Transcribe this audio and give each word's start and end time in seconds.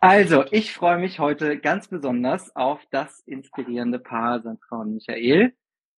Also, 0.00 0.44
ich 0.52 0.72
freue 0.72 0.98
mich 0.98 1.18
heute 1.18 1.58
ganz 1.58 1.88
besonders 1.88 2.54
auf 2.54 2.80
das 2.90 3.20
inspirierende 3.26 3.98
Paar 3.98 4.40
Sandra 4.40 4.76
und 4.76 4.94
Michael, 4.94 5.54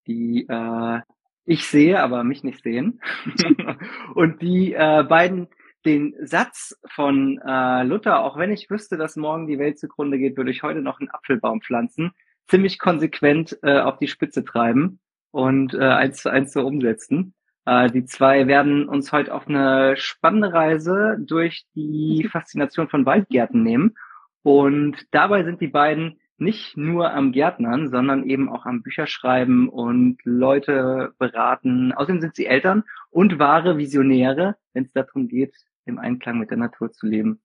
die 0.07 0.47
äh, 0.49 1.01
ich 1.45 1.67
sehe, 1.67 2.01
aber 2.01 2.25
mich 2.25 2.43
nicht 2.43 2.63
sehen. 2.63 3.01
und 4.15 4.41
die 4.41 4.73
äh, 4.73 5.03
beiden 5.03 5.49
den 5.85 6.15
Satz 6.21 6.79
von 6.87 7.41
äh, 7.47 7.83
Luther, 7.85 8.25
auch 8.25 8.37
wenn 8.37 8.53
ich 8.53 8.71
wüsste, 8.71 8.97
dass 8.97 9.17
morgen 9.17 9.47
die 9.47 9.59
Welt 9.59 9.79
zugrunde 9.79 10.19
geht, 10.19 10.37
würde 10.37 10.51
ich 10.51 10.63
heute 10.63 10.81
noch 10.81 11.01
einen 11.01 11.11
Apfelbaum 11.11 11.61
pflanzen, 11.61 12.13
ziemlich 12.49 12.79
konsequent 12.79 13.59
äh, 13.63 13.81
auf 13.81 13.99
die 13.99 14.09
Spitze 14.09 14.45
treiben 14.45 15.01
und 15.31 15.75
äh, 15.75 15.79
eins 15.79 16.23
zu 16.23 16.31
eins 16.31 16.53
so 16.53 16.67
umsetzen. 16.67 17.35
Äh, 17.67 17.91
die 17.91 18.05
zwei 18.05 18.47
werden 18.47 18.89
uns 18.89 19.13
heute 19.13 19.35
auf 19.35 19.49
eine 19.49 19.97
spannende 19.97 20.53
Reise 20.53 21.17
durch 21.21 21.67
die 21.75 22.29
Faszination 22.31 22.89
von 22.89 23.07
Waldgärten 23.07 23.63
nehmen. 23.63 23.97
Und 24.43 25.07
dabei 25.11 25.45
sind 25.45 25.61
die 25.61 25.69
beiden 25.69 26.19
nicht 26.39 26.77
nur 26.77 27.13
am 27.13 27.33
Gärtnern, 27.33 27.91
sondern 27.91 28.25
eben 28.25 28.49
auch 28.49 28.65
am 28.65 28.83
Bücherschreiben 28.83 29.69
und 29.69 30.19
Leute 30.25 31.13
beraten. 31.19 31.93
Außerdem 31.93 32.23
sind 32.23 32.35
sie 32.35 32.47
Eltern 32.47 32.85
und 33.11 33.39
wahre 33.39 33.77
Visionäre, 33.77 34.57
wenn 34.73 34.85
es 34.85 34.93
darum 34.93 35.29
geht, 35.29 35.55
im 35.85 35.99
Einklang 35.99 36.39
mit 36.39 36.51
der 36.51 36.57
Natur 36.57 36.93
zu 36.93 37.07
leben. 37.07 37.43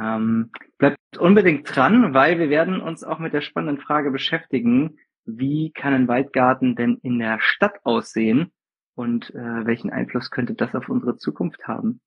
Ähm, 0.00 0.50
bleibt 0.78 0.98
unbedingt 1.18 1.74
dran, 1.74 2.14
weil 2.14 2.38
wir 2.38 2.48
werden 2.48 2.80
uns 2.80 3.02
auch 3.02 3.18
mit 3.18 3.32
der 3.32 3.40
spannenden 3.40 3.82
Frage 3.82 4.12
beschäftigen, 4.12 4.98
wie 5.24 5.72
kann 5.72 5.92
ein 5.92 6.06
Waldgarten 6.06 6.76
denn 6.76 6.98
in 7.02 7.18
der 7.18 7.40
Stadt 7.40 7.80
aussehen 7.82 8.52
und 8.96 9.30
äh, 9.34 9.66
welchen 9.66 9.90
Einfluss 9.90 10.30
könnte 10.30 10.54
das 10.54 10.74
auf 10.74 10.88
unsere 10.88 11.16
Zukunft 11.16 11.68
haben? 11.68 12.00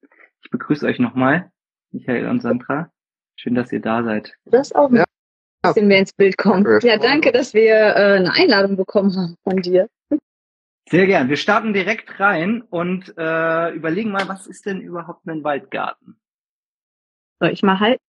Ich 0.44 0.50
begrüße 0.50 0.86
euch 0.86 1.00
nochmal, 1.00 1.52
Michael 1.92 2.28
und 2.28 2.42
Sandra. 2.42 2.92
Schön, 3.36 3.56
dass 3.56 3.72
ihr 3.72 3.80
da 3.80 4.04
seid. 4.04 4.34
Das 4.46 4.74
auch 4.74 4.92
ja. 4.92 5.04
ein 5.04 5.74
bisschen 5.74 5.88
mehr 5.88 6.00
ins 6.00 6.14
Bild 6.14 6.38
kommt. 6.38 6.68
Ja, 6.84 6.98
danke, 6.98 7.32
dass 7.32 7.54
wir 7.54 7.76
äh, 7.76 8.18
eine 8.18 8.34
Einladung 8.34 8.76
bekommen 8.76 9.16
haben 9.16 9.36
von 9.44 9.62
dir. 9.62 9.88
Sehr 10.90 11.06
gern. 11.06 11.30
Wir 11.30 11.38
starten 11.38 11.74
direkt 11.74 12.20
rein 12.20 12.64
und 12.64 13.14
äh, 13.16 13.70
überlegen 13.72 14.12
mal, 14.12 14.28
was 14.28 14.48
ist 14.48 14.66
denn 14.66 14.82
überhaupt 14.82 15.28
ein 15.28 15.44
Waldgarten? 15.44 16.20
Soll 17.40 17.52
ich 17.52 17.62
mal 17.62 17.80
halten 17.80 18.02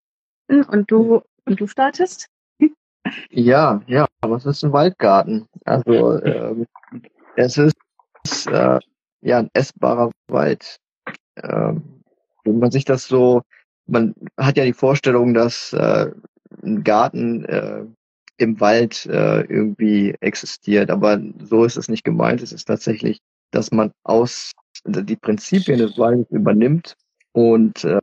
und 0.49 0.91
du 0.91 1.23
und 1.45 1.61
du 1.61 1.67
startest? 1.67 2.29
Ja, 3.31 3.83
ja, 3.87 4.07
was 4.23 4.47
ist 4.47 4.65
ein 4.65 4.73
Waldgarten? 4.73 5.47
Also 5.65 6.23
ähm, 6.23 6.67
es 7.37 7.59
ist 7.59 7.77
äh, 8.47 8.79
ja 9.23 9.39
ein 9.39 9.51
essbarer 9.53 10.11
Wald. 10.29 10.79
Ähm, 11.43 12.03
wenn 12.45 12.59
man 12.59 12.71
sich 12.71 12.85
das 12.85 13.07
so, 13.07 13.43
man 13.87 14.15
hat 14.37 14.57
ja 14.57 14.65
die 14.65 14.73
Vorstellung, 14.73 15.35
dass 15.35 15.73
äh, 15.73 16.11
ein 16.63 16.85
Garten 16.85 17.45
äh, 17.45 17.85
im 18.39 18.61
Wald 18.61 19.07
äh, 19.07 19.43
irgendwie 19.43 20.15
existiert, 20.21 20.91
aber 20.91 21.21
so 21.41 21.65
ist 21.65 21.77
es 21.77 21.89
nicht 21.89 22.05
gemeint. 22.05 22.43
Es 22.43 22.53
ist 22.53 22.65
tatsächlich, 22.65 23.21
dass 23.51 23.71
man 23.71 23.93
aus 24.05 24.53
die 24.87 25.17
Prinzipien 25.17 25.79
des 25.79 25.99
Waldes 25.99 26.27
übernimmt 26.31 26.97
und 27.33 27.85
äh, 27.85 28.01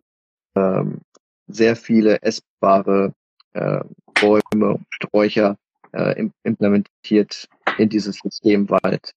ähm, 0.56 1.02
sehr 1.48 1.76
viele 1.76 2.22
essbare 2.22 3.14
äh, 3.54 3.80
Bäume 4.20 4.80
Sträucher 4.90 5.58
äh, 5.94 6.28
implementiert 6.44 7.48
in 7.78 7.90
dieses 7.90 8.20
System 8.20 8.70
Wald. 8.70 9.14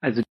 Also 0.00 0.22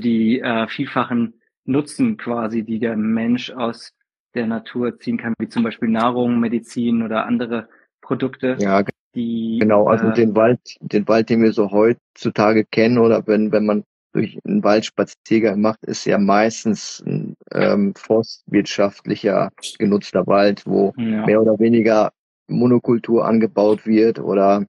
die 0.00 0.40
äh, 0.40 0.66
vielfachen 0.68 1.40
Nutzen 1.64 2.16
quasi, 2.16 2.62
die 2.62 2.78
der 2.78 2.96
Mensch 2.96 3.50
aus 3.50 3.92
der 4.34 4.46
Natur 4.46 4.98
ziehen 4.98 5.18
kann, 5.18 5.34
wie 5.38 5.48
zum 5.48 5.62
Beispiel 5.62 5.88
Nahrung, 5.88 6.40
Medizin 6.40 7.02
oder 7.02 7.26
andere 7.26 7.68
Produkte. 8.00 8.56
Ja, 8.58 8.82
die, 9.14 9.58
genau. 9.60 9.86
Also 9.86 10.08
äh, 10.08 10.14
den 10.14 10.34
Wald, 10.34 10.60
den 10.80 11.06
Wald, 11.06 11.28
den 11.28 11.42
wir 11.42 11.52
so 11.52 11.70
heutzutage 11.70 12.64
kennen, 12.64 12.98
oder 12.98 13.26
wenn 13.26 13.52
wenn 13.52 13.66
man 13.66 13.84
durch 14.12 14.38
einen 14.44 14.62
Waldspaziergang 14.62 15.60
macht, 15.60 15.82
ist 15.84 16.04
ja 16.04 16.18
meistens 16.18 17.02
ein 17.06 17.36
ähm, 17.52 17.94
forstwirtschaftlicher 17.94 19.50
genutzter 19.78 20.26
Wald, 20.26 20.62
wo 20.66 20.92
ja. 20.96 21.24
mehr 21.24 21.40
oder 21.40 21.58
weniger 21.58 22.12
Monokultur 22.48 23.24
angebaut 23.24 23.86
wird 23.86 24.18
oder 24.18 24.66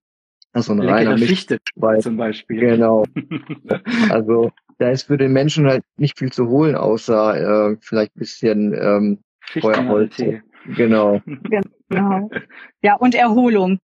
so 0.62 0.74
ein 0.74 0.82
reiner 0.82 1.18
Fichte 1.18 1.60
zum 2.00 2.18
Beispiel. 2.18 2.60
Genau. 2.60 3.06
also 4.10 4.52
da 4.78 4.90
ist 4.90 5.04
für 5.04 5.18
den 5.18 5.34
Menschen 5.34 5.68
halt 5.68 5.84
nicht 5.98 6.20
viel 6.20 6.32
zu 6.32 6.48
holen, 6.48 6.76
außer 6.76 7.72
äh, 7.72 7.78
vielleicht 7.82 8.14
bisschen 8.14 8.74
ähm, 8.74 9.20
Feuerholz. 9.42 10.18
Genau. 10.76 11.22
genau. 11.90 12.30
Ja, 12.82 12.96
und 12.96 13.16
Erholung. 13.16 13.80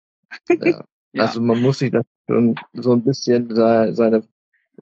ja. 0.48 0.84
Also 1.16 1.40
man 1.40 1.60
muss 1.60 1.78
sich 1.78 1.90
das 1.90 2.04
schon 2.28 2.54
so 2.74 2.92
ein 2.92 3.02
bisschen 3.02 3.54
seine, 3.54 4.22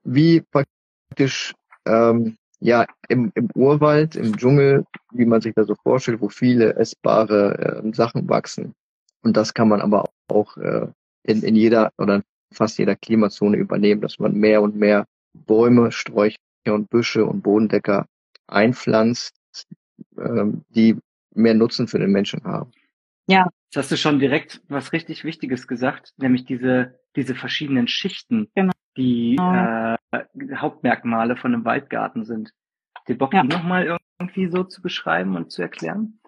wie 0.05 0.41
praktisch 0.41 1.55
ähm, 1.87 2.37
ja 2.61 2.85
im, 3.09 3.31
im 3.35 3.49
Urwald, 3.55 4.17
im 4.17 4.37
Dschungel, 4.37 4.85
wie 5.13 5.25
man 5.25 5.41
sich 5.41 5.55
da 5.55 5.65
so 5.65 5.75
vorstellt, 5.83 6.21
wo 6.21 6.29
viele 6.29 6.75
essbare 6.75 7.83
äh, 7.85 7.95
Sachen 7.95 8.29
wachsen. 8.29 8.75
Und 9.23 9.37
das 9.37 9.55
kann 9.55 9.69
man 9.69 9.81
aber 9.81 10.05
auch 10.29 10.57
äh, 10.57 10.89
in, 11.27 11.43
in 11.43 11.55
jeder 11.55 11.93
oder 11.99 12.23
fast 12.53 12.79
jeder 12.79 12.97
Klimazone 12.97 13.57
übernehmen, 13.57 14.01
dass 14.01 14.19
man 14.19 14.35
mehr 14.35 14.63
und 14.63 14.77
mehr 14.77 15.07
Bäume, 15.35 15.93
Sträucher 15.93 16.39
und 16.67 16.89
Büsche 16.91 17.25
und 17.25 17.43
Bodendecker 17.43 18.07
einpflanzt, 18.47 19.35
ähm, 20.19 20.63
die 20.71 20.97
mehr 21.35 21.55
Nutzen 21.55 21.89
für 21.89 21.99
den 21.99 22.13
Menschen 22.13 22.43
haben. 22.45 22.71
Ja. 23.27 23.49
Jetzt 23.67 23.77
hast 23.77 23.91
du 23.91 23.97
schon 23.97 24.21
direkt 24.21 24.63
was 24.69 24.93
richtig 24.93 25.25
Wichtiges 25.25 25.67
gesagt, 25.67 26.15
nämlich 26.17 26.45
diese, 26.45 27.01
diese 27.17 27.35
verschiedenen 27.35 27.89
Schichten, 27.89 28.49
genau. 28.55 28.73
die 28.97 29.37
äh, 29.37 29.97
Hauptmerkmale 30.55 31.37
von 31.37 31.53
einem 31.53 31.65
Waldgarten 31.65 32.25
sind. 32.25 32.53
Habt 32.95 33.09
ihr 33.09 33.19
Bock, 33.19 33.35
ja. 33.35 33.43
die 33.43 33.49
nochmal 33.49 33.99
irgendwie 34.19 34.49
so 34.49 34.65
zu 34.65 34.81
beschreiben 34.81 35.37
und 35.37 35.51
zu 35.51 35.63
erklären? 35.63 36.21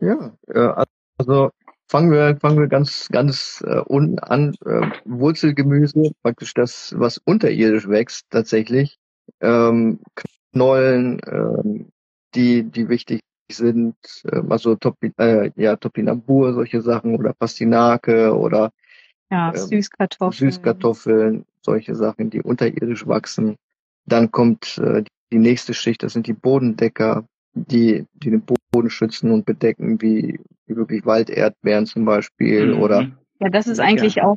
Ja, 0.00 0.34
äh, 0.48 0.86
also 1.18 1.50
fangen 1.90 2.12
wir, 2.12 2.36
fangen 2.40 2.58
wir 2.58 2.68
ganz, 2.68 3.08
ganz 3.08 3.64
äh, 3.66 3.80
unten 3.80 4.20
an. 4.20 4.54
Äh, 4.64 4.90
Wurzelgemüse, 5.04 6.12
praktisch 6.22 6.54
das, 6.54 6.94
was 6.96 7.18
unterirdisch 7.18 7.88
wächst 7.88 8.26
tatsächlich. 8.30 8.98
Ähm, 9.40 9.98
Knollen, 10.52 11.18
äh, 11.20 11.84
die, 12.34 12.62
die 12.62 12.88
wichtig 12.88 13.20
sind, 13.50 13.96
äh, 14.24 14.40
also 14.48 14.76
Topi, 14.76 15.12
äh, 15.18 15.50
ja, 15.56 15.76
Topinambur, 15.76 16.54
solche 16.54 16.80
Sachen 16.80 17.16
oder 17.16 17.32
Pastinake 17.32 18.36
oder 18.36 18.70
ja, 19.30 19.50
ähm, 19.50 19.56
Süßkartoffeln. 19.56 20.50
Süßkartoffeln, 20.50 21.44
solche 21.60 21.96
Sachen, 21.96 22.30
die 22.30 22.40
unterirdisch 22.40 23.06
wachsen. 23.08 23.56
Dann 24.06 24.30
kommt 24.30 24.78
äh, 24.78 25.02
die 25.32 25.38
nächste 25.38 25.74
Schicht, 25.74 26.04
das 26.04 26.12
sind 26.12 26.28
die 26.28 26.34
Bodendecker, 26.34 27.24
die, 27.54 28.06
die 28.14 28.30
den 28.30 28.42
Boden 28.72 28.90
schützen 28.90 29.30
und 29.30 29.44
bedecken, 29.44 30.00
wie, 30.00 30.40
wie 30.66 30.76
wirklich 30.76 31.04
Walderdbeeren 31.04 31.86
zum 31.86 32.04
Beispiel 32.04 32.74
mhm. 32.74 32.82
oder. 32.82 33.10
Ja, 33.40 33.48
das 33.48 33.66
ist 33.66 33.80
eigentlich 33.80 34.16
ja. 34.16 34.24
auch, 34.24 34.36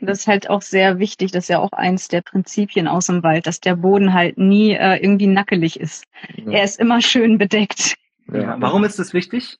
das 0.00 0.20
ist 0.20 0.26
halt 0.26 0.50
auch 0.50 0.62
sehr 0.62 0.98
wichtig. 0.98 1.32
Das 1.32 1.44
ist 1.44 1.48
ja 1.48 1.58
auch 1.58 1.72
eins 1.72 2.08
der 2.08 2.22
Prinzipien 2.22 2.88
aus 2.88 3.06
dem 3.06 3.22
Wald, 3.22 3.46
dass 3.46 3.60
der 3.60 3.76
Boden 3.76 4.12
halt 4.12 4.38
nie 4.38 4.72
äh, 4.72 4.96
irgendwie 4.96 5.26
nackelig 5.26 5.78
ist. 5.78 6.04
Ja. 6.36 6.52
Er 6.52 6.64
ist 6.64 6.78
immer 6.78 7.00
schön 7.00 7.38
bedeckt. 7.38 7.96
Ja. 8.32 8.56
Warum 8.60 8.84
ist 8.84 8.98
das 8.98 9.12
wichtig? 9.12 9.58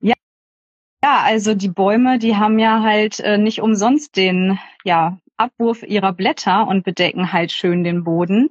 Ja, 0.00 0.14
ja, 1.04 1.22
also 1.24 1.54
die 1.54 1.68
Bäume, 1.68 2.18
die 2.18 2.36
haben 2.36 2.58
ja 2.58 2.82
halt 2.82 3.20
äh, 3.20 3.38
nicht 3.38 3.60
umsonst 3.60 4.16
den 4.16 4.58
ja, 4.84 5.18
Abwurf 5.36 5.82
ihrer 5.82 6.12
Blätter 6.12 6.66
und 6.66 6.84
bedecken 6.84 7.32
halt 7.32 7.52
schön 7.52 7.84
den 7.84 8.04
Boden. 8.04 8.50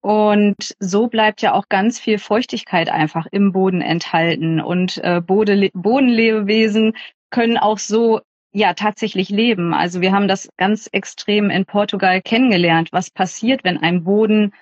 Und 0.00 0.74
so 0.78 1.08
bleibt 1.08 1.42
ja 1.42 1.52
auch 1.52 1.68
ganz 1.68 2.00
viel 2.00 2.18
Feuchtigkeit 2.18 2.88
einfach 2.90 3.26
im 3.30 3.52
Boden 3.52 3.82
enthalten. 3.82 4.60
Und 4.60 4.98
äh, 5.04 5.20
Bodenlebewesen 5.20 6.94
können 7.30 7.58
auch 7.58 7.78
so 7.78 8.20
ja 8.52 8.74
tatsächlich 8.74 9.28
leben. 9.28 9.74
Also 9.74 10.00
wir 10.00 10.12
haben 10.12 10.28
das 10.28 10.48
ganz 10.56 10.88
extrem 10.90 11.50
in 11.50 11.66
Portugal 11.66 12.22
kennengelernt, 12.22 12.88
was 12.92 13.10
passiert, 13.10 13.62
wenn 13.62 13.78
ein 13.78 14.04
Boden 14.04 14.52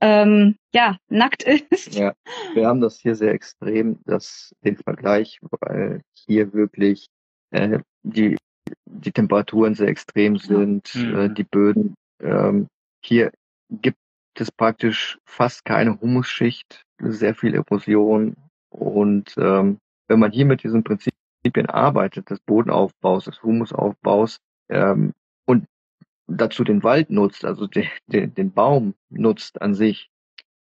ähm, 0.00 0.56
ja 0.74 0.98
nackt 1.08 1.42
ist. 1.42 1.94
Ja, 1.94 2.12
wir 2.54 2.66
haben 2.66 2.80
das 2.80 2.98
hier 3.00 3.14
sehr 3.14 3.32
extrem, 3.32 3.98
das 4.04 4.54
den 4.64 4.76
Vergleich, 4.76 5.38
weil 5.42 6.02
hier 6.14 6.52
wirklich 6.52 7.08
äh, 7.50 7.78
die 8.02 8.36
die 8.84 9.12
Temperaturen 9.12 9.74
sehr 9.74 9.88
extrem 9.88 10.36
sind, 10.38 10.94
mhm. 10.94 11.16
äh, 11.16 11.28
die 11.30 11.44
Böden. 11.44 11.94
Ähm, 12.20 12.68
hier 13.04 13.32
gibt 13.70 13.98
es 14.40 14.50
praktisch 14.50 15.18
fast 15.24 15.64
keine 15.64 16.00
Humusschicht, 16.00 16.84
sehr 16.98 17.34
viel 17.34 17.54
Erosion. 17.54 18.36
Und 18.70 19.34
ähm, 19.38 19.78
wenn 20.08 20.18
man 20.18 20.32
hier 20.32 20.46
mit 20.46 20.62
diesen 20.62 20.82
Prinzipien 20.84 21.66
arbeitet, 21.68 22.30
des 22.30 22.40
Bodenaufbaus, 22.40 23.24
des 23.24 23.42
Humusaufbaus 23.42 24.38
ähm, 24.68 25.12
und 25.46 25.66
dazu 26.26 26.64
den 26.64 26.82
Wald 26.82 27.10
nutzt, 27.10 27.44
also 27.44 27.66
den, 27.66 27.88
den, 28.06 28.34
den 28.34 28.52
Baum 28.52 28.94
nutzt 29.10 29.60
an 29.60 29.74
sich, 29.74 30.10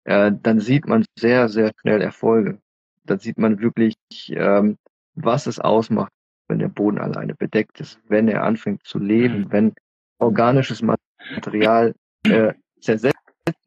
äh, 0.05 0.33
dann 0.43 0.61
sieht 0.61 0.87
man 0.87 1.05
sehr, 1.19 1.49
sehr 1.49 1.73
schnell 1.81 2.01
Erfolge. 2.01 2.61
Dann 3.05 3.19
sieht 3.19 3.39
man 3.39 3.61
wirklich 3.61 3.97
ähm, 4.29 4.77
was 5.17 5.47
es 5.47 5.59
ausmacht, 5.59 6.13
wenn 6.49 6.61
der 6.61 6.69
Boden 6.69 6.99
alleine 6.99 7.35
bedeckt 7.35 7.81
ist, 7.81 7.99
wenn 8.07 8.29
er 8.29 8.45
anfängt 8.45 8.85
zu 8.85 8.99
leben, 8.99 9.41
mhm. 9.41 9.53
wenn 9.53 9.75
organisches 10.19 10.83
Material 10.83 11.95
äh, 12.25 12.53
zersetzt 12.81 13.17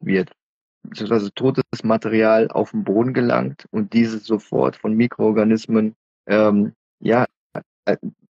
wird, 0.00 0.32
beziehungsweise 0.82 1.32
totes 1.32 1.64
Material 1.82 2.48
auf 2.50 2.72
den 2.72 2.84
Boden 2.84 3.14
gelangt 3.14 3.66
und 3.70 3.92
dieses 3.92 4.24
sofort 4.24 4.76
von 4.76 4.94
Mikroorganismen 4.94 5.94
ähm, 6.26 6.72
ja 7.00 7.26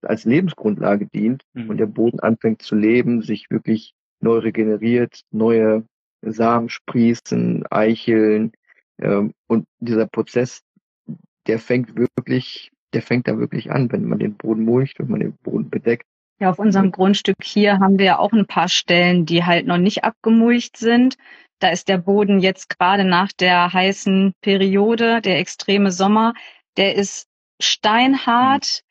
als 0.02 0.24
Lebensgrundlage 0.24 1.06
dient 1.06 1.44
mhm. 1.52 1.70
und 1.70 1.78
der 1.78 1.86
Boden 1.86 2.20
anfängt 2.20 2.62
zu 2.62 2.74
leben, 2.74 3.22
sich 3.22 3.50
wirklich 3.50 3.94
neu 4.20 4.38
regeneriert, 4.38 5.22
neue 5.30 5.84
Samen 6.22 6.68
sprießen, 6.68 7.64
Eicheln 7.70 8.52
ähm, 8.98 9.32
und 9.46 9.66
dieser 9.78 10.06
Prozess, 10.06 10.62
der 11.46 11.58
fängt 11.58 11.96
wirklich, 11.96 12.70
der 12.92 13.02
fängt 13.02 13.28
da 13.28 13.38
wirklich 13.38 13.70
an, 13.70 13.90
wenn 13.92 14.04
man 14.04 14.18
den 14.18 14.36
Boden 14.36 14.64
mulcht, 14.64 14.98
wenn 14.98 15.08
man 15.08 15.20
den 15.20 15.32
Boden 15.42 15.70
bedeckt. 15.70 16.06
Ja, 16.38 16.50
auf 16.50 16.58
unserem 16.58 16.90
Grundstück 16.90 17.36
hier 17.42 17.80
haben 17.80 17.98
wir 17.98 18.18
auch 18.18 18.32
ein 18.32 18.46
paar 18.46 18.68
Stellen, 18.68 19.26
die 19.26 19.44
halt 19.44 19.66
noch 19.66 19.76
nicht 19.76 20.04
abgemulcht 20.04 20.78
sind. 20.78 21.16
Da 21.60 21.68
ist 21.68 21.88
der 21.88 21.98
Boden 21.98 22.40
jetzt 22.40 22.68
gerade 22.68 23.04
nach 23.04 23.32
der 23.32 23.72
heißen 23.72 24.32
Periode, 24.40 25.20
der 25.20 25.38
extreme 25.38 25.92
Sommer, 25.92 26.34
der 26.76 26.96
ist 26.96 27.28
steinhart, 27.60 28.82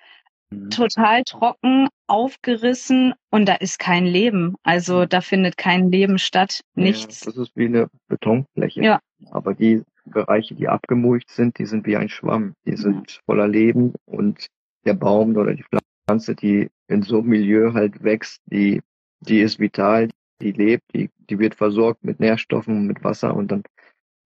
mhm. 0.52 0.70
total 0.70 1.24
trocken, 1.24 1.88
aufgerissen 2.08 3.14
und 3.32 3.48
da 3.48 3.56
ist 3.56 3.80
kein 3.80 4.06
Leben. 4.06 4.56
Also 4.64 5.06
da 5.06 5.22
findet 5.22 5.58
kein 5.58 5.92
Leben 5.92 6.20
statt, 6.20 6.62
nichts. 6.76 7.22
Ja, 7.22 7.32
das 7.32 7.38
ist 7.38 7.56
wie 7.56 7.66
eine 7.66 7.90
Betonfläche. 8.08 8.84
Ja. 8.84 9.00
Aber 9.32 9.54
die 9.54 9.84
Bereiche, 10.06 10.56
die 10.56 10.68
abgemulcht 10.68 11.30
sind, 11.30 11.58
die 11.58 11.66
sind 11.66 11.86
wie 11.86 11.98
ein 11.98 12.10
Schwamm. 12.10 12.54
Die 12.66 12.76
sind 12.76 13.20
voller 13.26 13.48
Leben 13.48 13.94
und 14.06 14.48
der 14.86 14.94
Baum 14.94 15.36
oder 15.36 15.54
die 15.54 15.66
Pflanze, 16.06 16.36
die 16.36 16.70
in 16.88 17.02
so 17.02 17.20
einem 17.20 17.28
Milieu 17.28 17.74
halt 17.74 18.04
wächst, 18.04 18.42
die, 18.46 18.82
die 19.22 19.42
ist 19.42 19.60
vital, 19.60 20.10
die 20.42 20.52
lebt, 20.52 20.84
die, 20.94 21.10
die 21.30 21.40
wird 21.40 21.56
versorgt 21.56 22.04
mit 22.04 22.20
Nährstoffen, 22.20 22.88
mit 22.88 23.04
Wasser 23.04 23.36
und 23.36 23.52
dann, 23.52 23.64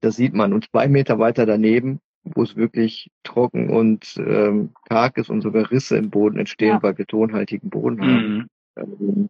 das 0.02 0.16
sieht 0.16 0.34
man. 0.34 0.54
Und 0.54 0.70
zwei 0.70 0.88
Meter 0.88 1.20
weiter 1.20 1.46
daneben, 1.46 2.00
wo 2.24 2.44
es 2.44 2.56
wirklich 2.56 3.10
trocken 3.24 3.70
und 3.70 4.16
ähm, 4.18 4.72
karg 4.88 5.18
ist 5.18 5.30
und 5.30 5.42
sogar 5.42 5.70
Risse 5.72 5.98
im 5.98 6.10
Boden 6.10 6.40
entstehen, 6.40 6.76
ja. 6.76 6.84
weil 6.84 6.98
wir 6.98 7.06
tonhaltigen 7.06 7.70
Boden 7.70 8.02
haben. 8.02 8.34
Mhm. 8.34 8.48
Ähm, 8.78 9.30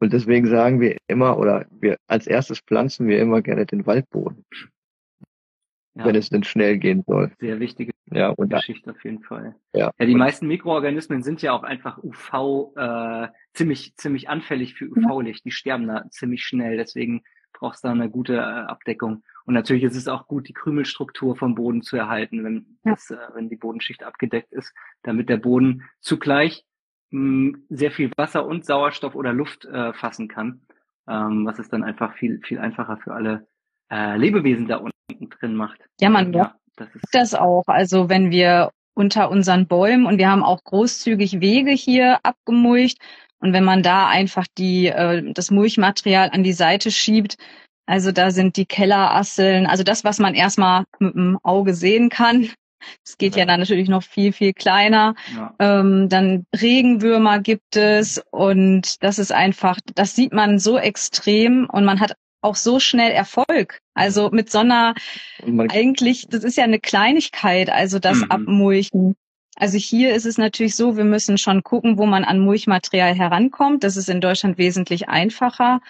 und 0.00 0.12
deswegen 0.12 0.46
sagen 0.48 0.80
wir 0.80 0.96
immer, 1.06 1.38
oder 1.38 1.66
wir 1.70 1.96
als 2.08 2.26
erstes 2.26 2.60
pflanzen 2.60 3.06
wir 3.06 3.20
immer 3.20 3.40
gerne 3.40 3.66
den 3.66 3.86
Waldboden. 3.86 4.44
Ja. 5.94 6.06
Wenn 6.06 6.16
es 6.16 6.30
denn 6.30 6.42
schnell 6.42 6.78
gehen 6.78 7.04
soll. 7.06 7.30
Sehr 7.38 7.60
wichtige 7.60 7.91
ja, 8.14 8.28
und 8.30 8.50
Geschichte 8.50 8.90
auf 8.90 9.04
jeden 9.04 9.22
Fall. 9.22 9.54
Ja, 9.72 9.92
ja 9.98 10.06
die 10.06 10.14
meisten 10.14 10.46
Mikroorganismen 10.46 11.22
sind 11.22 11.42
ja 11.42 11.52
auch 11.52 11.62
einfach 11.62 11.98
UV 12.02 12.72
äh, 12.76 13.28
ziemlich 13.54 13.94
ziemlich 13.96 14.28
anfällig 14.28 14.74
für 14.74 14.88
UV-Licht. 14.88 15.44
Die 15.44 15.50
sterben 15.50 15.88
da 15.88 16.04
ziemlich 16.10 16.44
schnell. 16.44 16.76
Deswegen 16.76 17.22
brauchst 17.52 17.84
du 17.84 17.88
da 17.88 17.92
eine 17.92 18.10
gute 18.10 18.34
äh, 18.34 18.38
Abdeckung. 18.38 19.22
Und 19.44 19.54
natürlich 19.54 19.84
ist 19.84 19.96
es 19.96 20.08
auch 20.08 20.26
gut, 20.26 20.48
die 20.48 20.52
Krümelstruktur 20.52 21.36
vom 21.36 21.54
Boden 21.54 21.82
zu 21.82 21.96
erhalten, 21.96 22.44
wenn, 22.44 22.78
das, 22.82 23.10
äh, 23.10 23.16
wenn 23.34 23.48
die 23.48 23.56
Bodenschicht 23.56 24.02
abgedeckt 24.02 24.52
ist, 24.52 24.74
damit 25.02 25.28
der 25.28 25.36
Boden 25.36 25.84
zugleich 26.00 26.64
mh, 27.10 27.58
sehr 27.68 27.90
viel 27.90 28.10
Wasser 28.16 28.46
und 28.46 28.64
Sauerstoff 28.64 29.14
oder 29.14 29.32
Luft 29.32 29.64
äh, 29.64 29.92
fassen 29.92 30.28
kann, 30.28 30.62
ähm, 31.08 31.46
was 31.46 31.58
es 31.58 31.68
dann 31.68 31.84
einfach 31.84 32.14
viel, 32.14 32.40
viel 32.42 32.58
einfacher 32.58 32.96
für 32.98 33.14
alle 33.14 33.46
äh, 33.90 34.16
Lebewesen 34.16 34.66
da 34.66 34.76
unten 34.78 35.30
drin 35.30 35.54
macht. 35.54 35.80
Ja, 36.00 36.10
man 36.10 36.32
ja, 36.32 36.54
das, 36.76 36.88
ist 36.94 37.14
das 37.14 37.34
auch. 37.34 37.64
Also 37.66 38.08
wenn 38.08 38.30
wir 38.30 38.70
unter 38.94 39.30
unseren 39.30 39.66
Bäumen 39.66 40.06
und 40.06 40.18
wir 40.18 40.30
haben 40.30 40.42
auch 40.42 40.62
großzügig 40.64 41.40
Wege 41.40 41.72
hier 41.72 42.20
abgemulcht. 42.22 42.98
Und 43.38 43.52
wenn 43.52 43.64
man 43.64 43.82
da 43.82 44.08
einfach 44.08 44.46
die, 44.58 44.86
äh, 44.86 45.32
das 45.32 45.50
Mulchmaterial 45.50 46.30
an 46.32 46.42
die 46.44 46.52
Seite 46.52 46.90
schiebt, 46.90 47.36
also 47.86 48.12
da 48.12 48.30
sind 48.30 48.56
die 48.56 48.66
Kellerasseln, 48.66 49.66
also 49.66 49.82
das, 49.82 50.04
was 50.04 50.18
man 50.18 50.34
erstmal 50.34 50.84
mit 50.98 51.14
dem 51.14 51.38
Auge 51.42 51.74
sehen 51.74 52.08
kann. 52.08 52.48
Es 53.04 53.16
geht 53.16 53.34
ja. 53.34 53.40
ja 53.40 53.46
dann 53.46 53.60
natürlich 53.60 53.88
noch 53.88 54.02
viel, 54.02 54.32
viel 54.32 54.52
kleiner. 54.52 55.14
Ja. 55.34 55.54
Ähm, 55.58 56.08
dann 56.08 56.46
Regenwürmer 56.60 57.38
gibt 57.40 57.76
es 57.76 58.22
und 58.30 59.02
das 59.02 59.18
ist 59.18 59.32
einfach, 59.32 59.78
das 59.94 60.14
sieht 60.14 60.32
man 60.32 60.58
so 60.58 60.78
extrem 60.78 61.68
und 61.70 61.84
man 61.84 62.00
hat 62.00 62.16
auch 62.42 62.56
so 62.56 62.80
schnell 62.80 63.12
Erfolg. 63.12 63.80
Also 63.94 64.30
mit 64.30 64.50
so 64.50 64.58
einer, 64.58 64.94
eigentlich, 65.68 66.26
das 66.28 66.44
ist 66.44 66.56
ja 66.56 66.64
eine 66.64 66.80
Kleinigkeit, 66.80 67.70
also 67.70 67.98
das 67.98 68.18
mhm. 68.18 68.30
Abmulchen. 68.30 69.16
Also 69.56 69.78
hier 69.78 70.14
ist 70.14 70.26
es 70.26 70.38
natürlich 70.38 70.74
so, 70.76 70.96
wir 70.96 71.04
müssen 71.04 71.38
schon 71.38 71.62
gucken, 71.62 71.98
wo 71.98 72.06
man 72.06 72.24
an 72.24 72.40
Mulchmaterial 72.40 73.14
herankommt. 73.14 73.84
Das 73.84 73.96
ist 73.96 74.08
in 74.08 74.20
Deutschland 74.20 74.58
wesentlich 74.58 75.08
einfacher. 75.08 75.80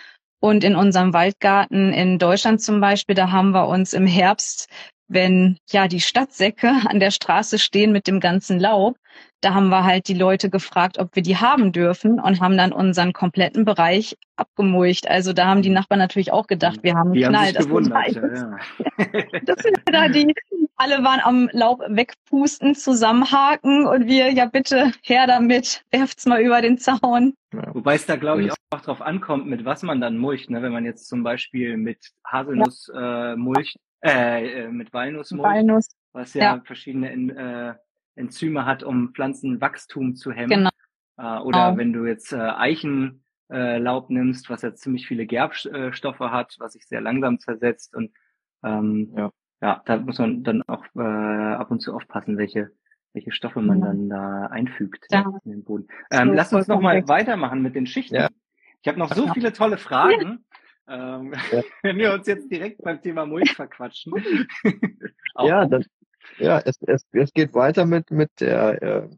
Und 0.40 0.64
in 0.64 0.74
unserem 0.74 1.12
Waldgarten 1.12 1.92
in 1.92 2.18
Deutschland 2.18 2.60
zum 2.60 2.80
Beispiel, 2.80 3.14
da 3.14 3.30
haben 3.30 3.52
wir 3.52 3.68
uns 3.68 3.92
im 3.92 4.06
Herbst, 4.06 4.68
wenn 5.06 5.58
ja 5.70 5.86
die 5.86 6.00
Stadtsäcke 6.00 6.68
an 6.86 6.98
der 6.98 7.12
Straße 7.12 7.58
stehen 7.58 7.92
mit 7.92 8.08
dem 8.08 8.18
ganzen 8.18 8.58
Laub, 8.58 8.96
da 9.40 9.54
haben 9.54 9.68
wir 9.68 9.84
halt 9.84 10.08
die 10.08 10.14
Leute 10.14 10.50
gefragt, 10.50 10.98
ob 10.98 11.14
wir 11.16 11.22
die 11.22 11.36
haben 11.36 11.72
dürfen 11.72 12.20
und 12.20 12.40
haben 12.40 12.56
dann 12.56 12.72
unseren 12.72 13.12
kompletten 13.12 13.64
Bereich 13.64 14.16
abgemulcht. 14.36 15.08
Also 15.08 15.32
da 15.32 15.46
haben 15.46 15.62
die 15.62 15.70
Nachbarn 15.70 15.98
natürlich 15.98 16.32
auch 16.32 16.46
gedacht, 16.46 16.82
wir 16.82 16.94
haben 16.94 17.12
einen 17.12 17.22
Knall. 17.22 17.52
Das, 17.52 17.66
gewundert, 17.66 18.08
ja, 18.08 18.22
ja. 18.22 18.56
das 19.44 19.62
sind 19.62 19.80
da 19.86 20.08
die, 20.08 20.32
alle 20.76 21.02
waren 21.04 21.20
am 21.20 21.48
Laub 21.52 21.80
wegpusten, 21.88 22.74
zusammenhaken 22.74 23.86
und 23.86 24.06
wir, 24.06 24.32
ja 24.32 24.46
bitte, 24.46 24.92
her 25.02 25.26
damit, 25.26 25.84
werft's 25.90 26.26
mal 26.26 26.40
über 26.40 26.60
den 26.62 26.78
Zaun. 26.78 27.34
Ja. 27.52 27.74
Wobei 27.74 27.94
es 27.94 28.06
da, 28.06 28.16
glaube 28.16 28.44
ich, 28.44 28.52
auch, 28.52 28.80
drauf 28.80 29.02
ankommt, 29.02 29.46
mit 29.46 29.64
was 29.64 29.82
man 29.82 30.00
dann 30.00 30.16
mulcht. 30.16 30.50
Ne? 30.50 30.62
Wenn 30.62 30.72
man 30.72 30.84
jetzt 30.84 31.08
zum 31.08 31.22
Beispiel 31.22 31.76
mit 31.76 32.12
Haselnuss 32.24 32.90
ja. 32.92 33.32
äh, 33.32 33.36
mulcht, 33.36 33.76
äh, 34.04 34.64
äh, 34.64 34.68
mit 34.68 34.92
Walnuss 34.92 35.30
mulcht, 35.30 35.44
Walnuss. 35.44 35.88
was 36.12 36.34
ja, 36.34 36.56
ja. 36.56 36.62
verschiedene 36.64 37.10
äh, 37.10 37.74
Enzyme 38.14 38.66
hat, 38.66 38.82
um 38.82 39.12
Pflanzenwachstum 39.14 40.14
zu 40.14 40.32
hemmen. 40.32 40.50
Genau. 40.50 40.70
Äh, 41.18 41.40
oder 41.40 41.66
genau. 41.66 41.76
wenn 41.76 41.92
du 41.92 42.06
jetzt 42.06 42.32
äh, 42.32 42.36
Eichenlaub 42.36 44.10
äh, 44.10 44.12
nimmst, 44.12 44.50
was 44.50 44.62
ja 44.62 44.74
ziemlich 44.74 45.06
viele 45.06 45.26
Gerbstoffe 45.26 46.20
hat, 46.20 46.56
was 46.58 46.72
sich 46.74 46.86
sehr 46.86 47.00
langsam 47.00 47.38
zersetzt 47.38 47.94
und 47.94 48.12
ähm, 48.62 49.12
ja 49.16 49.32
ja, 49.62 49.80
da 49.86 49.96
muss 49.96 50.18
man 50.18 50.42
dann 50.42 50.62
auch 50.62 50.84
äh, 50.96 51.00
ab 51.00 51.70
und 51.70 51.80
zu 51.80 51.94
aufpassen, 51.94 52.36
welche 52.36 52.72
welche 53.14 53.30
Stoffe 53.30 53.60
man 53.60 53.80
ja. 53.80 53.86
dann 53.86 54.08
da 54.08 54.46
einfügt 54.46 55.06
ja. 55.10 55.24
in 55.44 55.50
den 55.50 55.64
Boden. 55.64 55.86
Ähm, 56.10 56.28
so, 56.28 56.34
lass 56.34 56.52
uns 56.52 56.66
noch 56.66 56.80
mal 56.80 57.06
weitermachen 57.08 57.60
mit 57.60 57.74
den 57.74 57.86
Schichten. 57.86 58.14
Ja. 58.14 58.28
Ich 58.80 58.88
habe 58.88 58.98
noch 58.98 59.12
so 59.12 59.28
viele 59.32 59.52
tolle 59.52 59.78
Fragen. 59.78 60.44
Ähm, 60.88 61.32
wenn 61.82 61.96
wir 61.96 62.12
uns 62.12 62.26
jetzt 62.26 62.50
direkt 62.50 62.82
beim 62.82 63.00
Thema 63.00 63.24
Mulch 63.24 63.54
verquatschen. 63.54 64.12
ja, 65.38 65.64
das, 65.64 65.86
ja, 66.38 66.60
es, 66.64 66.76
es, 66.86 67.04
es 67.12 67.32
geht 67.32 67.54
weiter 67.54 67.86
mit 67.86 68.10
mit 68.10 68.30
der 68.40 68.82
äh, 68.82 69.08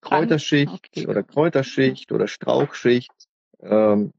Kräuterschicht 0.00 0.90
okay. 0.96 1.06
oder 1.06 1.22
Kräuterschicht 1.22 2.12
oder 2.12 2.28
Strauchschicht. 2.28 3.12
Ähm, 3.60 4.12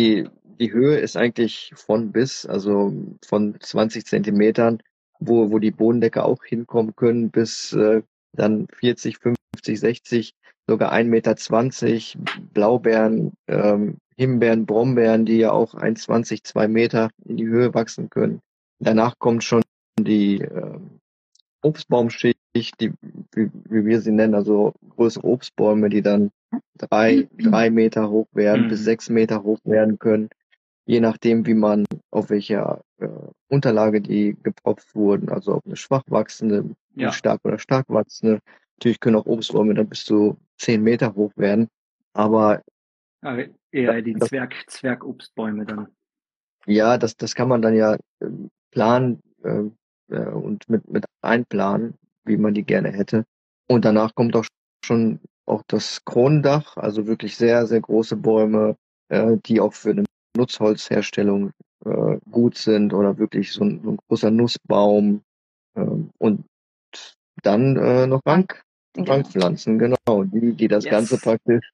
die 0.00 0.28
die 0.58 0.72
Höhe 0.72 0.98
ist 0.98 1.16
eigentlich 1.16 1.72
von 1.74 2.12
bis, 2.12 2.46
also 2.46 2.92
von 3.22 3.56
20 3.60 4.06
Zentimetern 4.06 4.80
wo, 5.18 5.50
wo 5.50 5.58
die 5.58 5.70
Bodendecke 5.70 6.24
auch 6.24 6.44
hinkommen 6.44 6.94
können, 6.96 7.30
bis 7.30 7.72
äh, 7.72 8.02
dann 8.32 8.66
40, 8.68 9.18
50, 9.18 9.80
60, 9.80 10.34
sogar 10.66 10.92
1,20 10.92 12.18
Meter, 12.18 12.32
Blaubeeren, 12.52 13.32
ähm, 13.48 13.98
Himbeeren, 14.16 14.66
Brombeeren, 14.66 15.26
die 15.26 15.38
ja 15.38 15.52
auch 15.52 15.74
1,20, 15.74 16.42
2 16.42 16.68
Meter 16.68 17.10
in 17.24 17.36
die 17.36 17.46
Höhe 17.46 17.74
wachsen 17.74 18.10
können. 18.10 18.40
Danach 18.78 19.18
kommt 19.18 19.44
schon 19.44 19.62
die 19.98 20.40
äh, 20.40 20.78
Obstbaumschicht, 21.66 22.80
die, 22.80 22.92
wie, 23.32 23.50
wie 23.68 23.84
wir 23.84 24.00
sie 24.00 24.12
nennen, 24.12 24.34
also 24.34 24.72
größere 24.96 25.24
Obstbäume, 25.26 25.88
die 25.88 26.02
dann 26.02 26.30
drei, 26.78 27.28
drei 27.38 27.70
Meter 27.70 28.10
hoch 28.10 28.28
werden, 28.32 28.66
mhm. 28.66 28.68
bis 28.68 28.84
sechs 28.84 29.08
Meter 29.08 29.42
hoch 29.42 29.60
werden 29.64 29.98
können 29.98 30.30
je 30.86 31.00
nachdem, 31.00 31.44
wie 31.46 31.54
man, 31.54 31.84
auf 32.10 32.30
welcher 32.30 32.82
äh, 32.98 33.08
Unterlage 33.48 34.00
die 34.00 34.36
gepropft 34.42 34.94
wurden, 34.94 35.28
also 35.28 35.56
ob 35.56 35.66
eine 35.66 35.76
schwach 35.76 36.04
wachsende, 36.06 36.70
ja. 36.94 37.12
stark 37.12 37.40
oder 37.44 37.58
stark 37.58 37.86
wachsende. 37.88 38.40
Natürlich 38.78 39.00
können 39.00 39.16
auch 39.16 39.26
Obstbäume 39.26 39.74
dann 39.74 39.88
bis 39.88 40.04
zu 40.04 40.38
zehn 40.58 40.82
Meter 40.82 41.14
hoch 41.14 41.32
werden, 41.36 41.68
aber 42.12 42.62
aber 43.20 43.46
eher 43.72 44.00
die 44.02 44.14
das, 44.14 44.28
Zwerg, 44.28 44.54
Zwergobstbäume 44.68 45.66
dann. 45.66 45.88
Ja, 46.66 46.96
das, 46.96 47.16
das 47.16 47.34
kann 47.34 47.48
man 47.48 47.62
dann 47.62 47.74
ja 47.74 47.94
äh, 48.20 48.28
planen 48.70 49.20
äh, 49.42 49.64
äh, 50.10 50.26
und 50.26 50.68
mit, 50.68 50.88
mit 50.90 51.04
einplanen, 51.22 51.94
wie 52.24 52.36
man 52.36 52.54
die 52.54 52.62
gerne 52.64 52.90
hätte. 52.90 53.24
Und 53.68 53.84
danach 53.84 54.14
kommt 54.14 54.36
auch 54.36 54.46
schon 54.84 55.20
auch 55.46 55.62
das 55.68 56.04
Kronendach, 56.04 56.76
also 56.76 57.06
wirklich 57.06 57.36
sehr, 57.36 57.66
sehr 57.66 57.80
große 57.80 58.16
Bäume, 58.16 58.76
äh, 59.08 59.36
die 59.46 59.60
auch 59.60 59.74
für 59.74 59.90
einen 59.90 60.06
Nutzholzherstellung 60.36 61.52
äh, 61.84 62.18
gut 62.30 62.56
sind 62.56 62.92
oder 62.92 63.18
wirklich 63.18 63.52
so 63.52 63.64
ein, 63.64 63.80
so 63.82 63.90
ein 63.90 63.98
großer 64.08 64.30
Nussbaum 64.30 65.22
ähm, 65.76 66.10
und 66.18 66.44
dann 67.42 67.76
äh, 67.76 68.06
noch 68.06 68.22
Bank, 68.22 68.62
Rangpflanzen, 68.96 69.78
genau, 69.78 70.24
die, 70.24 70.52
die 70.52 70.68
das 70.68 70.84
Yes. 70.84 70.90
Ganze 70.90 71.18
praktisch 71.18 71.72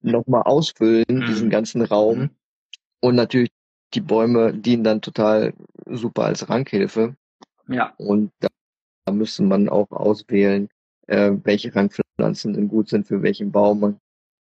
nochmal 0.00 0.42
ausfüllen, 0.42 1.04
Mhm. 1.08 1.26
diesen 1.26 1.50
ganzen 1.50 1.82
Raum. 1.82 2.18
Mhm. 2.18 2.30
Und 3.00 3.14
natürlich 3.14 3.50
die 3.94 4.00
Bäume 4.00 4.52
dienen 4.52 4.84
dann 4.84 5.00
total 5.00 5.54
super 5.86 6.24
als 6.24 6.48
Ranghilfe. 6.48 7.14
Ja, 7.68 7.92
Und 7.98 8.30
da, 8.40 8.48
da 9.04 9.12
müsste 9.12 9.42
man 9.42 9.68
auch 9.68 9.90
auswählen, 9.90 10.68
äh, 11.06 11.32
welche 11.44 11.74
Rangpflanzen 11.74 12.54
denn 12.54 12.68
gut 12.68 12.88
sind 12.88 13.06
für 13.06 13.22
welchen 13.22 13.52
Baum. 13.52 13.80
Man, 13.80 14.00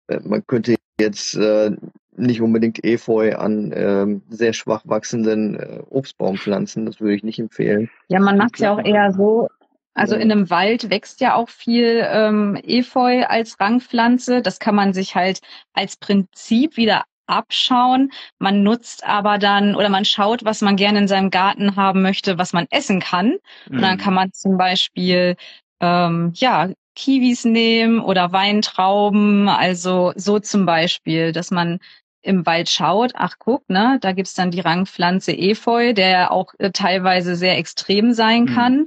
äh, 0.09 0.21
man 0.21 0.47
könnte 0.47 0.77
jetzt 1.01 1.35
äh, 1.37 1.77
nicht 2.17 2.41
unbedingt 2.41 2.85
Efeu 2.85 3.37
an 3.37 3.73
ähm, 3.75 4.23
sehr 4.29 4.53
schwach 4.53 4.83
wachsenden 4.85 5.59
äh, 5.59 5.83
Obstbaum 5.89 6.37
pflanzen. 6.37 6.87
Das 6.87 7.01
würde 7.01 7.15
ich 7.15 7.23
nicht 7.23 7.39
empfehlen. 7.39 7.91
Ja, 8.09 8.21
man 8.21 8.39
macht 8.39 8.59
ja 8.59 8.73
auch 8.73 8.85
eher 8.85 9.13
so, 9.13 9.49
also 9.95 10.15
in 10.15 10.31
einem 10.31 10.51
Wald 10.51 10.91
wächst 10.91 11.21
ja 11.21 11.35
auch 11.35 11.49
viel 11.49 12.05
ähm, 12.09 12.59
Efeu 12.63 13.25
als 13.25 13.59
Rangpflanze. 13.61 14.43
Das 14.43 14.59
kann 14.59 14.75
man 14.75 14.93
sich 14.93 15.15
halt 15.15 15.41
als 15.73 15.97
Prinzip 15.97 16.77
wieder 16.77 17.05
abschauen. 17.29 18.13
Man 18.39 18.63
nutzt 18.63 19.05
aber 19.05 19.39
dann 19.39 19.75
oder 19.75 19.89
man 19.89 20.05
schaut, 20.05 20.45
was 20.45 20.61
man 20.63 20.77
gerne 20.77 20.99
in 21.01 21.09
seinem 21.09 21.31
Garten 21.31 21.77
haben 21.77 22.03
möchte, 22.03 22.39
was 22.39 22.53
man 22.53 22.67
essen 22.71 23.01
kann. 23.01 23.33
Und 23.75 23.83
dann 23.83 23.97
Mhm. 23.97 23.99
kann 23.99 24.15
man 24.15 24.33
zum 24.33 24.57
Beispiel 24.59 25.37
ähm, 25.81 26.33
ja 26.35 26.71
Kiwis 26.95 27.45
nehmen 27.45 28.01
oder 28.01 28.33
Weintrauben. 28.33 29.49
Also 29.49 30.13
so 30.17 30.39
zum 30.41 30.67
Beispiel, 30.67 31.33
dass 31.33 31.51
man 31.51 31.79
im 32.23 32.45
Wald 32.47 32.69
schaut, 32.69 33.13
ach 33.15 33.37
guck, 33.39 33.69
ne, 33.71 33.99
da 34.01 34.13
gibt's 34.13 34.35
dann 34.35 34.51
die 34.51 34.61
Rangpflanze 34.61 35.33
Efeu, 35.33 35.93
der 35.95 36.33
auch 36.33 36.53
äh, 36.59 36.73
teilweise 36.73 37.37
sehr 37.37 37.57
extrem 37.59 38.13
sein 38.13 38.47
Mhm. 38.47 38.55
kann. 38.55 38.87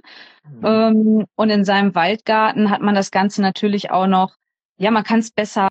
Ähm, 0.64 1.26
und 1.36 1.50
in 1.50 1.66
seinem 1.66 1.96
Waldgarten 1.96 2.70
hat 2.70 2.82
man 2.82 2.96
das 2.96 3.12
Ganze 3.12 3.42
natürlich 3.42 3.92
auch 3.92 4.08
noch, 4.08 4.36
ja, 4.78 4.92
man 4.92 5.04
kann 5.04 5.20
es 5.20 5.32
besser 5.32 5.70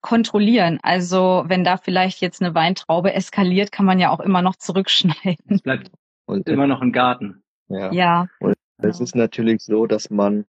kontrollieren. 0.00 0.78
Also 0.82 1.44
wenn 1.46 1.64
da 1.64 1.76
vielleicht 1.76 2.20
jetzt 2.20 2.42
eine 2.42 2.54
Weintraube 2.54 3.12
eskaliert, 3.12 3.72
kann 3.72 3.86
man 3.86 3.98
ja 3.98 4.10
auch 4.10 4.20
immer 4.20 4.42
noch 4.42 4.56
zurückschneiden. 4.56 5.36
es 5.48 5.62
bleibt 5.62 5.90
Und 6.26 6.48
immer 6.48 6.66
noch 6.66 6.80
ein 6.82 6.92
Garten. 6.92 7.42
ja, 7.68 7.92
Ja. 7.92 8.28
es 8.40 8.54
genau. 8.78 8.98
ist 9.02 9.14
natürlich 9.14 9.62
so, 9.62 9.86
dass 9.86 10.10
man, 10.10 10.44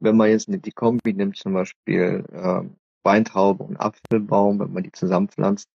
wenn 0.00 0.16
man 0.16 0.30
jetzt 0.30 0.48
die 0.48 0.72
Kombi 0.72 1.12
nimmt, 1.12 1.36
zum 1.36 1.52
Beispiel 1.54 2.24
ähm, 2.32 2.76
Weintraube 3.04 3.62
und 3.62 3.76
Apfelbaum, 3.78 4.58
wenn 4.60 4.72
man 4.72 4.82
die 4.82 4.92
zusammenpflanzt, 4.92 5.68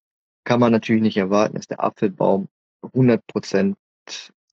kann 0.44 0.60
man 0.60 0.72
natürlich 0.72 1.02
nicht 1.02 1.16
erwarten, 1.16 1.54
dass 1.56 1.66
der 1.68 1.82
Apfelbaum 1.82 2.48
100% 2.82 3.74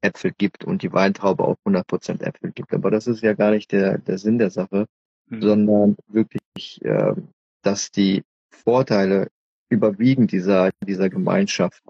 Äpfel 0.02 0.32
gibt 0.38 0.64
und 0.64 0.82
die 0.82 0.94
Weintraube 0.94 1.44
auch 1.44 1.56
100% 1.66 2.22
Äpfel 2.22 2.52
gibt. 2.52 2.74
Aber 2.74 2.90
das 2.92 3.08
ist 3.08 3.22
ja 3.22 3.34
gar 3.34 3.52
nicht 3.52 3.72
der, 3.72 3.98
der 3.98 4.18
Sinn 4.18 4.38
der 4.38 4.50
Sache, 4.50 4.86
Mhm. 5.32 5.42
sondern 5.44 5.98
wirklich, 6.08 6.80
ähm, 6.84 7.30
dass 7.62 7.92
die 7.92 8.24
Vorteile 8.60 9.30
überwiegen 9.70 10.28
dieser, 10.28 10.72
dieser 10.86 11.10
Gemeinschaft. 11.10 11.84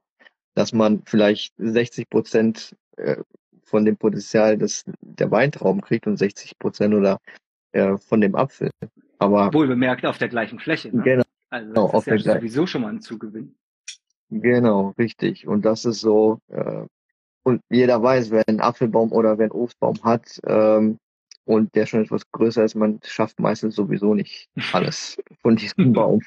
Dass 0.55 0.73
man 0.73 1.03
vielleicht 1.05 1.53
60 1.57 2.09
Prozent 2.09 2.75
äh, 2.97 3.17
von 3.63 3.85
dem 3.85 3.97
Potenzial 3.97 4.57
des, 4.57 4.83
der 5.01 5.29
Weintrauben 5.31 5.81
kriegt 5.81 6.07
und 6.07 6.17
60 6.17 6.57
Prozent 6.59 6.93
oder 6.93 7.19
äh, 7.71 7.97
von 7.97 8.19
dem 8.21 8.35
Apfel. 8.35 8.71
Aber 9.19 9.53
Wohl 9.53 9.67
bemerkt 9.67 10.05
auf 10.05 10.17
der 10.17 10.27
gleichen 10.29 10.59
Fläche. 10.59 10.95
Ne? 10.95 11.03
genau, 11.03 11.23
Also 11.49 11.67
Genau, 11.69 11.85
das 11.85 11.93
auf 11.93 12.01
ist 12.03 12.07
ja 12.07 12.13
der 12.15 12.23
gleichen- 12.23 12.39
sowieso 12.41 12.67
schon 12.67 12.81
mal 12.81 12.89
ein 12.89 13.01
Zugewinn. 13.01 13.55
genau, 14.29 14.93
richtig. 14.97 15.47
Und 15.47 15.65
das 15.65 15.85
ist 15.85 16.01
so, 16.01 16.39
äh, 16.49 16.85
und 17.43 17.61
jeder 17.69 18.01
weiß, 18.01 18.31
wer 18.31 18.43
einen 18.47 18.59
Apfelbaum 18.59 19.11
oder 19.11 19.37
wer 19.37 19.45
einen 19.45 19.51
Obstbaum 19.51 20.03
hat, 20.03 20.39
ähm, 20.45 20.97
und 21.49 21.73
der 21.73 21.87
schon 21.87 22.03
etwas 22.03 22.29
größer 22.31 22.63
ist, 22.63 22.75
man 22.75 22.99
schafft 23.03 23.39
meistens 23.39 23.73
sowieso 23.73 24.13
nicht 24.13 24.49
alles 24.71 25.17
von 25.41 25.55
diesem 25.55 25.93
Baum. 25.93 26.21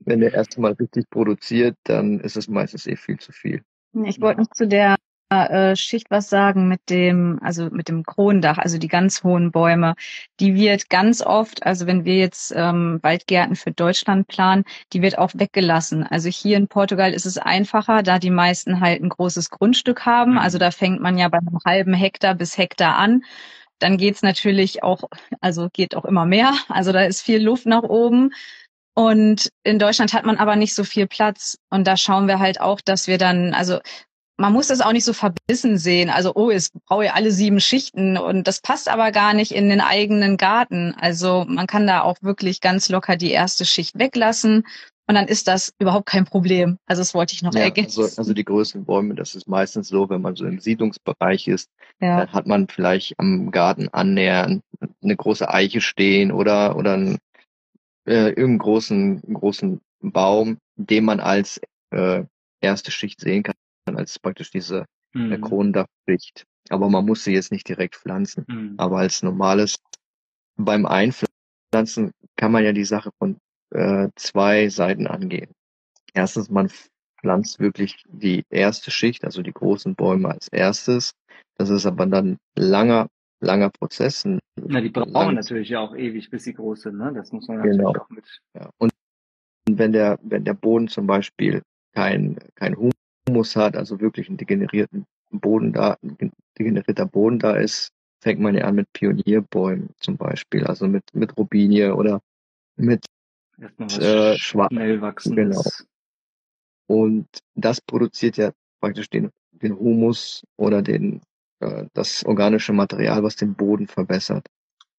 Wenn 0.00 0.18
der 0.18 0.34
erstmal 0.34 0.72
richtig 0.72 1.08
produziert, 1.08 1.76
dann 1.84 2.18
ist 2.18 2.36
es 2.36 2.48
meistens 2.48 2.88
eh 2.88 2.96
viel 2.96 3.16
zu 3.16 3.30
viel. 3.30 3.62
Ich 4.04 4.20
wollte 4.20 4.40
noch 4.40 4.50
zu 4.50 4.66
der 4.66 4.96
äh, 5.30 5.76
Schicht 5.76 6.10
was 6.10 6.28
sagen 6.28 6.66
mit 6.66 6.80
dem, 6.90 7.38
also 7.42 7.68
mit 7.70 7.88
dem 7.88 8.02
Kronendach, 8.02 8.58
also 8.58 8.76
die 8.76 8.88
ganz 8.88 9.22
hohen 9.22 9.52
Bäume. 9.52 9.94
Die 10.40 10.56
wird 10.56 10.90
ganz 10.90 11.22
oft, 11.22 11.64
also 11.64 11.86
wenn 11.86 12.04
wir 12.04 12.16
jetzt 12.16 12.52
ähm, 12.56 12.98
Waldgärten 13.02 13.54
für 13.54 13.70
Deutschland 13.70 14.26
planen, 14.26 14.64
die 14.92 15.00
wird 15.00 15.16
auch 15.16 15.30
weggelassen. 15.34 16.02
Also 16.02 16.28
hier 16.28 16.56
in 16.56 16.66
Portugal 16.66 17.12
ist 17.12 17.24
es 17.24 17.38
einfacher, 17.38 18.02
da 18.02 18.18
die 18.18 18.30
meisten 18.30 18.80
halt 18.80 19.00
ein 19.00 19.10
großes 19.10 19.50
Grundstück 19.50 20.04
haben. 20.04 20.32
Mhm. 20.32 20.38
Also 20.38 20.58
da 20.58 20.72
fängt 20.72 21.00
man 21.00 21.18
ja 21.18 21.28
bei 21.28 21.38
einem 21.38 21.60
halben 21.64 21.94
Hektar 21.94 22.34
bis 22.34 22.58
Hektar 22.58 22.96
an. 22.96 23.22
Dann 23.78 23.96
geht's 23.96 24.22
natürlich 24.22 24.82
auch, 24.82 25.04
also 25.40 25.68
geht 25.72 25.94
auch 25.94 26.04
immer 26.04 26.26
mehr. 26.26 26.54
Also 26.68 26.92
da 26.92 27.04
ist 27.04 27.22
viel 27.22 27.42
Luft 27.42 27.66
nach 27.66 27.82
oben. 27.82 28.32
Und 28.94 29.50
in 29.64 29.78
Deutschland 29.78 30.12
hat 30.12 30.24
man 30.24 30.36
aber 30.36 30.56
nicht 30.56 30.74
so 30.74 30.84
viel 30.84 31.06
Platz. 31.06 31.58
Und 31.70 31.86
da 31.86 31.96
schauen 31.96 32.28
wir 32.28 32.38
halt 32.38 32.60
auch, 32.60 32.80
dass 32.80 33.08
wir 33.08 33.18
dann, 33.18 33.52
also 33.52 33.80
man 34.36 34.52
muss 34.52 34.68
das 34.68 34.80
auch 34.80 34.92
nicht 34.92 35.04
so 35.04 35.12
verbissen 35.12 35.78
sehen. 35.78 36.10
Also, 36.10 36.32
oh, 36.34 36.50
es 36.50 36.70
brauche 36.86 37.04
ja 37.06 37.12
alle 37.14 37.30
sieben 37.30 37.60
Schichten 37.60 38.18
und 38.18 38.48
das 38.48 38.60
passt 38.60 38.88
aber 38.88 39.12
gar 39.12 39.32
nicht 39.32 39.52
in 39.52 39.68
den 39.68 39.80
eigenen 39.80 40.36
Garten. 40.36 40.94
Also 40.98 41.44
man 41.48 41.66
kann 41.66 41.86
da 41.86 42.02
auch 42.02 42.16
wirklich 42.20 42.60
ganz 42.60 42.88
locker 42.88 43.16
die 43.16 43.30
erste 43.30 43.64
Schicht 43.64 43.98
weglassen 43.98 44.64
und 45.06 45.14
dann 45.14 45.26
ist 45.28 45.48
das 45.48 45.72
überhaupt 45.78 46.06
kein 46.06 46.24
Problem. 46.24 46.78
Also 46.86 47.00
das 47.00 47.14
wollte 47.14 47.34
ich 47.34 47.42
noch 47.42 47.54
Ja, 47.54 47.60
ergänzen. 47.62 48.02
also, 48.02 48.16
also 48.16 48.32
die 48.34 48.44
größten 48.44 48.84
Bäume, 48.84 49.14
das 49.14 49.34
ist 49.34 49.46
meistens 49.48 49.88
so, 49.88 50.08
wenn 50.08 50.22
man 50.22 50.36
so 50.36 50.46
im 50.46 50.60
Siedlungsbereich 50.60 51.48
ist, 51.48 51.68
ja. 52.00 52.18
dann 52.20 52.32
hat 52.32 52.46
man 52.46 52.68
vielleicht 52.68 53.14
am 53.18 53.50
Garten 53.50 53.88
annähernd 53.88 54.62
eine 55.02 55.16
große 55.16 55.48
Eiche 55.52 55.80
stehen 55.80 56.32
oder 56.32 56.76
oder 56.76 56.94
ein, 56.96 57.18
äh, 58.06 58.28
irgendeinen 58.28 58.58
großen 58.58 59.22
großen 59.34 59.80
Baum, 60.00 60.58
den 60.76 61.04
man 61.04 61.20
als 61.20 61.60
äh, 61.90 62.24
erste 62.60 62.90
Schicht 62.90 63.20
sehen 63.20 63.42
kann, 63.42 63.54
als 63.96 64.18
praktisch 64.18 64.50
diese 64.50 64.80
äh, 64.80 64.84
Mhm. 65.16 65.40
Kronendachschicht. 65.42 66.44
Aber 66.70 66.88
man 66.90 67.06
muss 67.06 67.22
sie 67.22 67.32
jetzt 67.34 67.52
nicht 67.52 67.68
direkt 67.68 67.94
pflanzen. 67.94 68.44
Mhm. 68.48 68.74
Aber 68.78 68.98
als 68.98 69.22
normales 69.22 69.76
beim 70.56 70.86
Einpflanzen 70.86 72.10
kann 72.36 72.50
man 72.52 72.64
ja 72.64 72.72
die 72.72 72.84
Sache 72.84 73.10
von 73.18 73.36
äh, 73.74 74.08
zwei 74.16 74.68
Seiten 74.68 75.06
angehen. 75.06 75.50
Erstens, 76.14 76.48
man 76.50 76.70
pflanzt 77.20 77.58
wirklich 77.60 78.04
die 78.08 78.44
erste 78.50 78.90
Schicht, 78.90 79.24
also 79.24 79.42
die 79.42 79.52
großen 79.52 79.94
Bäume 79.94 80.30
als 80.30 80.48
erstes. 80.48 81.12
Das 81.56 81.70
ist 81.70 81.86
aber 81.86 82.06
dann 82.06 82.38
langer, 82.56 83.08
langer 83.40 83.70
Prozess. 83.70 84.24
Na, 84.24 84.80
die 84.80 84.90
brauchen 84.90 85.12
langes- 85.12 85.34
natürlich 85.34 85.68
ja 85.70 85.80
auch 85.80 85.94
ewig, 85.96 86.30
bis 86.30 86.44
sie 86.44 86.54
groß 86.54 86.82
sind. 86.82 86.98
Ne? 86.98 87.12
Das 87.14 87.32
muss 87.32 87.48
man 87.48 87.62
Genau. 87.62 87.92
natürlich 87.92 88.00
auch 88.00 88.10
mit. 88.10 88.40
Ja. 88.54 88.70
Und 88.78 88.92
wenn 89.68 89.92
der, 89.92 90.18
wenn 90.22 90.44
der 90.44 90.54
Boden 90.54 90.88
zum 90.88 91.06
Beispiel 91.06 91.62
kein, 91.94 92.38
kein 92.54 92.76
Humus 93.28 93.56
hat, 93.56 93.76
also 93.76 94.00
wirklich 94.00 94.28
einen 94.28 94.36
degenerierten 94.36 95.04
Boden 95.30 95.72
da, 95.72 95.96
ein 96.02 96.32
degenerierter 96.58 97.06
Boden 97.06 97.38
da 97.38 97.56
ist, 97.56 97.90
fängt 98.20 98.40
man 98.40 98.54
ja 98.54 98.64
an 98.64 98.74
mit 98.76 98.92
Pionierbäumen 98.92 99.90
zum 99.98 100.16
Beispiel, 100.16 100.64
also 100.64 100.86
mit, 100.86 101.02
mit 101.12 101.36
Robinie 101.36 101.94
oder 101.94 102.20
mit 102.76 103.04
Erstmal 103.58 103.88
was 103.88 103.98
äh, 103.98 104.36
schnell 104.38 105.00
wachsendes. 105.00 105.86
Und 106.86 107.26
das 107.54 107.80
produziert 107.80 108.36
ja 108.36 108.52
praktisch 108.80 109.08
den, 109.08 109.30
den 109.52 109.78
Humus 109.78 110.44
oder 110.56 110.82
den, 110.82 111.22
äh, 111.60 111.86
das 111.94 112.24
organische 112.24 112.72
Material, 112.72 113.22
was 113.22 113.36
den 113.36 113.54
Boden 113.54 113.86
verbessert. 113.86 114.46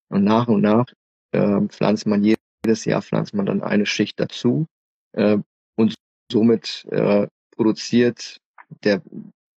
Und 0.10 0.24
nach 0.24 0.48
und 0.48 0.62
nach 0.62 0.86
äh, 1.32 1.62
pflanzt 1.68 2.08
man 2.08 2.24
jedes 2.24 2.86
Jahr 2.86 3.02
pflanzt 3.02 3.34
man 3.34 3.46
dann 3.46 3.62
eine 3.62 3.86
Schicht 3.86 4.20
dazu 4.20 4.66
äh, 5.14 5.38
und 5.76 5.96
somit 6.32 6.86
äh, 6.92 7.28
produziert 7.52 8.38
der 8.84 9.02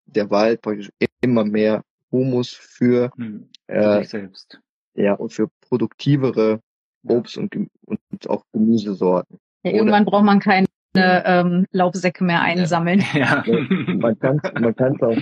der 0.07 0.31
Wald 0.31 0.63
praktisch 0.63 0.91
immer 1.21 1.45
mehr 1.45 1.83
Humus 2.11 2.51
für 2.51 3.11
Hm. 3.17 3.49
Für 3.67 3.75
äh, 3.75 3.99
sich 4.01 4.09
selbst. 4.09 4.61
ja 4.95 5.15
und 5.15 5.33
für 5.33 5.49
produktivere 5.61 6.61
Obst 7.07 7.37
und, 7.39 7.55
und 7.87 8.31
auch 8.31 8.45
Gemüsesorten. 8.53 9.39
Ja, 9.63 9.71
oder- 9.71 9.79
irgendwann 9.79 10.05
braucht 10.05 10.25
man 10.25 10.41
keine 10.41 10.67
ähm, 10.97 11.67
Laubsäcke 11.71 12.25
mehr 12.25 12.43
einsammeln. 12.43 13.05
Ja. 13.15 13.45
Man 13.47 14.19
kann 14.19 14.41
man 14.61 14.75
kann's 14.75 15.03
auch 15.03 15.17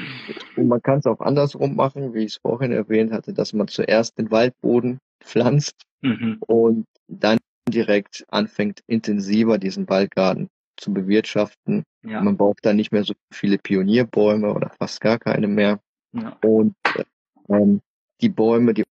man 0.57 0.83
kann 0.83 0.99
es 1.01 1.07
auch 1.07 1.21
andersrum 1.21 1.77
machen, 1.77 2.15
wie 2.15 2.25
ich 2.25 2.33
es 2.33 2.37
vorhin 2.39 2.73
erwähnt 2.73 3.13
hatte, 3.13 3.33
dass 3.33 3.53
man 3.53 3.69
zuerst 3.69 4.19
den 4.19 4.31
Waldboden 4.31 4.99
pflanzt 5.23 5.83
mhm. 6.03 6.39
und 6.47 6.87
dann 7.09 7.39
direkt 7.69 8.25
anfängt 8.29 8.81
intensiver 8.87 9.59
diesen 9.59 9.89
Waldgarten 9.89 10.49
zu 10.77 10.93
bewirtschaften. 10.93 11.85
Ja. 12.05 12.21
Man 12.21 12.37
braucht 12.37 12.65
dann 12.65 12.77
nicht 12.77 12.93
mehr 12.93 13.05
so 13.05 13.15
viele 13.33 13.59
Pionierbäume 13.59 14.53
oder 14.53 14.71
fast 14.79 15.01
gar 15.01 15.19
keine 15.19 15.49
mehr. 15.49 15.81
ja. 16.13 16.37
Und 16.43 16.75
ähm, 17.49 17.81
die 18.21 18.29
Bäume, 18.29 18.75
die 18.75 18.85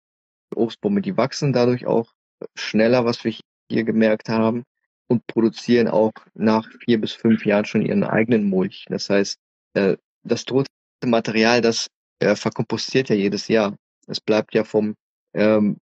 Obstbäume, 0.53 1.01
die 1.01 1.17
wachsen 1.17 1.53
dadurch 1.53 1.85
auch 1.85 2.11
schneller, 2.55 3.05
was 3.05 3.23
wir 3.23 3.35
hier 3.69 3.83
gemerkt 3.83 4.29
haben, 4.29 4.63
und 5.07 5.25
produzieren 5.27 5.87
auch 5.87 6.13
nach 6.33 6.67
vier 6.83 6.99
bis 6.99 7.13
fünf 7.13 7.45
Jahren 7.45 7.65
schon 7.65 7.85
ihren 7.85 8.03
eigenen 8.03 8.49
Mulch. 8.49 8.85
Das 8.89 9.09
heißt, 9.09 9.37
äh, 9.75 9.97
das 10.23 10.45
tote 10.45 10.67
Material, 11.05 11.61
das 11.61 11.87
äh, 12.19 12.35
verkompostiert 12.35 13.09
ja 13.09 13.15
jedes 13.15 13.47
Jahr. 13.47 13.75
Es 14.07 14.19
bleibt 14.19 14.55
ja 14.55 14.63
vom 14.63 14.95
ähm, 15.33 15.77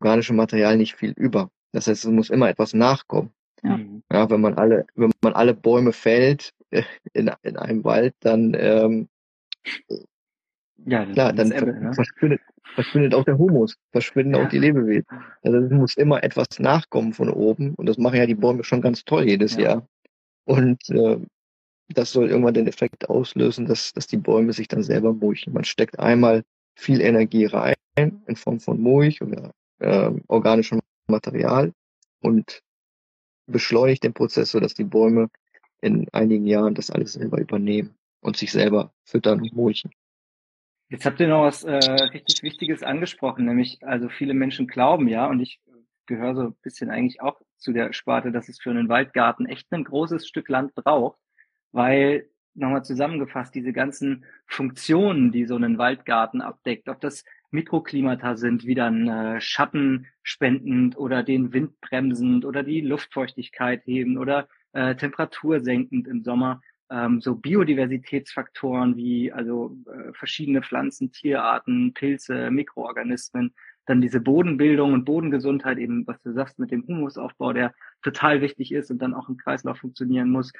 organische 0.00 0.34
Material 0.34 0.76
nicht 0.76 0.96
viel 0.96 1.12
über. 1.12 1.48
Das 1.72 1.86
heißt, 1.86 2.04
es 2.04 2.10
muss 2.10 2.30
immer 2.30 2.48
etwas 2.48 2.74
nachkommen. 2.74 3.32
Ja. 3.62 3.76
Mhm. 3.76 4.02
ja, 4.12 4.28
wenn 4.28 4.40
man 4.40 4.54
alle, 4.54 4.86
wenn 4.96 5.12
man 5.22 5.34
alle 5.34 5.54
Bäume 5.54 5.92
fällt 5.92 6.52
in, 7.12 7.30
in 7.42 7.56
einem 7.56 7.84
Wald, 7.84 8.14
dann 8.20 8.54
ähm, 8.58 9.08
ja, 10.84 11.04
klar, 11.06 11.32
dann 11.32 11.52
Ebbe, 11.52 11.72
ne? 11.72 11.94
verschwindet, 11.94 12.40
verschwindet 12.74 13.14
auch 13.14 13.24
der 13.24 13.38
Humus, 13.38 13.76
verschwinden 13.90 14.34
ja. 14.34 14.44
auch 14.44 14.48
die 14.48 14.58
Lebewesen. 14.58 15.06
Also 15.42 15.58
es 15.58 15.70
muss 15.70 15.96
immer 15.96 16.22
etwas 16.22 16.58
nachkommen 16.58 17.12
von 17.12 17.28
oben 17.28 17.74
und 17.74 17.86
das 17.86 17.98
machen 17.98 18.16
ja 18.16 18.26
die 18.26 18.34
Bäume 18.34 18.64
schon 18.64 18.80
ganz 18.80 19.04
toll 19.04 19.28
jedes 19.28 19.56
ja. 19.56 19.62
Jahr. 19.62 19.88
Und 20.44 20.88
äh, 20.90 21.18
das 21.88 22.12
soll 22.12 22.30
irgendwann 22.30 22.54
den 22.54 22.66
Effekt 22.66 23.08
auslösen, 23.08 23.66
dass, 23.66 23.92
dass 23.92 24.06
die 24.06 24.16
Bäume 24.16 24.52
sich 24.52 24.68
dann 24.68 24.82
selber 24.82 25.12
mulchen. 25.12 25.52
Man 25.52 25.64
steckt 25.64 25.98
einmal 25.98 26.42
viel 26.74 27.00
Energie 27.00 27.46
rein 27.46 27.74
in 27.96 28.36
Form 28.36 28.60
von 28.60 28.80
Mulch 28.80 29.20
oder 29.22 29.52
äh, 29.78 30.10
organischem 30.28 30.80
Material 31.06 31.72
und 32.20 32.62
beschleunigt 33.46 34.04
den 34.04 34.14
Prozess, 34.14 34.50
sodass 34.50 34.74
die 34.74 34.84
Bäume 34.84 35.28
in 35.80 36.08
einigen 36.12 36.46
Jahren 36.46 36.74
das 36.74 36.90
alles 36.90 37.14
selber 37.14 37.38
übernehmen 37.38 37.94
und 38.20 38.36
sich 38.36 38.52
selber 38.52 38.92
füttern 39.04 39.40
und 39.40 39.52
mulchen. 39.52 39.90
Jetzt 40.92 41.06
habt 41.06 41.20
ihr 41.20 41.28
noch 41.28 41.44
was 41.44 41.64
äh, 41.64 41.72
richtig 41.72 42.42
Wichtiges 42.42 42.82
angesprochen, 42.82 43.46
nämlich 43.46 43.78
also 43.80 44.10
viele 44.10 44.34
Menschen 44.34 44.66
glauben 44.66 45.08
ja, 45.08 45.24
und 45.24 45.40
ich 45.40 45.58
gehöre 46.04 46.34
so 46.34 46.42
ein 46.42 46.54
bisschen 46.60 46.90
eigentlich 46.90 47.22
auch 47.22 47.40
zu 47.56 47.72
der 47.72 47.94
Sparte, 47.94 48.30
dass 48.30 48.50
es 48.50 48.60
für 48.60 48.68
einen 48.68 48.90
Waldgarten 48.90 49.46
echt 49.46 49.72
ein 49.72 49.84
großes 49.84 50.28
Stück 50.28 50.50
Land 50.50 50.74
braucht, 50.74 51.18
weil 51.70 52.28
nochmal 52.52 52.84
zusammengefasst, 52.84 53.54
diese 53.54 53.72
ganzen 53.72 54.26
Funktionen, 54.46 55.32
die 55.32 55.46
so 55.46 55.56
einen 55.56 55.78
Waldgarten 55.78 56.42
abdeckt, 56.42 56.90
ob 56.90 57.00
das 57.00 57.24
Mikroklimata 57.50 58.36
sind, 58.36 58.66
wie 58.66 58.74
dann 58.74 59.08
äh, 59.08 59.40
Schatten 59.40 60.08
spendend 60.22 60.98
oder 60.98 61.22
den 61.22 61.54
Wind 61.54 61.80
bremsend 61.80 62.44
oder 62.44 62.62
die 62.62 62.82
Luftfeuchtigkeit 62.82 63.86
heben 63.86 64.18
oder 64.18 64.46
äh, 64.72 64.94
Temperatur 64.94 65.60
senkend 65.60 66.06
im 66.06 66.22
Sommer, 66.22 66.60
ähm, 66.92 67.20
so 67.20 67.34
Biodiversitätsfaktoren 67.34 68.96
wie 68.96 69.32
also 69.32 69.76
äh, 69.86 70.12
verschiedene 70.12 70.62
Pflanzen, 70.62 71.10
Tierarten, 71.10 71.94
Pilze, 71.94 72.50
Mikroorganismen, 72.50 73.54
dann 73.86 74.00
diese 74.00 74.20
Bodenbildung 74.20 74.92
und 74.92 75.04
Bodengesundheit, 75.04 75.78
eben 75.78 76.06
was 76.06 76.20
du 76.22 76.32
sagst 76.32 76.58
mit 76.58 76.70
dem 76.70 76.86
Humusaufbau, 76.86 77.52
der 77.52 77.74
total 78.02 78.40
wichtig 78.42 78.72
ist 78.72 78.90
und 78.90 79.00
dann 79.00 79.14
auch 79.14 79.28
im 79.28 79.38
Kreislauf 79.38 79.78
funktionieren 79.78 80.30
muss. 80.30 80.52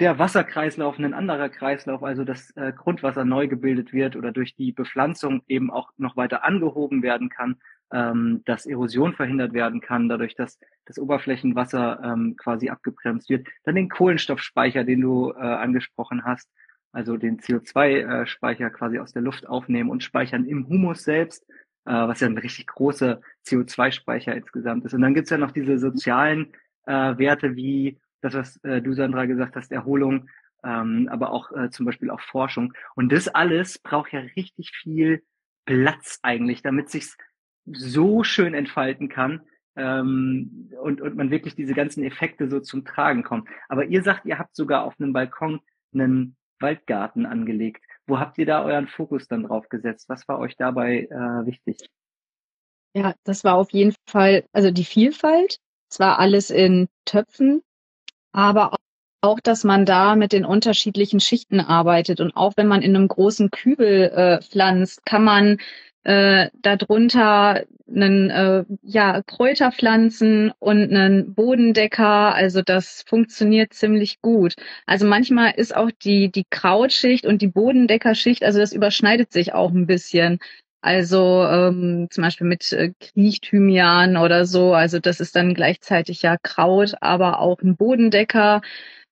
Der 0.00 0.18
Wasserkreislauf 0.18 0.98
ein 0.98 1.14
anderer 1.14 1.48
Kreislauf, 1.48 2.02
also 2.02 2.24
das 2.24 2.50
äh, 2.56 2.72
Grundwasser 2.72 3.24
neu 3.24 3.48
gebildet 3.48 3.92
wird 3.92 4.16
oder 4.16 4.32
durch 4.32 4.54
die 4.54 4.72
Bepflanzung 4.72 5.42
eben 5.46 5.70
auch 5.70 5.90
noch 5.98 6.16
weiter 6.16 6.44
angehoben 6.44 7.02
werden 7.02 7.28
kann, 7.28 7.56
ähm, 7.92 8.42
dass 8.44 8.66
Erosion 8.66 9.14
verhindert 9.14 9.52
werden 9.52 9.80
kann, 9.80 10.08
dadurch, 10.08 10.34
dass 10.34 10.58
das 10.86 10.98
Oberflächenwasser 10.98 12.00
ähm, 12.02 12.36
quasi 12.36 12.68
abgebremst 12.68 13.28
wird. 13.28 13.46
Dann 13.64 13.74
den 13.74 13.88
Kohlenstoffspeicher, 13.88 14.84
den 14.84 15.00
du 15.00 15.30
äh, 15.30 15.40
angesprochen 15.40 16.24
hast, 16.24 16.50
also 16.92 17.16
den 17.16 17.40
CO2-Speicher 17.40 18.66
äh, 18.66 18.70
quasi 18.70 18.98
aus 18.98 19.12
der 19.12 19.22
Luft 19.22 19.46
aufnehmen 19.48 19.90
und 19.90 20.02
speichern 20.02 20.46
im 20.46 20.68
Humus 20.68 21.02
selbst, 21.04 21.44
äh, 21.86 21.92
was 21.92 22.20
ja 22.20 22.28
ein 22.28 22.38
richtig 22.38 22.66
großer 22.66 23.20
CO2-Speicher 23.46 24.34
insgesamt 24.34 24.84
ist. 24.84 24.94
Und 24.94 25.02
dann 25.02 25.14
gibt's 25.14 25.30
ja 25.30 25.38
noch 25.38 25.50
diese 25.50 25.78
sozialen 25.78 26.52
äh, 26.86 27.18
Werte 27.18 27.56
wie 27.56 27.98
das, 28.20 28.34
was 28.34 28.56
äh, 28.64 28.80
du, 28.80 28.94
Sandra, 28.94 29.26
gesagt 29.26 29.56
hast, 29.56 29.72
Erholung, 29.72 30.28
ähm, 30.64 31.08
aber 31.10 31.30
auch 31.30 31.52
äh, 31.52 31.70
zum 31.70 31.84
Beispiel 31.86 32.10
auch 32.10 32.20
Forschung. 32.20 32.72
Und 32.94 33.12
das 33.12 33.28
alles 33.28 33.78
braucht 33.78 34.12
ja 34.12 34.20
richtig 34.20 34.70
viel 34.74 35.22
Platz 35.66 36.18
eigentlich, 36.22 36.62
damit 36.62 36.90
sich's 36.90 37.16
so 37.66 38.24
schön 38.24 38.54
entfalten 38.54 39.08
kann 39.08 39.42
ähm, 39.76 40.70
und, 40.80 41.00
und 41.00 41.16
man 41.16 41.30
wirklich 41.30 41.54
diese 41.54 41.74
ganzen 41.74 42.04
Effekte 42.04 42.48
so 42.48 42.60
zum 42.60 42.84
Tragen 42.84 43.22
kommt. 43.22 43.48
Aber 43.68 43.86
ihr 43.86 44.02
sagt, 44.02 44.26
ihr 44.26 44.38
habt 44.38 44.54
sogar 44.54 44.84
auf 44.84 44.94
einem 44.98 45.12
Balkon 45.12 45.60
einen 45.92 46.36
Waldgarten 46.60 47.26
angelegt. 47.26 47.84
Wo 48.06 48.18
habt 48.18 48.38
ihr 48.38 48.46
da 48.46 48.64
euren 48.64 48.86
Fokus 48.86 49.28
dann 49.28 49.44
drauf 49.44 49.68
gesetzt? 49.68 50.08
Was 50.08 50.28
war 50.28 50.38
euch 50.38 50.56
dabei 50.56 51.08
äh, 51.10 51.46
wichtig? 51.46 51.78
Ja, 52.94 53.14
das 53.24 53.42
war 53.44 53.56
auf 53.56 53.70
jeden 53.70 53.94
Fall, 54.08 54.44
also 54.52 54.70
die 54.70 54.84
Vielfalt. 54.84 55.58
Es 55.90 55.98
war 55.98 56.18
alles 56.18 56.50
in 56.50 56.88
Töpfen, 57.04 57.62
aber 58.32 58.76
auch, 59.20 59.40
dass 59.40 59.64
man 59.64 59.86
da 59.86 60.16
mit 60.16 60.32
den 60.32 60.44
unterschiedlichen 60.44 61.18
Schichten 61.18 61.60
arbeitet. 61.60 62.20
Und 62.20 62.36
auch 62.36 62.52
wenn 62.56 62.68
man 62.68 62.82
in 62.82 62.94
einem 62.94 63.08
großen 63.08 63.50
Kübel 63.50 64.10
äh, 64.14 64.42
pflanzt, 64.42 65.04
kann 65.06 65.24
man 65.24 65.58
äh, 66.04 66.50
darunter 66.62 67.64
einen 67.88 68.30
äh, 68.30 68.64
ja, 68.82 69.22
Kräuterpflanzen 69.22 70.52
und 70.58 70.82
einen 70.82 71.34
Bodendecker. 71.34 72.34
Also 72.34 72.62
das 72.62 73.04
funktioniert 73.06 73.74
ziemlich 73.74 74.20
gut. 74.22 74.54
Also 74.86 75.06
manchmal 75.06 75.52
ist 75.56 75.76
auch 75.76 75.90
die, 75.90 76.30
die 76.30 76.44
Krautschicht 76.48 77.26
und 77.26 77.42
die 77.42 77.48
Bodendeckerschicht, 77.48 78.44
also 78.44 78.58
das 78.58 78.72
überschneidet 78.72 79.32
sich 79.32 79.52
auch 79.54 79.70
ein 79.70 79.86
bisschen. 79.86 80.38
Also 80.82 81.44
ähm, 81.46 82.08
zum 82.10 82.22
Beispiel 82.22 82.46
mit 82.46 82.70
äh, 82.72 82.92
Kriechthymian 83.00 84.18
oder 84.18 84.44
so. 84.44 84.74
Also 84.74 84.98
das 84.98 85.20
ist 85.20 85.34
dann 85.34 85.54
gleichzeitig 85.54 86.20
ja 86.22 86.36
Kraut, 86.42 86.94
aber 87.00 87.40
auch 87.40 87.60
ein 87.62 87.76
Bodendecker. 87.76 88.60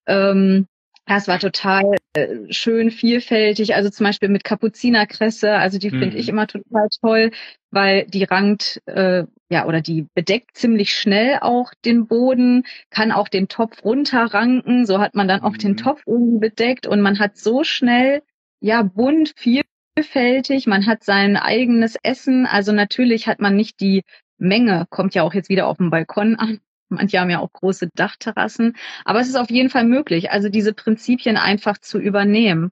Ähm, 0.07 0.67
das 1.07 1.27
war 1.29 1.39
total 1.39 1.97
äh, 2.15 2.37
schön 2.51 2.91
vielfältig. 2.91 3.75
Also 3.75 3.91
zum 3.91 4.05
Beispiel 4.07 4.29
mit 4.29 4.45
Kapuzinerkresse. 4.45 5.53
Also 5.53 5.79
die 5.79 5.91
mhm. 5.91 6.01
finde 6.01 6.17
ich 6.17 6.29
immer 6.29 6.47
total 6.47 6.89
toll, 7.01 7.31
weil 7.71 8.07
die 8.07 8.25
rankt 8.25 8.81
äh, 8.87 9.25
ja 9.51 9.67
oder 9.67 9.81
die 9.81 10.07
bedeckt 10.15 10.57
ziemlich 10.57 10.95
schnell 10.95 11.39
auch 11.41 11.73
den 11.85 12.07
Boden, 12.07 12.65
kann 12.91 13.13
auch 13.13 13.29
den 13.29 13.49
Topf 13.49 13.85
runterranken. 13.85 14.87
So 14.87 15.01
hat 15.01 15.15
man 15.15 15.29
dann 15.29 15.43
auch 15.43 15.53
mhm. 15.53 15.59
den 15.59 15.77
Topf 15.77 16.03
oben 16.07 16.41
bedeckt 16.41 16.87
und 16.87 17.01
man 17.01 17.19
hat 17.19 17.37
so 17.37 17.65
schnell 17.65 18.23
ja 18.61 18.83
bunt 18.83 19.35
viel 19.37 19.63
vielfältig, 19.95 20.67
man 20.67 20.87
hat 20.87 21.05
sein 21.05 21.37
eigenes 21.37 21.97
Essen. 22.03 22.47
Also 22.47 22.73
natürlich 22.73 23.27
hat 23.27 23.41
man 23.41 23.57
nicht 23.57 23.81
die 23.81 24.03
Menge, 24.39 24.87
kommt 24.91 25.15
ja 25.15 25.23
auch 25.23 25.35
jetzt 25.35 25.49
wieder 25.49 25.67
auf 25.67 25.77
dem 25.77 25.91
Balkon 25.91 26.37
an. 26.37 26.61
Manche 26.97 27.21
haben 27.21 27.31
ja 27.31 27.41
auch 27.41 27.53
große 27.53 27.89
Dachterrassen. 27.95 28.77
Aber 29.05 29.21
es 29.21 29.29
ist 29.29 29.37
auf 29.37 29.51
jeden 29.51 29.71
Fall 29.71 29.85
möglich, 29.85 30.31
also 30.31 30.49
diese 30.49 30.75
Prinzipien 30.75 31.37
einfach 31.37 31.79
zu 31.79 31.99
übernehmen. 31.99 32.71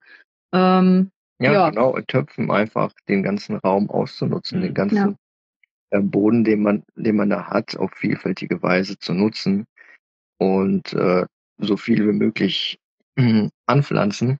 Ähm, 0.52 1.10
ja, 1.38 1.52
ja, 1.52 1.70
genau, 1.70 1.98
Töpfen 2.00 2.50
einfach 2.50 2.92
den 3.08 3.22
ganzen 3.22 3.56
Raum 3.56 3.88
auszunutzen, 3.88 4.60
den 4.60 4.74
ganzen 4.74 4.96
ja. 4.96 5.98
Äh, 5.98 6.02
Boden, 6.02 6.44
den 6.44 6.62
man, 6.62 6.82
den 6.96 7.16
man 7.16 7.30
da 7.30 7.46
hat, 7.46 7.76
auf 7.76 7.92
vielfältige 7.94 8.62
Weise 8.62 8.98
zu 8.98 9.14
nutzen 9.14 9.64
und 10.38 10.92
äh, 10.92 11.24
so 11.58 11.76
viel 11.76 12.06
wie 12.06 12.12
möglich 12.12 12.78
äh, 13.16 13.48
anpflanzen 13.66 14.38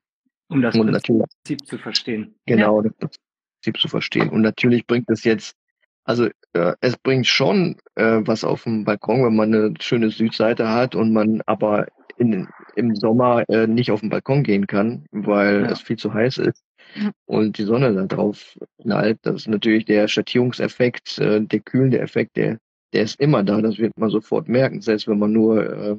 um 0.50 0.62
das 0.62 0.74
und 0.74 0.90
Prinzip 0.90 1.66
zu 1.66 1.78
verstehen. 1.78 2.34
Genau, 2.46 2.82
ja. 2.82 2.90
das 2.98 3.18
Prinzip 3.62 3.80
zu 3.80 3.88
verstehen. 3.88 4.28
Und 4.28 4.42
natürlich 4.42 4.86
bringt 4.86 5.08
es 5.08 5.24
jetzt, 5.24 5.54
also 6.04 6.28
äh, 6.52 6.74
es 6.80 6.96
bringt 6.96 7.26
schon 7.26 7.76
äh, 7.94 8.20
was 8.24 8.44
auf 8.44 8.64
dem 8.64 8.84
Balkon, 8.84 9.24
wenn 9.24 9.36
man 9.36 9.54
eine 9.54 9.74
schöne 9.80 10.10
Südseite 10.10 10.68
hat 10.68 10.94
und 10.94 11.12
man 11.12 11.42
aber 11.46 11.86
in, 12.16 12.48
im 12.76 12.94
Sommer 12.96 13.44
äh, 13.48 13.66
nicht 13.66 13.90
auf 13.90 14.00
den 14.00 14.10
Balkon 14.10 14.42
gehen 14.42 14.66
kann, 14.66 15.06
weil 15.10 15.62
ja. 15.62 15.70
es 15.70 15.80
viel 15.80 15.96
zu 15.96 16.12
heiß 16.12 16.38
ist 16.38 16.62
ja. 16.96 17.10
und 17.26 17.58
die 17.58 17.64
Sonne 17.64 17.94
da 17.94 18.04
drauf 18.06 18.58
knallt. 18.82 19.18
Das 19.22 19.42
ist 19.42 19.48
natürlich 19.48 19.84
der 19.84 20.08
Schattierungseffekt, 20.08 21.18
äh, 21.18 21.40
der 21.40 21.60
kühlende 21.60 22.00
Effekt, 22.00 22.36
der, 22.36 22.58
der 22.92 23.02
ist 23.04 23.18
immer 23.20 23.42
da. 23.42 23.60
Das 23.62 23.78
wird 23.78 23.96
man 23.96 24.10
sofort 24.10 24.48
merken, 24.48 24.80
selbst 24.80 25.08
wenn 25.08 25.18
man 25.18 25.32
nur, 25.32 25.64
äh, 25.64 25.96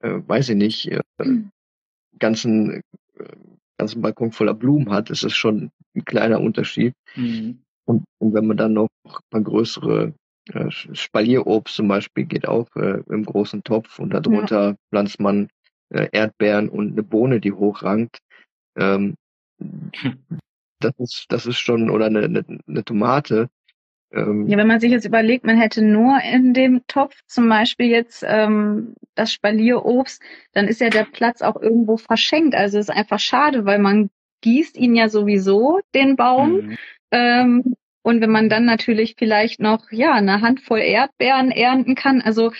äh, 0.00 0.22
weiß 0.28 0.50
ich 0.50 0.56
nicht, 0.56 0.90
äh, 0.90 1.00
mhm. 1.18 1.50
ganzen 2.18 2.82
äh, 3.18 3.24
ganzen 3.78 4.02
Balkon 4.02 4.32
voller 4.32 4.54
Blumen 4.54 4.90
hat, 4.90 5.08
ist 5.08 5.24
es 5.24 5.34
schon 5.34 5.70
ein 5.94 6.04
kleiner 6.04 6.40
Unterschied. 6.40 6.94
Mhm. 7.14 7.60
Und, 7.88 8.04
und, 8.18 8.34
wenn 8.34 8.46
man 8.46 8.58
dann 8.58 8.74
noch 8.74 8.88
ein 9.06 9.12
paar 9.30 9.40
größere 9.40 10.12
äh, 10.52 10.70
Spalierobst 10.70 11.74
zum 11.74 11.88
Beispiel 11.88 12.24
geht 12.24 12.46
auch 12.46 12.68
äh, 12.76 13.02
im 13.08 13.24
großen 13.24 13.64
Topf 13.64 13.98
und 13.98 14.10
darunter 14.10 14.70
ja. 14.70 14.76
pflanzt 14.90 15.20
man 15.20 15.48
äh, 15.88 16.08
Erdbeeren 16.12 16.68
und 16.68 16.92
eine 16.92 17.02
Bohne, 17.02 17.40
die 17.40 17.52
hochrankt. 17.52 18.18
Ähm, 18.76 19.14
das 20.80 20.92
ist 20.98 21.26
das 21.30 21.46
ist 21.46 21.58
schon 21.58 21.88
oder 21.88 22.06
eine, 22.06 22.24
eine, 22.24 22.44
eine 22.66 22.84
Tomate. 22.84 23.48
Ähm, 24.12 24.46
ja, 24.48 24.58
wenn 24.58 24.66
man 24.66 24.80
sich 24.80 24.90
jetzt 24.90 25.06
überlegt, 25.06 25.44
man 25.44 25.58
hätte 25.58 25.82
nur 25.82 26.18
in 26.20 26.54
dem 26.54 26.86
Topf 26.88 27.14
zum 27.26 27.48
Beispiel 27.48 27.86
jetzt 27.86 28.22
ähm, 28.26 28.94
das 29.14 29.32
Spalierobst, 29.32 30.22
dann 30.52 30.68
ist 30.68 30.80
ja 30.80 30.90
der 30.90 31.04
Platz 31.04 31.40
auch 31.40 31.56
irgendwo 31.56 31.96
verschenkt. 31.96 32.54
Also 32.54 32.78
ist 32.78 32.90
einfach 32.90 33.18
schade, 33.18 33.64
weil 33.64 33.78
man 33.78 34.10
gießt 34.40 34.76
ihn 34.76 34.94
ja 34.94 35.08
sowieso, 35.08 35.80
den 35.94 36.16
Baum. 36.16 36.52
Mhm. 36.52 36.78
Ähm, 37.10 37.74
und 38.02 38.20
wenn 38.20 38.30
man 38.30 38.48
dann 38.48 38.64
natürlich 38.64 39.16
vielleicht 39.18 39.60
noch 39.60 39.90
ja 39.90 40.14
eine 40.14 40.40
Handvoll 40.40 40.80
Erdbeeren 40.80 41.50
ernten 41.50 41.94
kann, 41.94 42.22
also 42.22 42.52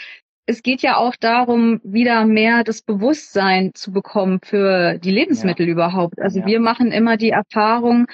es 0.46 0.62
geht 0.62 0.80
ja 0.80 0.96
auch 0.96 1.14
darum, 1.16 1.80
wieder 1.84 2.24
mehr 2.24 2.64
das 2.64 2.80
Bewusstsein 2.80 3.72
zu 3.74 3.92
bekommen 3.92 4.40
für 4.42 4.98
die 4.98 5.10
Lebensmittel 5.10 5.66
ja. 5.66 5.72
überhaupt. 5.72 6.20
Also 6.20 6.40
ja. 6.40 6.46
wir 6.46 6.60
machen 6.60 6.90
immer 6.90 7.16
die 7.16 7.30
Erfahrung, 7.30 8.06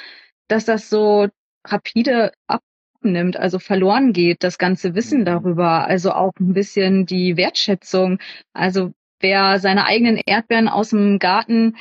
dass 0.48 0.64
das 0.64 0.90
so 0.90 1.28
rapide 1.64 2.32
ab 2.46 2.60
abnimmt, 3.04 3.36
also 3.36 3.58
verloren 3.58 4.12
geht, 4.12 4.42
das 4.42 4.58
ganze 4.58 4.94
Wissen 4.94 5.20
Mhm. 5.20 5.24
darüber, 5.26 5.86
also 5.86 6.12
auch 6.12 6.32
ein 6.40 6.54
bisschen 6.54 7.06
die 7.06 7.36
Wertschätzung. 7.36 8.18
Also 8.54 8.92
wer 9.20 9.58
seine 9.58 9.84
eigenen 9.84 10.16
Erdbeeren 10.24 10.68
aus 10.68 10.90
dem 10.90 11.18
Garten 11.18 11.76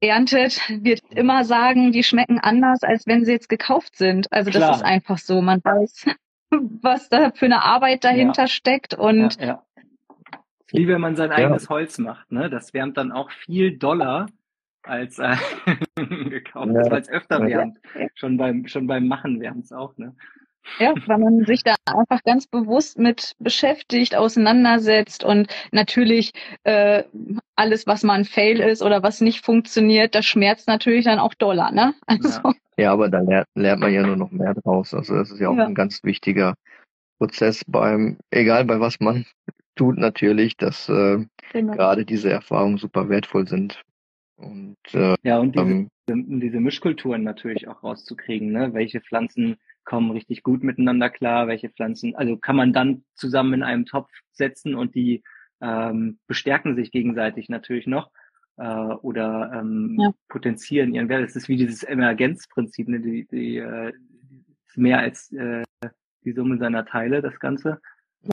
erntet, 0.00 0.60
wird 0.82 1.00
immer 1.10 1.44
sagen, 1.44 1.92
die 1.92 2.02
schmecken 2.02 2.38
anders, 2.38 2.82
als 2.82 3.06
wenn 3.06 3.24
sie 3.24 3.32
jetzt 3.32 3.48
gekauft 3.48 3.96
sind. 3.96 4.32
Also 4.32 4.50
das 4.50 4.60
Klar. 4.62 4.76
ist 4.76 4.82
einfach 4.84 5.18
so. 5.18 5.40
Man 5.42 5.60
weiß, 5.62 6.06
was 6.50 7.08
da 7.08 7.30
für 7.32 7.46
eine 7.46 7.62
Arbeit 7.64 8.04
dahinter 8.04 8.46
steckt 8.46 8.94
und 8.94 9.40
ja, 9.40 9.46
ja. 9.46 9.62
Wie 10.72 10.86
wenn 10.86 11.00
man 11.00 11.16
sein 11.16 11.32
eigenes 11.32 11.68
Holz 11.68 11.98
macht, 11.98 12.30
ne? 12.30 12.48
Das 12.48 12.72
wärmt 12.72 12.96
dann 12.96 13.10
auch 13.10 13.30
viel 13.32 13.76
doller 13.76 14.26
als 14.84 15.18
äh, 15.18 15.36
gekauft, 15.96 16.70
Ja. 16.72 16.90
weil 16.90 17.00
es 17.00 17.08
öfter 17.08 17.46
Ja. 17.48 17.58
wärmt. 17.58 17.78
Schon 18.14 18.36
beim 18.36 18.66
schon 18.68 18.86
beim 18.86 19.08
Machen 19.08 19.40
wärmt's 19.40 19.72
auch, 19.72 19.96
ne? 19.98 20.14
Ja, 20.78 20.94
weil 21.06 21.18
man 21.18 21.44
sich 21.44 21.62
da 21.62 21.74
einfach 21.86 22.22
ganz 22.22 22.46
bewusst 22.46 22.98
mit 22.98 23.32
beschäftigt, 23.38 24.14
auseinandersetzt 24.14 25.24
und 25.24 25.48
natürlich 25.72 26.32
äh, 26.64 27.04
alles, 27.56 27.86
was 27.86 28.02
mal 28.02 28.14
ein 28.14 28.24
Fail 28.24 28.60
ist 28.60 28.82
oder 28.82 29.02
was 29.02 29.20
nicht 29.20 29.44
funktioniert, 29.44 30.14
das 30.14 30.26
schmerzt 30.26 30.68
natürlich 30.68 31.04
dann 31.04 31.18
auch 31.18 31.34
doller, 31.34 31.70
ne? 31.72 31.94
Also 32.06 32.28
Ja. 32.28 32.54
Ja, 32.76 32.92
aber 32.92 33.10
da 33.10 33.20
lernt, 33.20 33.46
lernt 33.54 33.80
man 33.82 33.92
ja 33.92 34.06
nur 34.06 34.16
noch 34.16 34.30
mehr 34.30 34.54
draus. 34.54 34.94
Also 34.94 35.14
das 35.14 35.30
ist 35.30 35.38
ja 35.38 35.50
auch 35.50 35.56
Ja. 35.56 35.66
ein 35.66 35.74
ganz 35.74 36.02
wichtiger 36.02 36.54
Prozess 37.18 37.62
beim, 37.66 38.16
egal 38.30 38.64
bei 38.64 38.80
was 38.80 39.00
man 39.00 39.26
tut 39.76 39.98
natürlich, 39.98 40.56
dass 40.56 40.88
äh, 40.88 41.26
genau. 41.52 41.72
gerade 41.74 42.06
diese 42.06 42.30
Erfahrungen 42.30 42.78
super 42.78 43.10
wertvoll 43.10 43.46
sind. 43.46 43.82
Und 44.36 44.78
äh, 44.94 45.14
Ja, 45.22 45.38
und 45.38 45.54
diese, 45.54 45.70
ähm, 46.08 46.40
diese 46.40 46.60
Mischkulturen 46.60 47.22
natürlich 47.22 47.68
auch 47.68 47.82
rauszukriegen, 47.82 48.50
ne? 48.50 48.72
Welche 48.72 49.02
Pflanzen 49.02 49.58
kommen 49.90 50.12
richtig 50.12 50.44
gut 50.44 50.62
miteinander 50.62 51.10
klar, 51.10 51.48
welche 51.48 51.68
Pflanzen, 51.68 52.14
also 52.14 52.36
kann 52.36 52.54
man 52.54 52.72
dann 52.72 53.02
zusammen 53.16 53.54
in 53.54 53.62
einem 53.64 53.86
Topf 53.86 54.08
setzen 54.30 54.76
und 54.76 54.94
die 54.94 55.24
ähm, 55.60 56.20
bestärken 56.28 56.76
sich 56.76 56.92
gegenseitig 56.92 57.48
natürlich 57.48 57.88
noch 57.88 58.12
äh, 58.56 58.62
oder 58.68 59.50
ähm, 59.52 59.96
Ja. 59.98 60.12
potenzieren 60.28 60.94
ihren 60.94 61.08
Wert. 61.08 61.24
Es 61.24 61.34
ist 61.34 61.48
wie 61.48 61.56
dieses 61.56 61.82
Emergenzprinzip, 61.82 62.86
ne? 62.86 63.00
die, 63.00 63.26
die 63.32 63.56
äh, 63.56 63.92
ist 64.68 64.78
mehr 64.78 65.00
als 65.00 65.32
äh, 65.32 65.64
die 66.22 66.34
Summe 66.34 66.58
seiner 66.58 66.86
Teile, 66.86 67.20
das 67.20 67.40
Ganze. 67.40 67.80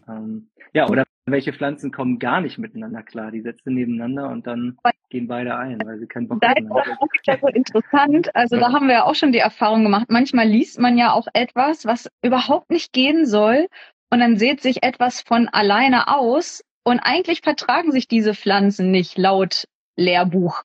Ähm, 0.07 0.51
ja, 0.73 0.87
oder 0.87 1.05
welche 1.25 1.53
Pflanzen 1.53 1.91
kommen 1.91 2.19
gar 2.19 2.39
nicht 2.39 2.59
miteinander 2.59 3.01
klar? 3.01 3.31
Die 3.31 3.41
setzen 3.41 3.73
nebeneinander 3.73 4.29
und 4.29 4.45
dann 4.45 4.77
gehen 5.09 5.27
beide 5.27 5.57
ein, 5.57 5.79
weil 5.85 5.99
sie 5.99 6.07
keinen 6.07 6.27
Bock 6.27 6.41
Da 6.41 6.49
haben. 6.49 6.65
ist 6.65 7.25
das 7.25 7.35
ja 7.35 7.37
so 7.41 7.47
interessant. 7.47 8.35
Also 8.35 8.57
da 8.57 8.71
haben 8.71 8.87
wir 8.87 8.95
ja 8.95 9.03
auch 9.05 9.15
schon 9.15 9.31
die 9.31 9.39
Erfahrung 9.39 9.83
gemacht. 9.83 10.07
Manchmal 10.09 10.47
liest 10.47 10.79
man 10.79 10.97
ja 10.97 11.13
auch 11.13 11.27
etwas, 11.33 11.85
was 11.85 12.09
überhaupt 12.21 12.69
nicht 12.69 12.91
gehen 12.93 13.25
soll. 13.25 13.67
Und 14.09 14.19
dann 14.19 14.37
sieht 14.37 14.61
sich 14.61 14.83
etwas 14.83 15.21
von 15.21 15.47
alleine 15.49 16.07
aus. 16.07 16.63
Und 16.83 16.99
eigentlich 16.99 17.41
vertragen 17.41 17.91
sich 17.91 18.07
diese 18.07 18.33
Pflanzen 18.33 18.91
nicht 18.91 19.17
laut 19.17 19.65
Lehrbuch. 19.97 20.63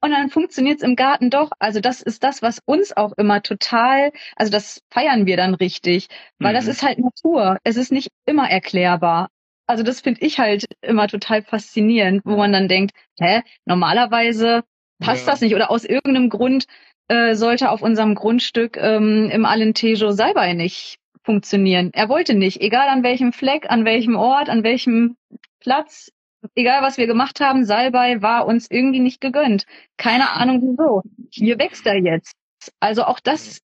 Und 0.00 0.10
dann 0.10 0.30
funktioniert 0.30 0.78
es 0.78 0.82
im 0.82 0.96
Garten 0.96 1.30
doch. 1.30 1.50
Also 1.60 1.80
das 1.80 2.02
ist 2.02 2.24
das, 2.24 2.42
was 2.42 2.58
uns 2.64 2.96
auch 2.96 3.12
immer 3.16 3.42
total, 3.42 4.10
also 4.34 4.50
das 4.50 4.80
feiern 4.90 5.26
wir 5.26 5.36
dann 5.36 5.54
richtig, 5.54 6.08
weil 6.40 6.54
das 6.54 6.66
Mhm. 6.66 6.70
ist 6.72 6.82
halt 6.82 6.98
Natur. 6.98 7.58
Es 7.62 7.76
ist 7.76 7.92
nicht 7.92 8.08
immer 8.26 8.50
erklärbar. 8.50 9.28
Also 9.72 9.84
das 9.84 10.02
finde 10.02 10.20
ich 10.20 10.38
halt 10.38 10.66
immer 10.82 11.08
total 11.08 11.42
faszinierend, 11.42 12.20
wo 12.26 12.36
man 12.36 12.52
dann 12.52 12.68
denkt, 12.68 12.92
hä, 13.18 13.40
normalerweise 13.64 14.64
passt 15.00 15.26
Ja. 15.26 15.32
das 15.32 15.40
nicht 15.40 15.54
oder 15.54 15.70
aus 15.70 15.86
irgendeinem 15.86 16.28
Grund 16.28 16.66
äh, 17.08 17.34
sollte 17.34 17.70
auf 17.70 17.80
unserem 17.80 18.14
Grundstück 18.14 18.76
ähm, 18.76 19.30
im 19.32 19.46
Alentejo 19.46 20.10
Salbei 20.10 20.52
nicht 20.52 20.98
funktionieren. 21.24 21.88
Er 21.94 22.10
wollte 22.10 22.34
nicht, 22.34 22.60
egal 22.60 22.86
an 22.88 23.02
welchem 23.02 23.32
Fleck, 23.32 23.70
an 23.70 23.86
welchem 23.86 24.14
Ort, 24.14 24.50
an 24.50 24.62
welchem 24.62 25.16
Platz, 25.58 26.12
egal 26.54 26.82
was 26.82 26.98
wir 26.98 27.06
gemacht 27.06 27.40
haben, 27.40 27.64
Salbei 27.64 28.20
war 28.20 28.46
uns 28.46 28.70
irgendwie 28.70 29.00
nicht 29.00 29.22
gegönnt. 29.22 29.64
Keine 29.96 30.32
Ahnung 30.32 30.60
wieso. 30.60 31.00
Hier 31.30 31.58
wächst 31.58 31.86
er 31.86 31.96
jetzt. 31.96 32.34
Also 32.78 33.04
auch 33.04 33.20
das, 33.20 33.62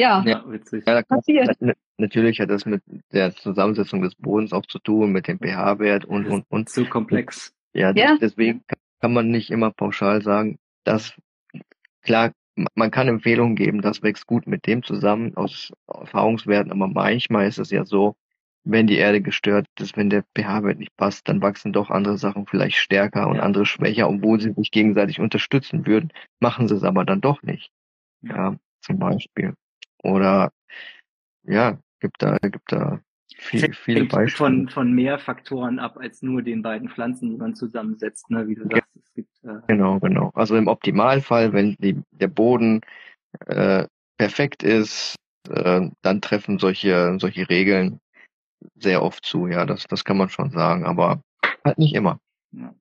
ja, 0.00 0.22
Ja, 0.26 0.44
witzig. 0.50 0.84
ja, 0.86 1.02
passiert. 1.02 1.56
na- 1.60 1.74
natürlich 1.98 2.40
hat 2.40 2.50
das 2.50 2.64
mit 2.66 2.82
der 3.12 3.34
Zusammensetzung 3.36 4.02
des 4.02 4.14
Bodens 4.14 4.52
auch 4.52 4.66
zu 4.66 4.78
tun, 4.78 5.12
mit 5.12 5.28
dem 5.28 5.38
pH-Wert 5.38 6.04
und, 6.04 6.26
und, 6.26 6.44
und. 6.48 6.68
So 6.68 6.84
komplex. 6.84 7.52
Ja, 7.72 7.92
Ja. 7.94 8.16
deswegen 8.20 8.62
kann 9.00 9.12
man 9.12 9.28
nicht 9.30 9.50
immer 9.50 9.70
pauschal 9.70 10.22
sagen, 10.22 10.58
dass, 10.84 11.12
klar, 12.02 12.32
man 12.74 12.90
kann 12.90 13.08
Empfehlungen 13.08 13.56
geben, 13.56 13.80
das 13.80 14.02
wächst 14.02 14.26
gut 14.26 14.46
mit 14.46 14.66
dem 14.66 14.82
zusammen 14.82 15.36
aus 15.36 15.72
Erfahrungswerten, 15.86 16.72
aber 16.72 16.88
manchmal 16.88 17.46
ist 17.46 17.58
es 17.58 17.70
ja 17.70 17.84
so, 17.84 18.16
wenn 18.64 18.86
die 18.86 18.96
Erde 18.98 19.22
gestört 19.22 19.66
ist, 19.78 19.96
wenn 19.96 20.10
der 20.10 20.24
pH-Wert 20.36 20.78
nicht 20.78 20.94
passt, 20.96 21.26
dann 21.28 21.40
wachsen 21.40 21.72
doch 21.72 21.88
andere 21.90 22.18
Sachen 22.18 22.46
vielleicht 22.46 22.76
stärker 22.76 23.28
und 23.28 23.36
Ja. 23.36 23.42
andere 23.42 23.64
schwächer, 23.64 24.08
obwohl 24.10 24.40
sie 24.40 24.52
sich 24.52 24.70
gegenseitig 24.70 25.20
unterstützen 25.20 25.86
würden, 25.86 26.12
machen 26.40 26.68
sie 26.68 26.74
es 26.74 26.84
aber 26.84 27.04
dann 27.06 27.20
doch 27.22 27.42
nicht. 27.42 27.70
Ja, 28.22 28.56
zum 28.82 28.98
Beispiel. 28.98 29.54
Oder, 30.02 30.52
ja, 31.44 31.78
gibt 32.00 32.22
da, 32.22 32.36
gibt 32.38 32.72
da 32.72 33.00
viel, 33.36 33.72
viele 33.72 34.04
Beispiele. 34.04 34.36
von, 34.36 34.68
von 34.68 34.92
mehr 34.92 35.18
Faktoren 35.18 35.78
ab 35.78 35.98
als 35.98 36.22
nur 36.22 36.42
den 36.42 36.62
beiden 36.62 36.88
Pflanzen, 36.88 37.30
die 37.30 37.36
man 37.36 37.54
zusammensetzt, 37.54 38.30
ne? 38.30 38.46
wie 38.48 38.54
du 38.54 38.64
sagst. 38.64 38.96
Es 38.96 39.14
gibt 39.14 39.44
äh, 39.44 39.60
Genau, 39.68 39.98
genau. 39.98 40.30
Also 40.34 40.56
im 40.56 40.68
Optimalfall, 40.68 41.52
wenn 41.52 41.76
die, 41.78 42.02
der 42.10 42.28
Boden 42.28 42.80
äh, 43.46 43.86
perfekt 44.18 44.62
ist, 44.62 45.16
äh, 45.48 45.88
dann 46.02 46.20
treffen 46.20 46.58
solche, 46.58 47.16
solche 47.18 47.48
Regeln 47.48 48.00
sehr 48.76 49.02
oft 49.02 49.24
zu. 49.24 49.46
Ja, 49.46 49.64
das, 49.64 49.84
das 49.84 50.04
kann 50.04 50.18
man 50.18 50.28
schon 50.28 50.50
sagen, 50.50 50.84
aber 50.84 51.22
halt 51.64 51.78
nicht 51.78 51.94
immer. 51.94 52.20
Ja. 52.52 52.74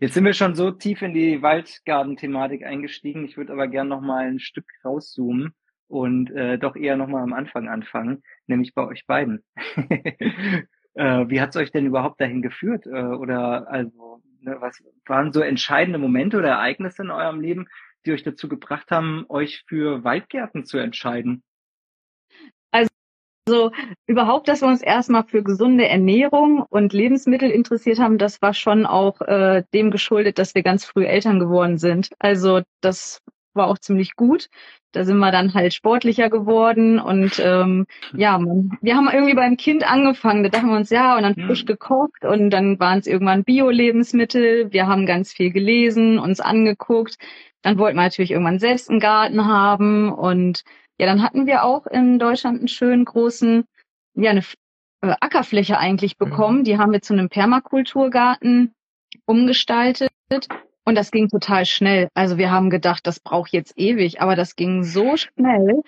Jetzt 0.00 0.14
sind 0.14 0.24
wir 0.24 0.34
schon 0.34 0.54
so 0.54 0.72
tief 0.72 1.00
in 1.00 1.14
die 1.14 1.40
Waldgarten-Thematik 1.40 2.64
eingestiegen. 2.64 3.24
Ich 3.24 3.38
würde 3.38 3.52
aber 3.52 3.68
gern 3.68 3.88
noch 3.88 4.02
mal 4.02 4.26
ein 4.26 4.40
Stück 4.40 4.66
rauszoomen 4.84 5.54
und 5.88 6.30
äh, 6.30 6.58
doch 6.58 6.76
eher 6.76 6.96
noch 6.96 7.08
mal 7.08 7.22
am 7.22 7.32
Anfang 7.32 7.68
anfangen, 7.68 8.22
nämlich 8.46 8.74
bei 8.74 8.86
euch 8.86 9.06
beiden. 9.06 9.44
äh, 10.94 11.24
wie 11.28 11.40
hat's 11.40 11.56
euch 11.56 11.70
denn 11.70 11.86
überhaupt 11.86 12.20
dahin 12.20 12.42
geführt? 12.42 12.86
Äh, 12.86 12.90
oder 12.90 13.68
also 13.70 14.22
ne, 14.40 14.56
was 14.60 14.82
waren 15.06 15.32
so 15.32 15.40
entscheidende 15.40 15.98
Momente 15.98 16.38
oder 16.38 16.48
Ereignisse 16.48 17.02
in 17.02 17.10
eurem 17.10 17.40
Leben, 17.40 17.66
die 18.04 18.12
euch 18.12 18.22
dazu 18.22 18.48
gebracht 18.48 18.90
haben, 18.90 19.26
euch 19.28 19.64
für 19.66 20.04
Waldgärten 20.04 20.64
zu 20.64 20.78
entscheiden? 20.78 21.42
Also 23.48 23.70
überhaupt, 24.08 24.48
dass 24.48 24.60
wir 24.60 24.68
uns 24.68 24.82
erstmal 24.82 25.22
für 25.22 25.44
gesunde 25.44 25.86
Ernährung 25.86 26.62
und 26.68 26.92
Lebensmittel 26.92 27.48
interessiert 27.48 28.00
haben, 28.00 28.18
das 28.18 28.42
war 28.42 28.54
schon 28.54 28.86
auch 28.86 29.20
äh, 29.20 29.62
dem 29.72 29.92
geschuldet, 29.92 30.38
dass 30.38 30.56
wir 30.56 30.64
ganz 30.64 30.84
früh 30.84 31.04
Eltern 31.06 31.38
geworden 31.38 31.78
sind. 31.78 32.10
Also 32.18 32.62
das 32.80 33.22
war 33.54 33.68
auch 33.68 33.78
ziemlich 33.78 34.16
gut. 34.16 34.48
Da 34.96 35.04
sind 35.04 35.18
wir 35.18 35.30
dann 35.30 35.52
halt 35.52 35.74
sportlicher 35.74 36.30
geworden 36.30 36.98
und 36.98 37.38
ähm, 37.38 37.86
ja, 38.14 38.38
man, 38.38 38.78
wir 38.80 38.96
haben 38.96 39.10
irgendwie 39.12 39.34
beim 39.34 39.58
Kind 39.58 39.84
angefangen. 39.86 40.42
Da 40.42 40.48
dachten 40.48 40.68
wir 40.68 40.76
uns, 40.76 40.88
ja, 40.88 41.16
und 41.16 41.22
dann 41.22 41.36
Hm. 41.36 41.46
frisch 41.46 41.66
gekocht 41.66 42.24
und 42.24 42.48
dann 42.48 42.80
waren 42.80 42.98
es 42.98 43.06
irgendwann 43.06 43.44
Bio-Lebensmittel. 43.44 44.72
Wir 44.72 44.86
haben 44.86 45.04
ganz 45.04 45.34
viel 45.34 45.50
gelesen, 45.50 46.18
uns 46.18 46.40
angeguckt. 46.40 47.16
Dann 47.60 47.78
wollten 47.78 47.98
wir 47.98 48.04
natürlich 48.04 48.30
irgendwann 48.30 48.58
selbst 48.58 48.88
einen 48.88 49.00
Garten 49.00 49.46
haben 49.46 50.10
und 50.10 50.64
ja, 50.98 51.04
dann 51.04 51.22
hatten 51.22 51.46
wir 51.46 51.62
auch 51.62 51.86
in 51.86 52.18
Deutschland 52.18 52.60
einen 52.60 52.68
schönen 52.68 53.04
großen, 53.04 53.64
ja, 54.14 54.30
eine 54.30 54.44
äh, 55.02 55.14
Ackerfläche 55.20 55.76
eigentlich 55.76 56.16
bekommen. 56.16 56.64
Die 56.64 56.78
haben 56.78 56.92
wir 56.92 57.02
zu 57.02 57.12
einem 57.12 57.28
Permakulturgarten 57.28 58.72
umgestaltet 59.26 60.10
und 60.86 60.94
das 60.94 61.10
ging 61.10 61.28
total 61.28 61.66
schnell. 61.66 62.08
Also 62.14 62.38
wir 62.38 62.50
haben 62.50 62.70
gedacht, 62.70 63.06
das 63.06 63.20
braucht 63.20 63.52
jetzt 63.52 63.76
ewig, 63.76 64.20
aber 64.20 64.36
das 64.36 64.56
ging 64.56 64.84
so 64.84 65.16
schnell. 65.16 65.82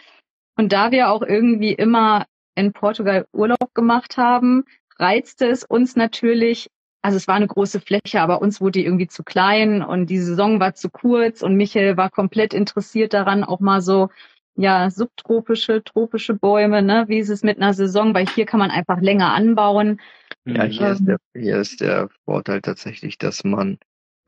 Und 0.56 0.72
da 0.72 0.90
wir 0.90 1.10
auch 1.10 1.22
irgendwie 1.22 1.72
immer 1.72 2.26
in 2.56 2.72
Portugal 2.72 3.24
Urlaub 3.32 3.72
gemacht 3.74 4.16
haben, 4.16 4.64
reizte 4.98 5.46
es 5.46 5.62
uns 5.62 5.94
natürlich, 5.94 6.68
also 7.00 7.16
es 7.16 7.28
war 7.28 7.36
eine 7.36 7.46
große 7.46 7.80
Fläche, 7.80 8.20
aber 8.20 8.42
uns 8.42 8.60
wurde 8.60 8.80
die 8.80 8.84
irgendwie 8.84 9.06
zu 9.06 9.22
klein 9.22 9.82
und 9.82 10.10
die 10.10 10.18
Saison 10.18 10.58
war 10.58 10.74
zu 10.74 10.90
kurz 10.90 11.42
und 11.42 11.54
Michael 11.54 11.96
war 11.96 12.10
komplett 12.10 12.52
interessiert 12.52 13.14
daran, 13.14 13.44
auch 13.44 13.60
mal 13.60 13.80
so 13.80 14.08
ja, 14.56 14.90
subtropische, 14.90 15.84
tropische 15.84 16.34
Bäume, 16.34 16.82
ne? 16.82 17.04
Wie 17.06 17.18
ist 17.18 17.28
es 17.28 17.44
mit 17.44 17.58
einer 17.58 17.74
Saison? 17.74 18.12
Weil 18.12 18.26
hier 18.26 18.44
kann 18.44 18.58
man 18.58 18.72
einfach 18.72 19.00
länger 19.00 19.32
anbauen. 19.32 20.00
Ja, 20.44 20.64
hier 20.64 20.88
ist 20.88 21.06
der, 21.06 21.18
hier 21.32 21.58
ist 21.58 21.80
der 21.80 22.08
Vorteil 22.24 22.60
tatsächlich, 22.60 23.18
dass 23.18 23.44
man 23.44 23.78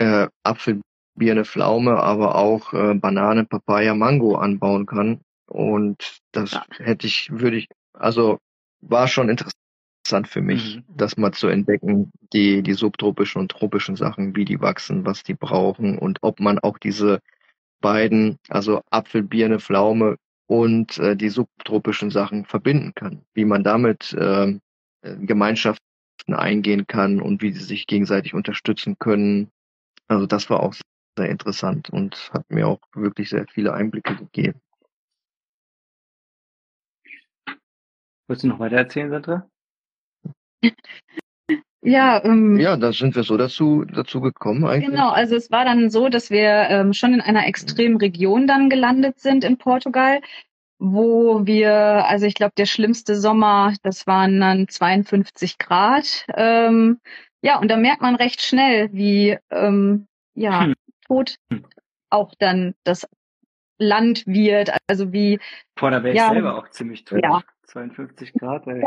äh, 0.01 0.29
Apfel, 0.45 0.81
Birne, 1.17 1.45
Pflaume, 1.45 1.99
aber 1.99 2.37
auch 2.37 2.73
äh, 2.73 2.95
Banane, 2.95 3.45
Papaya, 3.45 3.95
Mango 3.95 4.37
anbauen 4.37 4.87
kann. 4.87 5.21
Und 5.49 6.21
das 6.33 6.53
Ja. 6.53 6.65
hätte 6.79 7.07
ich, 7.07 7.31
würde 7.33 7.59
ich, 7.59 7.69
also 7.93 8.39
war 8.81 9.09
schon 9.09 9.29
interessant 9.29 10.29
für 10.29 10.41
mich, 10.43 10.79
Mhm. 10.79 10.85
das 10.97 11.17
mal 11.19 11.33
zu 11.33 11.49
entdecken, 11.49 12.11
die, 12.33 12.63
die 12.63 12.73
subtropischen 12.75 13.41
und 13.43 13.51
tropischen 13.51 13.97
Sachen, 13.97 14.37
wie 14.37 14.47
die 14.47 14.61
wachsen, 14.61 15.07
was 15.07 15.23
die 15.23 15.35
brauchen 15.35 15.99
und 15.99 16.19
ob 16.23 16.41
man 16.41 16.59
auch 16.59 16.79
diese 16.79 17.21
beiden, 17.83 18.39
also 18.49 18.83
Apfel, 18.91 19.23
Birne, 19.23 19.61
Pflaume, 19.61 20.17
und 20.49 20.99
äh, 20.99 21.17
die 21.17 21.29
subtropischen 21.29 22.11
Sachen 22.11 22.45
verbinden 22.45 22.93
kann, 22.97 23.23
wie 23.35 23.45
man 23.45 23.63
damit 23.63 24.13
äh, 24.15 24.59
Gemeinschaften 25.03 25.81
eingehen 26.35 26.87
kann 26.89 27.21
und 27.21 27.43
wie 27.43 27.53
sie 27.53 27.65
sich 27.65 27.87
gegenseitig 27.87 28.35
unterstützen 28.35 28.97
können. 28.99 29.51
Also 30.11 30.27
das 30.27 30.51
war 30.51 30.61
auch 30.61 30.75
sehr 31.17 31.29
interessant 31.29 31.89
und 31.89 32.31
hat 32.33 32.45
mir 32.51 32.67
auch 32.67 32.81
wirklich 32.95 33.31
sehr 33.31 33.47
viele 33.47 33.73
Einblicke 33.73 34.17
gegeben. 34.17 34.61
Wolltest 38.27 38.45
du 38.45 38.49
noch 38.49 38.59
weiter 38.59 38.77
erzählen, 38.77 39.11
Sandra? 39.11 39.49
Ja, 41.83 42.23
ähm, 42.25 42.59
ja, 42.59 42.77
da 42.77 42.93
sind 42.93 43.15
wir 43.15 43.23
so 43.23 43.37
dazu, 43.37 43.85
dazu 43.85 44.21
gekommen 44.21 44.65
eigentlich. 44.67 44.91
Genau, 44.91 45.11
also 45.11 45.37
es 45.37 45.51
war 45.53 45.65
dann 45.65 45.91
so, 45.91 46.09
dass 46.09 46.31
wir 46.31 46.69
ähm, 46.69 46.93
schon 46.93 47.15
in 47.15 47.21
einer 47.21 47.47
extremen 47.47 47.97
Region 47.97 48.49
dann 48.49 48.69
gelandet 48.69 49.21
sind 49.21 49.45
in 49.45 49.59
Portugal, 49.59 50.21
wo 50.81 51.47
wir, 51.47 51.73
also 51.73 52.27
ich 52.27 52.35
glaube, 52.35 52.53
der 52.59 52.67
schlimmste 52.67 53.15
Sommer, 53.15 53.75
das 53.83 54.09
waren 54.09 54.41
dann 54.41 54.67
52 54.67 55.59
Grad. 55.59 56.27
Ähm, 56.35 56.99
ja, 57.43 57.59
und 57.59 57.69
da 57.69 57.77
merkt 57.77 58.03
man 58.03 58.17
recht 58.17 58.43
schnell, 58.43 58.91
wie 58.93 59.39
ähm, 59.51 60.07
ja 60.35 60.65
hm. 60.65 60.75
tot 61.07 61.37
auch 62.11 62.35
dann 62.39 62.75
das 62.85 63.09
Land 63.79 64.27
wird, 64.27 64.73
also 64.87 65.13
wie. 65.13 65.41
Da 65.77 65.91
wäre 65.91 66.11
ich 66.11 66.17
ja, 66.17 66.31
selber 66.31 66.59
auch 66.59 66.69
ziemlich 66.69 67.05
tot. 67.05 67.21
Ja. 67.23 67.43
52 67.65 68.33
Grad, 68.35 68.67
ey. 68.67 68.83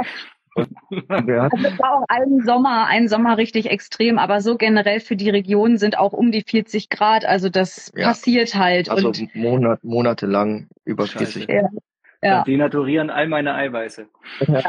Ja. 1.26 1.50
Also 1.52 1.68
es 1.68 1.80
war 1.80 1.96
auch 1.96 2.06
einen 2.10 2.44
Sommer, 2.44 2.86
ein 2.86 3.08
Sommer 3.08 3.38
richtig 3.38 3.72
extrem, 3.72 4.20
aber 4.20 4.40
so 4.40 4.56
generell 4.56 5.00
für 5.00 5.16
die 5.16 5.32
Region 5.32 5.78
sind 5.78 5.98
auch 5.98 6.14
um 6.14 6.32
die 6.32 6.44
40 6.44 6.90
Grad. 6.90 7.26
Also 7.26 7.50
das 7.50 7.92
ja. 7.96 8.10
passiert 8.10 8.54
halt. 8.54 8.88
Also 8.88 9.08
und 9.08 9.36
Monat, 9.36 9.84
monatelang 9.84 10.68
über 10.86 11.08
Scheiße. 11.08 11.40
40 11.40 11.48
Grad. 11.48 11.72
Ja. 11.74 11.80
Ja. 12.22 12.44
Denaturieren 12.44 13.10
all 13.10 13.28
meine 13.28 13.54
Eiweiße. 13.54 14.08
Ja. 14.48 14.62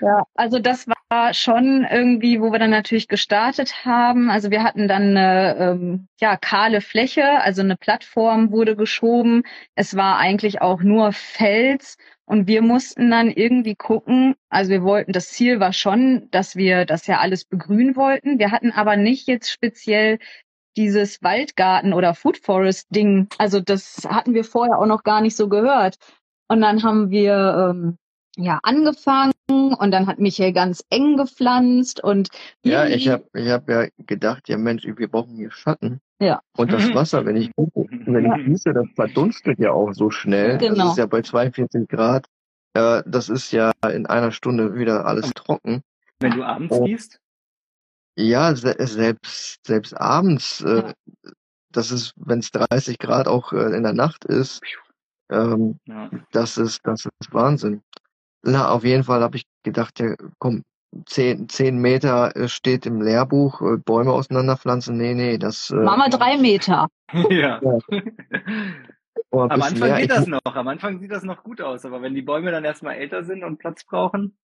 ja, 0.00 0.22
also 0.34 0.58
das 0.58 0.88
war 0.88 0.93
schon 1.34 1.86
irgendwie, 1.90 2.40
wo 2.40 2.52
wir 2.52 2.58
dann 2.58 2.70
natürlich 2.70 3.08
gestartet 3.08 3.84
haben. 3.84 4.30
Also 4.30 4.50
wir 4.50 4.62
hatten 4.62 4.88
dann 4.88 5.16
eine 5.16 5.56
ähm, 5.58 6.08
ja, 6.20 6.36
kahle 6.36 6.80
Fläche, 6.80 7.40
also 7.42 7.62
eine 7.62 7.76
Plattform 7.76 8.50
wurde 8.50 8.76
geschoben. 8.76 9.42
Es 9.74 9.96
war 9.96 10.18
eigentlich 10.18 10.60
auch 10.62 10.82
nur 10.82 11.12
Fels 11.12 11.96
und 12.26 12.48
wir 12.48 12.62
mussten 12.62 13.10
dann 13.10 13.30
irgendwie 13.30 13.74
gucken, 13.74 14.34
also 14.48 14.70
wir 14.70 14.82
wollten, 14.82 15.12
das 15.12 15.28
Ziel 15.28 15.60
war 15.60 15.72
schon, 15.72 16.28
dass 16.30 16.56
wir 16.56 16.86
das 16.86 17.06
ja 17.06 17.18
alles 17.18 17.44
begrünen 17.44 17.96
wollten. 17.96 18.38
Wir 18.38 18.50
hatten 18.50 18.72
aber 18.72 18.96
nicht 18.96 19.28
jetzt 19.28 19.50
speziell 19.50 20.18
dieses 20.76 21.22
Waldgarten 21.22 21.92
oder 21.92 22.14
Food 22.14 22.38
Forest 22.38 22.88
Ding. 22.90 23.28
Also 23.38 23.60
das 23.60 24.06
hatten 24.08 24.34
wir 24.34 24.44
vorher 24.44 24.78
auch 24.78 24.86
noch 24.86 25.02
gar 25.02 25.20
nicht 25.20 25.36
so 25.36 25.48
gehört. 25.48 25.96
Und 26.48 26.62
dann 26.62 26.82
haben 26.82 27.10
wir 27.10 27.72
ähm, 27.72 27.98
ja 28.36 28.58
angefangen 28.62 29.33
und 29.74 29.90
dann 29.90 30.06
hat 30.06 30.18
Michael 30.18 30.52
ganz 30.52 30.84
eng 30.90 31.16
gepflanzt 31.16 32.02
und 32.02 32.28
ja, 32.64 32.86
ich 32.86 33.08
habe 33.08 33.24
ich 33.34 33.48
hab 33.48 33.68
ja 33.68 33.86
gedacht, 33.98 34.48
ja 34.48 34.58
Mensch, 34.58 34.84
wir 34.84 35.08
brauchen 35.08 35.36
hier 35.36 35.50
Schatten. 35.50 36.00
Ja. 36.20 36.40
Und 36.56 36.72
das 36.72 36.94
Wasser, 36.94 37.24
wenn 37.26 37.36
ich 37.36 37.50
wenn 37.56 38.26
ich 38.26 38.46
gieße, 38.46 38.72
das 38.72 38.86
verdunstet 38.94 39.58
ja 39.58 39.72
auch 39.72 39.92
so 39.92 40.10
schnell. 40.10 40.58
Genau. 40.58 40.84
Das 40.84 40.92
ist 40.92 40.98
ja 40.98 41.06
bei 41.06 41.22
42 41.22 41.88
Grad. 41.88 42.26
Äh, 42.74 43.02
das 43.06 43.28
ist 43.28 43.52
ja 43.52 43.72
in 43.92 44.06
einer 44.06 44.30
Stunde 44.30 44.74
wieder 44.74 45.06
alles 45.06 45.32
trocken. 45.34 45.82
Wenn 46.20 46.32
du 46.32 46.44
abends 46.44 46.74
oh. 46.74 46.84
gießt? 46.84 47.20
Ja, 48.16 48.54
se 48.54 48.74
selbst 48.78 49.66
selbst 49.66 49.96
abends. 50.00 50.60
Äh, 50.60 50.92
das 51.70 51.90
ist, 51.90 52.14
wenn 52.16 52.38
es 52.38 52.50
30 52.52 52.98
Grad 52.98 53.26
auch 53.26 53.52
äh, 53.52 53.76
in 53.76 53.82
der 53.82 53.92
Nacht 53.92 54.24
ist. 54.24 54.60
Ähm, 55.30 55.78
ja. 55.86 56.10
Das 56.32 56.56
ist 56.56 56.80
das 56.84 57.06
ist 57.06 57.32
Wahnsinn. 57.32 57.82
Na, 58.44 58.68
auf 58.70 58.84
jeden 58.84 59.04
Fall 59.04 59.22
habe 59.22 59.36
ich 59.36 59.44
gedacht, 59.62 59.98
ja, 60.00 60.14
komm, 60.38 60.62
zehn, 61.06 61.48
zehn 61.48 61.78
Meter 61.78 62.36
äh, 62.36 62.48
steht 62.48 62.86
im 62.86 63.00
Lehrbuch, 63.00 63.60
äh, 63.62 63.76
Bäume 63.78 64.12
auseinanderpflanzen. 64.12 64.96
Nee, 64.96 65.14
nee, 65.14 65.38
das. 65.38 65.70
Äh, 65.70 65.76
Mama 65.76 66.08
drei 66.08 66.36
Meter. 66.36 66.88
ja. 67.30 67.60
ja. 67.62 67.78
Am 69.30 69.50
Anfang 69.50 69.88
mehr. 69.88 70.00
geht 70.00 70.10
das 70.10 70.26
noch. 70.26 70.40
Am 70.44 70.68
Anfang 70.68 71.00
sieht 71.00 71.10
das 71.10 71.24
noch 71.24 71.42
gut 71.42 71.60
aus. 71.60 71.84
Aber 71.84 72.02
wenn 72.02 72.14
die 72.14 72.22
Bäume 72.22 72.50
dann 72.50 72.64
erstmal 72.64 72.94
älter 72.94 73.24
sind 73.24 73.42
und 73.42 73.58
Platz 73.58 73.84
brauchen. 73.84 74.36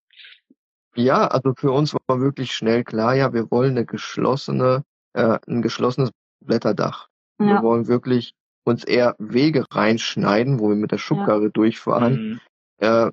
Ja, 0.97 1.29
also 1.29 1.55
für 1.57 1.71
uns 1.71 1.95
war 1.95 2.21
wirklich 2.21 2.53
schnell 2.53 2.83
klar, 2.83 3.15
ja, 3.15 3.33
wir 3.33 3.49
wollen 3.53 3.77
eine 3.77 3.87
geschlossene, 3.87 4.83
äh, 5.13 5.39
ein 5.47 5.63
geschlossenes 5.63 6.11
Blätterdach. 6.45 7.09
Ja. 7.39 7.47
Wir 7.47 7.63
wollen 7.63 7.87
wirklich 7.87 8.33
uns 8.65 8.83
eher 8.83 9.15
Wege 9.19 9.65
reinschneiden, 9.71 10.59
wo 10.59 10.69
wir 10.69 10.77
mit 10.77 10.91
der 10.91 10.99
Schubkarre 10.99 11.45
ja. 11.45 11.51
durchfahren. 11.51 12.15
Mhm. 12.15 12.41
Äh, 12.79 13.11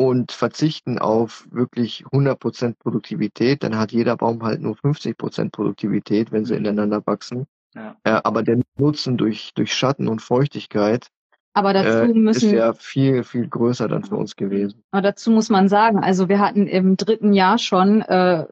und 0.00 0.32
verzichten 0.32 0.98
auf 0.98 1.46
wirklich 1.50 2.06
100% 2.06 2.76
Produktivität, 2.78 3.62
dann 3.62 3.76
hat 3.76 3.92
jeder 3.92 4.16
Baum 4.16 4.42
halt 4.42 4.62
nur 4.62 4.74
50% 4.74 5.50
Produktivität, 5.50 6.32
wenn 6.32 6.46
sie 6.46 6.54
mhm. 6.54 6.60
ineinander 6.60 7.06
wachsen. 7.06 7.46
Ja. 7.74 7.96
Äh, 8.04 8.18
aber 8.24 8.42
der 8.42 8.62
Nutzen 8.78 9.18
durch, 9.18 9.52
durch 9.54 9.74
Schatten 9.74 10.08
und 10.08 10.22
Feuchtigkeit 10.22 11.08
aber 11.52 11.74
dazu 11.74 11.98
äh, 11.98 12.14
müssen, 12.14 12.46
ist 12.46 12.52
ja 12.52 12.72
viel, 12.72 13.24
viel 13.24 13.46
größer 13.46 13.88
dann 13.88 14.04
für 14.04 14.16
uns 14.16 14.36
gewesen. 14.36 14.82
Aber 14.90 15.02
dazu 15.02 15.30
muss 15.32 15.50
man 15.50 15.68
sagen, 15.68 15.98
also 15.98 16.30
wir 16.30 16.38
hatten 16.38 16.66
im 16.66 16.96
dritten 16.96 17.34
Jahr 17.34 17.58
schon 17.58 18.00
äh, 18.00 18.46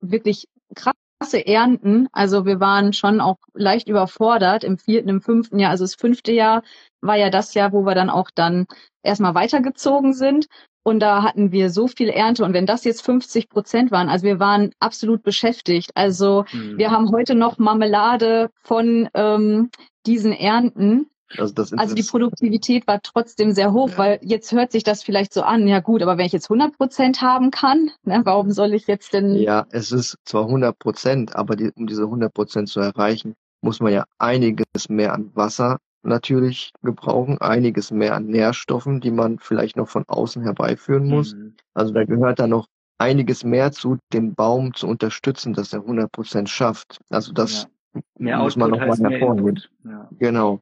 wirklich 0.00 0.46
krasse 0.76 1.44
Ernten. 1.44 2.06
Also 2.12 2.46
wir 2.46 2.60
waren 2.60 2.92
schon 2.92 3.20
auch 3.20 3.38
leicht 3.54 3.88
überfordert 3.88 4.62
im 4.62 4.78
vierten, 4.78 5.08
im 5.08 5.20
fünften 5.20 5.58
Jahr. 5.58 5.72
Also 5.72 5.82
das 5.82 5.96
fünfte 5.96 6.30
Jahr 6.30 6.62
war 7.00 7.16
ja 7.16 7.28
das 7.28 7.54
Jahr, 7.54 7.72
wo 7.72 7.84
wir 7.84 7.96
dann 7.96 8.10
auch 8.10 8.30
dann 8.32 8.66
erstmal 9.02 9.34
weitergezogen 9.34 10.12
sind. 10.12 10.46
Und 10.84 11.00
da 11.00 11.22
hatten 11.22 11.52
wir 11.52 11.70
so 11.70 11.86
viel 11.86 12.08
Ernte. 12.08 12.44
Und 12.44 12.54
wenn 12.54 12.66
das 12.66 12.84
jetzt 12.84 13.02
50 13.02 13.48
Prozent 13.48 13.90
waren, 13.90 14.08
also 14.08 14.24
wir 14.24 14.40
waren 14.40 14.72
absolut 14.80 15.22
beschäftigt. 15.22 15.92
Also 15.94 16.44
mhm. 16.52 16.76
wir 16.76 16.90
haben 16.90 17.10
heute 17.12 17.34
noch 17.34 17.58
Marmelade 17.58 18.50
von 18.62 19.08
ähm, 19.14 19.70
diesen 20.06 20.32
Ernten. 20.32 21.06
Also, 21.38 21.54
das 21.54 21.72
also 21.72 21.94
die 21.94 22.02
Produktivität 22.02 22.86
war 22.86 23.00
trotzdem 23.02 23.52
sehr 23.52 23.72
hoch, 23.72 23.90
ja. 23.90 23.98
weil 23.98 24.18
jetzt 24.22 24.52
hört 24.52 24.72
sich 24.72 24.84
das 24.84 25.02
vielleicht 25.02 25.32
so 25.32 25.42
an, 25.42 25.66
ja 25.66 25.80
gut, 25.80 26.02
aber 26.02 26.18
wenn 26.18 26.26
ich 26.26 26.32
jetzt 26.32 26.50
100 26.50 26.76
Prozent 26.76 27.22
haben 27.22 27.50
kann, 27.50 27.90
ne, 28.04 28.20
warum 28.24 28.50
soll 28.50 28.74
ich 28.74 28.86
jetzt 28.86 29.14
denn... 29.14 29.36
Ja, 29.36 29.66
es 29.70 29.92
ist 29.92 30.18
zwar 30.26 30.44
100 30.44 30.78
Prozent, 30.78 31.34
aber 31.34 31.56
die, 31.56 31.70
um 31.74 31.86
diese 31.86 32.02
100 32.02 32.34
Prozent 32.34 32.68
zu 32.68 32.80
erreichen, 32.80 33.34
muss 33.62 33.80
man 33.80 33.94
ja 33.94 34.04
einiges 34.18 34.90
mehr 34.90 35.14
an 35.14 35.30
Wasser 35.34 35.78
natürlich 36.02 36.72
gebrauchen, 36.82 37.38
einiges 37.38 37.90
mehr 37.90 38.14
an 38.14 38.26
Nährstoffen, 38.26 39.00
die 39.00 39.10
man 39.10 39.38
vielleicht 39.38 39.76
noch 39.76 39.88
von 39.88 40.04
außen 40.06 40.42
herbeiführen 40.42 41.06
muss. 41.06 41.34
Mhm. 41.34 41.54
Also 41.74 41.92
da 41.92 42.04
gehört 42.04 42.38
da 42.38 42.46
noch 42.46 42.66
einiges 42.98 43.44
mehr 43.44 43.72
zu, 43.72 43.98
den 44.12 44.34
Baum 44.34 44.74
zu 44.74 44.86
unterstützen, 44.86 45.54
dass 45.54 45.72
er 45.72 45.80
100 45.80 46.10
Prozent 46.10 46.48
schafft. 46.48 46.98
Also 47.10 47.32
das 47.32 47.68
ja. 47.94 48.00
mehr 48.18 48.38
muss 48.38 48.56
man 48.56 48.70
noch 48.70 48.78
mal 48.78 48.96
hervorheben. 48.96 49.62
Ja. 49.84 50.08
Genau. 50.18 50.60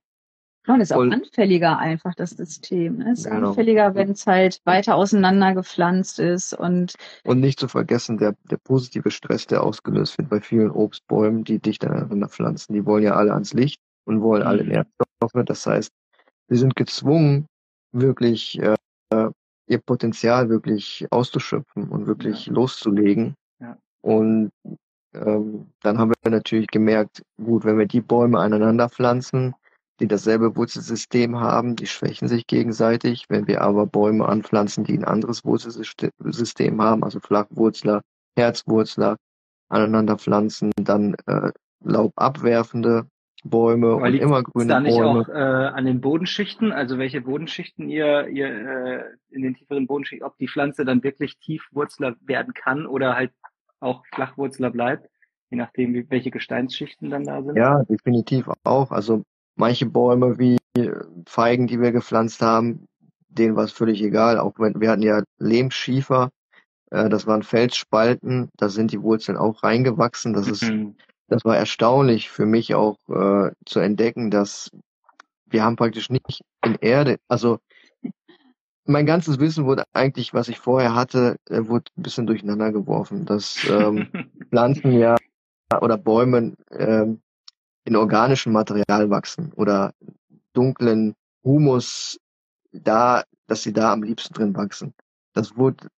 Ja, 0.66 0.74
und 0.74 0.80
ist 0.82 0.92
auch 0.92 1.00
anfälliger 1.00 1.78
einfach, 1.78 2.14
das 2.14 2.30
System. 2.30 2.98
Ne? 2.98 3.12
Es 3.12 3.20
ist 3.20 3.30
genau. 3.30 3.48
anfälliger, 3.48 3.94
wenn 3.94 4.10
es 4.10 4.26
halt 4.26 4.60
weiter 4.64 4.94
auseinander 4.94 5.54
gepflanzt 5.54 6.18
ist 6.18 6.52
und. 6.52 6.94
Und 7.24 7.40
nicht 7.40 7.58
zu 7.58 7.66
vergessen, 7.66 8.18
der, 8.18 8.34
der 8.50 8.58
positive 8.58 9.10
Stress, 9.10 9.46
der 9.46 9.64
ausgelöst 9.64 10.18
wird 10.18 10.28
bei 10.28 10.40
vielen 10.40 10.70
Obstbäumen, 10.70 11.44
die 11.44 11.58
dicht 11.60 11.84
aneinander 11.84 12.28
pflanzen. 12.28 12.74
Die 12.74 12.84
wollen 12.84 13.02
ja 13.02 13.14
alle 13.14 13.32
ans 13.32 13.54
Licht 13.54 13.80
und 14.04 14.22
wollen 14.22 14.42
alle 14.42 14.64
mhm. 14.64 14.70
Nährstoffe. 14.70 15.44
Das 15.44 15.66
heißt, 15.66 15.90
sie 16.48 16.56
sind 16.56 16.76
gezwungen, 16.76 17.46
wirklich 17.92 18.60
äh, 18.60 18.76
ihr 19.66 19.78
Potenzial 19.78 20.48
wirklich 20.48 21.06
auszuschöpfen 21.10 21.88
und 21.88 22.06
wirklich 22.06 22.46
ja. 22.46 22.52
loszulegen. 22.52 23.34
Ja. 23.60 23.76
Und 24.02 24.50
ähm, 25.14 25.68
dann 25.82 25.98
haben 25.98 26.12
wir 26.22 26.30
natürlich 26.30 26.68
gemerkt, 26.68 27.22
gut, 27.42 27.64
wenn 27.64 27.78
wir 27.78 27.86
die 27.86 28.00
Bäume 28.00 28.40
aneinander 28.40 28.88
pflanzen, 28.88 29.54
die 30.00 30.08
dasselbe 30.08 30.56
Wurzelsystem 30.56 31.38
haben, 31.38 31.76
die 31.76 31.86
schwächen 31.86 32.26
sich 32.26 32.46
gegenseitig. 32.46 33.26
Wenn 33.28 33.46
wir 33.46 33.60
aber 33.60 33.86
Bäume 33.86 34.26
anpflanzen, 34.26 34.84
die 34.84 34.96
ein 34.96 35.04
anderes 35.04 35.44
Wurzelsystem 35.44 36.80
haben, 36.80 37.04
also 37.04 37.20
Flachwurzler, 37.20 38.02
Herzwurzler, 38.36 39.16
aneinander 39.68 40.16
pflanzen, 40.16 40.72
dann 40.76 41.14
äh, 41.26 41.52
laubabwerfende 41.84 43.06
Bäume 43.44 43.94
Aber 43.94 44.06
und 44.06 44.14
immer 44.14 44.42
grüne 44.42 44.66
da 44.66 44.80
nicht 44.80 44.96
Bäume. 44.96 45.20
auch 45.20 45.28
äh, 45.28 45.32
an 45.32 45.86
den 45.86 46.00
Bodenschichten, 46.00 46.72
also 46.72 46.98
welche 46.98 47.22
Bodenschichten 47.22 47.88
ihr, 47.88 48.28
ihr 48.28 48.46
äh, 48.46 49.04
in 49.30 49.42
den 49.42 49.54
tieferen 49.54 49.86
Bodenschichten, 49.86 50.26
ob 50.26 50.36
die 50.38 50.48
Pflanze 50.48 50.84
dann 50.84 51.02
wirklich 51.02 51.38
Tiefwurzler 51.38 52.16
werden 52.20 52.52
kann 52.54 52.86
oder 52.86 53.14
halt 53.14 53.32
auch 53.80 54.04
Flachwurzler 54.12 54.70
bleibt, 54.70 55.08
je 55.48 55.56
nachdem, 55.56 55.94
wie, 55.94 56.08
welche 56.10 56.30
Gesteinsschichten 56.30 57.08
dann 57.08 57.24
da 57.24 57.42
sind? 57.42 57.56
Ja, 57.56 57.82
definitiv 57.84 58.48
auch. 58.64 58.90
Also 58.90 59.22
manche 59.56 59.86
Bäume 59.86 60.38
wie 60.38 60.58
Feigen, 61.26 61.66
die 61.66 61.80
wir 61.80 61.92
gepflanzt 61.92 62.42
haben, 62.42 62.86
denen 63.28 63.56
war 63.56 63.64
es 63.64 63.72
völlig 63.72 64.02
egal. 64.02 64.38
Auch 64.38 64.58
wenn 64.58 64.78
wir 64.80 64.90
hatten 64.90 65.02
ja 65.02 65.22
Lehmschiefer, 65.38 66.30
äh, 66.90 67.08
das 67.08 67.26
waren 67.26 67.42
Felsspalten, 67.42 68.50
da 68.58 68.68
sind 68.68 68.92
die 68.92 69.02
Wurzeln 69.02 69.38
auch 69.38 69.62
reingewachsen. 69.62 70.34
Das 70.34 70.46
ist 70.46 70.62
mhm 70.62 70.94
das 71.30 71.44
war 71.44 71.56
erstaunlich 71.56 72.28
für 72.28 72.44
mich 72.44 72.74
auch 72.74 72.98
äh, 73.08 73.52
zu 73.64 73.78
entdecken, 73.78 74.30
dass 74.30 74.70
wir 75.46 75.64
haben 75.64 75.76
praktisch 75.76 76.10
nicht 76.10 76.42
in 76.64 76.74
Erde, 76.76 77.18
also 77.28 77.58
mein 78.84 79.06
ganzes 79.06 79.38
Wissen 79.38 79.64
wurde 79.66 79.84
eigentlich, 79.92 80.34
was 80.34 80.48
ich 80.48 80.58
vorher 80.58 80.94
hatte, 80.94 81.36
äh, 81.48 81.66
wurde 81.66 81.90
ein 81.96 82.02
bisschen 82.02 82.26
durcheinander 82.26 82.72
geworfen, 82.72 83.24
dass 83.24 83.64
ähm, 83.70 84.08
Pflanzen 84.50 84.92
ja 84.92 85.16
oder 85.80 85.96
Bäume 85.96 86.54
ähm, 86.72 87.22
in 87.84 87.96
organischem 87.96 88.52
Material 88.52 89.08
wachsen 89.08 89.52
oder 89.54 89.92
dunklen 90.52 91.14
Humus 91.44 92.18
da, 92.72 93.22
dass 93.46 93.62
sie 93.62 93.72
da 93.72 93.92
am 93.92 94.02
liebsten 94.02 94.34
drin 94.34 94.56
wachsen. 94.56 94.92
Das 95.32 95.56
wurde 95.56 95.88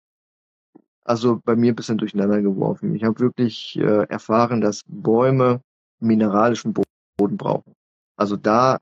also 1.04 1.40
bei 1.44 1.56
mir 1.56 1.72
ein 1.72 1.76
bisschen 1.76 1.98
durcheinander 1.98 2.40
geworfen. 2.42 2.94
Ich 2.94 3.04
habe 3.04 3.18
wirklich 3.20 3.76
äh, 3.78 4.04
erfahren, 4.08 4.60
dass 4.60 4.82
Bäume 4.86 5.60
mineralischen 6.00 6.72
Boden 6.72 7.36
brauchen. 7.36 7.74
Also 8.16 8.36
da 8.36 8.78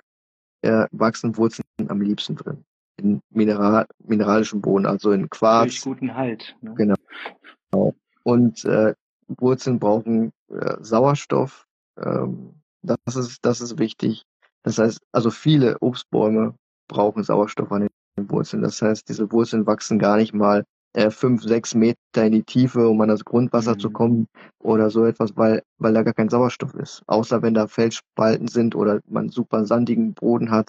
äh, 0.62 0.87
wachsen 0.92 1.37
Wurzeln 1.37 1.64
am 1.88 2.00
liebsten 2.00 2.37
drin. 2.37 2.64
In 2.96 3.20
Mineral, 3.30 3.87
mineralischen 4.04 4.61
Boden, 4.61 4.87
also 4.87 5.12
in 5.12 5.30
Quarz. 5.30 5.68
Durch 5.68 5.80
guten 5.83 6.14
Halt. 6.14 6.54
Ne? 6.61 6.74
Genau. 6.74 7.94
Und 8.24 8.64
äh, 8.64 8.94
Wurzeln 9.28 9.78
brauchen 9.78 10.33
äh, 10.50 10.76
Sauerstoff. 10.80 11.66
Ähm, 11.96 12.54
das 12.83 13.16
ist 13.16 13.38
das 13.42 13.61
ist 13.61 13.78
wichtig. 13.78 14.24
Das 14.62 14.78
heißt, 14.78 15.00
also 15.12 15.30
viele 15.30 15.78
Obstbäume 15.80 16.54
brauchen 16.88 17.22
Sauerstoff 17.22 17.72
an 17.72 17.88
den 18.18 18.30
Wurzeln. 18.30 18.62
Das 18.62 18.83
heißt, 18.83 19.09
diese 19.09 19.30
Wurzeln 19.33 19.66
wachsen 19.66 19.98
gar 19.98 20.16
nicht 20.16 20.35
mal 20.35 20.64
äh, 20.92 21.11
fünf, 21.11 21.42
sechs 21.42 21.74
Meter 21.74 22.24
in 22.24 22.33
die 22.33 22.42
Tiefe, 22.42 22.88
um 22.88 23.00
an 23.00 23.09
das 23.09 23.24
Grundwasser 23.24 23.74
mhm. 23.74 23.79
zu 23.79 23.90
kommen 23.90 24.26
oder 24.59 24.90
so 24.90 25.05
etwas, 25.05 25.37
weil, 25.37 25.62
weil 25.79 25.94
da 25.94 26.03
gar 26.03 26.14
kein 26.14 26.29
Sauerstoff 26.29 26.74
ist. 26.74 27.03
Außer 27.07 27.42
wenn 27.42 27.55
da 27.55 27.66
Felsspalten 27.66 28.48
sind 28.48 28.74
oder 28.74 29.00
man 29.09 29.29
super 29.29 29.64
sandigen 29.64 30.14
Boden 30.14 30.50
hat, 30.50 30.68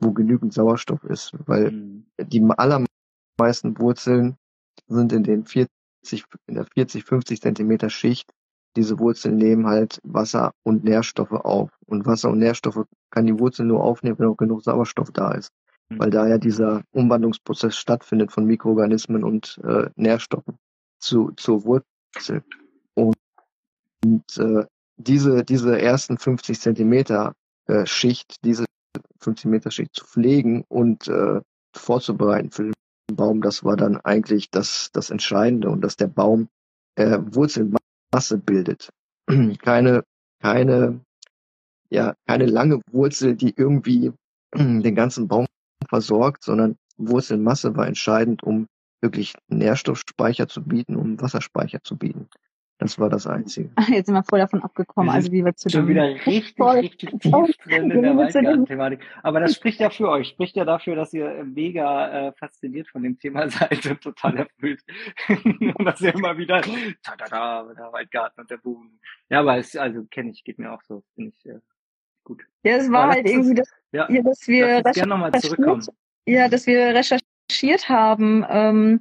wo 0.00 0.12
genügend 0.12 0.52
Sauerstoff 0.52 1.04
ist. 1.04 1.32
Weil 1.46 1.70
mhm. 1.70 2.06
die 2.18 2.42
allermeisten 2.56 3.78
Wurzeln 3.78 4.36
sind 4.88 5.12
in 5.12 5.22
den 5.22 5.44
40, 5.44 6.24
in 6.46 6.54
der 6.54 6.66
40, 6.74 7.04
50 7.04 7.40
Zentimeter 7.40 7.90
Schicht. 7.90 8.30
Diese 8.74 8.98
Wurzeln 8.98 9.36
nehmen 9.36 9.66
halt 9.66 10.00
Wasser 10.02 10.52
und 10.64 10.82
Nährstoffe 10.82 11.32
auf. 11.32 11.70
Und 11.86 12.06
Wasser 12.06 12.30
und 12.30 12.38
Nährstoffe 12.38 12.86
kann 13.10 13.26
die 13.26 13.38
Wurzel 13.38 13.66
nur 13.66 13.84
aufnehmen, 13.84 14.18
wenn 14.18 14.28
auch 14.28 14.36
genug 14.36 14.62
Sauerstoff 14.62 15.10
da 15.12 15.32
ist 15.32 15.52
weil 15.98 16.10
da 16.10 16.26
ja 16.26 16.38
dieser 16.38 16.82
Umwandlungsprozess 16.92 17.76
stattfindet 17.76 18.32
von 18.32 18.44
Mikroorganismen 18.44 19.24
und 19.24 19.60
äh, 19.64 19.88
Nährstoffen 19.96 20.56
zu, 20.98 21.32
zur 21.36 21.64
Wurzel. 21.64 22.44
Und, 22.94 23.16
und 24.04 24.38
äh, 24.38 24.66
diese, 24.96 25.44
diese 25.44 25.80
ersten 25.80 26.18
50 26.18 26.60
Zentimeter 26.60 27.34
äh, 27.66 27.86
Schicht, 27.86 28.36
diese 28.44 28.64
50 29.20 29.46
Meter 29.46 29.70
Schicht 29.70 29.94
zu 29.94 30.04
pflegen 30.04 30.64
und 30.68 31.08
äh, 31.08 31.40
vorzubereiten 31.74 32.50
für 32.50 32.64
den 32.64 32.74
Baum, 33.14 33.40
das 33.40 33.64
war 33.64 33.76
dann 33.76 33.98
eigentlich 33.98 34.50
das, 34.50 34.90
das 34.92 35.10
Entscheidende 35.10 35.70
und 35.70 35.82
dass 35.82 35.96
der 35.96 36.08
Baum 36.08 36.48
äh, 36.96 37.18
Wurzelmasse 37.20 38.38
bildet. 38.44 38.90
keine, 39.62 40.04
keine, 40.40 41.00
ja, 41.90 42.14
keine 42.26 42.46
lange 42.46 42.80
Wurzel, 42.90 43.36
die 43.36 43.54
irgendwie 43.56 44.12
den 44.54 44.94
ganzen 44.94 45.28
Baum 45.28 45.46
versorgt, 45.86 46.42
sondern 46.44 46.76
Wurzelmasse 46.96 47.76
war 47.76 47.86
entscheidend, 47.86 48.42
um 48.42 48.68
wirklich 49.00 49.34
Nährstoffspeicher 49.48 50.48
zu 50.48 50.62
bieten, 50.62 50.96
um 50.96 51.20
Wasserspeicher 51.20 51.82
zu 51.82 51.96
bieten. 51.96 52.28
Das 52.82 52.98
war 52.98 53.08
das 53.08 53.28
Einzige. 53.28 53.70
Jetzt 53.88 54.06
sind 54.06 54.14
wir 54.16 54.24
voll 54.24 54.40
davon 54.40 54.60
abgekommen, 54.60 55.08
also 55.08 55.30
wie 55.30 55.44
wir 55.44 55.54
zu 55.54 55.70
Schon 55.70 55.86
wieder 55.86 56.02
richtig, 56.26 56.58
richtig 56.58 57.10
tief 57.20 57.56
drin 57.64 57.90
in 57.92 58.02
der 58.02 58.16
Waldgarten-Thematik. 58.16 59.00
Aber 59.22 59.38
das 59.38 59.54
spricht 59.54 59.78
ja 59.78 59.88
für 59.88 60.08
euch, 60.08 60.28
spricht 60.28 60.56
ja 60.56 60.64
dafür, 60.64 60.96
dass 60.96 61.12
ihr 61.12 61.44
mega 61.44 62.28
äh, 62.28 62.32
fasziniert 62.32 62.88
von 62.88 63.04
dem 63.04 63.18
Thema 63.18 63.48
seid 63.50 63.86
und 63.86 64.00
total 64.00 64.36
erfüllt. 64.36 64.82
und 65.28 65.84
dass 65.84 66.00
ihr 66.00 66.12
immer 66.12 66.36
wieder, 66.36 66.60
da, 66.60 67.16
da, 67.16 67.26
da, 67.26 67.72
der 67.72 67.92
Waldgarten 67.92 68.40
und 68.40 68.50
der 68.50 68.56
Boden. 68.56 68.98
Ja, 69.28 69.40
aber 69.40 69.58
es, 69.58 69.76
also 69.76 70.04
kenne 70.10 70.30
ich, 70.30 70.42
geht 70.42 70.58
mir 70.58 70.72
auch 70.72 70.82
so, 70.82 71.04
finde 71.14 71.32
ich 71.36 71.46
äh, 71.46 71.60
gut. 72.24 72.42
Ja, 72.64 72.76
es 72.76 72.90
war 72.90 73.08
halt 73.08 73.28
irgendwie 73.28 73.54
das, 73.54 73.68
ja, 73.92 74.08
ja, 74.10 74.22
dass 74.22 74.46
wir 74.46 74.84
recherchiert, 74.84 75.88
ja, 76.26 76.48
dass 76.48 76.66
wir 76.66 76.94
recherchiert 76.94 77.88
haben 77.88 78.44
ähm, 78.48 79.00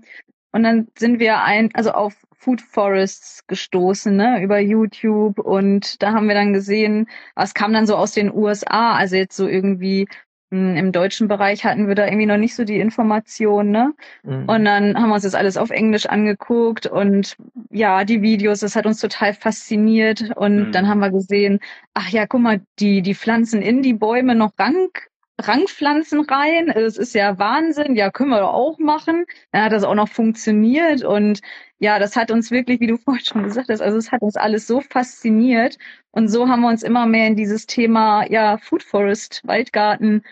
und 0.51 0.63
dann 0.63 0.87
sind 0.97 1.19
wir 1.19 1.43
ein, 1.43 1.69
also 1.73 1.91
auf 1.91 2.15
Food 2.41 2.61
Forests 2.61 3.45
gestoßen, 3.45 4.15
ne, 4.15 4.41
über 4.41 4.59
YouTube. 4.59 5.39
Und 5.39 6.01
da 6.01 6.11
haben 6.13 6.27
wir 6.27 6.33
dann 6.33 6.53
gesehen, 6.53 7.07
was 7.35 7.53
kam 7.53 7.71
dann 7.71 7.85
so 7.85 7.95
aus 7.95 8.13
den 8.13 8.33
USA, 8.33 8.95
also 8.95 9.15
jetzt 9.15 9.35
so 9.35 9.47
irgendwie 9.47 10.07
im 10.51 10.91
deutschen 10.91 11.27
Bereich 11.27 11.63
hatten 11.63 11.87
wir 11.87 11.95
da 11.95 12.05
irgendwie 12.05 12.25
noch 12.25 12.37
nicht 12.37 12.55
so 12.55 12.65
die 12.65 12.79
Information, 12.79 13.71
ne? 13.71 13.93
Mhm. 14.23 14.49
Und 14.49 14.65
dann 14.65 14.95
haben 14.95 15.09
wir 15.09 15.15
uns 15.15 15.23
das 15.23 15.35
alles 15.35 15.55
auf 15.55 15.69
Englisch 15.69 16.05
angeguckt 16.05 16.87
und 16.87 17.37
ja, 17.69 18.03
die 18.03 18.21
Videos, 18.21 18.59
das 18.59 18.75
hat 18.75 18.85
uns 18.85 18.99
total 18.99 19.33
fasziniert. 19.33 20.31
Und 20.35 20.67
mhm. 20.67 20.71
dann 20.71 20.87
haben 20.87 20.99
wir 20.99 21.09
gesehen, 21.09 21.59
ach 21.93 22.09
ja, 22.09 22.27
guck 22.27 22.41
mal, 22.41 22.61
die, 22.79 23.01
die 23.01 23.15
pflanzen 23.15 23.61
in 23.61 23.81
die 23.81 23.93
Bäume 23.93 24.35
noch 24.35 24.51
Rank, 24.59 25.09
Rangpflanzen 25.39 26.21
rein. 26.21 26.69
Es 26.69 26.97
ist 26.97 27.15
ja 27.15 27.39
Wahnsinn. 27.39 27.95
Ja, 27.95 28.11
können 28.11 28.29
wir 28.29 28.39
doch 28.39 28.53
auch 28.53 28.77
machen. 28.77 29.25
Dann 29.51 29.63
hat 29.63 29.71
das 29.71 29.83
auch 29.83 29.95
noch 29.95 30.09
funktioniert. 30.09 31.03
Und 31.03 31.41
ja, 31.79 31.97
das 31.99 32.15
hat 32.15 32.31
uns 32.31 32.51
wirklich, 32.51 32.79
wie 32.79 32.87
du 32.87 32.97
vorhin 33.03 33.25
schon 33.25 33.43
gesagt 33.43 33.69
hast, 33.69 33.81
also 33.81 33.97
es 33.97 34.11
hat 34.11 34.21
uns 34.21 34.35
alles 34.35 34.67
so 34.67 34.81
fasziniert. 34.81 35.77
Und 36.11 36.27
so 36.27 36.47
haben 36.47 36.61
wir 36.61 36.69
uns 36.69 36.83
immer 36.83 37.05
mehr 37.05 37.27
in 37.27 37.35
dieses 37.35 37.65
Thema, 37.65 38.29
ja, 38.29 38.57
Food 38.57 38.83
Forest, 38.83 39.41
Waldgarten 39.45 40.23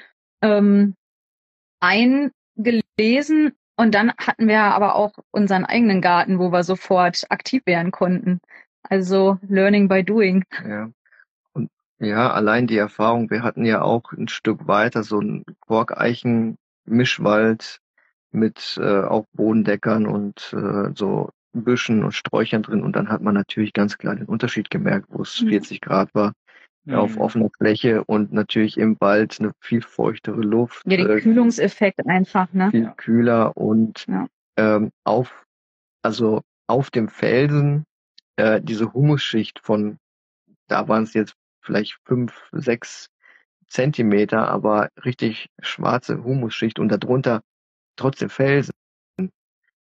ähm, 0.42 0.96
eingelesen 1.80 3.54
und 3.78 3.96
dann 3.96 4.12
hatten 4.18 4.48
wir 4.48 4.62
aber 4.62 4.96
auch 4.96 5.14
unseren 5.32 5.66
eigenen 5.66 6.02
Garten, 6.02 6.40
wo 6.40 6.52
wir 6.52 6.64
sofort 6.64 7.26
aktiv 7.30 7.62
werden 7.66 7.92
konnten. 7.92 8.40
Also 8.84 9.38
Learning 9.48 9.88
by 9.88 10.04
Doing. 10.04 10.44
Ja. 10.68 10.90
Und 11.54 11.70
ja, 12.00 12.32
allein 12.32 12.68
die 12.68 12.78
Erfahrung, 12.78 13.30
wir 13.30 13.44
hatten 13.44 13.64
ja 13.66 13.82
auch 13.82 14.12
ein 14.12 14.28
Stück 14.28 14.68
weiter 14.68 15.04
so 15.04 15.22
ein 15.22 15.46
Korkeichen-Mischwald 15.62 17.80
mit 18.32 18.78
äh, 18.82 19.02
auch 19.02 19.26
Bodendeckern 19.34 20.08
und 20.08 20.54
äh, 20.54 20.92
so 20.96 21.30
Büschen 21.54 22.04
und 22.04 22.12
Sträuchern 22.12 22.64
drin 22.64 22.84
und 22.84 22.96
dann 22.96 23.10
hat 23.10 23.22
man 23.22 23.34
natürlich 23.34 23.74
ganz 23.74 23.98
klar 23.98 24.16
den 24.16 24.28
Unterschied 24.28 24.70
gemerkt, 24.70 25.08
wo 25.10 25.24
es 25.24 25.42
mhm. 25.42 25.50
40 25.50 25.82
Grad 25.82 26.14
war 26.14 26.34
mhm. 26.90 26.96
auf 26.96 27.18
offener 27.18 27.50
Fläche 27.58 28.04
und 28.04 28.34
natürlich 28.34 28.78
im 28.78 29.00
Wald 29.00 29.38
eine 29.40 29.52
viel 29.60 29.82
feuchtere 29.82 30.42
Luft. 30.42 30.84
Ja, 30.86 30.98
den 30.98 31.10
äh, 31.10 31.22
Kühlungseffekt 31.22 32.06
einfach, 32.06 32.52
ne? 32.54 32.72
Viel 32.72 32.92
kühler 32.98 33.56
und 33.56 34.06
ja. 34.08 34.28
ähm, 34.58 34.92
auf, 35.04 35.46
also 36.02 36.42
auf 36.68 36.92
dem 36.92 37.08
Felsen 37.10 37.86
äh, 38.36 38.62
diese 38.62 38.94
Humusschicht 38.94 39.60
von, 39.60 39.98
da 40.68 40.88
waren 40.88 41.04
es 41.04 41.14
jetzt 41.14 41.34
vielleicht 41.62 41.98
fünf, 42.06 42.50
sechs 42.52 43.10
Zentimeter, 43.68 44.48
aber 44.48 44.90
richtig 45.04 45.50
schwarze 45.62 46.24
Humusschicht 46.24 46.80
und 46.80 46.90
darunter 46.90 47.42
trotzdem 47.96 48.30
Felsen. 48.30 48.74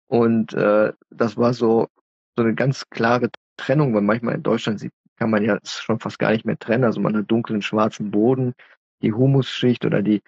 Und 0.07 0.53
äh, 0.53 0.93
das 1.09 1.37
war 1.37 1.53
so, 1.53 1.87
so 2.35 2.43
eine 2.43 2.55
ganz 2.55 2.89
klare 2.89 3.29
Trennung, 3.57 3.93
weil 3.93 4.01
manchmal 4.01 4.35
in 4.35 4.43
Deutschland 4.43 4.79
sieht 4.79 4.93
kann 5.17 5.29
man 5.29 5.43
ja 5.43 5.59
schon 5.63 5.99
fast 5.99 6.19
gar 6.19 6.31
nicht 6.31 6.45
mehr 6.45 6.57
trennen. 6.57 6.83
Also 6.83 6.99
man 7.01 7.15
hat 7.17 7.29
dunklen 7.29 7.61
schwarzen 7.61 8.11
Boden, 8.11 8.53
die 9.01 9.13
Humusschicht 9.13 9.85
oder 9.85 10.01
die, 10.01 10.21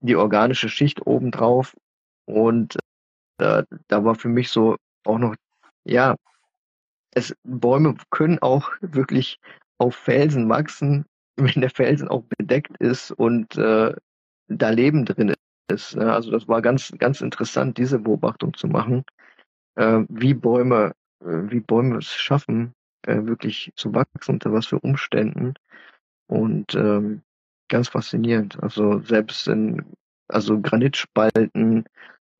die 0.00 0.16
organische 0.16 0.68
Schicht 0.68 1.06
obendrauf. 1.06 1.74
Und 2.26 2.76
äh, 3.38 3.64
da 3.88 4.04
war 4.04 4.14
für 4.14 4.28
mich 4.28 4.50
so 4.50 4.76
auch 5.04 5.18
noch, 5.18 5.34
ja, 5.84 6.16
es, 7.12 7.34
Bäume 7.44 7.96
können 8.10 8.38
auch 8.40 8.70
wirklich 8.80 9.38
auf 9.78 9.94
Felsen 9.94 10.48
wachsen, 10.48 11.06
wenn 11.36 11.60
der 11.60 11.70
Felsen 11.70 12.08
auch 12.08 12.24
bedeckt 12.38 12.76
ist 12.78 13.10
und 13.10 13.56
äh, 13.56 13.94
da 14.48 14.70
Leben 14.70 15.04
drin 15.04 15.34
ist. 15.68 15.96
Ne? 15.96 16.12
Also 16.12 16.30
das 16.30 16.46
war 16.48 16.62
ganz, 16.62 16.92
ganz 16.98 17.20
interessant, 17.20 17.78
diese 17.78 17.98
Beobachtung 17.98 18.54
zu 18.54 18.68
machen, 18.68 19.04
äh, 19.76 20.02
wie 20.08 20.34
Bäume, 20.34 20.92
äh, 21.20 21.50
wie 21.50 21.60
Bäume 21.60 21.98
es 21.98 22.14
schaffen, 22.14 22.72
äh, 23.06 23.26
wirklich 23.26 23.72
zu 23.76 23.94
wachsen, 23.94 24.32
unter 24.34 24.52
was 24.52 24.66
für 24.66 24.78
Umständen. 24.80 25.54
Und 26.26 26.74
ähm, 26.74 27.22
ganz 27.68 27.88
faszinierend. 27.88 28.62
Also 28.62 29.00
selbst 29.00 29.48
in 29.48 29.84
also 30.28 30.60
Granitspalten, 30.60 31.84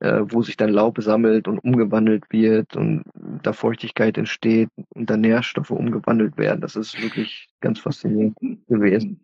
äh, 0.01 0.23
wo 0.25 0.43
sich 0.43 0.57
dann 0.57 0.71
Laub 0.71 1.01
sammelt 1.01 1.49
und 1.49 1.59
umgewandelt 1.61 2.25
wird 2.31 2.77
und 2.77 3.05
da 3.43 3.53
Feuchtigkeit 3.53 4.19
entsteht 4.19 4.69
und 4.95 5.09
da 5.09 5.17
Nährstoffe 5.17 5.71
umgewandelt 5.71 6.37
werden. 6.37 6.61
Das 6.61 6.77
ist 6.77 7.01
wirklich 7.01 7.49
ganz 7.61 7.81
faszinierend 7.81 8.37
gewesen. 8.69 9.21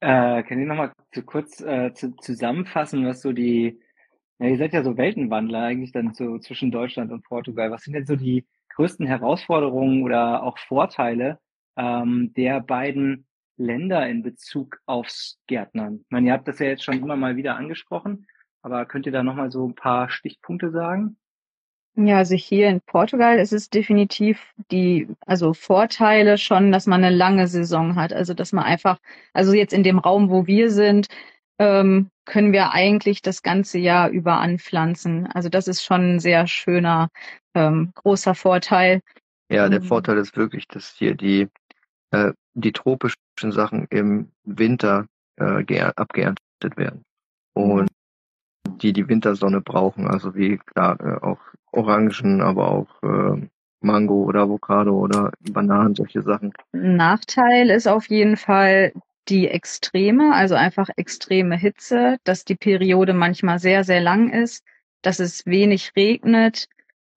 Äh, 0.00 0.42
kann 0.42 0.60
ich 0.60 0.66
nochmal 0.66 0.92
zu 1.12 1.22
kurz 1.22 1.60
äh, 1.60 1.92
zu, 1.94 2.14
zusammenfassen, 2.16 3.06
was 3.06 3.22
so 3.22 3.32
die, 3.32 3.80
ja, 4.38 4.48
ihr 4.48 4.58
seid 4.58 4.74
ja 4.74 4.82
so 4.82 4.96
Weltenwandler 4.98 5.62
eigentlich 5.62 5.92
dann 5.92 6.12
so 6.12 6.38
zwischen 6.38 6.70
Deutschland 6.70 7.12
und 7.12 7.24
Portugal. 7.24 7.70
Was 7.70 7.84
sind 7.84 7.94
denn 7.94 8.06
so 8.06 8.14
die 8.14 8.44
größten 8.76 9.06
Herausforderungen 9.06 10.02
oder 10.02 10.42
auch 10.42 10.58
Vorteile 10.58 11.38
ähm, 11.76 12.32
der 12.36 12.60
beiden 12.60 13.26
Länder 13.56 14.08
in 14.08 14.22
Bezug 14.22 14.78
aufs 14.86 15.38
Gärtnern? 15.46 16.00
Ich 16.02 16.10
meine, 16.10 16.28
ihr 16.28 16.32
habt 16.32 16.46
das 16.46 16.58
ja 16.58 16.66
jetzt 16.66 16.84
schon 16.84 16.98
immer 16.98 17.16
mal 17.16 17.36
wieder 17.36 17.56
angesprochen, 17.56 18.26
aber 18.62 18.84
könnt 18.86 19.06
ihr 19.06 19.12
da 19.12 19.22
nochmal 19.22 19.50
so 19.50 19.66
ein 19.66 19.74
paar 19.74 20.10
Stichpunkte 20.10 20.70
sagen? 20.70 21.16
Ja, 21.98 22.18
also 22.18 22.34
hier 22.34 22.68
in 22.68 22.82
Portugal 22.82 23.38
ist 23.38 23.54
es 23.54 23.70
definitiv 23.70 24.38
die, 24.70 25.08
also 25.24 25.54
Vorteile 25.54 26.36
schon, 26.36 26.70
dass 26.70 26.86
man 26.86 27.02
eine 27.02 27.14
lange 27.14 27.46
Saison 27.46 27.96
hat. 27.96 28.12
Also 28.12 28.34
dass 28.34 28.52
man 28.52 28.64
einfach, 28.64 28.98
also 29.32 29.54
jetzt 29.54 29.72
in 29.72 29.82
dem 29.82 29.98
Raum, 29.98 30.28
wo 30.28 30.46
wir 30.46 30.70
sind, 30.70 31.08
ähm, 31.58 32.10
können 32.26 32.52
wir 32.52 32.72
eigentlich 32.72 33.22
das 33.22 33.42
ganze 33.42 33.78
Jahr 33.78 34.10
über 34.10 34.38
anpflanzen. 34.40 35.26
Also 35.28 35.48
das 35.48 35.68
ist 35.68 35.82
schon 35.82 36.16
ein 36.16 36.20
sehr 36.20 36.46
schöner, 36.46 37.08
ähm, 37.54 37.92
großer 37.94 38.34
Vorteil. 38.34 39.00
Ja, 39.48 39.68
der 39.68 39.80
mhm. 39.80 39.84
Vorteil 39.84 40.18
ist 40.18 40.36
wirklich, 40.36 40.68
dass 40.68 40.90
hier 40.90 41.14
die, 41.14 41.48
äh, 42.10 42.32
die 42.54 42.72
tropischen 42.72 43.16
Sachen 43.40 43.86
im 43.90 44.30
Winter 44.44 45.06
äh, 45.36 45.80
abgeerntet 45.96 46.76
werden. 46.76 47.04
Und 47.54 47.88
die 48.66 48.92
die 48.92 49.08
Wintersonne 49.08 49.60
brauchen, 49.60 50.08
also 50.08 50.34
wie 50.34 50.58
klar 50.58 50.98
äh, 51.00 51.24
auch 51.24 51.38
Orangen, 51.72 52.40
aber 52.40 52.70
auch 52.70 53.02
äh, 53.02 53.48
Mango 53.80 54.24
oder 54.24 54.42
Avocado 54.42 54.98
oder 54.98 55.32
Bananen, 55.52 55.94
solche 55.94 56.22
Sachen. 56.22 56.52
Nachteil 56.72 57.70
ist 57.70 57.86
auf 57.86 58.08
jeden 58.08 58.36
Fall 58.36 58.92
die 59.28 59.48
Extreme, 59.48 60.34
also 60.34 60.54
einfach 60.54 60.88
extreme 60.96 61.56
Hitze, 61.56 62.18
dass 62.24 62.44
die 62.44 62.54
Periode 62.54 63.12
manchmal 63.12 63.58
sehr, 63.58 63.84
sehr 63.84 64.00
lang 64.00 64.30
ist, 64.30 64.64
dass 65.02 65.20
es 65.20 65.46
wenig 65.46 65.92
regnet. 65.96 66.68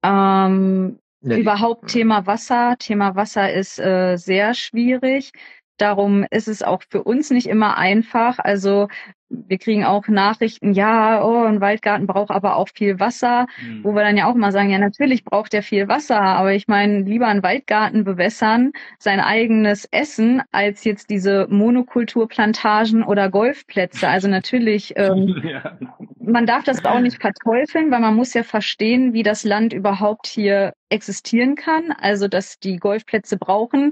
Ähm, 0.04 1.00
ja, 1.22 1.38
überhaupt 1.38 1.90
Thema 1.90 2.26
Wasser. 2.26 2.76
Thema 2.80 3.16
Wasser 3.16 3.52
ist 3.52 3.80
äh, 3.80 4.16
sehr 4.18 4.54
schwierig. 4.54 5.32
Darum 5.80 6.26
ist 6.30 6.48
es 6.48 6.62
auch 6.62 6.84
für 6.90 7.04
uns 7.04 7.32
nicht 7.32 7.48
immer 7.48 7.78
einfach. 7.78 8.40
Also 8.40 8.88
wir 9.30 9.58
kriegen 9.60 9.86
auch 9.86 10.08
Nachrichten, 10.08 10.74
ja, 10.74 11.24
oh, 11.24 11.44
ein 11.44 11.62
Waldgarten 11.62 12.08
braucht 12.08 12.32
aber 12.32 12.56
auch 12.56 12.70
viel 12.74 13.00
Wasser, 13.00 13.46
mhm. 13.62 13.84
wo 13.84 13.94
wir 13.94 14.04
dann 14.04 14.18
ja 14.18 14.26
auch 14.28 14.36
mal 14.36 14.52
sagen, 14.52 14.72
ja, 14.72 14.80
natürlich 14.80 15.24
braucht 15.24 15.54
er 15.54 15.62
viel 15.62 15.88
Wasser, 15.88 16.20
aber 16.20 16.54
ich 16.54 16.68
meine, 16.68 17.02
lieber 17.02 17.28
einen 17.28 17.44
Waldgarten 17.44 18.04
bewässern, 18.04 18.72
sein 18.98 19.20
eigenes 19.20 19.88
Essen, 19.92 20.42
als 20.52 20.84
jetzt 20.84 21.10
diese 21.10 21.48
Monokulturplantagen 21.50 23.04
oder 23.04 23.30
Golfplätze. 23.30 24.08
Also 24.08 24.28
natürlich, 24.28 24.94
ähm, 24.96 25.42
ja. 25.46 25.78
man 26.20 26.46
darf 26.46 26.64
das 26.64 26.84
auch 26.84 27.00
nicht 27.00 27.22
verteufeln, 27.22 27.92
weil 27.92 28.00
man 28.00 28.16
muss 28.16 28.34
ja 28.34 28.44
verstehen, 28.44 29.14
wie 29.14 29.24
das 29.24 29.44
Land 29.44 29.74
überhaupt 29.74 30.26
hier 30.26 30.74
existieren 30.90 31.56
kann. 31.56 31.92
Also, 31.92 32.28
dass 32.28 32.60
die 32.60 32.78
Golfplätze 32.78 33.38
brauchen 33.38 33.92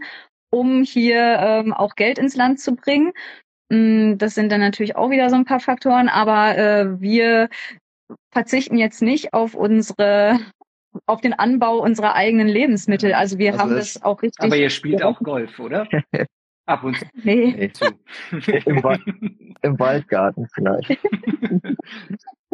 um 0.50 0.84
hier 0.84 1.38
ähm, 1.40 1.74
auch 1.74 1.96
Geld 1.96 2.18
ins 2.18 2.36
Land 2.36 2.60
zu 2.60 2.76
bringen. 2.76 3.14
Mm, 3.70 4.18
das 4.18 4.36
sind 4.36 4.52
dann 4.52 4.62
natürlich 4.62 4.96
auch 4.96 5.10
wieder 5.10 5.30
so 5.30 5.36
ein 5.36 5.46
paar 5.46 5.60
Faktoren, 5.60 6.10
aber 6.10 6.58
äh, 6.58 7.02
wir 7.02 7.50
verzichten 8.32 8.78
jetzt 8.78 9.02
nicht 9.02 9.34
auf 9.34 9.56
unsere 9.56 10.40
auf 11.06 11.22
den 11.22 11.34
Anbau 11.34 11.78
unserer 11.78 12.16
eigenen 12.16 12.48
Lebensmittel. 12.48 13.14
Also 13.14 13.38
wir 13.38 13.52
also 13.52 13.64
haben 13.64 13.76
das, 13.76 13.94
das, 13.94 14.04
auch 14.04 14.22
richtig. 14.22 14.44
Aber 14.44 14.58
ihr 14.58 14.70
spielt 14.70 15.04
auch 15.04 15.20
Golf, 15.20 15.60
oder? 15.60 15.88
Ab 16.68 16.84
und 16.84 16.98
zu. 16.98 17.06
Nee. 17.24 17.56
nee. 17.58 17.72
Im, 18.66 18.84
Wald, 18.84 19.02
Im, 19.62 19.80
Waldgarten 19.80 20.48
vielleicht. 20.54 20.90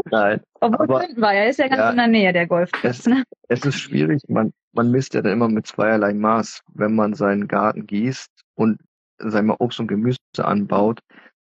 Nein. 0.06 0.42
Obwohl 0.62 1.02
aber, 1.02 1.22
war 1.22 1.34
ja, 1.34 1.46
ist 1.46 1.60
ja 1.60 1.68
ganz 1.68 1.80
ja, 1.80 1.90
in 1.90 1.98
der 1.98 2.08
Nähe 2.08 2.34
der 2.34 2.48
Golfplatz. 2.48 3.00
Es, 3.00 3.08
ne? 3.08 3.24
es 3.50 3.66
ist 3.66 3.80
schwierig. 3.80 4.22
Man, 4.28 4.54
man 4.72 4.92
misst 4.92 5.14
ja 5.14 5.22
dann 5.22 5.34
immer 5.34 5.50
mit 5.50 5.68
zweierlei 5.68 6.14
Maß. 6.14 6.62
Wenn 6.74 6.96
man 6.96 7.14
seinen 7.14 7.48
Garten 7.48 7.88
gießt 7.88 8.30
und 8.56 8.80
sagen 9.18 9.48
wir, 9.48 9.60
Obst 9.60 9.80
und 9.80 9.88
Gemüse 9.88 10.18
anbaut, 10.38 11.00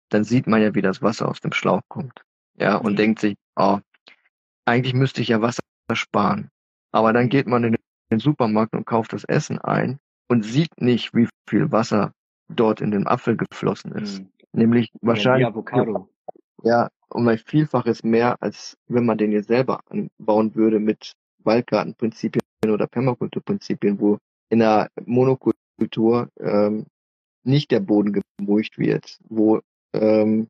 dann 0.08 0.24
sieht 0.24 0.46
man 0.46 0.62
ja, 0.62 0.74
wie 0.74 0.82
das 0.82 1.02
Wasser 1.02 1.28
aus 1.28 1.40
dem 1.40 1.52
Schlauch 1.52 1.82
kommt. 1.88 2.22
Ja, 2.56 2.76
und 2.76 2.92
mhm. 2.92 2.96
denkt 2.96 3.20
sich, 3.20 3.34
oh, 3.56 3.78
eigentlich 4.64 4.94
müsste 4.94 5.20
ich 5.20 5.28
ja 5.28 5.42
Wasser 5.42 5.62
sparen. 5.92 6.48
Aber 6.90 7.12
dann 7.12 7.28
geht 7.28 7.46
man 7.46 7.64
in 7.64 7.76
den 8.10 8.18
Supermarkt 8.18 8.74
und 8.74 8.86
kauft 8.86 9.12
das 9.12 9.24
Essen 9.24 9.58
ein 9.58 9.98
und 10.28 10.44
sieht 10.44 10.80
nicht, 10.80 11.14
wie 11.14 11.28
viel 11.48 11.70
Wasser 11.72 12.12
dort 12.52 12.80
in 12.80 12.90
den 12.90 13.06
Apfel 13.06 13.36
geflossen 13.36 13.92
ist. 13.92 14.20
Mhm. 14.20 14.28
Nämlich 14.52 14.92
wahrscheinlich. 15.00 15.46
Avocado. 15.46 16.08
Ja, 16.62 16.90
um 17.08 17.26
ein 17.28 17.38
Vielfaches 17.38 18.02
mehr, 18.04 18.36
als 18.40 18.76
wenn 18.86 19.04
man 19.04 19.18
den 19.18 19.32
jetzt 19.32 19.48
selber 19.48 19.80
anbauen 19.88 20.54
würde 20.54 20.78
mit 20.78 21.12
Waldgartenprinzipien 21.44 22.42
oder 22.66 22.86
Permakulturprinzipien, 22.86 23.98
wo 24.00 24.18
in 24.50 24.60
der 24.60 24.90
Monokultur 25.04 26.28
ähm, 26.38 26.86
nicht 27.42 27.70
der 27.70 27.80
Boden 27.80 28.22
gemulcht 28.38 28.78
wird, 28.78 29.18
wo 29.28 29.60
ähm, 29.92 30.48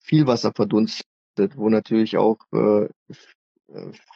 viel 0.00 0.26
Wasser 0.26 0.52
verdunstet, 0.54 1.56
wo 1.56 1.68
natürlich 1.68 2.16
auch 2.16 2.38
äh, 2.52 2.88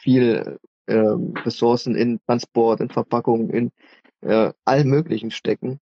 viel 0.01 0.59
äh, 0.87 0.99
Ressourcen 1.45 1.95
in 1.95 2.21
Transport, 2.27 2.81
in 2.81 2.91
Verpackung, 2.91 3.51
in 3.51 3.71
äh, 4.21 4.53
allem 4.65 4.89
Möglichen 4.89 5.31
stecken. 5.31 5.81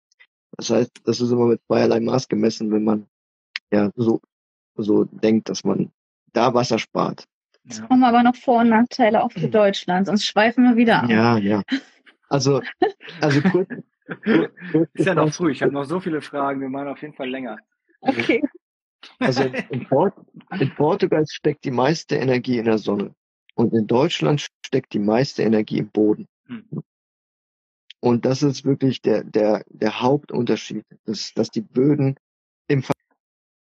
Das 0.57 0.69
heißt, 0.71 0.91
das 1.05 1.21
ist 1.21 1.31
immer 1.31 1.45
mit 1.45 1.61
zweierlei 1.67 1.99
Maß 1.99 2.27
gemessen, 2.27 2.71
wenn 2.71 2.83
man 2.83 3.07
ja 3.71 3.91
so, 3.95 4.21
so 4.75 5.05
denkt, 5.05 5.49
dass 5.49 5.63
man 5.63 5.91
da 6.33 6.53
Wasser 6.53 6.79
spart. 6.79 7.25
Jetzt 7.63 7.81
haben 7.81 7.99
wir 7.99 8.07
aber 8.07 8.23
noch 8.23 8.35
Vor- 8.35 8.61
und 8.61 8.69
Nachteile 8.69 9.23
auch 9.23 9.31
für 9.31 9.49
Deutschland, 9.49 10.07
sonst 10.07 10.25
schweifen 10.25 10.63
wir 10.63 10.75
wieder 10.75 11.03
ab. 11.03 11.09
Ja, 11.09 11.37
ja. 11.37 11.63
Also, 12.29 12.61
also 13.21 13.41
kurz, 13.41 13.69
ist 14.93 15.05
ja 15.05 15.13
noch 15.13 15.33
früh, 15.33 15.51
ich 15.51 15.61
habe 15.61 15.73
noch 15.73 15.83
so 15.83 15.99
viele 15.99 16.21
Fragen, 16.21 16.61
wir 16.61 16.69
machen 16.69 16.87
auf 16.87 17.01
jeden 17.01 17.13
Fall 17.13 17.29
länger. 17.29 17.57
Okay. 18.01 18.41
Also 19.19 19.43
in, 19.43 19.85
Port 19.87 20.13
in 20.59 20.73
Portugal 20.75 21.25
steckt 21.29 21.65
die 21.65 21.71
meiste 21.71 22.15
Energie 22.15 22.57
in 22.57 22.65
der 22.65 22.77
Sonne 22.77 23.13
und 23.55 23.73
in 23.73 23.87
Deutschland 23.87 24.45
steckt 24.65 24.93
die 24.93 24.99
meiste 24.99 25.43
Energie 25.43 25.79
im 25.79 25.89
Boden. 25.89 26.27
Hm. 26.47 26.65
Und 27.99 28.25
das 28.25 28.43
ist 28.43 28.63
wirklich 28.63 29.01
der, 29.01 29.23
der, 29.23 29.63
der 29.69 30.01
Hauptunterschied, 30.01 30.85
dass, 31.05 31.33
dass 31.33 31.49
die 31.49 31.61
Böden 31.61 32.15
im 32.67 32.83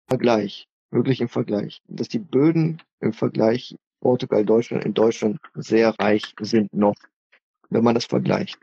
Vergleich, 0.08 0.68
wirklich 0.90 1.20
im 1.20 1.28
Vergleich, 1.28 1.80
dass 1.86 2.08
die 2.08 2.18
Böden 2.18 2.82
im 3.00 3.12
Vergleich 3.12 3.76
Portugal, 4.00 4.44
Deutschland, 4.44 4.84
in 4.84 4.94
Deutschland 4.94 5.38
sehr 5.54 5.94
reich 5.98 6.34
sind 6.40 6.72
noch, 6.72 6.94
wenn 7.70 7.84
man 7.84 7.94
das 7.94 8.04
vergleicht. 8.04 8.58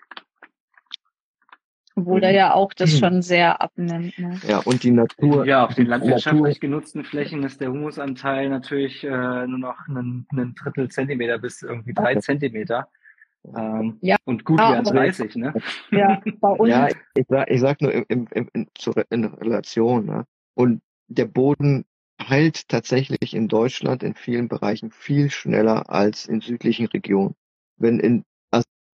Obwohl 1.96 2.22
da 2.22 2.30
mhm. 2.30 2.36
ja 2.36 2.54
auch 2.54 2.74
das 2.74 2.94
mhm. 2.94 2.98
schon 2.98 3.22
sehr 3.22 3.62
abnimmt. 3.62 4.18
Ne? 4.18 4.40
Ja, 4.48 4.60
und 4.60 4.84
die 4.84 4.92
Natur. 4.92 5.46
Ja, 5.46 5.66
auf 5.66 5.76
den 5.76 5.88
landwirtschaftlich 5.88 6.60
genutzten 6.60 7.04
Flächen 7.04 7.44
ist 7.44 7.62
der 7.62 7.70
Humusanteil 7.70 8.50
natürlich 8.50 9.04
äh, 9.04 9.48
nur 9.48 9.60
noch 9.60 9.78
einen, 9.88 10.26
einen 10.32 10.56
Drittel 10.56 10.90
Zentimeter 10.90 11.38
bis 11.38 11.62
irgendwie 11.62 11.94
drei 11.94 12.16
Zentimeter. 12.16 12.88
Ähm, 13.56 13.98
ja. 14.02 14.16
Und 14.26 14.46
gut 14.46 14.60
ja, 14.60 14.82
30, 14.82 15.36
ne? 15.36 15.54
Ja, 15.92 16.22
bei 16.40 16.50
uns. 16.58 16.70
ja 16.70 16.88
ich, 17.16 17.26
sag, 17.28 17.50
ich 17.50 17.60
sag 17.60 17.82
nur 17.82 17.94
im, 17.94 18.28
im, 18.32 18.50
in, 18.54 18.68
in 19.10 19.26
Relation. 19.26 20.06
Ne? 20.06 20.26
Und 20.56 20.82
der 21.08 21.26
Boden 21.26 21.86
heilt 22.22 22.68
tatsächlich 22.70 23.34
in 23.34 23.48
Deutschland 23.48 24.04
in 24.04 24.14
vielen 24.14 24.48
Bereichen 24.48 24.92
viel 24.92 25.30
schneller 25.30 25.90
als 25.90 26.26
in 26.26 26.42
südlichen 26.42 26.88
Regionen. 26.88 27.36
Wenn 27.78 28.00
in 28.00 28.24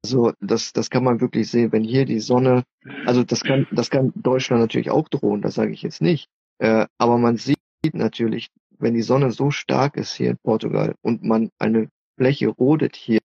also 0.03 0.31
das, 0.39 0.71
das 0.73 0.89
kann 0.89 1.03
man 1.03 1.19
wirklich 1.19 1.49
sehen, 1.49 1.71
wenn 1.71 1.83
hier 1.83 2.05
die 2.05 2.19
Sonne, 2.19 2.63
also 3.05 3.23
das 3.23 3.41
kann, 3.41 3.67
das 3.71 3.89
kann 3.89 4.13
Deutschland 4.15 4.61
natürlich 4.61 4.91
auch 4.91 5.09
drohen, 5.09 5.41
das 5.41 5.55
sage 5.55 5.71
ich 5.71 5.81
jetzt 5.81 6.01
nicht. 6.01 6.29
Äh, 6.59 6.87
aber 6.97 7.17
man 7.17 7.37
sieht 7.37 7.57
natürlich, 7.91 8.47
wenn 8.77 8.93
die 8.93 9.01
Sonne 9.01 9.31
so 9.31 9.51
stark 9.51 9.97
ist 9.97 10.13
hier 10.13 10.31
in 10.31 10.37
Portugal 10.37 10.95
und 11.01 11.23
man 11.23 11.49
eine 11.59 11.89
Fläche 12.17 12.47
rodet 12.47 12.95
hier, 12.95 13.19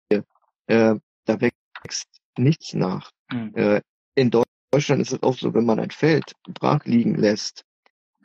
äh, 0.66 0.97
da 1.25 1.41
wächst 1.41 2.09
nichts 2.39 2.75
nach. 2.75 3.11
Mhm. 3.33 3.53
Äh, 3.55 3.81
in 4.14 4.31
Deutschland 4.31 5.03
ist 5.03 5.12
es 5.12 5.22
auch 5.22 5.37
so, 5.37 5.55
wenn 5.55 5.66
man 5.66 5.81
ein 5.81 5.91
Feld 5.91 6.33
brach 6.49 6.85
liegen 6.85 7.14
lässt, 7.14 7.64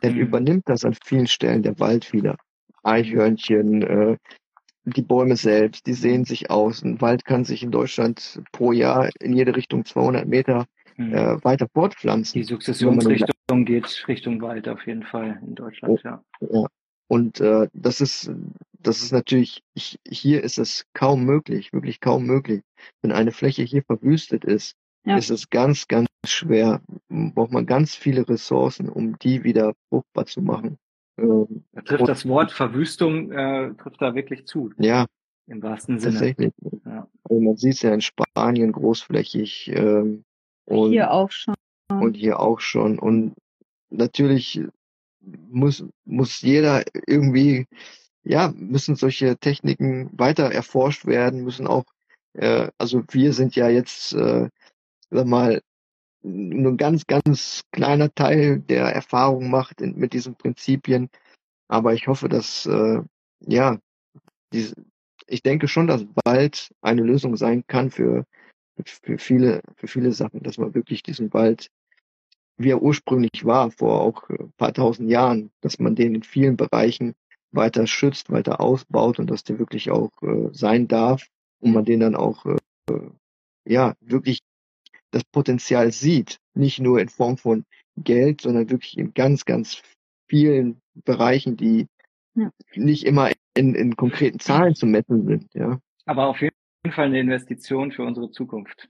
dann 0.02 0.14
mhm. 0.14 0.20
übernimmt 0.20 0.64
das 0.68 0.86
an 0.86 0.95
vielen 1.04 1.28
Stellen 1.28 1.64
der 1.64 1.80
Wald 1.80 2.14
wieder. 2.14 2.38
Eichhörnchen, 2.84 3.82
äh, 3.82 4.18
die 4.86 5.02
Bäume 5.02 5.36
selbst, 5.36 5.86
die 5.86 5.93
sehen 5.93 6.26
sich 6.26 6.50
aus. 6.50 6.82
Ein 6.84 7.02
Wald 7.02 7.26
kann 7.26 7.43
sich 7.43 7.64
in 7.64 7.72
Deutschland 7.72 8.41
pro 8.52 8.72
Jahr 8.72 9.10
in 9.20 9.34
jede 9.34 9.56
Richtung 9.56 9.86
200 9.86 10.28
Meter 10.28 10.66
mhm. 10.97 11.14
äh, 11.14 11.43
weiter 11.43 11.68
fortpflanzen. 11.74 12.39
Die 12.39 12.47
Sukzessionsrichtung 12.47 13.66
geht 13.66 14.06
Richtung 14.08 14.41
Wald 14.41 14.68
auf 14.68 14.86
jeden 14.88 15.04
Fall 15.04 15.39
in 15.45 15.56
Deutschland, 15.56 16.02
ja. 16.04 16.24
ja. 16.41 16.68
Und 17.08 17.39
äh, 17.39 17.68
das 17.74 18.02
ist, 18.02 18.32
das 18.82 19.02
ist 19.02 19.12
natürlich, 19.12 19.64
ich, 19.74 20.00
hier 20.08 20.44
ist 20.44 20.58
es 20.58 20.86
kaum 20.94 21.26
möglich, 21.26 21.74
wirklich 21.74 22.00
kaum 22.00 22.26
möglich. 22.26 22.64
Wenn 23.02 23.12
eine 23.12 23.32
Fläche 23.32 23.64
hier 23.64 23.84
verwüstet 23.84 24.46
ist, 24.46 24.76
ja. 25.06 25.18
ist 25.18 25.30
es 25.30 25.50
ganz, 25.50 25.88
ganz 25.88 26.08
schwer. 26.26 26.82
Braucht 27.10 27.52
man 27.52 27.66
ganz 27.66 27.96
viele 27.96 28.28
Ressourcen, 28.28 28.90
um 28.90 29.18
die 29.20 29.44
wieder 29.44 29.74
fruchtbar 29.90 30.26
zu 30.26 30.42
machen. 30.42 30.78
Ähm, 31.18 31.66
da 31.74 31.82
trifft 31.82 32.08
das 32.08 32.28
Wort 32.28 32.52
Verwüstung 32.52 33.32
äh, 33.32 33.74
trifft 33.76 34.02
da 34.02 34.16
wirklich 34.16 34.46
zu. 34.46 34.72
Ja. 34.78 35.06
Im 35.48 35.62
wahrsten 35.64 36.00
Sinne. 36.00 36.14
Tatsächlich. 36.14 36.54
Ja. 36.86 37.08
Also 37.24 37.42
man 37.42 37.58
sieht 37.58 37.74
es 37.74 37.82
ja 37.82 37.94
in 37.94 38.02
Spanien 38.02 38.72
großflächig. 38.72 39.72
Ähm, 39.74 40.24
und, 40.66 40.92
hier 40.92 41.12
auch 41.12 41.32
schon. 41.32 41.56
Und 41.90 42.16
hier 42.16 42.40
auch 42.40 42.60
schon. 42.60 43.00
Und 43.00 43.34
natürlich 43.90 44.62
muss, 45.22 45.84
muss 46.06 46.42
jeder 46.42 46.84
irgendwie, 47.08 47.66
ja, 48.30 48.54
müssen 48.56 48.96
solche 48.96 49.38
Techniken 49.38 50.12
weiter 50.14 50.52
erforscht 50.52 51.08
werden, 51.08 51.44
müssen 51.44 51.66
auch, 51.66 51.86
äh, 52.34 52.70
also 52.78 53.04
wir 53.10 53.34
sind 53.34 53.56
ja 53.56 53.70
jetzt, 53.70 54.14
äh, 54.14 54.50
sag 55.10 55.26
mal, 55.26 55.62
nur 56.22 56.74
ein 56.74 56.78
ganz, 56.78 57.08
ganz 57.08 57.64
kleiner 57.72 58.14
Teil 58.14 58.60
der 58.60 58.86
Erfahrung 58.86 59.50
macht 59.50 59.82
in, 59.82 59.98
mit 59.98 60.14
diesen 60.14 60.36
Prinzipien. 60.36 61.10
Aber 61.68 61.96
ich 61.96 62.08
hoffe, 62.08 62.30
dass, 62.30 62.68
äh, 62.68 63.02
ja, 63.48 63.80
diese, 64.54 64.76
ich 65.26 65.42
denke 65.42 65.68
schon, 65.68 65.88
dass 65.88 66.06
bald 66.24 66.70
eine 66.82 67.02
Lösung 67.02 67.36
sein 67.36 67.64
kann 67.66 67.90
für, 67.90 68.26
für 68.86 69.18
viele, 69.18 69.64
für 69.76 69.88
viele 69.88 70.12
Sachen, 70.12 70.44
dass 70.44 70.60
man 70.60 70.76
wirklich 70.76 71.02
diesen 71.02 71.34
Wald, 71.34 71.72
wie 72.58 72.70
er 72.70 72.84
ursprünglich 72.84 73.44
war, 73.44 73.72
vor 73.72 74.02
auch 74.02 74.30
ein 74.30 74.54
paar 74.56 74.74
tausend 74.74 75.10
Jahren, 75.10 75.50
dass 75.62 75.80
man 75.80 75.96
den 75.96 76.14
in 76.14 76.24
vielen 76.24 76.58
Bereichen 76.58 77.16
weiter 77.52 77.88
schützt, 77.88 78.30
weiter 78.30 78.60
ausbaut 78.60 79.20
und 79.20 79.30
dass 79.30 79.43
der 79.43 79.60
wirklich 79.60 79.91
auch 79.91 80.12
äh, 80.22 80.50
sein 80.52 80.88
darf 80.88 81.28
und 81.60 81.74
man 81.74 81.86
den 81.86 82.00
dann 82.00 82.16
auch 82.16 82.45
äh, 82.45 82.58
ja 83.66 83.95
wirklich 84.02 84.39
das 85.12 85.24
Potenzial 85.24 85.91
sieht, 85.91 86.39
nicht 86.54 86.80
nur 86.80 87.00
in 87.00 87.10
Form 87.10 87.38
von 87.38 87.66
Geld, 87.97 88.41
sondern 88.41 88.70
wirklich 88.70 88.97
in 88.97 89.14
ganz, 89.14 89.45
ganz 89.45 89.82
vielen 90.28 90.82
Bereichen, 90.93 91.58
die 91.58 91.88
ja. 92.36 92.52
nicht 92.76 93.06
immer 93.06 93.32
in, 93.56 93.76
in 93.76 93.95
konkreten 93.95 94.39
Zahlen 94.39 94.76
zu 94.76 94.86
messen 94.86 95.26
sind. 95.26 95.54
Ja. 95.54 95.80
Aber 96.06 96.28
auf 96.28 96.41
jeden 96.41 96.54
Fall 96.91 97.06
eine 97.06 97.20
Investition 97.20 97.91
für 97.91 98.04
unsere 98.04 98.32
Zukunft, 98.32 98.89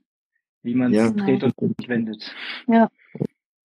wie 0.62 0.74
man 0.74 0.92
es 0.92 0.98
ja. 0.98 1.10
dreht 1.10 1.42
und 1.42 1.88
wendet. 1.88 2.34
Ja. 2.66 2.90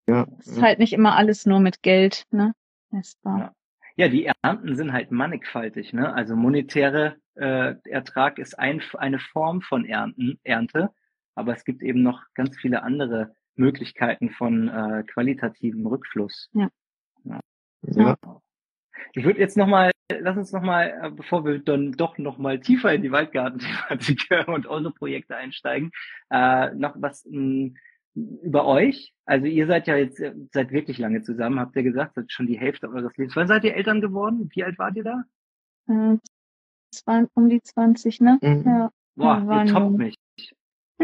Ja. 0.08 0.28
Es 0.40 0.48
ist 0.48 0.62
halt 0.62 0.80
nicht 0.80 0.94
immer 0.94 1.16
alles 1.16 1.46
nur 1.46 1.60
mit 1.60 1.82
Geld, 1.82 2.26
ne? 2.32 2.54
Ja. 2.92 3.54
Ja, 3.96 4.10
die 4.10 4.30
Ernten 4.42 4.76
sind 4.76 4.94
halt 4.94 5.12
mannigfaltig, 5.12 5.94
ne? 5.94 6.14
Also 6.14 6.36
monetäre 6.36 7.16
äh, 7.36 7.76
Ertrag 7.86 8.40
ist 8.40 8.58
ein, 8.60 8.82
eine 8.98 9.20
Form 9.20 9.62
von 9.62 9.86
Ernten, 9.86 10.40
Ernte, 10.44 10.92
aber 11.34 11.54
es 11.54 11.64
gibt 11.64 11.82
eben 11.82 12.04
noch 12.04 12.24
ganz 12.34 12.58
viele 12.58 12.84
andere 12.84 13.36
Möglichkeiten 13.56 14.30
von 14.32 14.68
äh, 14.68 15.04
qualitativem 15.04 15.86
Rückfluss. 15.88 16.50
Ja. 16.54 16.70
ja. 17.24 17.40
ja. 17.84 18.18
Ich 19.14 19.24
würde 19.24 19.40
jetzt 19.40 19.56
nochmal, 19.56 19.92
lass 20.12 20.38
uns 20.38 20.52
nochmal, 20.52 21.00
äh, 21.02 21.10
bevor 21.12 21.46
wir 21.46 21.60
dann 21.60 21.94
doch 21.94 22.18
nochmal 22.18 22.60
tiefer 22.60 22.94
in 22.94 23.02
die 23.02 23.12
Waldgarten-Thematik 23.12 24.28
und 24.48 24.68
eure 24.68 24.92
Projekte 24.92 25.38
einsteigen, 25.38 25.92
äh, 26.30 26.74
noch 26.74 26.96
was 26.98 27.26
mh, 27.26 27.32
hm, 27.32 27.78
über 28.16 28.66
euch. 28.66 29.14
Also 29.26 29.46
ihr 29.46 29.68
seid 29.68 29.88
ja 29.88 29.98
jetzt 29.98 30.20
äh, 30.20 30.34
seit 30.52 30.72
wirklich 30.72 30.98
lange 30.98 31.22
zusammen, 31.22 31.60
habt 31.60 31.76
ihr 31.76 31.84
gesagt, 31.84 32.16
seid 32.16 32.32
schon 32.32 32.48
die 32.48 32.60
Hälfte 32.60 32.90
eures 32.90 33.16
Lebens. 33.18 33.36
Wann 33.36 33.48
seid 33.48 33.64
ihr 33.64 33.76
Eltern 33.76 34.02
geworden? 34.02 34.50
Wie 34.54 34.64
alt 34.64 34.80
wart 34.80 34.96
ihr 34.96 35.04
da? 35.04 35.24
Äh, 35.88 36.18
um 37.34 37.50
die 37.50 37.62
20, 37.62 38.22
ne? 38.22 38.40
Mhm. 38.42 38.64
Ja. 38.66 38.92
Boah, 39.16 39.64
ihr 39.66 39.72
toppt 39.72 39.98
mich. 39.98 40.16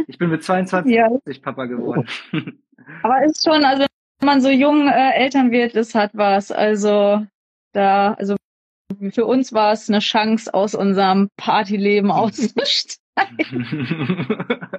Ich 0.08 0.18
bin 0.18 0.30
mit 0.30 0.44
22 0.44 0.94
ja. 0.94 1.10
Papa 1.42 1.66
geworden. 1.66 2.08
Aber 3.04 3.24
ist 3.26 3.44
schon, 3.44 3.64
also 3.64 3.86
wenn 4.20 4.26
man 4.26 4.42
so 4.42 4.50
jung 4.50 4.88
äh, 4.88 5.14
Eltern 5.14 5.52
wird, 5.52 5.76
das 5.76 5.94
hat 5.96 6.12
was. 6.14 6.52
Also 6.52 7.26
da, 7.74 8.14
also 8.14 8.36
für 9.12 9.26
uns 9.26 9.54
war 9.54 9.74
es 9.74 9.90
eine 9.90 10.00
Chance, 10.00 10.54
aus 10.54 10.76
unserem 10.76 11.30
Partyleben 11.38 12.12
auszusteigen. 12.12 13.02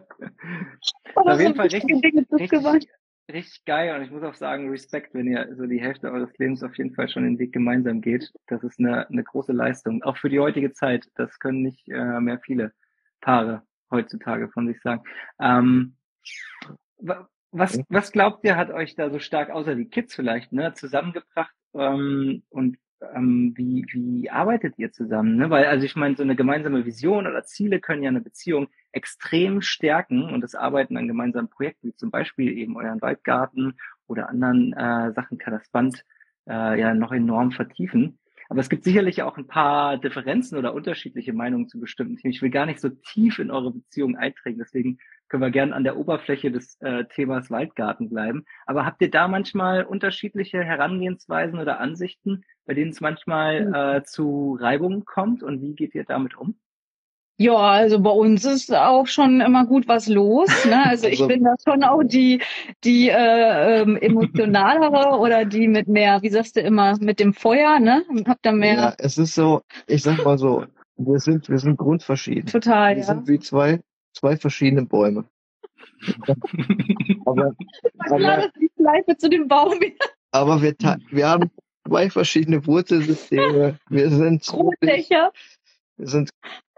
auf 1.15 1.41
jeden 1.41 1.55
Fall 1.55 1.69
richtig, 1.69 2.03
richtig, 2.03 2.89
richtig 3.33 3.65
geil 3.65 3.95
und 3.95 4.03
ich 4.03 4.11
muss 4.11 4.23
auch 4.23 4.35
sagen, 4.35 4.69
Respekt, 4.71 5.15
wenn 5.15 5.27
ihr 5.27 5.55
so 5.57 5.67
die 5.67 5.81
Hälfte 5.81 6.11
eures 6.11 6.37
Lebens 6.39 6.63
auf 6.63 6.77
jeden 6.77 6.95
Fall 6.95 7.09
schon 7.09 7.25
den 7.25 7.39
Weg 7.39 7.53
gemeinsam 7.53 8.01
geht. 8.01 8.33
Das 8.47 8.63
ist 8.63 8.79
eine, 8.79 9.09
eine 9.09 9.23
große 9.23 9.53
Leistung, 9.53 10.03
auch 10.03 10.17
für 10.17 10.29
die 10.29 10.41
heutige 10.41 10.73
Zeit. 10.73 11.07
Das 11.15 11.39
können 11.39 11.63
nicht 11.63 11.89
äh, 11.89 12.21
mehr 12.21 12.41
viele 12.41 12.73
Paare 13.21 13.63
heutzutage 13.91 14.49
von 14.49 14.67
sich 14.67 14.81
sagen. 14.81 15.03
Ähm, 15.41 15.97
was, 17.53 17.79
was 17.89 18.13
glaubt 18.13 18.45
ihr, 18.45 18.57
hat 18.57 18.71
euch 18.71 18.95
da 18.95 19.11
so 19.11 19.19
stark, 19.19 19.51
außer 19.51 19.75
die 19.75 19.89
Kids 19.89 20.15
vielleicht, 20.15 20.53
ne, 20.53 20.73
zusammengebracht? 20.75 21.55
Ähm, 21.75 22.43
und 22.49 22.79
ähm, 23.15 23.53
wie, 23.57 23.85
wie 23.93 24.31
arbeitet 24.31 24.79
ihr 24.79 24.93
zusammen? 24.93 25.37
Ne? 25.37 25.51
Weil, 25.51 25.67
also 25.67 25.85
ich 25.85 25.97
meine, 25.97 26.17
so 26.17 26.23
eine 26.23 26.37
gemeinsame 26.37 26.85
Vision 26.85 27.27
oder 27.27 27.45
Ziele 27.45 27.81
können 27.81 28.03
ja 28.03 28.09
eine 28.09 28.21
Beziehung 28.21 28.69
extrem 28.93 29.63
stärken 29.63 30.25
und 30.25 30.43
das 30.43 30.55
Arbeiten 30.55 30.97
an 30.97 31.09
gemeinsamen 31.09 31.49
Projekten, 31.49 31.89
wie 31.89 31.97
zum 31.97 32.11
Beispiel 32.11 32.57
eben 32.57 32.77
euren 32.77 33.01
Waldgarten 33.01 33.75
oder 34.07 34.29
anderen 34.29 34.73
äh, 34.73 35.13
Sachen 35.13 35.39
kann 35.39 35.55
das 35.55 35.69
Band 35.71 36.05
äh, 36.49 36.79
ja 36.79 36.95
noch 36.95 37.13
enorm 37.13 37.53
vertiefen. 37.53 38.19
Aber 38.49 38.61
es 38.61 38.69
gibt 38.69 38.85
sicherlich 38.85 39.23
auch 39.23 39.39
ein 39.39 39.47
paar 39.47 39.97
Differenzen 39.97 40.59
oder 40.59 40.75
unterschiedliche 40.75 41.33
Meinungen 41.33 41.69
zu 41.69 41.81
bestimmten 41.81 42.19
Themen. 42.19 42.35
Ich 42.35 42.43
will 42.43 42.51
gar 42.51 42.67
nicht 42.67 42.81
so 42.81 42.91
tief 42.91 43.39
in 43.39 43.51
eure 43.51 43.73
Beziehung 43.73 44.17
eintreten, 44.17 44.59
deswegen 44.59 44.99
können 45.29 45.43
wir 45.43 45.51
gerne 45.51 45.75
an 45.75 45.85
der 45.85 45.97
Oberfläche 45.97 46.51
des 46.51 46.79
äh, 46.83 47.07
Themas 47.07 47.51
Waldgarten 47.51 48.11
bleiben. 48.11 48.45
Aber 48.67 48.85
habt 48.85 49.01
ihr 49.01 49.11
da 49.11 49.27
manchmal 49.27 49.85
unterschiedliche 49.85 50.63
Herangehensweisen 50.63 51.59
oder 51.59 51.81
Ansichten, 51.81 52.45
bei 52.67 52.75
denen 52.75 52.91
es 52.91 53.01
manchmal 53.01 53.65
hm. 53.65 53.75
äh, 53.75 54.03
zu 54.05 54.59
Reibungen 54.61 55.07
kommt 55.07 55.43
und 55.43 55.63
wie 55.63 55.75
geht 55.75 55.95
ihr 55.95 56.05
damit 56.05 56.37
um? 56.37 56.57
Ja, 57.39 57.57
also 57.57 58.01
bei 58.01 58.11
uns 58.11 58.45
ist 58.45 58.73
auch 58.75 59.07
schon 59.07 59.41
immer 59.41 59.67
gut 59.67 59.89
was 59.89 60.07
los. 60.07 60.49
Ne? 60.65 60.85
Also 60.87 61.07
ich 61.07 61.21
also 61.21 61.29
bin 61.29 61.45
da 61.45 61.55
schon 61.67 61.83
auch 61.83 62.03
die, 62.03 62.41
die 62.85 63.09
äh, 63.09 63.81
ähm, 63.83 63.97
emotionalere 63.97 65.19
oder 65.19 65.45
die 65.45 65.67
mit 65.67 65.89
mehr, 65.89 66.23
wie 66.23 66.29
sagst 66.29 66.57
du 66.57 66.61
immer, 66.61 66.97
mit 67.01 67.19
dem 67.19 67.33
Feuer, 67.33 67.81
ne? 67.81 68.05
Hab 68.27 68.41
da 68.43 68.53
mehr. 68.53 68.75
Ja, 68.75 68.95
es 68.99 69.19
ist 69.19 69.35
so, 69.35 69.63
ich 69.87 70.03
sag 70.03 70.25
mal 70.25 70.39
so, 70.39 70.65
wir 70.97 71.19
sind, 71.19 71.49
wir 71.49 71.59
sind 71.59 71.79
grundverschieden. 71.79 72.47
Total, 72.47 72.97
wir 72.97 73.03
ja. 73.03 73.07
sind 73.09 73.27
wie 73.29 73.39
zwei, 73.39 73.81
zwei 74.13 74.37
verschiedene 74.37 74.85
Bäume. 74.85 75.25
aber, 77.25 77.55
aber, 77.99 78.51
die 78.61 78.71
Schleife 78.77 79.17
zu 79.17 79.29
dem 79.29 79.49
Baum. 79.49 79.79
aber 80.31 80.63
wir, 80.63 80.75
wir 81.11 81.29
haben 81.29 81.51
zwei 81.87 82.11
verschiedene 82.11 82.65
Wurzelsysteme. 82.67 83.79
Wir 83.89 84.11
sind, 84.11 84.47
wir 85.97 86.07
sind 86.07 86.31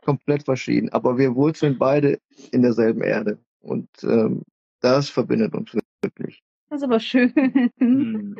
komplett 0.05 0.44
verschieden, 0.44 0.90
aber 0.90 1.18
wir 1.18 1.34
wurzeln 1.34 1.78
beide 1.78 2.18
in 2.52 2.62
derselben 2.62 3.02
Erde. 3.02 3.38
Und 3.61 3.88
ähm, 4.02 4.42
das 4.80 5.09
verbindet 5.09 5.55
uns 5.55 5.76
wirklich. 6.02 6.42
Das 6.68 6.80
ist 6.80 6.84
aber 6.84 7.00
schön. 7.00 7.32
Hm. 7.78 8.36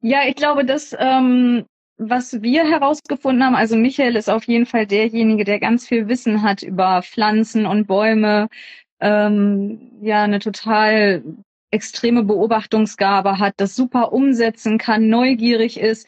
Ja, 0.00 0.20
ich 0.26 0.36
glaube, 0.36 0.64
dass 0.64 0.94
ähm, 0.98 1.64
was 1.98 2.42
wir 2.42 2.64
herausgefunden 2.64 3.44
haben, 3.44 3.56
also 3.56 3.76
Michael 3.76 4.16
ist 4.16 4.30
auf 4.30 4.44
jeden 4.44 4.66
Fall 4.66 4.86
derjenige, 4.86 5.44
der 5.44 5.58
ganz 5.58 5.86
viel 5.86 6.08
Wissen 6.08 6.42
hat 6.42 6.62
über 6.62 7.02
Pflanzen 7.02 7.66
und 7.66 7.86
Bäume, 7.88 8.48
ähm, 9.00 9.90
ja, 10.00 10.22
eine 10.22 10.38
total 10.38 11.22
extreme 11.70 12.22
Beobachtungsgabe 12.22 13.38
hat, 13.38 13.54
das 13.56 13.74
super 13.74 14.12
umsetzen 14.12 14.78
kann, 14.78 15.08
neugierig 15.08 15.78
ist. 15.78 16.06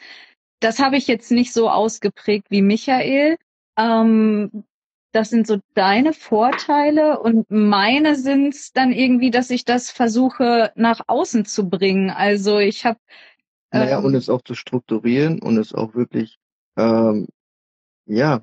Das 0.61 0.79
habe 0.79 0.97
ich 0.97 1.07
jetzt 1.07 1.31
nicht 1.31 1.53
so 1.53 1.69
ausgeprägt 1.69 2.47
wie 2.49 2.61
Michael. 2.61 3.37
Ähm, 3.77 4.63
das 5.13 5.29
sind 5.29 5.45
so 5.45 5.59
deine 5.73 6.13
Vorteile 6.13 7.19
und 7.19 7.49
meine 7.49 8.15
sind 8.15 8.55
dann 8.77 8.91
irgendwie, 8.93 9.29
dass 9.29 9.49
ich 9.49 9.65
das 9.65 9.91
versuche 9.91 10.71
nach 10.75 11.01
außen 11.07 11.45
zu 11.45 11.69
bringen. 11.69 12.09
Also 12.09 12.59
ich 12.59 12.85
habe 12.85 12.99
ähm, 13.73 13.81
naja, 13.81 13.99
und 13.99 14.15
es 14.15 14.29
auch 14.29 14.41
zu 14.41 14.55
strukturieren 14.55 15.41
und 15.41 15.57
es 15.57 15.73
auch 15.73 15.95
wirklich 15.95 16.37
ähm, 16.77 17.27
ja 18.05 18.41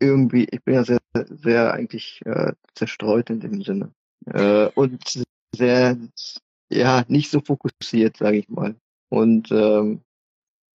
irgendwie, 0.00 0.48
ich 0.50 0.62
bin 0.64 0.74
ja 0.74 0.84
sehr, 0.84 0.98
sehr 1.28 1.72
eigentlich 1.72 2.20
äh, 2.24 2.52
zerstreut 2.74 3.30
in 3.30 3.40
dem 3.40 3.62
Sinne 3.62 3.92
äh, 4.26 4.66
und 4.74 5.22
sehr 5.54 5.96
ja 6.70 7.04
nicht 7.08 7.30
so 7.30 7.40
fokussiert, 7.40 8.16
sage 8.16 8.38
ich 8.38 8.48
mal. 8.48 8.74
Und 9.10 9.50
ähm, 9.52 10.02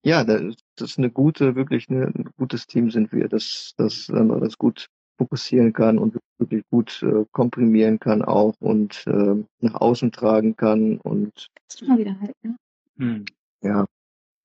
ja, 0.05 0.24
das 0.24 0.55
ist 0.81 0.99
eine 0.99 1.11
gute, 1.11 1.55
wirklich 1.55 1.89
eine, 1.89 2.07
ein 2.07 2.31
gutes 2.37 2.66
Team 2.66 2.91
sind 2.91 3.12
wir, 3.12 3.29
dass 3.29 3.74
das 3.77 4.09
man 4.09 4.41
das 4.41 4.59
gut 4.59 4.89
fokussieren 5.18 5.72
kann 5.72 5.99
und 5.99 6.18
wirklich 6.39 6.64
gut 6.70 7.03
äh, 7.03 7.24
komprimieren 7.33 7.99
kann 7.99 8.22
auch 8.22 8.55
und 8.61 9.05
äh, 9.07 9.45
nach 9.61 9.74
außen 9.74 10.12
tragen 10.12 10.57
kann 10.57 10.99
und 10.99 11.49
mal 11.87 11.99
wieder 11.99 12.18
halt, 12.20 12.35
ne? 12.43 12.57
Hm. 12.99 13.24
Ja. 13.62 13.87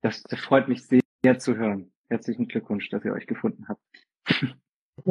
Das, 0.01 0.23
das 0.23 0.39
freut 0.39 0.67
mich 0.67 0.85
sehr, 0.85 1.01
sehr 1.23 1.39
zu 1.39 1.55
hören. 1.55 1.91
Herzlichen 2.09 2.47
Glückwunsch, 2.47 2.89
dass 2.89 3.05
ihr 3.05 3.13
euch 3.13 3.27
gefunden 3.27 3.65
habt. 3.67 3.81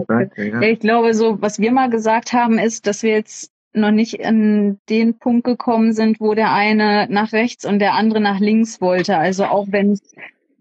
Danke, 0.09 0.49
ja. 0.49 0.61
Ich 0.63 0.81
glaube, 0.81 1.15
so 1.15 1.41
was 1.41 1.59
wir 1.59 1.73
mal 1.73 1.91
gesagt 1.91 2.33
haben, 2.33 2.59
ist, 2.59 2.87
dass 2.87 3.03
wir 3.03 3.13
jetzt 3.13 3.53
noch 3.73 3.91
nicht 3.93 4.25
an 4.25 4.79
den 4.89 5.19
Punkt 5.19 5.45
gekommen 5.45 5.93
sind, 5.93 6.21
wo 6.21 6.35
der 6.35 6.53
eine 6.53 7.07
nach 7.09 7.33
rechts 7.33 7.65
und 7.65 7.79
der 7.79 7.95
andere 7.95 8.21
nach 8.21 8.41
links 8.41 8.81
wollte. 8.81 9.17
Also 9.17 9.45
auch 9.45 9.69
wenn 9.71 9.93
es 9.93 10.03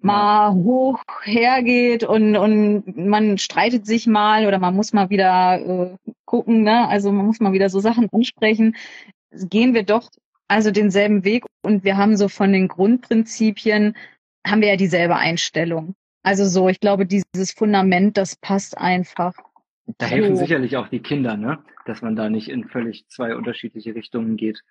mal 0.01 0.53
hoch 0.53 1.01
hergeht 1.23 2.03
und, 2.03 2.35
und 2.35 2.97
man 2.97 3.37
streitet 3.37 3.85
sich 3.85 4.07
mal 4.07 4.45
oder 4.45 4.59
man 4.59 4.75
muss 4.75 4.93
mal 4.93 5.09
wieder 5.09 5.59
äh, 5.59 6.11
gucken, 6.25 6.63
ne? 6.63 6.87
also 6.87 7.11
man 7.11 7.25
muss 7.25 7.39
mal 7.39 7.53
wieder 7.53 7.69
so 7.69 7.79
Sachen 7.79 8.09
ansprechen, 8.11 8.75
gehen 9.31 9.73
wir 9.73 9.83
doch 9.83 10.09
also 10.49 10.71
denselben 10.71 11.23
Weg 11.23 11.45
und 11.61 11.83
wir 11.83 11.95
haben 11.95 12.17
so 12.17 12.27
von 12.27 12.51
den 12.51 12.67
Grundprinzipien, 12.67 13.95
haben 14.45 14.61
wir 14.61 14.69
ja 14.69 14.75
dieselbe 14.75 15.15
Einstellung. 15.15 15.93
Also 16.23 16.45
so, 16.45 16.67
ich 16.67 16.79
glaube, 16.79 17.05
dieses 17.05 17.51
Fundament, 17.55 18.17
das 18.17 18.35
passt 18.35 18.77
einfach. 18.77 19.33
Da 19.97 20.07
so. 20.07 20.15
helfen 20.15 20.35
sicherlich 20.35 20.75
auch 20.75 20.87
die 20.87 20.99
Kinder, 20.99 21.37
ne? 21.37 21.59
Dass 21.85 22.01
man 22.01 22.15
da 22.15 22.29
nicht 22.29 22.49
in 22.49 22.67
völlig 22.67 23.07
zwei 23.07 23.35
unterschiedliche 23.35 23.95
Richtungen 23.95 24.35
geht. 24.37 24.63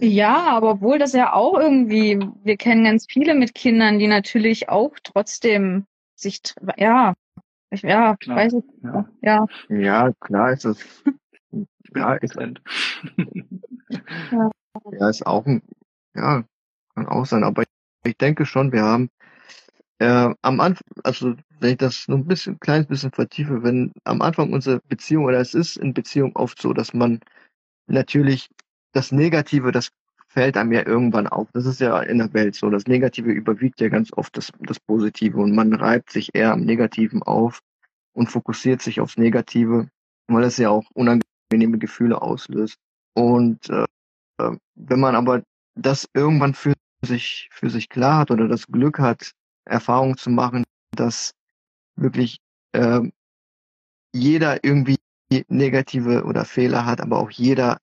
Ja, 0.00 0.46
aber 0.48 0.72
obwohl 0.72 0.98
das 0.98 1.12
ja 1.12 1.32
auch 1.32 1.58
irgendwie, 1.58 2.18
wir 2.42 2.56
kennen 2.56 2.84
ganz 2.84 3.06
viele 3.08 3.34
mit 3.34 3.54
Kindern, 3.54 3.98
die 3.98 4.08
natürlich 4.08 4.68
auch 4.68 4.92
trotzdem 5.02 5.86
sich, 6.16 6.40
ja, 6.76 7.14
ich, 7.70 7.82
ja, 7.82 8.16
Klar, 8.16 8.36
weiß 8.36 8.54
ich, 8.54 8.64
ja. 8.82 9.08
ja. 9.22 9.46
Ja, 9.68 10.12
klar 10.20 10.52
ist 10.52 10.64
es. 10.64 11.04
Ja, 11.94 12.14
ist, 12.14 12.32
Getrennt. 12.32 12.60
ja, 14.92 15.08
ist 15.08 15.26
auch 15.26 15.46
ein, 15.46 15.62
ja, 16.14 16.44
kann 16.94 17.06
auch 17.06 17.26
sein, 17.26 17.44
aber 17.44 17.62
ich 18.04 18.16
denke 18.16 18.44
schon, 18.44 18.72
wir 18.72 18.82
haben 18.82 19.08
äh, 19.98 20.34
am 20.42 20.60
Anfang, 20.60 20.86
also 21.04 21.34
wenn 21.60 21.70
ich 21.72 21.78
das 21.78 22.08
nur 22.08 22.18
ein 22.18 22.26
bisschen, 22.26 22.54
ein 22.54 22.60
kleines 22.60 22.86
bisschen 22.86 23.12
vertiefe, 23.12 23.62
wenn 23.62 23.92
am 24.04 24.20
Anfang 24.20 24.52
unsere 24.52 24.80
Beziehung 24.88 25.24
oder 25.24 25.40
es 25.40 25.54
ist 25.54 25.76
in 25.76 25.94
Beziehung 25.94 26.34
oft 26.34 26.60
so, 26.60 26.72
dass 26.72 26.92
man 26.92 27.20
natürlich 27.86 28.50
das 28.96 29.12
Negative, 29.12 29.72
das 29.72 29.90
fällt 30.26 30.56
einem 30.56 30.72
ja 30.72 30.86
irgendwann 30.86 31.26
auf. 31.26 31.48
Das 31.52 31.66
ist 31.66 31.80
ja 31.80 32.00
in 32.00 32.18
der 32.18 32.32
Welt 32.32 32.54
so. 32.54 32.70
Das 32.70 32.86
Negative 32.86 33.30
überwiegt 33.30 33.80
ja 33.80 33.88
ganz 33.88 34.12
oft 34.12 34.36
das, 34.36 34.52
das 34.60 34.80
Positive 34.80 35.38
und 35.38 35.54
man 35.54 35.72
reibt 35.74 36.10
sich 36.10 36.34
eher 36.34 36.52
am 36.52 36.62
Negativen 36.62 37.22
auf 37.22 37.60
und 38.14 38.30
fokussiert 38.30 38.82
sich 38.82 39.00
aufs 39.00 39.18
Negative, 39.18 39.88
weil 40.28 40.44
es 40.44 40.56
ja 40.56 40.70
auch 40.70 40.84
unangenehme 40.94 41.78
Gefühle 41.78 42.20
auslöst. 42.20 42.78
Und 43.14 43.68
äh, 43.70 43.84
äh, 44.38 44.56
wenn 44.74 45.00
man 45.00 45.14
aber 45.14 45.42
das 45.74 46.08
irgendwann 46.14 46.54
für 46.54 46.72
sich 47.02 47.48
für 47.52 47.68
sich 47.68 47.88
klar 47.88 48.20
hat 48.20 48.30
oder 48.30 48.48
das 48.48 48.66
Glück 48.66 48.98
hat, 48.98 49.32
Erfahrungen 49.66 50.16
zu 50.16 50.30
machen, 50.30 50.64
dass 50.92 51.32
wirklich 51.96 52.38
äh, 52.72 53.02
jeder 54.14 54.64
irgendwie 54.64 54.96
negative 55.48 56.24
oder 56.24 56.44
Fehler 56.44 56.86
hat, 56.86 57.00
aber 57.00 57.18
auch 57.18 57.30
jeder 57.30 57.78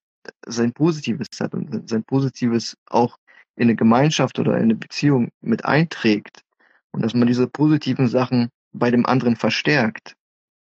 sein 0.45 0.73
Positives 0.73 1.27
hat 1.39 1.53
und 1.53 1.89
sein 1.89 2.03
Positives 2.03 2.77
auch 2.89 3.17
in 3.55 3.63
eine 3.63 3.75
Gemeinschaft 3.75 4.39
oder 4.39 4.57
in 4.57 4.63
eine 4.63 4.75
Beziehung 4.75 5.29
mit 5.41 5.65
einträgt 5.65 6.43
und 6.91 7.03
dass 7.03 7.13
man 7.13 7.27
diese 7.27 7.47
positiven 7.47 8.07
Sachen 8.07 8.49
bei 8.71 8.89
dem 8.91 9.05
anderen 9.05 9.35
verstärkt 9.35 10.15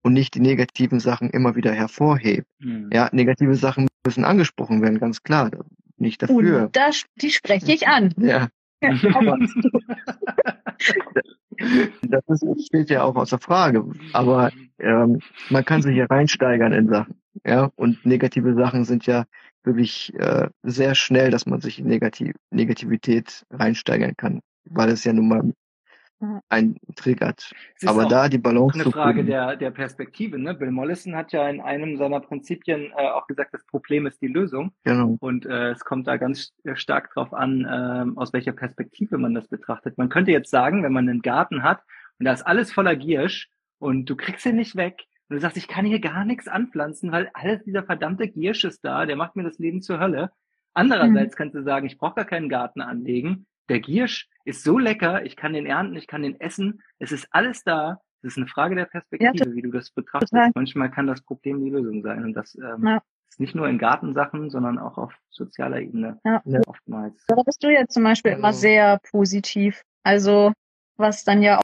und 0.02 0.12
nicht 0.12 0.34
die 0.34 0.40
negativen 0.40 1.00
Sachen 1.00 1.30
immer 1.30 1.56
wieder 1.56 1.72
hervorhebt. 1.72 2.46
Hm. 2.60 2.90
Ja, 2.92 3.08
negative 3.12 3.54
Sachen 3.54 3.88
müssen 4.04 4.24
angesprochen 4.24 4.82
werden, 4.82 4.98
ganz 4.98 5.22
klar. 5.22 5.50
Nicht 5.96 6.22
dafür. 6.22 6.64
Und 6.64 6.76
da, 6.76 6.90
die 7.16 7.30
spreche 7.30 7.72
ich 7.72 7.88
an. 7.88 8.12
Ja, 8.18 8.48
das 12.02 12.22
ist, 12.28 12.66
steht 12.66 12.90
ja 12.90 13.02
auch 13.02 13.16
außer 13.16 13.38
Frage. 13.38 13.84
Aber 14.12 14.52
ähm, 14.78 15.20
man 15.48 15.64
kann 15.64 15.80
sich 15.82 15.96
ja 15.96 16.04
reinsteigern 16.06 16.72
in 16.72 16.88
Sachen. 16.88 17.14
Ja, 17.44 17.70
und 17.76 18.04
negative 18.06 18.54
Sachen 18.54 18.84
sind 18.84 19.06
ja 19.06 19.24
wirklich 19.64 20.14
äh, 20.14 20.48
sehr 20.62 20.94
schnell, 20.94 21.30
dass 21.30 21.46
man 21.46 21.60
sich 21.60 21.78
in 21.78 21.86
Negativ 21.86 22.34
Negativität 22.50 23.44
reinsteigern 23.50 24.14
kann, 24.16 24.40
weil 24.64 24.90
es 24.90 25.04
ja 25.04 25.12
nun 25.12 25.28
mal 25.28 25.52
ein 26.48 26.76
triggert. 26.94 27.52
Aber 27.84 28.06
da 28.06 28.28
die 28.28 28.38
Balance 28.38 28.74
eine 28.74 28.84
zu 28.84 28.90
Frage 28.90 29.18
finden. 29.18 29.30
der, 29.30 29.56
der 29.56 29.70
Perspektive. 29.70 30.38
Ne? 30.38 30.54
Bill 30.54 30.70
Mollison 30.70 31.14
hat 31.14 31.32
ja 31.32 31.48
in 31.48 31.60
einem 31.60 31.98
seiner 31.98 32.20
Prinzipien 32.20 32.92
äh, 32.96 33.08
auch 33.10 33.26
gesagt, 33.26 33.52
das 33.52 33.64
Problem 33.66 34.06
ist 34.06 34.20
die 34.22 34.28
Lösung. 34.28 34.72
Genau. 34.84 35.16
Und 35.20 35.44
äh, 35.46 35.72
es 35.72 35.84
kommt 35.84 36.06
da 36.06 36.16
ganz 36.16 36.54
stark 36.74 37.12
drauf 37.12 37.34
an, 37.34 37.66
ähm, 37.70 38.16
aus 38.16 38.32
welcher 38.32 38.52
Perspektive 38.52 39.18
man 39.18 39.34
das 39.34 39.48
betrachtet. 39.48 39.98
Man 39.98 40.08
könnte 40.08 40.30
jetzt 40.30 40.50
sagen, 40.50 40.82
wenn 40.82 40.92
man 40.92 41.08
einen 41.08 41.22
Garten 41.22 41.62
hat 41.62 41.82
und 42.18 42.24
da 42.24 42.32
ist 42.32 42.46
alles 42.46 42.72
voller 42.72 42.96
Giersch 42.96 43.50
und 43.78 44.06
du 44.06 44.16
kriegst 44.16 44.46
ihn 44.46 44.56
nicht 44.56 44.76
weg 44.76 45.04
und 45.28 45.34
du 45.36 45.40
sagst, 45.40 45.56
ich 45.56 45.68
kann 45.68 45.84
hier 45.84 46.00
gar 46.00 46.24
nichts 46.24 46.46
anpflanzen, 46.48 47.10
weil 47.12 47.30
alles 47.34 47.62
dieser 47.64 47.82
verdammte 47.82 48.28
Giersch 48.28 48.64
ist 48.64 48.84
da, 48.84 49.06
der 49.06 49.16
macht 49.16 49.36
mir 49.36 49.42
das 49.44 49.58
Leben 49.58 49.82
zur 49.82 49.98
Hölle. 50.00 50.30
Andererseits 50.74 51.36
kannst 51.36 51.54
du 51.54 51.62
sagen, 51.62 51.86
ich 51.86 51.98
brauche 51.98 52.16
gar 52.16 52.24
keinen 52.26 52.48
Garten 52.48 52.80
anlegen. 52.80 53.46
Der 53.68 53.80
Giersch 53.80 54.28
ist 54.44 54.62
so 54.62 54.78
lecker, 54.78 55.24
ich 55.24 55.34
kann 55.36 55.52
den 55.54 55.66
ernten, 55.66 55.96
ich 55.96 56.06
kann 56.06 56.22
den 56.22 56.38
essen. 56.40 56.82
Es 56.98 57.12
ist 57.12 57.26
alles 57.30 57.64
da. 57.64 58.00
Es 58.22 58.32
ist 58.32 58.36
eine 58.38 58.46
Frage 58.46 58.74
der 58.76 58.84
Perspektive, 58.86 59.54
wie 59.54 59.62
du 59.62 59.70
das 59.70 59.90
betrachtest. 59.90 60.32
total. 60.32 60.50
Manchmal 60.54 60.90
kann 60.90 61.06
das 61.06 61.22
Problem 61.22 61.64
die 61.64 61.70
Lösung 61.70 62.02
sein. 62.02 62.24
Und 62.24 62.34
das 62.34 62.54
ähm, 62.56 62.86
Ja. 62.86 63.02
ist 63.30 63.40
nicht 63.40 63.54
nur 63.54 63.68
in 63.68 63.78
Gartensachen, 63.78 64.50
sondern 64.50 64.78
auch 64.78 64.98
auf 64.98 65.14
sozialer 65.30 65.80
Ebene 65.80 66.20
Ja. 66.24 66.42
oftmals. 66.66 67.24
Da 67.26 67.36
bist 67.42 67.62
du 67.64 67.72
ja 67.72 67.86
zum 67.88 68.02
Beispiel 68.04 68.32
immer 68.32 68.48
Also- 68.48 68.60
sehr 68.60 69.00
positiv. 69.10 69.82
Also, 70.04 70.52
was 70.96 71.24
dann 71.24 71.42
ja 71.42 71.60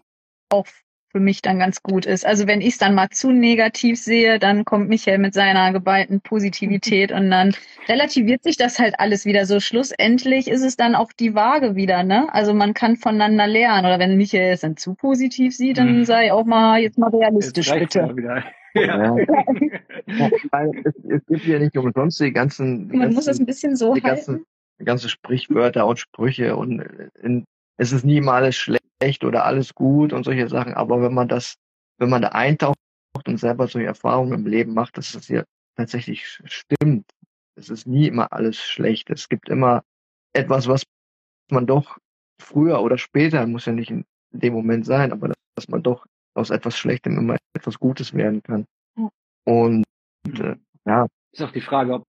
auch 0.50 0.66
für 1.12 1.20
mich 1.20 1.42
dann 1.42 1.58
ganz 1.58 1.82
gut 1.82 2.06
ist. 2.06 2.24
Also 2.26 2.46
wenn 2.46 2.60
ich 2.62 2.68
es 2.70 2.78
dann 2.78 2.94
mal 2.94 3.10
zu 3.10 3.30
negativ 3.30 4.00
sehe, 4.00 4.38
dann 4.38 4.64
kommt 4.64 4.88
Michael 4.88 5.18
mit 5.18 5.34
seiner 5.34 5.72
geballten 5.72 6.20
Positivität 6.22 7.12
und 7.12 7.30
dann 7.30 7.54
relativiert 7.88 8.42
sich 8.42 8.56
das 8.56 8.78
halt 8.78 8.94
alles 8.98 9.26
wieder. 9.26 9.44
So 9.46 9.60
schlussendlich 9.60 10.48
ist 10.48 10.62
es 10.62 10.76
dann 10.76 10.94
auch 10.94 11.12
die 11.12 11.34
Waage 11.34 11.76
wieder, 11.76 12.02
ne? 12.02 12.26
Also 12.32 12.54
man 12.54 12.72
kann 12.74 12.96
voneinander 12.96 13.46
lernen. 13.46 13.84
Oder 13.86 13.98
wenn 13.98 14.16
Michael 14.16 14.54
es 14.54 14.60
dann 14.62 14.76
zu 14.76 14.94
positiv 14.94 15.54
sieht, 15.54 15.78
dann 15.78 15.98
Mhm. 15.98 16.04
sei 16.04 16.32
auch 16.32 16.44
mal 16.46 16.80
jetzt 16.80 16.98
mal 16.98 17.10
realistisch, 17.10 17.68
Jetzt 17.68 17.78
bitte. 17.94 18.14
Ja. 18.22 18.42
Ja. 18.74 19.16
Es, 20.84 20.94
es 21.08 21.26
gibt 21.26 21.44
ja 21.44 21.58
nicht 21.58 21.76
umsonst 21.76 22.18
die 22.20 22.32
ganzen, 22.32 22.88
die 22.88 22.96
Man 22.96 23.00
ganzen 23.02 23.14
muss 23.16 23.24
das 23.26 23.38
ein 23.38 23.44
bisschen 23.46 23.76
so 23.76 23.94
die 23.94 24.02
halten. 24.02 24.16
ganzen, 24.16 24.46
die 24.80 24.84
ganzen 24.86 25.08
Sprichwörter 25.10 25.86
und 25.86 25.98
Sprüche 25.98 26.56
und 26.56 26.80
in, 27.22 27.44
es 27.76 27.92
ist 27.92 28.04
nie 28.04 28.20
mal 28.20 28.42
alles 28.42 28.56
schlecht 28.56 29.24
oder 29.24 29.44
alles 29.44 29.74
gut 29.74 30.12
und 30.12 30.24
solche 30.24 30.48
Sachen, 30.48 30.74
aber 30.74 31.02
wenn 31.02 31.14
man 31.14 31.28
das, 31.28 31.56
wenn 31.98 32.10
man 32.10 32.22
da 32.22 32.28
eintaucht 32.28 32.76
und 33.26 33.38
selber 33.38 33.68
solche 33.68 33.88
Erfahrungen 33.88 34.32
im 34.32 34.46
Leben 34.46 34.74
macht, 34.74 34.96
dass 34.96 35.14
es 35.14 35.28
ja 35.28 35.44
tatsächlich 35.76 36.40
stimmt. 36.44 37.10
Es 37.56 37.68
ist 37.68 37.86
nie 37.86 38.06
immer 38.06 38.32
alles 38.32 38.58
schlecht. 38.58 39.10
Es 39.10 39.28
gibt 39.28 39.48
immer 39.48 39.82
etwas, 40.32 40.68
was 40.68 40.82
man 41.50 41.66
doch 41.66 41.98
früher 42.40 42.80
oder 42.80 42.98
später, 42.98 43.46
muss 43.46 43.66
ja 43.66 43.72
nicht 43.72 43.90
in 43.90 44.04
dem 44.30 44.54
Moment 44.54 44.86
sein, 44.86 45.12
aber 45.12 45.32
dass 45.54 45.68
man 45.68 45.82
doch 45.82 46.06
aus 46.34 46.50
etwas 46.50 46.78
Schlechtem 46.78 47.18
immer 47.18 47.36
etwas 47.54 47.78
Gutes 47.78 48.14
werden 48.14 48.42
kann. 48.42 48.64
Und 49.44 49.84
äh, 50.26 50.56
ja, 50.86 51.06
Ist 51.32 51.42
auch 51.42 51.52
die 51.52 51.60
Frage, 51.60 51.94
ob 51.94 52.04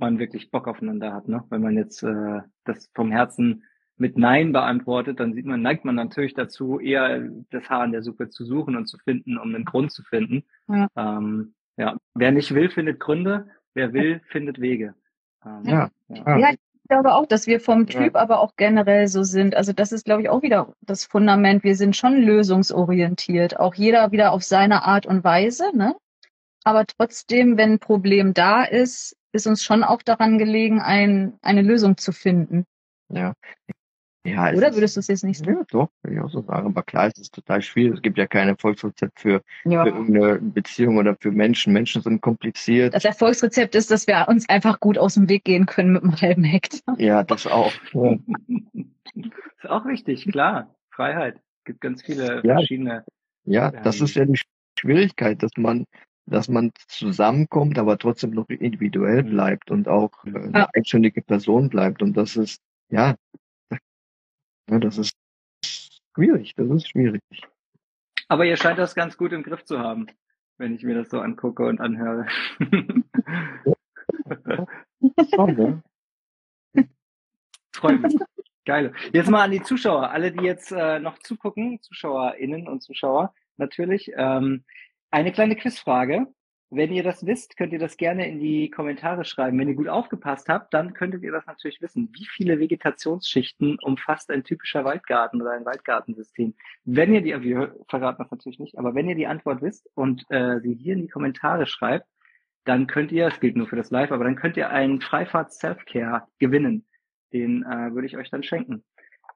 man 0.00 0.18
wirklich 0.18 0.50
Bock 0.50 0.68
aufeinander 0.68 1.12
hat, 1.12 1.28
ne? 1.28 1.44
Wenn 1.50 1.62
man 1.62 1.76
jetzt 1.76 2.02
äh, 2.02 2.40
das 2.64 2.88
vom 2.94 3.12
Herzen 3.12 3.64
mit 3.98 4.16
Nein 4.16 4.52
beantwortet, 4.52 5.20
dann 5.20 5.34
sieht 5.34 5.46
man, 5.46 5.62
neigt 5.62 5.84
man 5.84 5.94
natürlich 5.94 6.34
dazu, 6.34 6.78
eher 6.78 7.28
das 7.50 7.68
Haar 7.68 7.84
in 7.84 7.92
der 7.92 8.02
Suppe 8.02 8.30
zu 8.30 8.44
suchen 8.44 8.76
und 8.76 8.86
zu 8.86 8.98
finden, 8.98 9.38
um 9.38 9.54
einen 9.54 9.64
Grund 9.64 9.92
zu 9.92 10.02
finden. 10.02 10.44
Ja. 10.68 10.88
Ähm, 10.96 11.54
ja. 11.76 11.96
Wer 12.14 12.32
nicht 12.32 12.54
will, 12.54 12.70
findet 12.70 13.00
Gründe. 13.00 13.48
Wer 13.74 13.92
will, 13.92 14.20
findet 14.28 14.60
Wege. 14.60 14.94
Ähm, 15.44 15.62
ja, 15.64 15.90
ja. 16.08 16.38
Ja, 16.38 16.50
ich 16.50 16.88
glaube 16.88 17.14
auch, 17.14 17.26
dass 17.26 17.46
wir 17.46 17.60
vom 17.60 17.86
Ja. 17.86 18.02
Typ 18.02 18.16
aber 18.16 18.40
auch 18.40 18.54
generell 18.56 19.08
so 19.08 19.22
sind. 19.22 19.54
Also 19.54 19.72
das 19.72 19.92
ist, 19.92 20.04
glaube 20.04 20.22
ich, 20.22 20.28
auch 20.28 20.42
wieder 20.42 20.74
das 20.80 21.04
Fundament. 21.04 21.64
Wir 21.64 21.76
sind 21.76 21.96
schon 21.96 22.16
lösungsorientiert. 22.16 23.60
Auch 23.60 23.74
jeder 23.74 24.10
wieder 24.10 24.32
auf 24.32 24.42
seine 24.42 24.84
Art 24.84 25.06
und 25.06 25.22
Weise, 25.24 25.76
ne? 25.76 25.94
Aber 26.64 26.86
trotzdem, 26.86 27.56
wenn 27.56 27.72
ein 27.74 27.78
Problem 27.78 28.34
da 28.34 28.64
ist, 28.64 29.16
ist 29.32 29.46
uns 29.46 29.62
schon 29.62 29.84
auch 29.84 30.02
daran 30.02 30.38
gelegen, 30.38 30.80
ein, 30.80 31.34
eine 31.42 31.62
Lösung 31.62 31.96
zu 31.96 32.12
finden. 32.12 32.64
ja. 33.10 33.34
Ja, 34.26 34.50
es 34.50 34.58
Oder 34.58 34.74
würdest 34.74 34.96
du 34.96 35.00
es 35.00 35.06
jetzt 35.06 35.24
nicht 35.24 35.38
so? 35.38 35.50
Ja, 35.50 35.62
doch, 35.70 35.88
würde 36.02 36.16
ich 36.16 36.20
auch 36.20 36.28
so 36.30 36.42
sagen. 36.42 36.66
Aber 36.66 36.82
klar, 36.82 37.06
es 37.06 37.18
ist 37.18 37.32
total 37.34 37.62
schwierig. 37.62 37.94
Es 37.94 38.02
gibt 38.02 38.18
ja 38.18 38.26
kein 38.26 38.48
Erfolgsrezept 38.48 39.20
für, 39.20 39.42
Ja. 39.64 39.84
für 39.84 39.90
irgendeine 39.90 40.38
Beziehung 40.40 40.96
oder 40.98 41.16
für 41.20 41.30
Menschen. 41.30 41.72
Menschen 41.72 42.02
sind 42.02 42.20
kompliziert. 42.20 42.94
Das 42.94 43.04
Erfolgsrezept 43.04 43.74
ist, 43.74 43.90
dass 43.90 44.06
wir 44.06 44.26
uns 44.28 44.48
einfach 44.48 44.80
gut 44.80 44.98
aus 44.98 45.14
dem 45.14 45.28
Weg 45.28 45.44
gehen 45.44 45.66
können 45.66 45.92
mit 45.92 46.02
einem 46.02 46.20
halben 46.20 46.44
Hektar. 46.44 46.98
Ja, 47.00 47.22
das 47.22 47.46
auch. 47.46 47.72
Ja, 47.92 48.16
Ist 49.14 49.68
auch 49.68 49.84
wichtig, 49.86 50.26
klar. 50.30 50.74
Freiheit. 50.90 51.40
Gibt 51.64 51.80
ganz 51.80 52.02
viele 52.02 52.42
Ja. 52.44 52.56
verschiedene. 52.56 53.04
ja 53.44 53.70
das 53.70 54.00
ist 54.00 54.14
ja 54.14 54.24
die 54.24 54.38
Schwierigkeit, 54.78 55.42
dass 55.42 55.52
man, 55.56 55.84
dass 56.26 56.48
man 56.48 56.70
zusammenkommt, 56.88 57.78
aber 57.78 57.98
trotzdem 57.98 58.30
noch 58.30 58.48
individuell 58.48 59.22
Mhm. 59.22 59.30
bleibt 59.30 59.70
und 59.70 59.88
auch 59.88 60.10
äh, 60.24 60.30
eine 60.30 60.50
Ja. 60.60 60.68
eigenständige 60.74 61.22
Person 61.22 61.68
bleibt. 61.68 62.02
Und 62.02 62.16
das 62.16 62.36
ist, 62.36 62.60
ja, 62.90 63.14
ja, 64.68 64.78
das 64.78 64.98
ist 64.98 65.16
schwierig. 66.14 66.54
Das 66.56 66.68
ist 66.70 66.88
schwierig. 66.88 67.22
Aber 68.28 68.44
ihr 68.44 68.56
scheint 68.56 68.78
das 68.78 68.94
ganz 68.94 69.16
gut 69.16 69.32
im 69.32 69.42
Griff 69.42 69.64
zu 69.64 69.78
haben, 69.78 70.06
wenn 70.58 70.74
ich 70.74 70.82
mir 70.82 70.94
das 70.94 71.08
so 71.08 71.20
angucke 71.20 71.64
und 71.64 71.80
anhöre. 71.80 72.26
Schon, 75.34 75.54
ne? 75.54 75.82
Freut 77.74 78.00
mich. 78.02 78.16
Geil. 78.64 78.92
Jetzt 79.12 79.30
mal 79.30 79.44
an 79.44 79.50
die 79.50 79.62
Zuschauer, 79.62 80.10
alle, 80.10 80.30
die 80.30 80.44
jetzt 80.44 80.72
äh, 80.72 80.98
noch 80.98 81.18
zugucken, 81.20 81.80
ZuschauerInnen 81.80 82.68
und 82.68 82.82
Zuschauer 82.82 83.32
natürlich. 83.56 84.12
Ähm, 84.14 84.64
eine 85.10 85.32
kleine 85.32 85.56
Quizfrage. 85.56 86.26
Wenn 86.70 86.92
ihr 86.92 87.02
das 87.02 87.24
wisst, 87.24 87.56
könnt 87.56 87.72
ihr 87.72 87.78
das 87.78 87.96
gerne 87.96 88.28
in 88.28 88.40
die 88.40 88.70
Kommentare 88.70 89.24
schreiben. 89.24 89.58
Wenn 89.58 89.68
ihr 89.68 89.74
gut 89.74 89.88
aufgepasst 89.88 90.48
habt, 90.48 90.74
dann 90.74 90.92
könntet 90.92 91.22
ihr 91.22 91.32
das 91.32 91.46
natürlich 91.46 91.80
wissen. 91.80 92.10
Wie 92.12 92.26
viele 92.26 92.58
Vegetationsschichten 92.58 93.78
umfasst 93.80 94.30
ein 94.30 94.44
typischer 94.44 94.84
Waldgarten 94.84 95.40
oder 95.40 95.52
ein 95.52 95.64
Waldgartensystem? 95.64 96.54
Wenn 96.84 97.14
ihr 97.14 97.22
die, 97.22 97.42
wir 97.42 97.74
verraten 97.88 98.22
das 98.22 98.30
natürlich 98.30 98.58
nicht, 98.58 98.76
aber 98.76 98.94
wenn 98.94 99.08
ihr 99.08 99.14
die 99.14 99.26
Antwort 99.26 99.62
wisst 99.62 99.88
und 99.94 100.24
äh, 100.28 100.60
sie 100.60 100.74
hier 100.74 100.92
in 100.92 101.02
die 101.02 101.08
Kommentare 101.08 101.66
schreibt, 101.66 102.06
dann 102.64 102.86
könnt 102.86 103.12
ihr, 103.12 103.28
es 103.28 103.40
gilt 103.40 103.56
nur 103.56 103.66
für 103.66 103.76
das 103.76 103.90
Live, 103.90 104.12
aber 104.12 104.24
dann 104.24 104.36
könnt 104.36 104.58
ihr 104.58 104.68
einen 104.68 105.00
Freifahrt 105.00 105.52
Self-Care 105.54 106.26
gewinnen. 106.38 106.86
Den 107.32 107.62
äh, 107.62 107.94
würde 107.94 108.06
ich 108.06 108.18
euch 108.18 108.28
dann 108.28 108.42
schenken. 108.42 108.84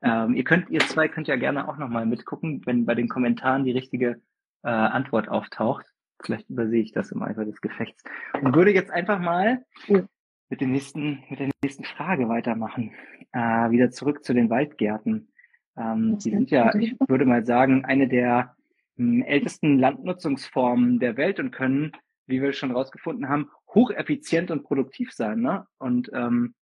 Ähm, 0.02 0.34
ihr 0.34 0.44
könnt, 0.44 0.68
ihr 0.68 0.80
zwei 0.80 1.08
könnt 1.08 1.28
ja 1.28 1.36
gerne 1.36 1.66
auch 1.66 1.78
nochmal 1.78 2.04
mitgucken, 2.04 2.60
wenn 2.66 2.84
bei 2.84 2.94
den 2.94 3.08
Kommentaren 3.08 3.64
die 3.64 3.72
richtige 3.72 4.20
äh, 4.62 4.68
Antwort 4.68 5.28
auftaucht. 5.28 5.86
Vielleicht 6.24 6.50
übersehe 6.50 6.82
ich 6.82 6.92
das 6.92 7.12
im 7.12 7.22
Eifer 7.22 7.44
des 7.44 7.60
Gefechts. 7.60 8.02
Und 8.40 8.54
würde 8.54 8.72
jetzt 8.72 8.90
einfach 8.90 9.18
mal 9.18 9.64
mit 9.88 10.60
dem 10.60 10.72
nächsten, 10.72 11.22
mit 11.30 11.40
der 11.40 11.50
nächsten 11.64 11.84
Frage 11.84 12.28
weitermachen. 12.28 12.92
Äh, 13.32 13.70
wieder 13.70 13.90
zurück 13.90 14.24
zu 14.24 14.34
den 14.34 14.50
Waldgärten. 14.50 15.32
Ähm, 15.76 16.18
die 16.18 16.30
sind 16.30 16.50
ja, 16.50 16.74
ich 16.74 16.94
würde 17.08 17.24
mal 17.24 17.44
sagen, 17.46 17.84
eine 17.84 18.08
der 18.08 18.54
hm, 18.96 19.22
ältesten 19.22 19.78
Landnutzungsformen 19.78 20.98
der 20.98 21.16
Welt 21.16 21.40
und 21.40 21.50
können, 21.50 21.92
wie 22.26 22.42
wir 22.42 22.52
schon 22.52 22.70
rausgefunden 22.70 23.28
haben, 23.28 23.50
hocheffizient 23.74 24.50
und 24.50 24.64
produktiv 24.64 25.12
sein. 25.12 25.40
Ne? 25.40 25.66
Und 25.78 26.10
ähm, 26.12 26.54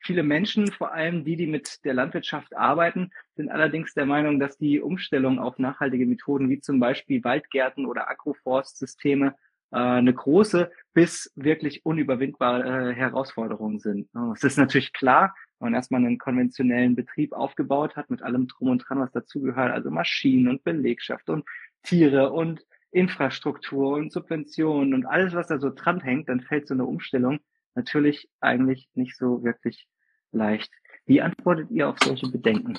Viele 0.00 0.22
Menschen, 0.22 0.68
vor 0.68 0.92
allem 0.92 1.24
die, 1.24 1.36
die 1.36 1.46
mit 1.46 1.84
der 1.84 1.94
Landwirtschaft 1.94 2.56
arbeiten, 2.56 3.10
sind 3.34 3.50
allerdings 3.50 3.94
der 3.94 4.06
Meinung, 4.06 4.38
dass 4.38 4.56
die 4.56 4.80
Umstellung 4.80 5.38
auf 5.38 5.58
nachhaltige 5.58 6.06
Methoden 6.06 6.48
wie 6.48 6.60
zum 6.60 6.78
Beispiel 6.80 7.24
Waldgärten 7.24 7.84
oder 7.84 8.08
Agroforstsysteme 8.08 9.34
äh, 9.70 9.76
eine 9.76 10.14
große 10.14 10.70
bis 10.94 11.32
wirklich 11.34 11.84
unüberwindbare 11.84 12.90
äh, 12.90 12.94
Herausforderung 12.94 13.80
sind. 13.80 14.08
Es 14.34 14.44
ist 14.44 14.56
natürlich 14.56 14.92
klar, 14.92 15.34
wenn 15.58 15.66
man 15.66 15.74
erstmal 15.74 16.00
einen 16.00 16.18
konventionellen 16.18 16.94
Betrieb 16.94 17.32
aufgebaut 17.32 17.96
hat 17.96 18.08
mit 18.10 18.22
allem 18.22 18.46
Drum 18.46 18.70
und 18.70 18.78
Dran, 18.78 19.00
was 19.00 19.12
dazugehört, 19.12 19.72
also 19.72 19.90
Maschinen 19.90 20.48
und 20.48 20.64
Belegschaft 20.64 21.28
und 21.28 21.44
Tiere 21.82 22.32
und 22.32 22.64
Infrastruktur 22.90 23.96
und 23.96 24.12
Subventionen 24.12 24.94
und 24.94 25.04
alles, 25.04 25.34
was 25.34 25.48
da 25.48 25.58
so 25.58 25.70
dranhängt, 25.70 26.28
dann 26.28 26.40
fällt 26.40 26.68
so 26.68 26.74
eine 26.74 26.86
Umstellung 26.86 27.40
natürlich 27.74 28.28
eigentlich 28.40 28.88
nicht 28.94 29.16
so 29.16 29.42
wirklich 29.42 29.88
leicht. 30.32 30.70
Wie 31.06 31.20
antwortet 31.20 31.70
ihr 31.70 31.88
auf 31.88 31.98
solche 32.02 32.28
Bedenken? 32.28 32.78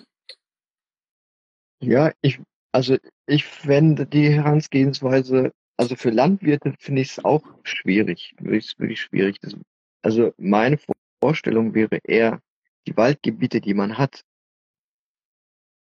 Ja, 1.82 2.12
ich, 2.22 2.40
also 2.72 2.98
ich 3.26 3.46
fände 3.46 4.06
die 4.06 4.30
Herangehensweise, 4.30 5.54
also 5.78 5.96
für 5.96 6.10
Landwirte 6.10 6.74
finde 6.80 7.02
ich 7.02 7.12
es 7.12 7.26
auch 7.26 7.44
schwierig, 7.64 8.36
wirklich, 8.40 8.78
wirklich 8.78 9.02
schwierig. 9.02 9.40
Das, 9.40 9.56
also 10.02 10.34
meine 10.38 10.78
Vorstellung 11.22 11.74
wäre 11.74 12.00
eher, 12.04 12.42
die 12.88 12.96
Waldgebiete, 12.96 13.62
die 13.62 13.74
man 13.74 13.98
hat, 13.98 14.24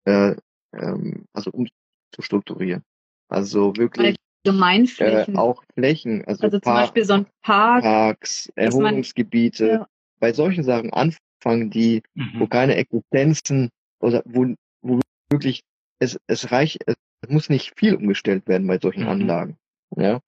äh, 0.07 0.36
ähm, 0.72 1.26
also 1.32 1.51
umzustrukturieren. 1.51 2.82
Also 3.28 3.76
wirklich 3.76 4.16
Gemeinflächen. 4.45 5.34
Äh, 5.34 5.38
auch 5.38 5.64
Flächen, 5.74 6.24
also, 6.26 6.45
also 6.45 6.59
zum 6.61 6.74
Beispiel 6.74 7.05
so 7.05 7.14
ein 7.14 7.26
Park. 7.42 7.82
Parks, 7.82 8.53
Erholungsgebiete. 8.55 9.66
Ja. 9.66 9.88
Bei 10.20 10.32
solchen 10.32 10.64
Sachen 10.64 10.92
anfangen, 10.92 11.70
die, 11.70 12.03
mhm. 12.14 12.40
wo 12.40 12.47
keine 12.47 12.76
Existenzen 12.76 13.70
oder 14.01 14.22
wo, 14.26 14.55
wo 14.82 15.01
wirklich 15.30 15.62
es, 15.99 16.18
es 16.26 16.53
reicht, 16.53 16.78
es 16.86 16.97
muss 17.28 17.49
nicht 17.49 17.72
viel 17.78 17.95
umgestellt 17.95 18.47
werden 18.47 18.66
bei 18.66 18.78
solchen 18.78 19.03
mhm. 19.03 19.09
Anlagen. 19.09 19.57
Ja. 19.97 20.20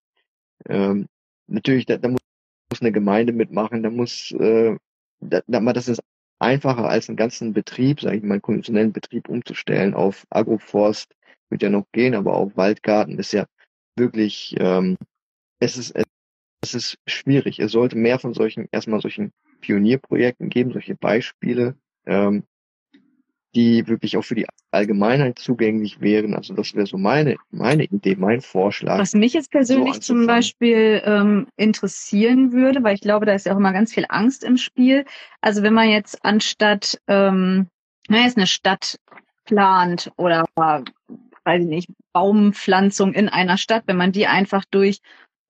Ähm, 0.69 1.07
natürlich, 1.47 1.87
da, 1.87 1.99
da 1.99 2.09
muss 2.09 2.21
eine 2.81 2.93
Gemeinde 2.93 3.33
mitmachen, 3.33 3.83
da 3.83 3.91
muss, 3.91 4.33
äh, 4.33 4.77
da, 5.21 5.43
da, 5.47 5.61
das 5.73 5.89
ist 5.89 6.01
einfacher 6.39 6.89
als 6.89 7.09
einen 7.09 7.17
ganzen 7.17 7.53
Betrieb, 7.53 8.01
sage 8.01 8.17
ich 8.17 8.23
mal, 8.23 8.35
einen 8.35 8.43
konventionellen 8.43 8.93
Betrieb 8.93 9.29
umzustellen 9.29 9.95
auf 9.95 10.27
Agroforst, 10.31 11.15
wird 11.51 11.63
ja 11.63 11.71
noch 11.71 11.87
gehen, 11.93 12.15
aber 12.15 12.35
auf 12.35 12.57
Waldgarten 12.57 13.19
ist 13.19 13.33
ja 13.33 13.47
wirklich, 13.97 14.55
ähm, 14.59 14.97
es 15.61 15.77
ist, 15.77 15.95
es 16.63 16.75
ist 16.75 16.99
schwierig. 17.07 17.59
Es 17.59 17.73
sollte 17.73 17.97
mehr 17.97 18.19
von 18.19 18.35
solchen, 18.35 18.69
erstmal 18.73 19.01
solchen 19.01 19.33
Pionierprojekten 19.61 20.49
geben, 20.49 20.73
solche 20.73 20.95
Beispiele, 20.95 21.77
ähm, 22.07 22.45
die 23.55 23.87
wirklich 23.87 24.17
auch 24.17 24.25
für 24.25 24.35
die 24.35 24.47
Allgemeinheit 24.71 25.39
zugänglich 25.39 26.01
wären. 26.01 26.35
Also 26.35 26.55
das 26.55 26.75
wäre 26.75 26.87
so 26.87 26.99
meine, 26.99 27.37
meine 27.51 27.85
Idee, 27.85 28.15
mein 28.17 28.43
Vorschlag. 28.43 28.99
Was 28.99 29.15
mich 29.15 29.33
jetzt 29.33 29.51
persönlich 29.51 29.95
so 29.95 30.01
zum 30.01 30.27
Beispiel 30.27 31.01
ähm, 31.05 31.47
interessieren 31.57 32.53
würde, 32.53 32.83
weil 32.83 32.95
ich 32.95 33.01
glaube, 33.01 33.25
da 33.25 33.33
ist 33.33 33.47
ja 33.47 33.55
auch 33.55 33.59
immer 33.59 33.73
ganz 33.73 33.95
viel 33.95 34.05
Angst 34.09 34.45
im 34.45 34.59
Spiel. 34.59 35.07
Also 35.41 35.63
wenn 35.63 35.73
man 35.73 35.89
jetzt 35.89 36.23
anstatt, 36.23 37.01
ähm, 37.09 37.69
na, 38.09 38.25
jetzt 38.25 38.37
eine 38.37 38.47
Stadt 38.47 38.99
plant 39.47 40.13
oder 40.17 40.45
weiß 41.47 41.63
ich 41.63 41.69
nicht, 41.69 41.89
Baumpflanzung 42.13 43.15
in 43.15 43.29
einer 43.29 43.57
Stadt, 43.57 43.85
wenn 43.87 43.97
man 43.97 44.13
die 44.13 44.27
einfach 44.27 44.65
durch 44.71 45.01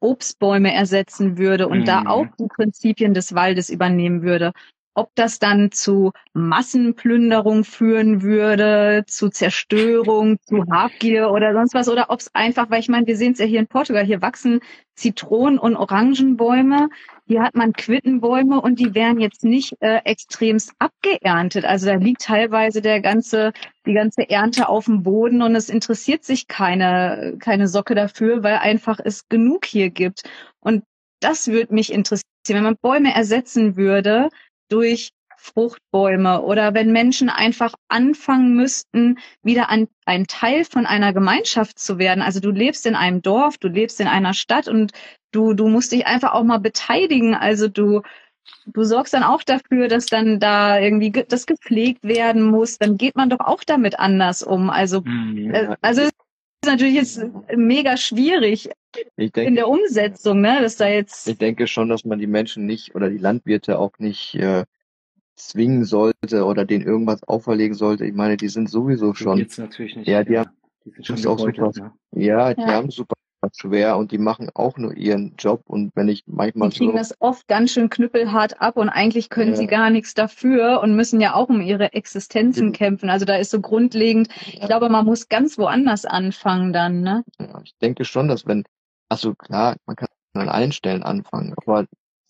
Obstbäume 0.00 0.72
ersetzen 0.72 1.38
würde 1.38 1.68
und 1.68 1.80
mhm. 1.80 1.84
da 1.86 2.02
auch 2.06 2.26
die 2.38 2.48
Prinzipien 2.48 3.14
des 3.14 3.34
Waldes 3.34 3.70
übernehmen 3.70 4.22
würde, 4.22 4.52
ob 4.94 5.10
das 5.14 5.38
dann 5.38 5.70
zu 5.72 6.12
Massenplünderung 6.32 7.64
führen 7.64 8.22
würde, 8.22 9.04
zu 9.06 9.28
Zerstörung, 9.28 10.38
zu 10.40 10.64
Habgier 10.70 11.30
oder 11.30 11.52
sonst 11.52 11.74
was, 11.74 11.88
oder 11.88 12.06
ob 12.08 12.20
es 12.20 12.34
einfach, 12.34 12.70
weil 12.70 12.80
ich 12.80 12.88
meine, 12.88 13.06
wir 13.06 13.16
sehen 13.16 13.32
es 13.32 13.38
ja 13.38 13.44
hier 13.44 13.60
in 13.60 13.66
Portugal, 13.66 14.04
hier 14.04 14.22
wachsen 14.22 14.60
Zitronen- 14.94 15.58
und 15.58 15.76
Orangenbäume, 15.76 16.88
hier 17.26 17.42
hat 17.42 17.56
man 17.56 17.72
Quittenbäume 17.72 18.60
und 18.60 18.78
die 18.78 18.94
werden 18.94 19.20
jetzt 19.20 19.42
nicht 19.42 19.74
äh, 19.80 19.98
extremst 20.04 20.72
abgeerntet. 20.78 21.64
Also 21.64 21.86
da 21.86 21.94
liegt 21.94 22.22
teilweise 22.22 22.80
der 22.80 23.00
ganze, 23.00 23.52
die 23.84 23.94
ganze 23.94 24.28
Ernte 24.30 24.68
auf 24.68 24.84
dem 24.84 25.02
Boden 25.02 25.42
und 25.42 25.56
es 25.56 25.68
interessiert 25.68 26.24
sich 26.24 26.46
keine, 26.46 27.36
keine 27.40 27.66
Socke 27.66 27.94
dafür, 27.96 28.42
weil 28.44 28.58
einfach 28.58 29.00
es 29.04 29.28
genug 29.28 29.64
hier 29.64 29.90
gibt. 29.90 30.22
Und 30.60 30.84
das 31.20 31.48
würde 31.48 31.74
mich 31.74 31.92
interessieren, 31.92 32.24
wenn 32.48 32.62
man 32.62 32.76
Bäume 32.80 33.12
ersetzen 33.12 33.76
würde 33.76 34.28
durch 34.68 35.10
Fruchtbäume 35.46 36.42
oder 36.42 36.74
wenn 36.74 36.92
Menschen 36.92 37.28
einfach 37.28 37.74
anfangen 37.88 38.54
müssten, 38.54 39.18
wieder 39.42 39.70
ein, 39.70 39.88
ein 40.04 40.26
Teil 40.26 40.64
von 40.64 40.86
einer 40.86 41.12
Gemeinschaft 41.12 41.78
zu 41.78 41.98
werden. 41.98 42.22
Also 42.22 42.40
du 42.40 42.50
lebst 42.50 42.86
in 42.86 42.94
einem 42.94 43.22
Dorf, 43.22 43.58
du 43.58 43.68
lebst 43.68 44.00
in 44.00 44.08
einer 44.08 44.34
Stadt 44.34 44.68
und 44.68 44.92
du, 45.32 45.54
du 45.54 45.68
musst 45.68 45.92
dich 45.92 46.06
einfach 46.06 46.32
auch 46.32 46.44
mal 46.44 46.58
beteiligen. 46.58 47.34
Also 47.34 47.68
du, 47.68 48.02
du 48.66 48.84
sorgst 48.84 49.14
dann 49.14 49.22
auch 49.22 49.42
dafür, 49.42 49.88
dass 49.88 50.06
dann 50.06 50.40
da 50.40 50.78
irgendwie 50.78 51.10
ge 51.10 51.24
das 51.28 51.46
gepflegt 51.46 52.04
werden 52.04 52.42
muss. 52.42 52.78
Dann 52.78 52.96
geht 52.96 53.16
man 53.16 53.30
doch 53.30 53.40
auch 53.40 53.64
damit 53.64 53.98
anders 53.98 54.42
um. 54.42 54.70
Also, 54.70 55.02
mhm. 55.02 55.54
äh, 55.54 55.76
also 55.80 56.02
ist 56.02 56.12
natürlich 56.64 56.96
jetzt 56.96 57.24
mega 57.54 57.96
schwierig 57.96 58.70
denke, 59.18 59.42
in 59.42 59.54
der 59.54 59.68
Umsetzung, 59.68 60.40
ne, 60.40 60.58
dass 60.60 60.76
da 60.76 60.88
jetzt. 60.88 61.28
Ich 61.28 61.38
denke 61.38 61.66
schon, 61.66 61.88
dass 61.88 62.04
man 62.04 62.18
die 62.18 62.26
Menschen 62.26 62.66
nicht 62.66 62.94
oder 62.94 63.08
die 63.08 63.18
Landwirte 63.18 63.78
auch 63.78 63.98
nicht 63.98 64.34
äh, 64.34 64.64
zwingen 65.36 65.84
sollte 65.84 66.44
oder 66.44 66.64
denen 66.64 66.84
irgendwas 66.84 67.22
auferlegen 67.24 67.74
sollte. 67.74 68.06
Ich 68.06 68.14
meine, 68.14 68.36
die 68.36 68.48
sind 68.48 68.70
sowieso 68.70 69.14
schon. 69.14 69.38
Jetzt 69.38 69.58
natürlich 69.58 69.96
nicht. 69.96 70.08
Ja, 70.08 70.24
die, 70.24 70.38
haben, 70.38 70.50
die 70.84 70.90
sind 70.90 71.20
schon 71.20 71.26
auch 71.26 71.38
super. 71.38 71.72
Ne? 71.76 71.92
Ja, 72.12 72.54
die 72.54 72.62
ja. 72.62 72.68
haben 72.68 72.90
super 72.90 73.14
schwer 73.54 73.96
und 73.96 74.10
die 74.10 74.18
machen 74.18 74.50
auch 74.54 74.76
nur 74.76 74.96
ihren 74.96 75.34
Job 75.36 75.62
und 75.66 75.92
wenn 75.94 76.08
ich 76.08 76.24
manchmal 76.26 76.70
die 76.70 76.78
kriegen 76.78 76.92
so, 76.92 76.98
das 76.98 77.14
oft 77.20 77.46
ganz 77.46 77.70
schön 77.70 77.90
knüppelhart 77.90 78.60
ab 78.60 78.76
und 78.76 78.88
eigentlich 78.88 79.28
können 79.28 79.52
ja. 79.52 79.56
sie 79.56 79.66
gar 79.66 79.90
nichts 79.90 80.14
dafür 80.14 80.80
und 80.82 80.96
müssen 80.96 81.20
ja 81.20 81.34
auch 81.34 81.48
um 81.48 81.60
ihre 81.60 81.92
Existenzen 81.92 82.68
ja. 82.68 82.72
kämpfen. 82.72 83.10
Also 83.10 83.24
da 83.24 83.36
ist 83.36 83.50
so 83.50 83.60
grundlegend, 83.60 84.28
ich 84.46 84.60
glaube, 84.60 84.88
man 84.88 85.04
muss 85.04 85.28
ganz 85.28 85.58
woanders 85.58 86.04
anfangen 86.04 86.72
dann, 86.72 87.02
ne? 87.02 87.24
Ja, 87.38 87.60
ich 87.62 87.76
denke 87.80 88.04
schon, 88.04 88.28
dass 88.28 88.46
wenn, 88.46 88.64
also 89.08 89.34
klar, 89.34 89.76
man 89.86 89.96
kann 89.96 90.08
an 90.34 90.48
allen 90.48 90.72
Stellen 90.72 91.02
anfangen, 91.02 91.54
aber 91.56 91.86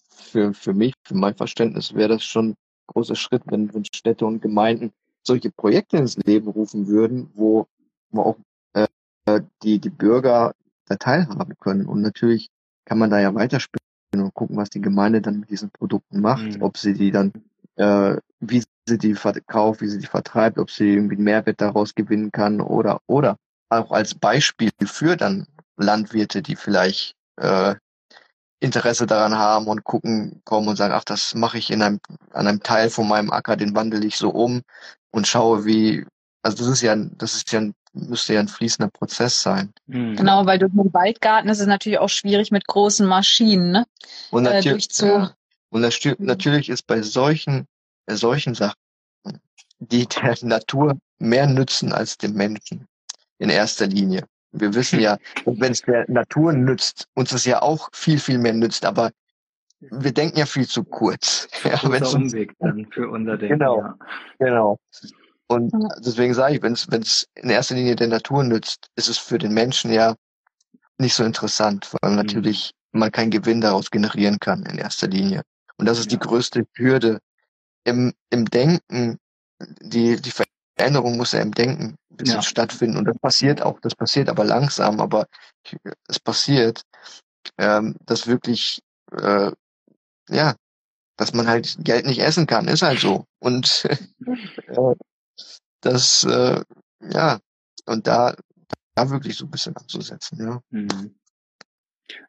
für, 0.09 0.53
für 0.53 0.75
mich, 0.75 0.95
für 1.03 1.15
mein 1.15 1.35
Verständnis 1.35 1.95
wäre 1.95 2.11
das 2.11 2.25
schon 2.25 2.57
großer 2.87 3.16
Schritt, 3.16 3.43
wenn, 3.47 3.72
wenn 3.74 3.84
Städte 3.84 4.26
und 4.26 4.41
Gemeinden 4.43 4.93
solche 5.22 5.51
Projekte 5.51 5.97
ins 5.97 6.16
Leben 6.16 6.49
rufen 6.49 6.87
würden, 6.87 7.30
wo, 7.34 7.66
wo 8.11 8.22
auch 8.22 8.37
äh, 8.74 9.41
die, 9.62 9.78
die 9.78 9.91
Bürger 9.91 10.55
da 10.87 10.97
teilhaben 10.97 11.55
können. 11.59 11.87
Und 11.87 12.03
natürlich 12.03 12.49
kann 12.84 12.99
man 12.99 13.11
da 13.11 13.20
ja 13.20 13.34
weiterspielen 13.34 13.80
und 14.12 14.34
gucken, 14.34 14.57
was 14.57 14.70
die 14.70 14.80
Gemeinde 14.80 15.20
dann 15.20 15.41
mit 15.41 15.51
diesen 15.51 15.70
Produkten 15.70 16.20
macht, 16.20 16.57
mhm. 16.57 16.62
ob 16.62 16.78
sie 16.78 16.95
die 16.95 17.11
dann, 17.11 17.32
äh, 17.74 18.16
wie 18.41 18.62
sie 18.89 18.99
die 18.99 19.14
verkauft, 19.14 19.80
wie 19.80 19.89
sie 19.89 19.99
die 19.99 20.07
vertreibt, 20.07 20.59
ob 20.59 20.70
sie 20.70 20.95
irgendwie 20.95 21.16
einen 21.16 21.24
Mehrwert 21.24 21.61
daraus 21.61 21.95
gewinnen 21.95 22.30
kann 22.32 22.61
oder 22.61 23.01
oder 23.07 23.37
auch 23.68 23.91
als 23.91 24.14
Beispiel 24.14 24.70
für 24.84 25.16
dann 25.16 25.47
Landwirte, 25.76 26.41
die 26.41 26.57
vielleicht 26.57 27.16
äh, 27.37 27.74
Interesse 28.61 29.07
daran 29.07 29.37
haben 29.37 29.67
und 29.67 29.85
gucken, 29.85 30.41
kommen 30.45 30.69
und 30.69 30.77
sagen, 30.77 30.95
ach, 30.95 31.05
das 31.05 31.35
mache 31.35 31.59
ich 31.59 31.71
in 31.71 31.83
einem, 31.83 32.01
an 32.33 32.47
einem 32.47 32.63
Teil 32.63 32.91
von 32.91 33.07
meinem 33.07 33.31
Acker, 33.31 33.57
den 33.57 33.75
wandle 33.75 34.05
ich 34.05 34.17
so 34.17 34.31
um 34.31 34.63
und 35.11 35.27
schaue, 35.27 35.65
wie, 35.65 36.07
also 36.43 36.59
das 36.59 36.69
ist 36.69 36.81
ja, 36.81 36.97
das 36.97 37.35
ist 37.35 37.53
ja 37.53 37.61
ein 37.61 37.75
müsste 37.97 38.35
ja 38.35 38.41
ein 38.41 38.49
fließender 38.49 38.91
Prozess 38.91 39.43
sein. 39.43 39.73
Mhm. 39.87 40.17
Genau, 40.17 40.47
weil 40.47 40.59
durch 40.59 40.73
den 40.73 40.93
Waldgarten 40.93 41.49
ist 41.49 41.61
es 41.61 41.67
natürlich 41.67 41.99
auch 41.99 42.09
schwierig 42.09 42.51
mit 42.51 42.67
großen 42.67 43.07
Maschinen, 43.07 43.73
ne? 43.73 43.87
Und 44.31 44.45
natürlich, 44.45 44.89
äh, 45.01 45.07
ja. 45.07 45.35
und 45.71 45.81
mhm. 45.81 46.15
natürlich 46.19 46.69
ist 46.69 46.87
bei 46.87 47.03
solchen, 47.03 47.67
bei 48.07 48.17
solchen 48.17 48.55
Sachen, 48.55 48.77
die 49.79 50.07
der 50.07 50.37
Natur 50.43 50.99
mehr 51.19 51.47
nützen 51.47 51.93
als 51.93 52.19
dem 52.19 52.35
Menschen 52.35 52.87
in 53.39 53.51
erster 53.51 53.87
Linie. 53.87 54.27
Wir 54.53 54.75
wissen 54.75 55.01
ja, 55.01 55.19
wenn 55.45 55.73
es 55.73 55.83
der 55.83 56.05
Natur 56.09 56.53
nützt, 56.53 57.09
uns 57.15 57.33
es 57.33 57.45
ja 57.45 57.63
auch 57.63 57.89
viel, 57.93 58.19
viel 58.19 58.39
mehr 58.39 58.55
nützt, 58.55 58.85
aber 58.85 59.11
wir 59.81 60.13
denken 60.13 60.39
ja 60.39 60.47
viel 60.47 60.67
zu 60.67 60.85
kurz. 60.85 61.49
Ja, 61.65 61.81
wenn 61.91 62.03
es 62.03 62.15
Umweg 62.15 62.55
dann 62.59 62.87
für 62.93 63.09
unser 63.11 63.37
Denken. 63.37 63.59
Genau, 63.59 63.79
ja. 63.81 63.99
genau. 64.39 64.79
Und 65.49 65.73
deswegen 65.99 66.35
sage 66.35 66.57
ich, 66.57 66.63
wenn 66.63 66.73
es 66.73 67.29
in 67.35 67.51
erster 67.51 67.75
Linie 67.75 67.97
der 67.97 68.09
Natur 68.09 68.43
nützt, 68.43 68.89
ist 68.97 69.09
es 69.09 69.19
für 69.19 69.39
den 69.39 69.53
Menschen 69.53 69.93
ja 69.93 70.15
nicht 70.99 71.15
so 71.15 71.25
interessant, 71.25 71.93
weil 72.01 72.11
mhm. 72.11 72.17
natürlich 72.17 72.73
man 72.93 73.13
keinen 73.13 73.31
Gewinn 73.31 73.61
daraus 73.61 73.91
generieren 73.91 74.39
kann 74.41 74.65
in 74.65 74.79
erster 74.79 75.09
Linie. 75.09 75.43
Und 75.77 75.87
das 75.87 75.99
ist 75.99 76.11
ja. 76.11 76.19
die 76.19 76.27
größte 76.27 76.67
Hürde 76.75 77.21
im, 77.85 78.13
im 78.31 78.47
Denken. 78.47 79.19
Die, 79.81 80.21
die 80.21 80.33
Veränderung 80.77 81.17
muss 81.17 81.33
ja 81.33 81.41
im 81.41 81.53
Denken 81.53 81.97
bisschen 82.17 82.37
ja. 82.37 82.43
stattfinden. 82.43 82.97
Und 82.97 83.05
das 83.05 83.19
passiert 83.19 83.62
auch. 83.62 83.81
Das 83.81 83.95
passiert 83.95 84.29
aber 84.29 84.45
langsam, 84.45 85.01
aber 85.01 85.27
es 86.09 86.21
passiert, 86.21 86.83
ähm, 87.59 87.97
dass 88.05 88.27
wirklich, 88.27 88.81
äh, 89.12 89.53
ja, 90.29 90.55
dass 91.17 91.33
man 91.33 91.47
halt 91.47 91.77
Geld 91.81 92.07
nicht 92.07 92.21
essen 92.21 92.47
kann, 92.47 92.69
ist 92.69 92.83
halt 92.83 93.01
so. 93.01 93.25
Und 93.39 93.85
äh, 94.67 94.95
das, 95.81 96.25
äh, 96.25 96.61
ja, 97.01 97.39
und 97.87 98.07
da, 98.07 98.35
da 98.95 99.11
wirklich 99.11 99.37
so 99.37 99.47
ein 99.47 99.51
bisschen 99.51 99.77
anzusetzen, 99.77 100.39
ja. 100.41 100.61
Mhm. 100.71 101.14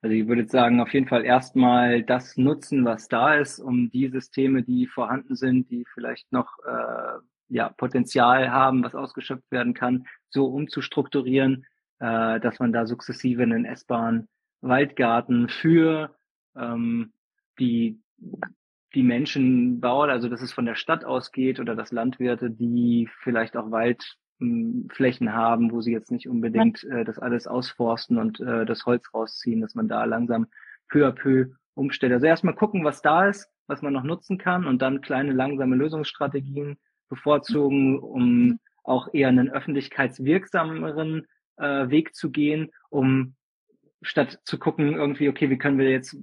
Also 0.01 0.15
ich 0.15 0.27
würde 0.27 0.47
sagen, 0.47 0.81
auf 0.81 0.91
jeden 0.93 1.07
Fall 1.07 1.23
erstmal 1.23 2.03
das 2.03 2.35
nutzen, 2.35 2.83
was 2.83 3.07
da 3.07 3.35
ist, 3.35 3.59
um 3.59 3.91
die 3.91 4.09
Systeme, 4.09 4.63
die 4.63 4.87
vorhanden 4.87 5.35
sind, 5.35 5.69
die 5.69 5.85
vielleicht 5.93 6.31
noch 6.31 6.57
äh, 6.65 7.19
ja, 7.49 7.69
Potenzial 7.69 8.51
haben, 8.51 8.83
was 8.83 8.95
ausgeschöpft 8.95 9.49
werden 9.51 9.73
kann, 9.73 10.05
so 10.29 10.45
umzustrukturieren, 10.47 11.65
äh, 11.99 12.39
dass 12.39 12.59
man 12.59 12.73
da 12.73 12.85
sukzessive 12.85 13.43
einen 13.43 13.65
essbaren 13.65 14.27
Waldgarten 14.61 15.49
für 15.49 16.15
ähm, 16.55 17.13
die 17.59 18.01
die 18.93 19.03
Menschen 19.03 19.79
baut, 19.79 20.09
also 20.09 20.29
dass 20.29 20.41
es 20.41 20.53
von 20.53 20.65
der 20.65 20.75
Stadt 20.75 21.05
ausgeht 21.05 21.59
oder 21.59 21.75
dass 21.75 21.91
Landwirte, 21.91 22.49
die 22.49 23.09
vielleicht 23.21 23.57
auch 23.57 23.69
Waldflächen 23.69 25.33
haben, 25.33 25.71
wo 25.71 25.81
sie 25.81 25.91
jetzt 25.91 26.11
nicht 26.11 26.27
unbedingt 26.27 26.83
äh, 26.85 27.03
das 27.03 27.19
alles 27.19 27.47
ausforsten 27.47 28.17
und 28.17 28.39
äh, 28.39 28.65
das 28.65 28.85
Holz 28.85 29.13
rausziehen, 29.13 29.61
dass 29.61 29.75
man 29.75 29.87
da 29.87 30.05
langsam 30.05 30.47
peu 30.89 31.05
à 31.05 31.11
peu 31.11 31.51
umstellt. 31.75 32.13
Also 32.13 32.25
erstmal 32.25 32.55
gucken, 32.55 32.85
was 32.85 33.01
da 33.01 33.27
ist, 33.27 33.49
was 33.67 33.81
man 33.81 33.93
noch 33.93 34.03
nutzen 34.03 34.37
kann 34.37 34.65
und 34.65 34.81
dann 34.81 35.01
kleine 35.01 35.33
langsame 35.33 35.75
Lösungsstrategien 35.75 36.77
bevorzugen, 37.09 37.99
um 37.99 38.59
auch 38.83 39.13
eher 39.13 39.27
einen 39.27 39.49
öffentlichkeitswirksameren 39.49 41.27
äh, 41.57 41.89
Weg 41.89 42.15
zu 42.15 42.31
gehen, 42.31 42.71
um 42.89 43.35
statt 44.01 44.39
zu 44.43 44.57
gucken, 44.57 44.93
irgendwie, 44.93 45.29
okay, 45.29 45.49
wie 45.49 45.57
können 45.57 45.77
wir 45.77 45.89
jetzt 45.89 46.15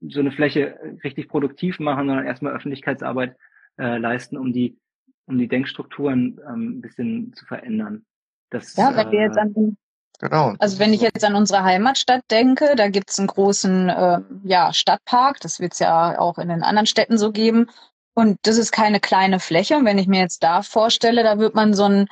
so 0.00 0.20
eine 0.20 0.32
Fläche 0.32 0.78
richtig 1.04 1.28
produktiv 1.28 1.78
machen, 1.78 2.06
sondern 2.06 2.26
erstmal 2.26 2.54
Öffentlichkeitsarbeit 2.54 3.36
äh, 3.78 3.98
leisten, 3.98 4.36
um 4.36 4.52
die, 4.52 4.78
um 5.26 5.38
die 5.38 5.48
Denkstrukturen 5.48 6.40
ähm, 6.46 6.78
ein 6.78 6.80
bisschen 6.80 7.32
zu 7.34 7.44
verändern. 7.44 8.04
Das, 8.50 8.76
ja, 8.76 8.96
wenn 8.96 9.10
wir 9.10 9.20
jetzt 9.20 9.36
äh, 9.36 9.40
an 9.40 9.76
Genau. 10.20 10.54
Also 10.58 10.78
wenn 10.78 10.92
ich 10.92 11.00
jetzt 11.00 11.24
an 11.24 11.34
unsere 11.34 11.64
Heimatstadt 11.64 12.22
denke, 12.30 12.74
da 12.76 12.88
gibt's 12.88 13.18
einen 13.18 13.28
großen 13.28 13.88
äh, 13.88 14.20
ja, 14.44 14.70
Stadtpark, 14.74 15.40
das 15.40 15.60
wird's 15.60 15.78
ja 15.78 16.18
auch 16.18 16.36
in 16.36 16.48
den 16.48 16.62
anderen 16.62 16.84
Städten 16.84 17.16
so 17.16 17.32
geben. 17.32 17.68
Und 18.14 18.38
das 18.42 18.58
ist 18.58 18.72
keine 18.72 19.00
kleine 19.00 19.40
Fläche. 19.40 19.76
Und 19.76 19.84
wenn 19.84 19.98
ich 19.98 20.06
mir 20.06 20.20
jetzt 20.20 20.42
da 20.42 20.62
vorstelle, 20.62 21.22
da 21.22 21.38
wird 21.38 21.54
man 21.54 21.74
so 21.74 21.84
ein, 21.84 22.08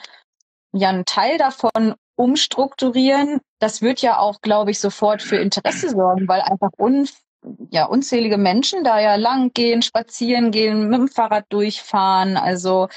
ja, 0.73 0.89
einen 0.89 1.05
Teil 1.05 1.39
davon 1.39 1.95
umstrukturieren. 2.17 3.41
Das 3.59 3.81
wird 3.83 4.01
ja 4.01 4.19
auch, 4.19 4.41
glaube 4.41 4.71
ich, 4.71 4.81
sofort 4.81 5.23
für 5.23 5.37
Interesse 5.37 5.91
sorgen, 5.91 6.29
weil 6.29 6.41
einfach 6.41 6.71
un, 6.79 7.09
ja, 7.71 7.87
unzählige 7.87 8.39
Menschen 8.39 8.85
da 8.85 9.01
ja 9.01 9.15
lang 9.17 9.53
gehen, 9.53 9.83
spazieren 9.83 10.51
gehen, 10.51 10.89
mit 10.89 10.99
dem 10.99 11.09
Fahrrad 11.09 11.47
durchfahren. 11.49 12.37
Also 12.37 12.89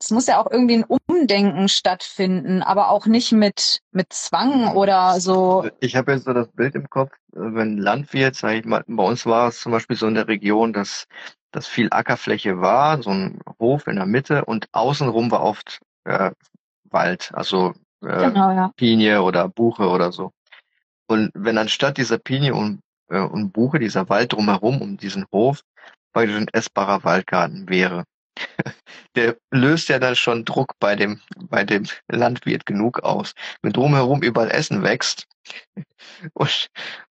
es 0.00 0.10
muss 0.10 0.26
ja 0.26 0.42
auch 0.42 0.50
irgendwie 0.50 0.78
ein 0.78 0.84
Umdenken 0.84 1.68
stattfinden, 1.68 2.62
aber 2.62 2.90
auch 2.90 3.06
nicht 3.06 3.32
mit, 3.32 3.80
mit 3.92 4.12
Zwang 4.12 4.74
oder 4.74 5.20
so. 5.20 5.68
Ich 5.80 5.94
habe 5.94 6.12
jetzt 6.12 6.24
so 6.24 6.32
das 6.32 6.48
Bild 6.48 6.74
im 6.74 6.88
Kopf, 6.88 7.12
wenn 7.32 7.76
Landwirt, 7.76 8.34
sag 8.34 8.54
ich 8.54 8.64
mal, 8.64 8.82
bei 8.86 9.04
uns 9.04 9.26
war 9.26 9.48
es 9.48 9.60
zum 9.60 9.72
Beispiel 9.72 9.96
so 9.96 10.06
in 10.06 10.14
der 10.14 10.26
Region, 10.26 10.72
dass 10.72 11.06
dass 11.52 11.66
viel 11.66 11.88
Ackerfläche 11.90 12.60
war, 12.60 13.02
so 13.02 13.10
ein 13.10 13.40
Hof 13.58 13.86
in 13.86 13.96
der 13.96 14.06
Mitte 14.06 14.44
und 14.44 14.68
außenrum 14.72 15.30
war 15.30 15.42
oft 15.42 15.80
äh, 16.04 16.30
Wald, 16.84 17.30
also 17.34 17.74
äh, 18.02 18.28
genau, 18.28 18.50
ja. 18.50 18.72
Pinie 18.76 19.22
oder 19.22 19.48
Buche 19.48 19.88
oder 19.88 20.12
so. 20.12 20.32
Und 21.06 21.30
wenn 21.34 21.58
anstatt 21.58 21.98
dieser 21.98 22.18
Pinie 22.18 22.54
und, 22.54 22.80
äh, 23.08 23.20
und 23.20 23.52
Buche 23.52 23.78
dieser 23.78 24.08
Wald 24.08 24.32
drumherum 24.32 24.80
um 24.80 24.96
diesen 24.96 25.26
Hof 25.32 25.62
praktisch 26.12 26.36
ein 26.36 26.48
essbarer 26.52 27.04
Waldgarten 27.04 27.68
wäre, 27.68 28.04
der 29.16 29.36
löst 29.50 29.88
ja 29.88 29.98
dann 29.98 30.16
schon 30.16 30.44
Druck 30.44 30.74
bei 30.78 30.96
dem, 30.96 31.20
bei 31.36 31.64
dem 31.64 31.84
Landwirt 32.08 32.66
genug 32.66 33.00
aus. 33.00 33.34
Wenn 33.62 33.72
drumherum 33.72 34.22
überall 34.22 34.50
Essen 34.50 34.82
wächst 34.82 35.26
und, 36.34 36.68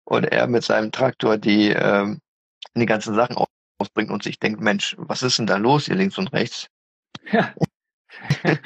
und 0.05 0.23
er 0.25 0.47
mit 0.47 0.63
seinem 0.63 0.91
Traktor 0.91 1.37
die, 1.37 1.69
ähm, 1.69 2.19
die 2.75 2.85
ganzen 2.85 3.15
Sachen 3.15 3.37
ausbringt 3.77 4.11
und 4.11 4.23
sich 4.23 4.39
denkt, 4.39 4.61
Mensch, 4.61 4.95
was 4.97 5.23
ist 5.23 5.39
denn 5.39 5.47
da 5.47 5.57
los 5.57 5.85
hier 5.85 5.95
links 5.95 6.17
und 6.17 6.33
rechts? 6.33 6.69
Ja. 7.31 7.53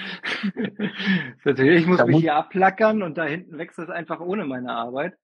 natürlich, 1.44 1.82
ich 1.82 1.88
muss 1.88 1.98
da 1.98 2.06
mich 2.06 2.22
hier 2.22 2.36
abplackern 2.36 3.02
und 3.04 3.18
da 3.18 3.26
hinten 3.26 3.58
wächst 3.58 3.80
es 3.80 3.90
einfach 3.90 4.20
ohne 4.20 4.46
meine 4.46 4.72
Arbeit. 4.72 5.18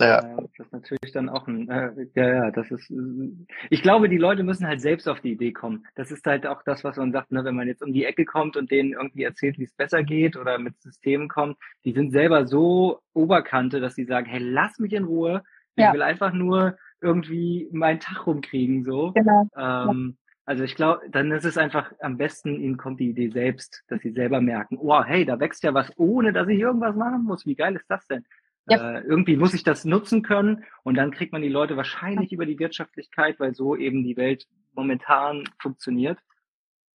Ja. 0.00 0.20
Äh, 0.20 0.36
das 0.56 0.66
ist 0.66 0.72
natürlich 0.72 1.12
dann 1.12 1.28
auch 1.28 1.46
ein, 1.48 1.68
äh, 1.68 1.90
ja, 2.14 2.28
ja, 2.28 2.50
das 2.50 2.70
ist, 2.70 2.90
äh, 2.90 3.30
ich 3.70 3.82
glaube, 3.82 4.08
die 4.08 4.18
Leute 4.18 4.42
müssen 4.42 4.66
halt 4.66 4.80
selbst 4.80 5.08
auf 5.08 5.20
die 5.20 5.32
Idee 5.32 5.52
kommen. 5.52 5.86
Das 5.94 6.10
ist 6.10 6.24
halt 6.26 6.46
auch 6.46 6.62
das, 6.62 6.84
was 6.84 6.96
man 6.96 7.12
sagt, 7.12 7.32
ne, 7.32 7.44
wenn 7.44 7.56
man 7.56 7.68
jetzt 7.68 7.82
um 7.82 7.92
die 7.92 8.04
Ecke 8.04 8.24
kommt 8.24 8.56
und 8.56 8.70
denen 8.70 8.92
irgendwie 8.92 9.24
erzählt, 9.24 9.58
wie 9.58 9.64
es 9.64 9.74
besser 9.74 10.02
geht 10.02 10.36
oder 10.36 10.58
mit 10.58 10.80
Systemen 10.80 11.28
kommt, 11.28 11.56
die 11.84 11.92
sind 11.92 12.12
selber 12.12 12.46
so 12.46 13.00
Oberkante, 13.12 13.80
dass 13.80 13.94
sie 13.94 14.04
sagen, 14.04 14.26
hey, 14.26 14.40
lass 14.40 14.78
mich 14.78 14.92
in 14.92 15.04
Ruhe. 15.04 15.42
Ich 15.74 15.84
ja. 15.84 15.92
will 15.92 16.02
einfach 16.02 16.32
nur 16.32 16.76
irgendwie 17.00 17.68
meinen 17.72 18.00
Tag 18.00 18.26
rumkriegen, 18.26 18.84
so. 18.84 19.12
Genau. 19.12 19.48
Ähm, 19.56 20.16
also 20.44 20.64
ich 20.64 20.76
glaube, 20.76 21.02
dann 21.10 21.30
ist 21.30 21.44
es 21.44 21.58
einfach 21.58 21.92
am 22.00 22.16
besten, 22.16 22.60
ihnen 22.60 22.78
kommt 22.78 23.00
die 23.00 23.10
Idee 23.10 23.28
selbst, 23.28 23.84
dass 23.88 24.00
sie 24.00 24.12
selber 24.12 24.40
merken, 24.40 24.78
oh, 24.80 25.04
hey, 25.04 25.26
da 25.26 25.38
wächst 25.38 25.62
ja 25.62 25.74
was, 25.74 25.92
ohne 25.96 26.32
dass 26.32 26.48
ich 26.48 26.58
irgendwas 26.58 26.96
machen 26.96 27.24
muss. 27.24 27.44
Wie 27.44 27.54
geil 27.54 27.76
ist 27.76 27.84
das 27.88 28.06
denn? 28.06 28.24
Ja. 28.66 28.96
Äh, 28.96 29.00
irgendwie 29.02 29.36
muss 29.36 29.54
ich 29.54 29.62
das 29.62 29.84
nutzen 29.84 30.22
können 30.22 30.64
und 30.84 30.94
dann 30.94 31.10
kriegt 31.10 31.32
man 31.32 31.42
die 31.42 31.48
Leute 31.48 31.76
wahrscheinlich 31.76 32.32
über 32.32 32.46
die 32.46 32.58
Wirtschaftlichkeit, 32.58 33.38
weil 33.40 33.54
so 33.54 33.76
eben 33.76 34.04
die 34.04 34.16
Welt 34.16 34.46
momentan 34.74 35.44
funktioniert. 35.58 36.18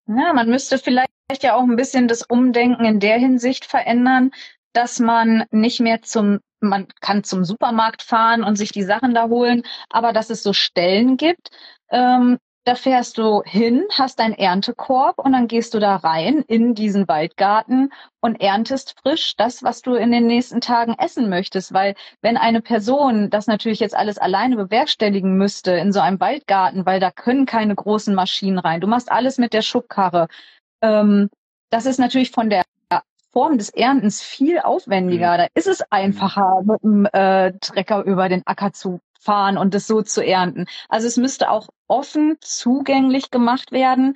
Ja, 0.07 0.33
man 0.33 0.49
müsste 0.49 0.79
vielleicht 0.79 1.11
ja 1.43 1.55
auch 1.55 1.63
ein 1.63 1.77
bisschen 1.77 2.09
das 2.09 2.23
Umdenken 2.23 2.85
in 2.85 3.01
der 3.01 3.19
Hinsicht 3.19 3.65
verändern, 3.65 4.33
dass 4.73 5.01
man 5.01 5.45
nicht 5.51 5.81
mehr 5.81 6.03
zum 6.03 6.41
man 6.65 6.87
kann 7.01 7.25
zum 7.25 7.45
Supermarkt 7.45 8.03
fahren 8.03 8.45
und 8.45 8.57
sich 8.57 8.71
die 8.71 8.85
Sachen 8.85 9.15
da 9.15 9.29
holen, 9.29 9.65
aber 9.91 10.13
dass 10.13 10.31
es 10.31 10.45
so 10.45 10.53
Stellen 10.53 11.17
gibt, 11.17 11.51
ähm, 11.91 12.39
da 12.65 12.77
fährst 12.77 13.19
du 13.19 13.43
hin, 13.45 13.85
hast 13.91 14.21
deinen 14.21 14.35
Erntekorb 14.35 15.19
und 15.19 15.33
dann 15.33 15.49
gehst 15.49 15.75
du 15.75 15.81
da 15.81 15.97
rein 15.97 16.45
in 16.47 16.75
diesen 16.77 17.09
Waldgarten 17.09 17.91
und 18.21 18.41
erntest 18.41 18.95
frisch 19.03 19.35
das, 19.37 19.65
was 19.65 19.83
du 19.83 19.95
in 19.95 20.13
den 20.13 20.27
nächsten 20.29 20.61
Tagen 20.61 20.95
essen 20.97 21.29
möchtest. 21.29 21.73
Weil 21.73 21.97
wenn 22.21 22.37
eine 22.37 22.63
Person 22.63 23.31
das 23.31 23.49
natürlich 23.49 23.81
jetzt 23.81 23.97
alles 23.97 24.19
alleine 24.19 24.55
bewerkstelligen 24.55 25.37
müsste 25.37 25.73
in 25.73 25.93
so 25.93 25.99
einem 25.99 26.21
Waldgarten, 26.21 26.87
weil 26.87 27.01
da 27.01 27.11
können 27.11 27.47
keine 27.47 27.75
großen 27.75 28.15
Maschinen 28.15 28.59
rein, 28.61 28.81
du 28.81 28.87
machst 28.87 29.11
alles 29.11 29.39
mit 29.39 29.53
der 29.55 29.63
Schubkarre. 29.63 30.29
Ähm, 30.83 31.31
das 31.71 31.87
ist 31.87 31.99
natürlich 31.99 32.31
von 32.31 32.49
der 32.49 32.63
Form 33.33 33.59
des 33.59 33.71
Erntens 33.71 34.21
viel 34.21 34.59
aufwendiger. 34.59 35.35
Mhm. 35.35 35.39
Da 35.39 35.47
ist 35.55 35.67
es 35.67 35.83
einfacher, 35.91 36.63
mit 36.65 36.83
dem 36.83 37.07
äh, 37.13 37.53
Trecker 37.61 38.05
über 38.05 38.29
den 38.29 38.43
Acker 38.47 38.73
zu 38.73 39.01
fahren 39.21 39.57
und 39.57 39.75
es 39.75 39.87
so 39.87 40.03
zu 40.03 40.25
ernten. 40.25 40.67
Also 40.89 41.07
es 41.07 41.17
müsste 41.17 41.51
auch 41.51 41.69
offen 41.89 42.37
zugänglich 42.41 43.31
gemacht 43.31 43.73
werden. 43.73 44.15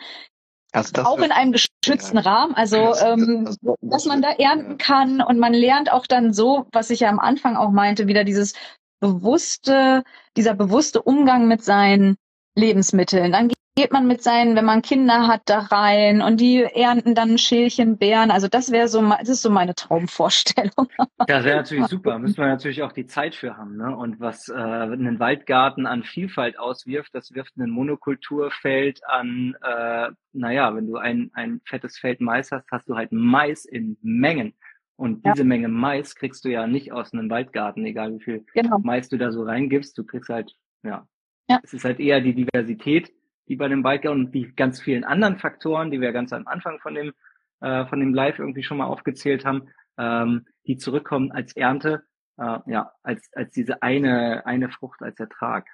Also 0.72 1.02
auch 1.04 1.18
in 1.18 1.32
einem 1.32 1.52
geschützten 1.52 2.18
ja. 2.18 2.22
Rahmen, 2.22 2.54
also 2.54 2.76
ähm, 2.76 3.56
dass 3.80 4.04
man 4.04 4.20
da 4.20 4.30
ernten 4.32 4.76
kann 4.76 5.22
und 5.22 5.38
man 5.38 5.54
lernt 5.54 5.90
auch 5.90 6.06
dann 6.06 6.34
so, 6.34 6.66
was 6.72 6.90
ich 6.90 7.00
ja 7.00 7.08
am 7.08 7.18
Anfang 7.18 7.56
auch 7.56 7.70
meinte, 7.70 8.08
wieder 8.08 8.24
dieses 8.24 8.52
bewusste, 9.00 10.02
dieser 10.36 10.54
bewusste 10.54 11.00
Umgang 11.00 11.48
mit 11.48 11.64
seinen 11.64 12.16
Lebensmitteln. 12.56 13.32
Dann 13.32 13.48
geht 13.77 13.93
man 13.93 14.07
mit 14.07 14.22
seinen, 14.22 14.57
wenn 14.57 14.64
man 14.64 14.81
Kinder 14.81 15.29
hat, 15.29 15.43
da 15.45 15.61
rein 15.61 16.22
und 16.22 16.41
die 16.41 16.62
ernten 16.62 17.14
dann 17.14 17.33
ein 17.33 17.39
Schälchen 17.39 17.99
Beeren. 17.99 18.31
Also 18.31 18.49
das 18.49 18.72
wäre 18.72 18.89
so, 18.89 19.03
das 19.03 19.29
ist 19.29 19.43
so 19.43 19.51
meine 19.51 19.74
Traumvorstellung. 19.74 20.89
Das 21.27 21.45
wäre 21.45 21.57
natürlich 21.57 21.87
super. 21.89 22.18
Müssen 22.18 22.39
wir 22.39 22.47
natürlich 22.47 22.83
auch 22.83 22.93
die 22.93 23.07
Zeit 23.07 23.35
für 23.35 23.59
haben. 23.59 23.77
Ne? 23.77 23.95
Und 23.95 24.18
was 24.18 24.49
äh, 24.49 24.55
einen 24.55 25.20
Waldgarten 25.20 25.87
an 25.87 26.03
Vielfalt 26.03 26.59
auswirft, 26.59 27.14
das 27.14 27.35
wirft 27.35 27.57
ein 27.59 27.68
Monokulturfeld 27.68 29.01
an, 29.07 29.55
äh, 29.62 30.09
naja, 30.33 30.74
wenn 30.74 30.87
du 30.87 30.97
ein, 30.97 31.31
ein 31.35 31.61
fettes 31.66 31.99
Feld 31.99 32.22
Mais 32.22 32.51
hast, 32.51 32.70
hast 32.72 32.89
du 32.89 32.97
halt 32.97 33.12
Mais 33.12 33.66
in 33.66 33.99
Mengen. 34.01 34.55
Und 34.97 35.27
diese 35.27 35.43
ja. 35.43 35.45
Menge 35.45 35.68
Mais 35.68 36.14
kriegst 36.14 36.47
du 36.47 36.49
ja 36.49 36.66
nicht 36.66 36.93
aus 36.93 37.12
einem 37.12 37.29
Waldgarten, 37.29 37.85
egal 37.85 38.14
wie 38.14 38.24
viel 38.24 38.47
genau. 38.55 38.79
Mais 38.79 39.11
du 39.11 39.18
da 39.18 39.31
so 39.31 39.43
reingibst. 39.43 39.99
Du 39.99 40.05
kriegst 40.05 40.31
halt, 40.31 40.55
ja, 40.83 41.07
ja. 41.51 41.61
es 41.62 41.74
ist 41.74 41.85
halt 41.85 42.01
eher 42.01 42.22
die 42.22 42.35
Diversität, 42.35 43.12
die 43.49 43.57
bei 43.57 43.68
dem 43.68 43.82
Biker 43.82 44.11
und 44.11 44.32
die 44.32 44.53
ganz 44.55 44.80
vielen 44.80 45.05
anderen 45.05 45.38
Faktoren, 45.38 45.90
die 45.90 46.01
wir 46.01 46.12
ganz 46.12 46.32
am 46.32 46.47
Anfang 46.47 46.80
von 46.80 46.94
dem, 46.94 47.12
äh, 47.61 47.86
von 47.86 48.01
dem 48.01 48.14
Live 48.14 48.38
irgendwie 48.38 48.62
schon 48.62 48.78
mal 48.78 48.86
aufgezählt 48.86 49.44
haben, 49.44 49.68
ähm, 49.99 50.47
die 50.66 50.76
zurückkommen 50.76 51.32
als 51.32 51.55
Ernte, 51.57 52.05
äh, 52.38 52.59
ja, 52.66 52.92
als, 53.03 53.28
als 53.34 53.53
diese 53.53 53.82
eine, 53.82 54.44
eine 54.47 54.70
Frucht 54.70 55.03
als 55.03 55.18
Ertrag. 55.18 55.66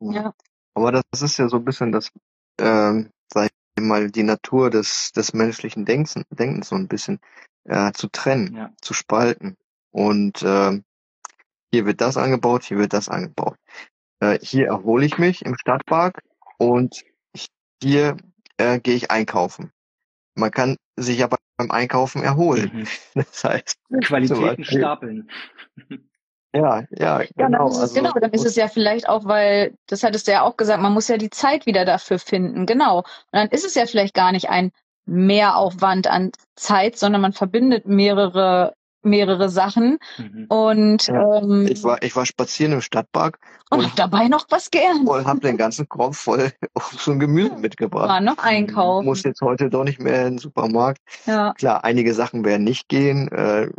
Ja. 0.00 0.34
Aber 0.74 0.92
das 0.92 1.22
ist 1.22 1.38
ja 1.38 1.48
so 1.48 1.58
ein 1.58 1.64
bisschen 1.64 1.92
das, 1.92 2.10
ähm, 2.60 3.10
sag 3.32 3.50
ich 3.76 3.84
mal, 3.84 4.10
die 4.10 4.24
Natur 4.24 4.70
des, 4.70 5.12
des 5.12 5.32
menschlichen 5.32 5.84
Denkens, 5.84 6.20
Denkens 6.30 6.68
so 6.68 6.76
ein 6.76 6.88
bisschen 6.88 7.20
äh, 7.64 7.92
zu 7.92 8.08
trennen, 8.08 8.56
ja. 8.56 8.70
zu 8.80 8.92
spalten. 8.92 9.56
Und 9.92 10.42
äh, 10.42 10.80
hier 11.72 11.86
wird 11.86 12.00
das 12.00 12.16
angebaut, 12.16 12.64
hier 12.64 12.78
wird 12.78 12.92
das 12.92 13.08
angebaut. 13.08 13.56
Äh, 14.20 14.38
hier 14.40 14.66
erhole 14.66 15.06
ich 15.06 15.18
mich 15.18 15.44
im 15.44 15.56
Stadtpark 15.56 16.22
und 16.58 17.02
hier 17.82 18.16
äh, 18.56 18.78
gehe 18.80 18.94
ich 18.94 19.10
einkaufen. 19.10 19.72
Man 20.34 20.50
kann 20.50 20.76
sich 20.96 21.22
aber 21.22 21.38
beim 21.56 21.70
Einkaufen 21.70 22.22
erholen. 22.22 22.70
Mhm. 22.72 22.86
Das 23.14 23.44
heißt 23.44 23.78
Qualitäten 24.02 24.64
stapeln. 24.64 25.30
Ja, 26.54 26.84
ja, 26.90 27.22
genau. 27.36 27.36
Ja, 27.36 27.48
dann 27.48 27.66
ist 27.66 27.76
es, 27.76 27.80
also, 27.80 27.94
genau, 27.94 28.12
dann 28.12 28.30
ist 28.30 28.46
es 28.46 28.54
ja 28.54 28.68
vielleicht 28.68 29.08
auch, 29.08 29.24
weil, 29.24 29.74
das 29.88 30.04
hattest 30.04 30.28
du 30.28 30.32
ja 30.32 30.42
auch 30.42 30.56
gesagt, 30.56 30.80
man 30.80 30.92
muss 30.92 31.08
ja 31.08 31.16
die 31.16 31.30
Zeit 31.30 31.66
wieder 31.66 31.84
dafür 31.84 32.20
finden, 32.20 32.64
genau. 32.64 32.98
Und 32.98 33.06
dann 33.32 33.48
ist 33.48 33.64
es 33.64 33.74
ja 33.74 33.86
vielleicht 33.86 34.14
gar 34.14 34.30
nicht 34.30 34.50
ein 34.50 34.70
Mehraufwand 35.04 36.06
an 36.06 36.30
Zeit, 36.54 36.96
sondern 36.96 37.22
man 37.22 37.32
verbindet 37.32 37.86
mehrere 37.86 38.74
mehrere 39.04 39.48
Sachen. 39.48 39.98
Mhm. 40.18 40.46
Und 40.48 41.06
ja. 41.06 41.38
ähm, 41.38 41.66
ich 41.70 41.82
war 41.82 42.02
ich 42.02 42.14
war 42.16 42.26
spazieren 42.26 42.72
im 42.72 42.80
Stadtpark 42.80 43.38
und, 43.70 43.78
und 43.80 43.86
hab 43.86 43.96
dabei 43.96 44.28
noch 44.28 44.46
was 44.50 44.70
geerntet. 44.70 45.08
Und 45.08 45.26
habe 45.26 45.40
den 45.40 45.56
ganzen 45.56 45.88
Korb 45.88 46.14
voll 46.14 46.52
so 46.98 47.12
ein 47.12 47.18
Gemüse 47.18 47.56
mitgebracht. 47.56 48.08
War 48.08 48.20
noch 48.20 48.38
einkaufen. 48.38 49.06
Muss 49.06 49.22
jetzt 49.22 49.40
heute 49.40 49.70
doch 49.70 49.84
nicht 49.84 50.00
mehr 50.00 50.26
in 50.26 50.34
den 50.34 50.38
Supermarkt. 50.38 51.00
Ja. 51.26 51.52
Klar, 51.54 51.84
einige 51.84 52.14
Sachen 52.14 52.44
werden 52.44 52.64
nicht 52.64 52.88
gehen. 52.88 53.28
Äh, 53.28 53.70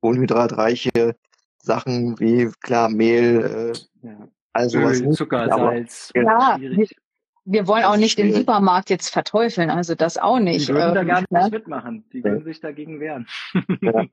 Kohlenhydratreiche 0.00 1.14
Sachen 1.58 2.18
wie 2.18 2.50
klar 2.60 2.88
Mehl, 2.88 3.72
äh, 4.02 4.06
ja. 4.06 4.28
also 4.52 4.78
Öl, 4.78 5.12
Zucker, 5.12 5.48
Salz. 5.48 6.10
Ja, 6.14 6.56
schwierig 6.58 6.96
wir 7.44 7.66
wollen 7.66 7.84
auch 7.84 7.96
nicht 7.96 8.18
den 8.18 8.32
Supermarkt 8.32 8.90
jetzt 8.90 9.08
verteufeln, 9.10 9.70
also 9.70 9.94
das 9.94 10.16
auch 10.18 10.38
nicht. 10.38 10.68
Die 10.68 10.74
würden 10.74 10.90
ähm, 10.90 10.94
da 10.94 11.04
gar 11.04 11.20
nicht 11.20 11.32
ne? 11.32 11.48
mitmachen. 11.50 12.04
Die 12.12 12.22
würden 12.22 12.44
sich 12.44 12.60
dagegen 12.60 13.00
wehren. 13.00 13.26
Ja, 13.80 14.04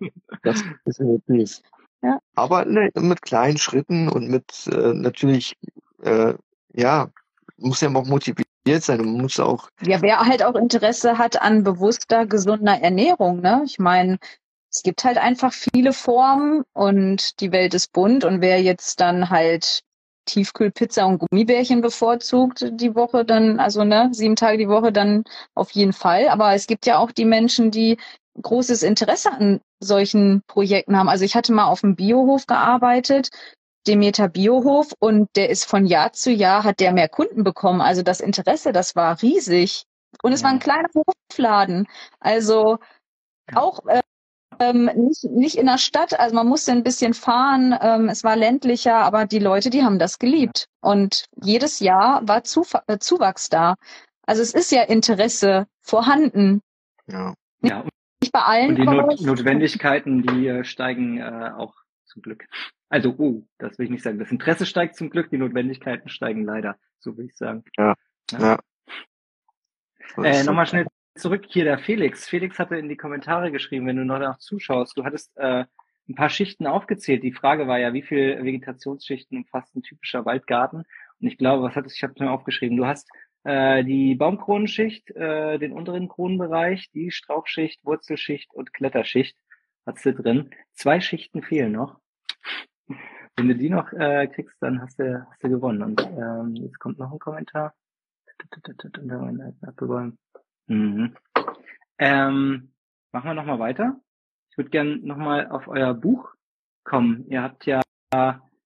das 0.44 0.64
ist 0.86 1.00
wirklich. 1.00 1.62
Ja. 2.02 2.20
Aber 2.36 2.66
ne, 2.66 2.90
mit 2.96 3.22
kleinen 3.22 3.58
Schritten 3.58 4.10
und 4.10 4.30
mit 4.30 4.68
äh, 4.72 4.94
natürlich, 4.94 5.58
äh, 6.02 6.34
ja, 6.74 7.10
muss 7.58 7.82
ja 7.82 7.94
auch 7.94 8.06
motiviert 8.06 8.48
sein 8.66 9.02
und 9.02 9.22
muss 9.22 9.40
auch. 9.40 9.70
Ja, 9.82 10.02
wer 10.02 10.20
halt 10.20 10.44
auch 10.44 10.56
Interesse 10.56 11.18
hat 11.18 11.42
an 11.42 11.64
bewusster, 11.64 12.26
gesunder 12.26 12.80
Ernährung, 12.82 13.42
ne? 13.42 13.64
Ich 13.66 13.80
meine, 13.80 14.18
es 14.72 14.84
gibt 14.84 15.04
halt 15.04 15.18
einfach 15.18 15.52
viele 15.54 15.94
Formen 15.94 16.64
und 16.74 17.40
die 17.42 17.52
Welt 17.52 17.74
ist 17.74 17.92
bunt 17.92 18.24
und 18.24 18.42
wer 18.42 18.62
jetzt 18.62 19.02
dann 19.02 19.30
halt 19.30 19.84
Tiefkühlpizza 20.30 21.06
und 21.06 21.20
Gummibärchen 21.20 21.82
bevorzugt 21.82 22.66
die 22.72 22.96
Woche, 22.96 23.26
dann, 23.26 23.60
also 23.60 23.84
ne, 23.84 24.10
sieben 24.12 24.36
Tage 24.36 24.58
die 24.58 24.70
Woche 24.70 24.92
dann 24.92 25.24
auf 25.56 25.72
jeden 25.72 25.94
Fall. 25.94 26.30
Aber 26.30 26.54
es 26.54 26.68
gibt 26.68 26.86
ja 26.86 26.98
auch 27.00 27.12
die 27.12 27.26
Menschen, 27.26 27.72
die 27.72 27.98
großes 28.42 28.84
Interesse 28.84 29.32
an 29.32 29.62
solchen 29.80 30.44
Projekten 30.48 30.98
haben. 30.98 31.10
Also 31.10 31.26
ich 31.26 31.36
hatte 31.36 31.54
mal 31.54 31.66
auf 31.66 31.82
dem 31.82 31.96
Biohof 31.96 32.48
gearbeitet, 32.48 33.30
Demeter 33.88 34.28
Biohof, 34.30 34.94
und 35.00 35.30
der 35.36 35.50
ist 35.50 35.66
von 35.66 35.86
Jahr 35.86 36.14
zu 36.14 36.32
Jahr 36.32 36.64
hat 36.64 36.80
der 36.80 36.92
mehr 36.92 37.10
Kunden 37.10 37.44
bekommen. 37.44 37.82
Also 37.82 38.04
das 38.04 38.20
Interesse, 38.20 38.72
das 38.72 38.96
war 38.96 39.22
riesig. 39.22 39.86
Und 40.22 40.34
es 40.34 40.42
ja. 40.42 40.46
war 40.46 40.54
ein 40.54 40.60
kleiner 40.60 40.90
Hofladen. 40.94 41.88
Also 42.20 42.78
auch 43.54 43.86
äh, 43.88 44.02
ähm, 44.60 44.90
nicht, 44.96 45.24
nicht 45.24 45.56
in 45.56 45.66
der 45.66 45.78
Stadt, 45.78 46.20
also 46.20 46.36
man 46.36 46.48
musste 46.48 46.72
ein 46.72 46.84
bisschen 46.84 47.14
fahren, 47.14 47.76
ähm, 47.82 48.10
es 48.10 48.24
war 48.24 48.36
ländlicher, 48.36 48.98
aber 48.98 49.26
die 49.26 49.40
Leute, 49.40 49.70
die 49.70 49.84
haben 49.84 50.00
das 50.00 50.20
geliebt. 50.20 50.68
Und 50.82 51.26
jedes 51.42 51.80
Jahr 51.80 52.28
war 52.28 52.44
Zuf 52.44 52.74
äh, 52.88 52.98
Zuwachs 53.00 53.50
da. 53.50 53.76
Also 54.26 54.42
es 54.42 54.54
ist 54.54 54.72
ja 54.72 54.84
Interesse 54.84 55.68
vorhanden. 55.82 56.62
Ja. 57.08 57.34
Nicht, 57.62 57.72
ja. 57.72 57.86
nicht 58.22 58.32
bei 58.32 58.42
allen. 58.42 58.70
Und 58.70 58.76
die 58.76 58.86
Not 58.86 59.22
Notwendigkeiten, 59.22 60.24
die 60.24 60.48
äh, 60.48 60.64
steigen 60.64 61.18
äh, 61.18 61.52
auch 61.58 61.74
zum 62.06 62.22
Glück. 62.22 62.46
Also, 62.90 63.16
oh, 63.18 63.44
das 63.58 63.78
will 63.78 63.86
ich 63.86 63.92
nicht 63.92 64.04
sagen. 64.04 64.20
Das 64.20 64.32
Interesse 64.32 64.66
steigt 64.66 64.96
zum 64.96 65.10
Glück, 65.10 65.30
die 65.30 65.38
Notwendigkeiten 65.38 66.10
steigen 66.10 66.44
leider, 66.44 66.78
so 67.00 67.18
will 67.18 67.26
ich 67.26 67.38
sagen. 67.38 67.64
Ja. 67.78 67.96
ja. 68.32 68.40
ja. 70.18 70.24
Äh, 70.24 70.44
Nochmal 70.44 70.66
schnell 70.66 70.86
zurück 71.20 71.46
hier 71.48 71.66
der 71.66 71.80
Felix. 71.80 72.28
Felix 72.28 72.60
hatte 72.60 72.78
in 72.78 72.90
die 72.90 72.98
Kommentare 72.98 73.52
geschrieben, 73.52 73.88
wenn 73.88 73.98
du 73.98 74.06
noch 74.06 74.20
danach 74.20 74.40
zuschaust, 74.40 74.98
du 74.98 75.04
hattest 75.04 75.36
äh, 75.38 75.66
ein 76.08 76.16
paar 76.16 76.30
Schichten 76.30 76.66
aufgezählt. 76.68 77.24
Die 77.24 77.34
Frage 77.34 77.68
war 77.68 77.80
ja, 77.80 77.94
wie 77.94 78.02
viel 78.02 78.44
Vegetationsschichten 78.44 79.38
umfasst 79.38 79.76
ein 79.76 79.84
typischer 79.84 80.26
Waldgarten? 80.26 80.78
Und 80.78 81.28
ich 81.28 81.38
glaube, 81.38 81.64
was 81.64 81.76
hattest 81.76 81.96
du, 81.96 81.98
ich 81.98 82.04
habe 82.04 82.24
mir 82.24 82.32
aufgeschrieben, 82.32 82.78
du 82.78 82.86
hast 82.86 83.08
äh, 83.44 83.84
die 83.84 84.16
Baumkronenschicht, 84.16 85.12
äh, 85.12 85.60
den 85.60 85.72
unteren 85.72 86.08
Kronenbereich, 86.08 86.90
die 86.92 87.12
Strauchschicht, 87.12 87.86
Wurzelschicht 87.86 88.54
und 88.54 88.74
Kletterschicht 88.74 89.38
hast 89.86 90.06
du 90.06 90.14
drin. 90.14 90.52
Zwei 90.74 91.02
Schichten 91.02 91.42
fehlen 91.42 91.74
noch. 91.74 92.00
Wenn 93.36 93.48
du 93.48 93.56
die 93.56 93.70
noch 93.70 93.92
äh, 93.94 94.28
kriegst, 94.28 94.58
dann 94.62 94.82
hast 94.82 95.00
du, 95.00 95.26
hast 95.30 95.44
du 95.44 95.50
gewonnen. 95.50 95.82
Und 95.82 96.02
ähm, 96.02 96.56
jetzt 96.56 96.80
kommt 96.80 97.00
noch 97.00 97.12
ein 97.12 97.20
Kommentar. 97.20 97.74
Mhm. 100.70 101.16
Ähm, 101.98 102.72
machen 103.12 103.30
wir 103.30 103.34
nochmal 103.34 103.60
weiter. 103.60 104.00
Ich 104.52 104.58
würde 104.58 104.70
gerne 104.70 104.98
nochmal 104.98 105.50
auf 105.50 105.68
euer 105.68 105.94
Buch 105.94 106.30
kommen. 106.84 107.26
Ihr 107.28 107.42
habt 107.42 107.66
ja 107.66 107.82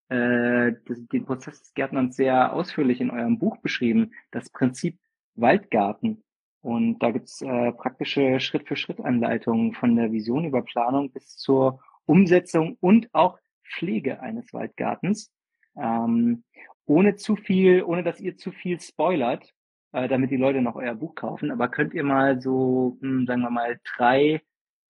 äh, 0.09 0.73
den 0.85 1.25
Prozess 1.25 1.61
des 1.61 1.73
Gärtnerns 1.73 2.15
sehr 2.15 2.53
ausführlich 2.53 3.01
in 3.01 3.09
eurem 3.09 3.39
Buch 3.39 3.57
beschrieben, 3.57 4.11
das 4.31 4.49
Prinzip 4.49 4.99
Waldgarten. 5.35 6.23
Und 6.61 6.99
da 6.99 7.11
gibt's 7.11 7.41
äh, 7.41 7.71
praktische 7.71 8.39
Schritt-für-Schritt-Anleitungen 8.39 9.73
von 9.73 9.95
der 9.95 10.11
Vision 10.11 10.45
über 10.45 10.61
Planung 10.61 11.11
bis 11.11 11.37
zur 11.37 11.81
Umsetzung 12.05 12.77
und 12.79 13.13
auch 13.13 13.39
Pflege 13.63 14.21
eines 14.21 14.53
Waldgartens. 14.53 15.31
Ähm, 15.75 16.43
ohne 16.85 17.15
zu 17.15 17.35
viel, 17.35 17.83
ohne 17.83 18.03
dass 18.03 18.19
ihr 18.19 18.37
zu 18.37 18.51
viel 18.51 18.79
spoilert, 18.79 19.53
äh, 19.93 20.07
damit 20.07 20.31
die 20.31 20.37
Leute 20.37 20.61
noch 20.61 20.75
euer 20.75 20.95
Buch 20.95 21.15
kaufen. 21.15 21.51
Aber 21.51 21.69
könnt 21.69 21.93
ihr 21.93 22.03
mal 22.03 22.41
so, 22.41 22.97
mh, 23.01 23.09
hm, 23.09 23.27
sagen 23.27 23.41
wir 23.41 23.49
mal, 23.49 23.79
drei 23.95 24.41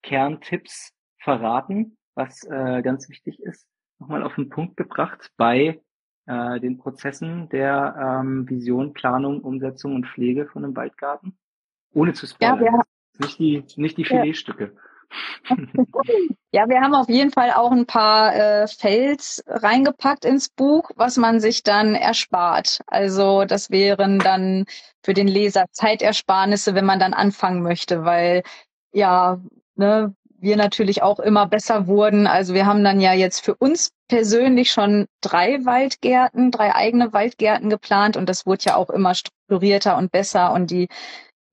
Kerntipps 0.02 0.92
verraten, 1.18 1.96
was 2.14 2.44
äh, 2.44 2.82
ganz 2.82 3.08
wichtig 3.08 3.40
ist, 3.40 3.66
nochmal 3.98 4.22
auf 4.22 4.34
den 4.34 4.48
Punkt 4.48 4.76
gebracht 4.76 5.30
bei 5.36 5.80
äh, 6.26 6.60
den 6.60 6.78
Prozessen 6.78 7.48
der 7.50 8.20
ähm, 8.22 8.48
Vision, 8.48 8.92
Planung, 8.92 9.40
Umsetzung 9.40 9.94
und 9.94 10.06
Pflege 10.06 10.46
von 10.46 10.64
einem 10.64 10.76
Waldgarten? 10.76 11.36
Ohne 11.92 12.12
zu 12.12 12.26
spoilern. 12.26 12.64
Ja, 12.64 12.82
nicht 13.18 13.38
die, 13.38 13.64
nicht 13.76 13.96
die 13.96 14.04
Filetstücke. 14.04 14.72
Ja. 14.74 14.80
Ja, 16.52 16.68
wir 16.68 16.80
haben 16.80 16.94
auf 16.94 17.08
jeden 17.08 17.32
Fall 17.32 17.52
auch 17.52 17.72
ein 17.72 17.86
paar 17.86 18.34
äh, 18.34 18.68
Fails 18.68 19.42
reingepackt 19.46 20.24
ins 20.24 20.48
Buch, 20.48 20.90
was 20.94 21.16
man 21.16 21.40
sich 21.40 21.64
dann 21.64 21.94
erspart. 21.94 22.80
Also 22.86 23.44
das 23.44 23.70
wären 23.70 24.20
dann 24.20 24.64
für 25.02 25.14
den 25.14 25.26
Leser 25.26 25.66
Zeitersparnisse, 25.72 26.74
wenn 26.74 26.84
man 26.84 27.00
dann 27.00 27.12
anfangen 27.12 27.62
möchte, 27.62 28.04
weil 28.04 28.42
ja, 28.92 29.40
ne, 29.74 30.14
wir 30.38 30.56
natürlich 30.56 31.02
auch 31.02 31.18
immer 31.18 31.46
besser 31.46 31.86
wurden. 31.86 32.26
Also 32.26 32.54
wir 32.54 32.66
haben 32.66 32.84
dann 32.84 33.00
ja 33.00 33.12
jetzt 33.14 33.44
für 33.44 33.54
uns 33.56 33.90
persönlich 34.08 34.70
schon 34.70 35.06
drei 35.20 35.64
Waldgärten, 35.64 36.50
drei 36.50 36.74
eigene 36.74 37.12
Waldgärten 37.12 37.70
geplant 37.70 38.16
und 38.16 38.28
das 38.28 38.46
wurde 38.46 38.64
ja 38.66 38.76
auch 38.76 38.90
immer 38.90 39.14
strukturierter 39.14 39.96
und 39.96 40.12
besser 40.12 40.52
und 40.52 40.70
die 40.70 40.88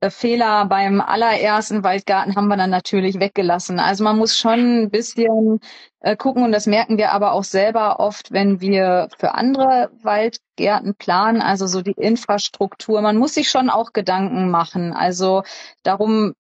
Fehler 0.10 0.66
beim 0.66 1.00
allerersten 1.00 1.84
Waldgarten 1.84 2.36
haben 2.36 2.48
wir 2.48 2.58
dann 2.58 2.70
natürlich 2.70 3.20
weggelassen. 3.20 3.80
Also 3.80 4.04
man 4.04 4.18
muss 4.18 4.38
schon 4.38 4.84
ein 4.84 4.90
bisschen 4.90 5.60
äh, 6.00 6.16
gucken 6.16 6.44
und 6.44 6.52
das 6.52 6.66
merken 6.66 6.98
wir 6.98 7.12
aber 7.12 7.34
auch 7.34 7.44
selber 7.44 8.00
oft, 8.00 8.32
wenn 8.32 8.62
wir 8.62 9.10
für 9.18 9.36
andere 9.36 9.92
Waldgärten 10.02 10.96
planen, 10.96 11.42
also 11.42 11.68
so 11.68 11.82
die 11.82 11.92
Infrastruktur. 11.92 13.02
Man 13.02 13.18
muss 13.18 13.36
sich 13.36 13.50
schon 13.50 13.70
auch 13.70 13.94
Gedanken 13.94 14.50
machen. 14.50 14.94
Also 14.94 15.44
darum 15.84 16.34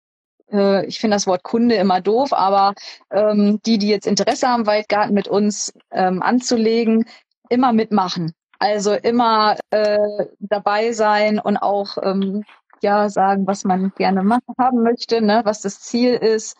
äh, 0.51 0.85
ich 0.85 0.99
finde 0.99 1.15
das 1.15 1.27
Wort 1.27 1.43
Kunde 1.43 1.75
immer 1.75 2.01
doof, 2.01 2.33
aber 2.33 2.73
ähm, 3.11 3.59
die, 3.65 3.77
die 3.77 3.89
jetzt 3.89 4.07
Interesse 4.07 4.47
haben, 4.47 4.65
Waldgarten 4.65 5.13
mit 5.13 5.27
uns 5.27 5.73
ähm, 5.91 6.21
anzulegen, 6.21 7.05
immer 7.49 7.73
mitmachen. 7.73 8.33
Also 8.59 8.93
immer 8.93 9.57
äh, 9.71 9.97
dabei 10.39 10.91
sein 10.91 11.39
und 11.39 11.57
auch 11.57 11.97
ähm, 12.03 12.43
ja 12.81 13.09
sagen, 13.09 13.47
was 13.47 13.63
man 13.63 13.91
gerne 13.95 14.23
machen, 14.23 14.53
haben 14.57 14.83
möchte, 14.83 15.21
ne, 15.21 15.41
was 15.43 15.61
das 15.61 15.81
Ziel 15.81 16.13
ist. 16.13 16.57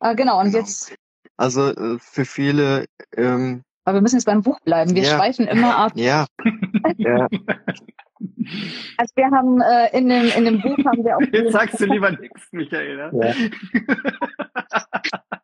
Äh, 0.00 0.14
genau, 0.14 0.40
und 0.40 0.46
genau. 0.46 0.58
jetzt. 0.58 0.94
Also 1.36 1.70
äh, 1.70 1.98
für 1.98 2.24
viele. 2.24 2.86
Ähm, 3.16 3.62
aber 3.84 3.98
wir 3.98 4.02
müssen 4.02 4.16
jetzt 4.16 4.24
beim 4.24 4.42
Buch 4.42 4.60
bleiben. 4.60 4.94
Wir 4.94 5.02
ja. 5.02 5.16
schweifen 5.16 5.46
immer 5.46 5.76
ab. 5.76 5.92
Ja. 5.94 6.26
ja. 6.96 7.28
Also 8.96 9.12
wir 9.16 9.30
haben 9.30 9.60
äh, 9.60 9.96
in 9.96 10.08
dem 10.08 10.26
in 10.36 10.44
dem 10.44 10.60
Buch 10.60 10.76
haben 10.84 11.04
wir 11.04 11.16
auch. 11.16 11.20
Jetzt 11.32 11.52
sagst 11.52 11.80
du 11.80 11.86
lieber 11.86 12.10
nichts, 12.10 12.52
Michael. 12.52 13.10
Ja. 13.12 13.34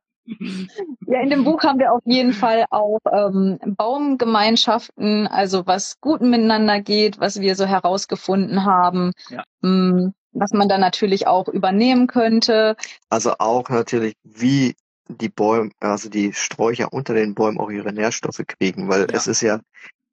Ja, 1.06 1.20
in 1.20 1.30
dem 1.30 1.44
Buch 1.44 1.62
haben 1.62 1.78
wir 1.78 1.92
auf 1.92 2.02
jeden 2.04 2.32
Fall 2.32 2.64
auch 2.70 3.00
ähm, 3.10 3.58
Baumgemeinschaften, 3.76 5.26
also 5.26 5.66
was 5.66 6.00
gut 6.00 6.20
miteinander 6.20 6.80
geht, 6.80 7.18
was 7.18 7.40
wir 7.40 7.56
so 7.56 7.66
herausgefunden 7.66 8.64
haben, 8.64 9.12
ja. 9.30 9.42
mh, 9.62 9.70
mm, 9.70 10.14
was 10.32 10.52
man 10.52 10.68
dann 10.68 10.80
natürlich 10.80 11.26
auch 11.26 11.48
übernehmen 11.48 12.06
könnte. 12.06 12.76
Also 13.08 13.34
auch 13.38 13.68
natürlich, 13.68 14.14
wie 14.22 14.76
die 15.08 15.28
Bäume, 15.28 15.70
also 15.80 16.08
die 16.08 16.32
Sträucher 16.32 16.92
unter 16.92 17.14
den 17.14 17.34
Bäumen 17.34 17.58
auch 17.58 17.70
ihre 17.70 17.92
Nährstoffe 17.92 18.42
kriegen, 18.46 18.88
weil 18.88 19.00
ja. 19.00 19.06
es 19.16 19.26
ist 19.26 19.40
ja 19.40 19.60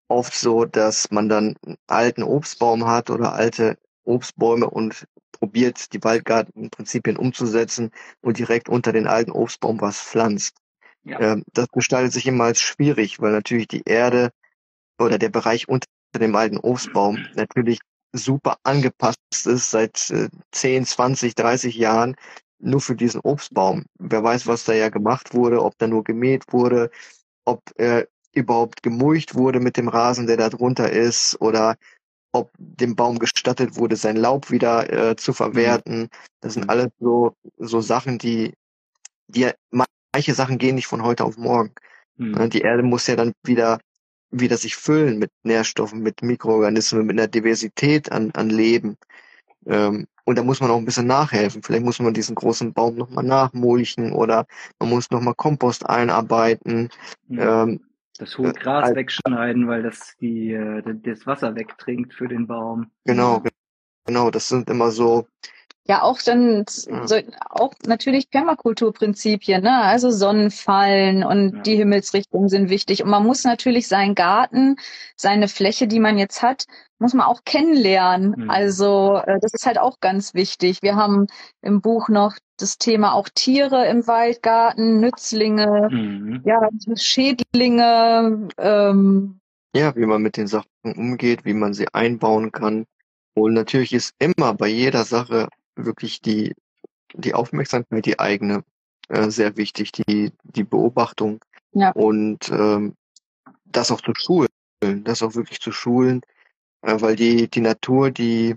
oft 0.08 0.34
so, 0.34 0.66
dass 0.66 1.12
man 1.12 1.30
dann 1.30 1.56
einen 1.66 1.78
alten 1.88 2.24
Obstbaum 2.24 2.88
hat 2.88 3.10
oder 3.10 3.34
alte 3.34 3.78
Obstbäume 4.06 4.70
und 4.70 5.06
probiert, 5.40 5.94
die 5.94 6.04
Waldgartenprinzipien 6.04 7.18
umzusetzen 7.18 7.92
und 8.22 8.40
direkt 8.40 8.70
unter 8.70 8.92
den 8.92 9.08
alten 9.08 9.32
Obstbaum 9.32 9.82
was 9.82 10.00
pflanzt. 10.00 10.58
Ja. 11.04 11.20
Ähm, 11.20 11.44
das 11.54 11.68
gestaltet 11.70 12.14
sich 12.14 12.28
immer 12.28 12.46
als 12.46 12.60
schwierig, 12.60 13.20
weil 13.22 13.32
natürlich 13.32 13.68
die 13.68 13.84
Erde 13.86 14.32
oder 15.00 15.18
der 15.18 15.30
Bereich 15.30 15.70
unter 15.70 15.88
dem 16.18 16.36
alten 16.36 16.58
Obstbaum 16.58 17.26
natürlich 17.36 17.80
super 18.14 18.58
angepasst 18.64 19.20
ist 19.46 19.70
seit 19.70 20.10
äh, 20.10 20.30
10, 20.52 20.86
20, 20.86 21.36
30 21.36 21.76
Jahren 21.76 22.16
nur 22.60 22.82
für 22.82 22.96
diesen 22.96 23.22
Obstbaum. 23.22 23.86
Wer 24.00 24.24
weiß, 24.24 24.48
was 24.48 24.66
da 24.66 24.74
ja 24.74 24.90
gemacht 24.90 25.34
wurde, 25.34 25.64
ob 25.64 25.78
da 25.78 25.88
nur 25.88 26.04
gemäht 26.04 26.52
wurde, 26.52 26.90
ob 27.46 27.62
äh, 27.78 28.06
überhaupt 28.34 28.84
gemulcht 28.84 29.36
wurde 29.36 29.60
mit 29.60 29.78
dem 29.78 29.88
Rasen, 29.88 30.28
der 30.28 30.38
da 30.38 30.50
drunter 30.50 30.92
ist, 30.92 31.40
oder 31.42 31.76
ob 32.38 32.52
dem 32.58 32.96
Baum 32.96 33.20
gestattet 33.20 33.76
wurde, 33.76 33.96
sein 33.96 34.18
Laub 34.18 34.52
wieder 34.52 34.92
äh, 34.92 35.16
zu 35.16 35.34
verwerten. 35.34 36.10
Das 36.42 36.54
sind 36.54 36.66
mhm. 36.66 36.70
alles 36.70 36.88
so, 37.00 37.34
so 37.58 37.82
Sachen, 37.82 38.18
die, 38.18 38.54
die, 39.28 39.50
manche 40.14 40.34
Sachen 40.34 40.58
gehen 40.58 40.76
nicht 40.76 40.88
von 40.88 41.04
heute 41.04 41.24
auf 41.24 41.38
morgen. 41.38 41.72
Mhm. 42.18 42.50
Die 42.50 42.62
Erde 42.62 42.84
muss 42.84 43.08
ja 43.08 43.16
dann 43.16 43.34
wieder, 43.44 43.80
wieder 44.32 44.58
sich 44.58 44.76
füllen 44.76 45.20
mit 45.20 45.32
Nährstoffen, 45.44 46.02
mit 46.02 46.22
Mikroorganismen, 46.22 47.06
mit 47.06 47.18
einer 47.18 47.28
Diversität 47.28 48.12
an, 48.12 48.32
an 48.32 48.50
Leben. 48.50 48.98
Ähm, 49.66 50.08
und 50.26 50.38
da 50.38 50.44
muss 50.44 50.60
man 50.60 50.72
auch 50.72 50.78
ein 50.78 50.86
bisschen 50.86 51.08
nachhelfen. 51.08 51.64
Vielleicht 51.64 51.86
muss 51.86 52.00
man 52.00 52.14
diesen 52.14 52.36
großen 52.36 52.74
Baum 52.74 52.96
nochmal 52.96 53.24
nachmulchen 53.24 54.12
oder 54.12 54.46
man 54.80 54.90
muss 54.90 55.10
nochmal 55.10 55.36
Kompost 55.36 55.86
einarbeiten. 55.88 56.90
Mhm. 57.28 57.40
Ähm, 57.40 57.80
das 58.18 58.38
hohe 58.38 58.50
äh, 58.50 58.54
Gras 58.54 58.90
äh, 58.90 58.96
wegschneiden, 58.96 59.68
weil 59.68 59.84
das 59.84 60.16
die 60.20 60.52
äh, 60.52 60.84
das 61.04 61.26
Wasser 61.26 61.56
wegtrinkt 61.56 62.14
für 62.14 62.28
den 62.28 62.48
Baum. 62.48 62.92
Genau, 63.06 63.44
genau. 64.06 64.32
Das 64.32 64.50
sind 64.50 64.70
immer 64.70 64.92
so. 64.92 65.28
Ja, 65.88 66.02
auch 66.02 66.22
dann 66.22 66.66
ja. 66.68 67.08
So, 67.08 67.16
auch 67.50 67.74
natürlich 67.86 68.30
Permakulturprinzipien, 68.30 69.64
ne? 69.64 69.84
Also 69.84 70.12
Sonnenfallen 70.12 71.24
und 71.24 71.56
ja. 71.56 71.62
die 71.62 71.76
Himmelsrichtungen 71.76 72.50
sind 72.50 72.70
wichtig. 72.70 73.04
Und 73.04 73.10
man 73.10 73.26
muss 73.26 73.46
natürlich 73.46 73.88
seinen 73.88 74.14
Garten, 74.14 74.76
seine 75.16 75.48
Fläche, 75.48 75.88
die 75.88 76.00
man 76.00 76.18
jetzt 76.18 76.42
hat, 76.42 76.66
muss 77.00 77.14
man 77.14 77.26
auch 77.26 77.42
kennenlernen. 77.46 78.36
Mhm. 78.38 78.50
Also 78.50 79.22
äh, 79.26 79.40
das 79.40 79.54
ist 79.54 79.66
halt 79.66 79.78
auch 79.78 80.00
ganz 80.02 80.34
wichtig. 80.34 80.82
Wir 80.82 80.96
haben 80.98 81.28
im 81.62 81.80
Buch 81.80 82.10
noch 82.10 82.36
das 82.58 82.78
Thema 82.78 83.14
auch 83.14 83.30
Tiere 83.34 83.88
im 83.88 84.08
Waldgarten, 84.08 85.00
Nützlinge, 85.00 85.90
mhm. 85.90 86.42
ja, 86.44 86.68
Schädlinge. 86.96 88.50
Ähm, 88.58 89.40
ja, 89.76 89.96
wie 89.96 90.06
man 90.06 90.22
mit 90.22 90.38
den 90.38 90.48
Sachen 90.48 90.68
umgeht, 90.84 91.46
wie 91.46 91.54
man 91.54 91.74
sie 91.74 91.88
einbauen 91.94 92.52
kann. 92.52 92.86
Und 93.36 93.54
natürlich 93.54 93.94
ist 93.94 94.16
immer 94.18 94.56
bei 94.56 94.68
jeder 94.68 95.04
Sache 95.04 95.48
wirklich 95.78 96.22
die, 96.22 96.54
die 97.14 97.34
Aufmerksamkeit, 97.34 98.06
die 98.06 98.20
eigene, 98.20 98.64
äh, 99.10 99.30
sehr 99.30 99.58
wichtig, 99.58 99.92
die, 99.92 100.32
die 100.44 100.64
Beobachtung. 100.64 101.44
Ja. 101.72 101.92
Und 101.92 102.50
ähm, 102.50 102.96
das 103.66 103.92
auch 103.92 104.02
zu 104.02 104.14
schulen, 104.16 104.50
das 105.04 105.22
auch 105.22 105.36
wirklich 105.36 105.60
zu 105.60 105.72
schulen, 105.72 106.22
äh, 106.82 107.00
weil 107.00 107.16
die, 107.16 107.50
die 107.50 107.62
Natur, 107.62 108.12
die 108.12 108.56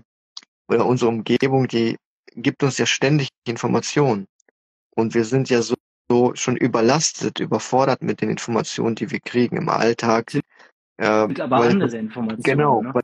oder 0.67 0.85
unsere 0.85 1.09
Umgebung, 1.09 1.67
die 1.67 1.97
gibt 2.33 2.63
uns 2.63 2.77
ja 2.77 2.85
ständig 2.85 3.29
Informationen. 3.45 4.27
Und 4.95 5.13
wir 5.13 5.25
sind 5.25 5.49
ja 5.49 5.61
so, 5.61 5.75
so 6.09 6.33
schon 6.35 6.55
überlastet, 6.55 7.39
überfordert 7.39 8.01
mit 8.01 8.21
den 8.21 8.29
Informationen, 8.29 8.95
die 8.95 9.11
wir 9.11 9.19
kriegen 9.19 9.57
im 9.57 9.69
Alltag. 9.69 10.33
Äh, 10.97 11.27
mit 11.27 11.39
aber 11.39 11.59
weil, 11.59 11.71
andere 11.71 11.97
Informationen. 11.97 12.43
Genau, 12.43 12.81
ne? 12.81 12.93
weil 12.93 13.03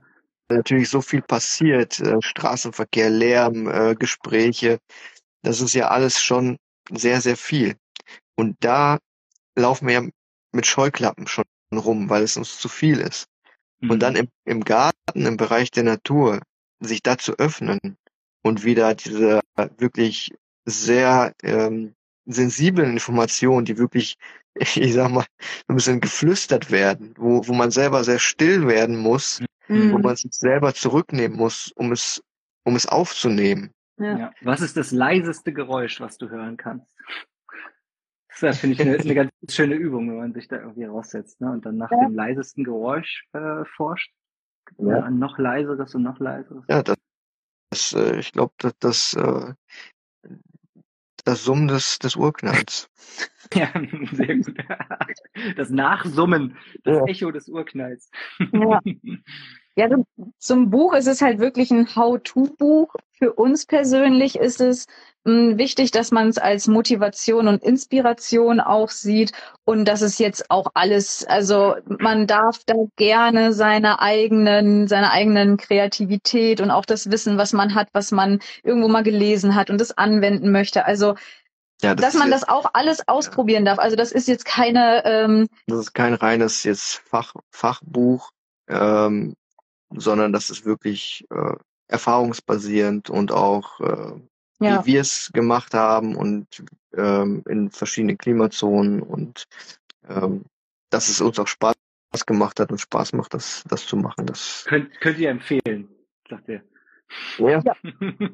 natürlich 0.49 0.89
so 0.89 1.01
viel 1.01 1.21
passiert, 1.21 1.99
äh, 1.99 2.17
Straßenverkehr, 2.21 3.09
Lärm, 3.09 3.67
äh, 3.67 3.95
Gespräche, 3.95 4.79
das 5.43 5.61
ist 5.61 5.73
ja 5.73 5.89
alles 5.89 6.21
schon 6.21 6.57
sehr, 6.91 7.21
sehr 7.21 7.37
viel. 7.37 7.75
Und 8.35 8.55
da 8.59 8.99
laufen 9.55 9.87
wir 9.87 9.93
ja 9.95 10.09
mit 10.53 10.65
Scheuklappen 10.65 11.27
schon 11.27 11.45
rum, 11.73 12.09
weil 12.09 12.23
es 12.23 12.37
uns 12.37 12.59
zu 12.59 12.69
viel 12.69 12.99
ist. 12.99 13.27
Mhm. 13.79 13.91
Und 13.91 13.99
dann 13.99 14.13
mhm. 14.13 14.19
im, 14.19 14.27
im 14.45 14.63
Garten, 14.63 15.25
im 15.25 15.37
Bereich 15.37 15.71
der 15.71 15.83
Natur, 15.83 16.41
sich 16.79 17.01
da 17.01 17.17
zu 17.17 17.37
öffnen 17.37 17.97
und 18.43 18.63
wieder 18.63 18.93
diese 18.95 19.41
wirklich 19.77 20.33
sehr 20.65 21.33
ähm, 21.43 21.95
sensiblen 22.25 22.91
Informationen, 22.91 23.65
die 23.65 23.77
wirklich, 23.77 24.17
ich 24.55 24.93
sag 24.93 25.11
mal, 25.11 25.25
ein 25.67 25.75
bisschen 25.75 26.01
geflüstert 26.01 26.71
werden, 26.71 27.13
wo, 27.17 27.47
wo 27.47 27.53
man 27.53 27.71
selber 27.71 28.03
sehr 28.03 28.19
still 28.19 28.67
werden 28.67 28.97
muss, 28.97 29.41
mhm. 29.67 29.93
wo 29.93 29.97
man 29.99 30.15
sich 30.15 30.33
selber 30.33 30.73
zurücknehmen 30.73 31.37
muss, 31.37 31.71
um 31.75 31.91
es, 31.91 32.23
um 32.63 32.75
es 32.75 32.87
aufzunehmen. 32.87 33.71
Ja. 33.97 34.17
ja. 34.17 34.31
Was 34.41 34.61
ist 34.61 34.77
das 34.77 34.91
leiseste 34.91 35.53
Geräusch, 35.53 35.99
was 35.99 36.17
du 36.17 36.29
hören 36.29 36.57
kannst? 36.57 36.87
Das 38.39 38.59
finde 38.59 38.75
ich 38.75 38.81
eine, 38.81 38.97
eine 38.99 39.15
ganz 39.15 39.31
schöne 39.49 39.75
Übung, 39.75 40.09
wenn 40.09 40.17
man 40.17 40.33
sich 40.33 40.47
da 40.47 40.57
irgendwie 40.57 40.85
raussetzt 40.85 41.41
ne? 41.41 41.51
und 41.51 41.65
dann 41.65 41.77
nach 41.77 41.91
ja. 41.91 42.05
dem 42.05 42.15
leisesten 42.15 42.63
Geräusch 42.63 43.25
äh, 43.33 43.65
forscht. 43.75 44.11
Ja. 44.77 45.03
Ein 45.03 45.17
noch 45.17 45.37
leiseres 45.37 45.95
und 45.95 46.03
noch 46.03 46.19
leiseres. 46.19 46.63
Ja, 46.67 46.83
das, 46.83 46.97
das 47.69 47.93
äh, 47.93 48.19
ich 48.19 48.33
glaube, 48.33 48.53
dass 48.57 48.73
das, 48.79 49.13
äh, 49.13 49.53
das 51.23 51.43
Summen 51.43 51.67
des, 51.67 51.99
des 51.99 52.15
Urknalls. 52.15 52.89
ja, 53.53 53.71
sehr 54.11 54.37
gut. 54.37 54.57
Das 55.55 55.69
Nachsummen, 55.69 56.57
das 56.83 56.97
ja. 56.97 57.05
Echo 57.05 57.31
des 57.31 57.47
Urknalls. 57.47 58.09
Ja. 58.51 58.81
Ja, 59.77 59.87
zum 60.39 60.71
Buch 60.71 60.95
ist 60.95 61.05
es 61.05 61.21
halt 61.21 61.37
wirklich 61.37 61.69
ein 61.69 61.95
How-to-Buch. 61.95 62.95
Für 63.11 63.33
uns 63.33 63.67
persönlich 63.67 64.35
ist 64.35 64.59
es 64.59 64.87
mh, 65.23 65.51
hm, 65.51 65.57
wichtig, 65.59 65.91
dass 65.91 66.09
man 66.11 66.29
es 66.29 66.39
als 66.39 66.67
Motivation 66.67 67.47
und 67.47 67.61
Inspiration 67.61 68.59
auch 68.59 68.89
sieht 68.89 69.33
und 69.65 69.85
dass 69.87 70.01
es 70.01 70.17
jetzt 70.17 70.49
auch 70.49 70.71
alles, 70.73 71.25
also 71.25 71.75
man 71.85 72.25
darf 72.25 72.57
da 72.65 72.73
gerne 72.95 73.53
seine 73.53 73.99
eigenen, 73.99 74.87
seine 74.87 75.11
eigenen 75.11 75.57
Kreativität 75.57 76.59
und 76.59 76.71
auch 76.71 76.85
das 76.85 77.11
Wissen, 77.11 77.37
was 77.37 77.53
man 77.53 77.75
hat, 77.75 77.89
was 77.93 78.11
man 78.11 78.39
irgendwo 78.63 78.87
mal 78.87 79.03
gelesen 79.03 79.53
hat 79.53 79.69
und 79.69 79.79
das 79.79 79.95
anwenden 79.95 80.51
möchte. 80.51 80.85
Also 80.85 81.13
ja, 81.83 81.93
das 81.93 82.03
dass 82.03 82.13
man 82.15 82.31
jetzt, 82.31 82.41
das 82.41 82.49
auch 82.49 82.71
alles 82.73 83.07
ausprobieren 83.07 83.63
darf. 83.63 83.77
Also 83.77 83.95
das 83.95 84.11
ist 84.11 84.27
jetzt 84.27 84.45
keine. 84.45 85.05
Ähm, 85.05 85.47
das 85.67 85.81
ist 85.81 85.93
kein 85.93 86.15
reines 86.15 86.63
jetzt 86.63 87.03
Fach, 87.05 87.35
Fachbuch. 87.51 88.31
Ähm, 88.67 89.35
sondern 89.93 90.33
das 90.33 90.49
ist 90.49 90.65
wirklich 90.65 91.25
äh, 91.29 91.55
erfahrungsbasierend 91.87 93.09
und 93.09 93.31
auch 93.31 93.79
äh, 93.79 94.13
ja. 94.59 94.85
wie 94.85 94.93
wir 94.93 95.01
es 95.01 95.31
gemacht 95.33 95.73
haben 95.73 96.15
und 96.15 96.63
ähm, 96.95 97.43
in 97.47 97.69
verschiedenen 97.71 98.17
Klimazonen 98.17 99.01
und 99.01 99.45
ähm, 100.07 100.45
dass 100.89 101.09
es 101.09 101.21
uns 101.21 101.39
auch 101.39 101.47
Spaß 101.47 101.75
gemacht 102.25 102.59
hat 102.59 102.71
und 102.71 102.79
Spaß 102.79 103.13
macht, 103.13 103.33
das, 103.33 103.63
das 103.67 103.85
zu 103.85 103.95
machen. 103.97 104.25
Das 104.25 104.65
könnt, 104.67 104.99
könnt 105.01 105.19
ihr 105.19 105.29
empfehlen, 105.29 105.89
sagt 106.29 106.47
ihr. 106.49 106.63
Ja. 107.37 107.61
Ja. 107.61 107.75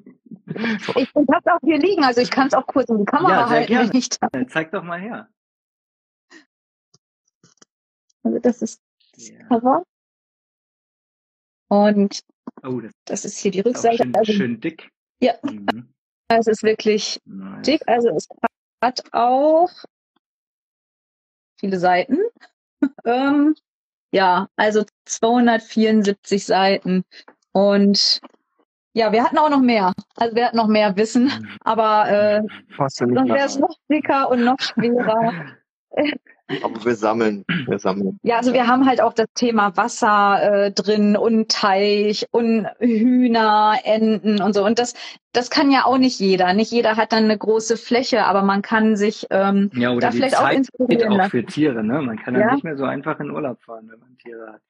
Ich 0.96 1.10
habe 1.16 1.42
es 1.46 1.52
auch 1.52 1.60
hier 1.64 1.78
liegen, 1.78 2.04
also 2.04 2.20
ich 2.22 2.30
kann 2.30 2.48
es 2.48 2.54
auch 2.54 2.68
kurz 2.68 2.90
in 2.90 2.98
die 3.00 3.06
Kamera 3.06 3.32
Ja, 3.32 3.48
sehr 3.48 3.58
halten, 3.58 3.68
gerne. 3.74 3.90
wenn 3.90 3.98
ich 3.98 4.10
da. 4.10 4.28
Zeig 4.50 4.72
doch 4.72 4.84
mal 4.84 5.00
her. 5.00 5.30
Also 8.24 8.40
das 8.40 8.62
ist 8.62 8.82
das 9.14 9.30
Ja. 9.30 9.44
Cover. 9.48 9.84
Und 11.74 12.20
Oh, 12.62 12.80
das 12.82 12.92
das 13.06 13.26
ist 13.26 13.38
hier 13.40 13.52
die 13.52 13.62
Rückseite. 13.62 13.98
schön, 14.04 14.16
Also 14.16 14.32
schön 14.34 14.60
dick. 14.62 14.90
Ja. 15.22 15.34
Mhm. 15.44 15.92
es 16.28 16.48
ist 16.48 16.62
wirklich 16.64 17.20
Nice. 17.26 17.66
dick. 17.66 17.82
Also 17.88 18.10
es 18.10 18.28
hat 18.82 19.04
auch 19.14 19.70
viele 21.60 21.80
Seiten. 21.80 22.20
ähm, 23.06 23.56
ja, 24.12 24.48
also 24.56 24.84
274 25.06 26.46
Seiten. 26.46 27.04
Und 27.54 28.22
ja, 28.94 29.12
wir 29.12 29.24
hatten 29.24 29.38
auch 29.40 29.50
noch 29.50 29.62
mehr. 29.62 29.94
Also 30.16 30.36
wir 30.36 30.46
hatten 30.46 30.58
noch 30.58 30.68
mehr 30.68 30.96
Wissen, 30.96 31.26
Mhm. 31.26 31.58
aber 31.62 32.10
äh, 32.10 32.42
sonst 32.78 33.00
wäre 33.02 33.46
es 33.46 33.58
noch 33.58 33.76
dicker 33.90 34.30
und 34.30 34.44
noch 34.44 34.60
schwerer. 34.60 35.34
Aber 36.62 36.84
wir 36.84 36.96
sammeln, 36.96 37.46
wir 37.68 37.80
sammeln. 37.80 38.20
Ja, 38.24 38.38
also 38.38 38.54
wir 38.54 38.68
haben 38.68 38.86
halt 38.86 39.02
auch 39.02 39.14
das 39.14 39.28
Thema 39.34 39.76
Wasser 39.78 40.66
äh, 40.66 40.72
drin 40.72 41.16
und 41.16 41.50
Teich 41.50 42.28
und 42.32 42.68
Hühner, 42.80 43.80
Enten 43.84 44.42
und 44.42 44.54
so. 44.54 44.66
Und 44.66 44.78
das, 44.78 44.94
das 45.32 45.50
kann 45.50 45.72
ja 45.72 45.86
auch 45.86 45.98
nicht 45.98 46.20
jeder. 46.20 46.54
Nicht 46.54 46.72
jeder 46.72 46.98
hat 46.98 47.14
dann 47.14 47.24
eine 47.24 47.38
große 47.38 47.78
Fläche, 47.78 48.26
aber 48.26 48.44
man 48.44 48.62
kann 48.62 48.96
sich 48.98 49.28
ähm, 49.30 49.72
Ja, 49.74 49.92
oder 49.92 50.02
da 50.02 50.10
die 50.10 50.18
vielleicht 50.18 50.38
auch 50.38 50.44
Zeit 50.44 50.58
inspirieren 50.58 51.22
auch 51.22 51.30
für 51.30 51.46
Tiere, 51.46 51.84
ne? 51.84 52.02
Man 52.02 52.18
kann 52.18 52.36
ja. 52.36 52.42
Ja. 52.42 52.54
nicht 52.54 52.64
mehr 52.64 52.78
so 52.78 52.84
einfach 52.84 53.20
in 53.20 53.32
Urlaub 53.32 53.62
fahren, 53.62 53.88
wenn 53.90 54.00
man 54.00 54.18
Tiere 54.18 54.54
hat. 54.54 54.62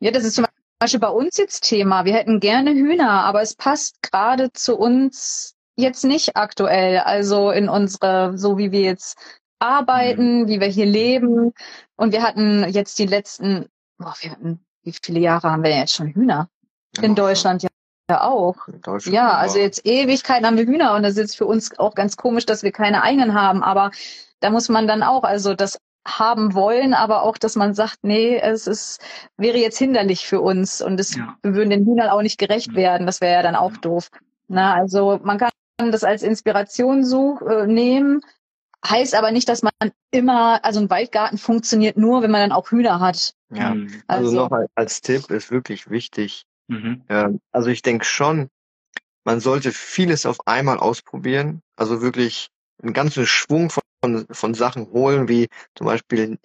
Ja, 0.00 0.10
das 0.10 0.24
ist 0.24 0.34
zum 0.34 0.44
Beispiel 0.78 1.00
bei 1.00 1.08
uns 1.08 1.38
jetzt 1.38 1.62
Thema. 1.62 2.04
Wir 2.04 2.12
hätten 2.12 2.40
gerne 2.40 2.72
Hühner, 2.72 3.24
aber 3.24 3.40
es 3.40 3.54
passt 3.54 4.02
gerade 4.02 4.52
zu 4.52 4.76
uns 4.76 5.56
jetzt 5.76 6.04
nicht 6.04 6.36
aktuell. 6.36 6.98
Also 6.98 7.50
in 7.50 7.68
unsere, 7.70 8.36
so 8.36 8.58
wie 8.58 8.72
wir 8.72 8.82
jetzt 8.82 9.18
arbeiten, 9.58 10.48
wie 10.48 10.60
wir 10.60 10.68
hier 10.68 10.86
leben. 10.86 11.52
Und 11.96 12.12
wir 12.12 12.22
hatten 12.22 12.68
jetzt 12.68 12.98
die 12.98 13.06
letzten, 13.06 13.66
boah, 13.98 14.14
wir 14.20 14.30
hatten, 14.30 14.64
wie 14.82 14.94
viele 15.02 15.20
Jahre 15.20 15.50
haben 15.50 15.62
wir 15.62 15.70
denn 15.70 15.80
jetzt 15.80 15.94
schon 15.94 16.08
Hühner? 16.08 16.48
In 17.02 17.14
Deutschland 17.14 17.62
ja, 17.62 17.68
ja 18.10 18.22
auch. 18.22 18.56
Ja, 19.04 19.32
also 19.36 19.58
jetzt 19.58 19.84
Ewigkeiten 19.86 20.46
haben 20.46 20.56
wir 20.56 20.64
Hühner 20.66 20.94
und 20.94 21.02
das 21.02 21.12
ist 21.12 21.18
jetzt 21.18 21.36
für 21.36 21.46
uns 21.46 21.78
auch 21.78 21.94
ganz 21.94 22.16
komisch, 22.16 22.46
dass 22.46 22.62
wir 22.62 22.72
keine 22.72 23.02
eigenen 23.02 23.34
haben. 23.34 23.62
Aber 23.62 23.90
da 24.40 24.50
muss 24.50 24.68
man 24.68 24.86
dann 24.86 25.02
auch, 25.02 25.24
also 25.24 25.54
das 25.54 25.78
haben 26.06 26.54
wollen, 26.54 26.94
aber 26.94 27.22
auch, 27.24 27.36
dass 27.36 27.56
man 27.56 27.74
sagt, 27.74 27.98
nee, 28.02 28.38
es 28.38 28.66
ist, 28.68 29.00
wäre 29.36 29.58
jetzt 29.58 29.76
hinderlich 29.78 30.26
für 30.26 30.40
uns 30.40 30.80
und 30.80 31.00
es, 31.00 31.16
Ja. 31.16 31.36
wir 31.42 31.54
würden 31.54 31.70
den 31.70 31.84
Hühnern 31.84 32.08
auch 32.10 32.22
nicht 32.22 32.38
gerecht 32.38 32.68
Ja. 32.68 32.76
werden. 32.76 33.06
Das 33.06 33.20
wäre 33.20 33.34
ja 33.34 33.42
dann 33.42 33.56
auch 33.56 33.72
Ja. 33.72 33.78
doof. 33.78 34.10
Na, 34.48 34.74
also 34.74 35.18
man 35.24 35.38
kann 35.38 35.50
das 35.90 36.04
als 36.04 36.22
Inspiration 36.22 37.04
such, 37.04 37.42
äh, 37.42 37.66
nehmen, 37.66 38.20
heißt 38.84 39.14
aber 39.14 39.30
nicht, 39.30 39.48
dass 39.48 39.62
man 39.62 39.72
immer, 40.10 40.64
also 40.64 40.80
ein 40.80 40.90
Waldgarten 40.90 41.38
funktioniert 41.38 41.96
nur, 41.96 42.22
wenn 42.22 42.30
man 42.30 42.40
dann 42.40 42.52
auch 42.52 42.70
Hühner 42.70 43.00
hat. 43.00 43.34
Ja. 43.50 43.74
Mhm. 43.74 44.02
Also, 44.06 44.26
Also- 44.26 44.36
noch 44.58 44.66
als- 44.74 45.00
Tipp 45.00 45.30
ist 45.30 45.50
wirklich 45.50 45.90
wichtig. 45.90 46.44
Mhm. 46.68 47.02
Ähm, 47.08 47.40
also 47.52 47.70
ich 47.70 47.82
denke 47.82 48.04
schon, 48.04 48.48
man 49.24 49.40
sollte 49.40 49.72
vieles 49.72 50.26
auf 50.26 50.38
einmal 50.46 50.78
ausprobieren. 50.78 51.62
Also 51.76 52.00
wirklich 52.02 52.48
einen 52.82 52.92
ganzen 52.92 53.26
Schwung 53.26 53.70
von, 53.70 53.82
von, 54.02 54.26
von 54.30 54.54
Sachen 54.54 54.90
holen, 54.90 55.28
wie 55.28 55.48
zum 55.74 55.86
Beispiel 55.86 56.38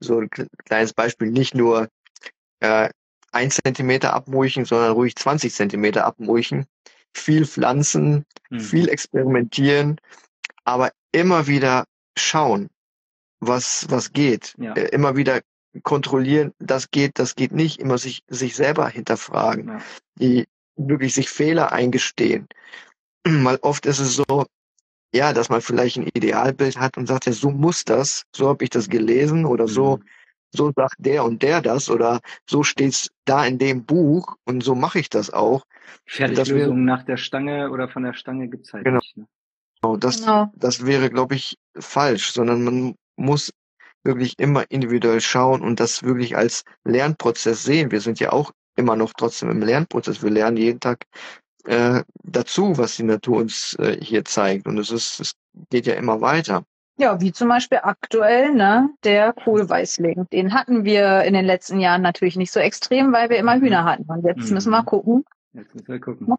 so 0.00 0.18
ein 0.20 0.28
kle- 0.30 0.48
kleines 0.64 0.92
Beispiel, 0.94 1.30
nicht 1.30 1.54
nur 1.54 1.88
äh, 2.60 2.88
ein 3.32 3.50
Zentimeter 3.50 4.14
abmulchen, 4.14 4.64
sondern 4.64 4.92
ruhig 4.92 5.16
20 5.16 5.52
Zentimeter 5.54 6.04
abmulchen. 6.06 6.66
Viel 7.12 7.46
pflanzen, 7.46 8.24
Mhm. 8.50 8.60
viel 8.60 8.88
experimentieren, 8.88 10.00
aber 10.64 10.90
immer 11.14 11.46
wieder 11.46 11.84
schauen, 12.18 12.68
was, 13.40 13.86
was 13.88 14.12
geht. 14.12 14.54
Ja. 14.58 14.72
Äh, 14.74 14.88
immer 14.88 15.16
wieder 15.16 15.40
kontrollieren, 15.82 16.52
das 16.58 16.90
geht, 16.90 17.18
das 17.18 17.34
geht 17.34 17.52
nicht, 17.52 17.80
immer 17.80 17.98
sich, 17.98 18.22
sich 18.28 18.54
selber 18.54 18.88
hinterfragen, 18.88 19.68
Ja. 19.68 19.78
die 20.16 20.44
wirklich 20.76 21.14
sich 21.14 21.28
Fehler 21.28 21.72
eingestehen. 21.72 22.46
Weil 23.24 23.58
oft 23.62 23.86
ist 23.86 23.98
es 23.98 24.16
so, 24.16 24.44
ja, 25.14 25.32
dass 25.32 25.48
man 25.48 25.60
vielleicht 25.60 25.96
ein 25.96 26.08
Idealbild 26.14 26.78
hat 26.78 26.96
und 26.96 27.06
sagt, 27.06 27.26
ja, 27.26 27.32
so 27.32 27.50
muss 27.50 27.84
das, 27.84 28.24
so 28.34 28.48
habe 28.48 28.64
ich 28.64 28.70
das 28.70 28.88
gelesen 28.88 29.44
oder 29.46 29.66
so, 29.68 29.96
Mhm. 29.98 30.04
so 30.56 30.72
sagt 30.76 30.94
der 30.98 31.24
und 31.24 31.42
der 31.42 31.60
das 31.60 31.90
oder 31.90 32.20
so 32.48 32.62
steht's 32.62 33.10
da 33.24 33.44
in 33.44 33.58
dem 33.58 33.84
Buch 33.84 34.36
und 34.44 34.62
so 34.62 34.74
mache 34.76 34.98
ich 35.00 35.10
das 35.10 35.30
auch. 35.32 35.64
Fertiglösungen 36.06 36.84
nach 36.84 37.02
der 37.04 37.16
Stange 37.16 37.70
oder 37.70 37.88
von 37.88 38.04
der 38.04 38.14
Stange 38.14 38.48
gibt's 38.48 38.72
halt 38.72 38.84
Genau. 38.84 38.98
nicht. 38.98 39.16
Ne? 39.16 39.26
Genau, 39.84 39.96
das, 39.96 40.20
Genau. 40.20 40.50
das 40.56 40.86
wäre, 40.86 41.10
glaube 41.10 41.34
ich, 41.34 41.56
falsch, 41.78 42.32
sondern 42.32 42.64
man 42.64 42.94
muss 43.16 43.52
wirklich 44.02 44.38
immer 44.38 44.64
individuell 44.70 45.20
schauen 45.20 45.60
und 45.62 45.78
das 45.80 46.02
wirklich 46.02 46.36
als 46.36 46.64
Lernprozess 46.84 47.62
sehen. 47.64 47.90
Wir 47.90 48.00
sind 48.00 48.18
ja 48.20 48.32
auch 48.32 48.52
immer 48.76 48.96
noch 48.96 49.12
trotzdem 49.14 49.50
im 49.50 49.60
Lernprozess. 49.62 50.22
Wir 50.22 50.30
lernen 50.30 50.56
jeden 50.56 50.80
Tag 50.80 51.04
äh, 51.64 52.02
dazu, 52.22 52.76
was 52.76 52.96
die 52.96 53.02
Natur 53.04 53.38
uns 53.38 53.76
äh, 53.78 53.98
hier 54.02 54.24
zeigt. 54.24 54.66
Und 54.66 54.78
es 54.78 54.90
ist, 54.90 55.20
es 55.20 55.32
geht 55.70 55.86
ja 55.86 55.94
immer 55.94 56.20
weiter. 56.20 56.64
Ja, 56.96 57.20
wie 57.20 57.32
zum 57.32 57.48
Beispiel 57.48 57.80
aktuell, 57.82 58.54
ne, 58.54 58.88
der 59.04 59.32
Kohlweißling. 59.32 60.26
Den 60.32 60.54
hatten 60.54 60.84
wir 60.84 61.22
in 61.24 61.34
den 61.34 61.44
letzten 61.44 61.80
Jahren 61.80 62.02
natürlich 62.02 62.36
nicht 62.36 62.52
so 62.52 62.60
extrem, 62.60 63.12
weil 63.12 63.30
wir 63.30 63.36
immer 63.38 63.56
Hühner 63.58 63.84
hatten. 63.84 64.04
Und 64.04 64.24
jetzt 64.24 64.48
Mhm. 64.48 64.54
müssen 64.54 64.70
wir 64.70 64.82
gucken, 64.84 65.24
Jetzt 65.52 65.74
müssen 65.74 65.88
wir 65.88 66.00
gucken. 66.00 66.34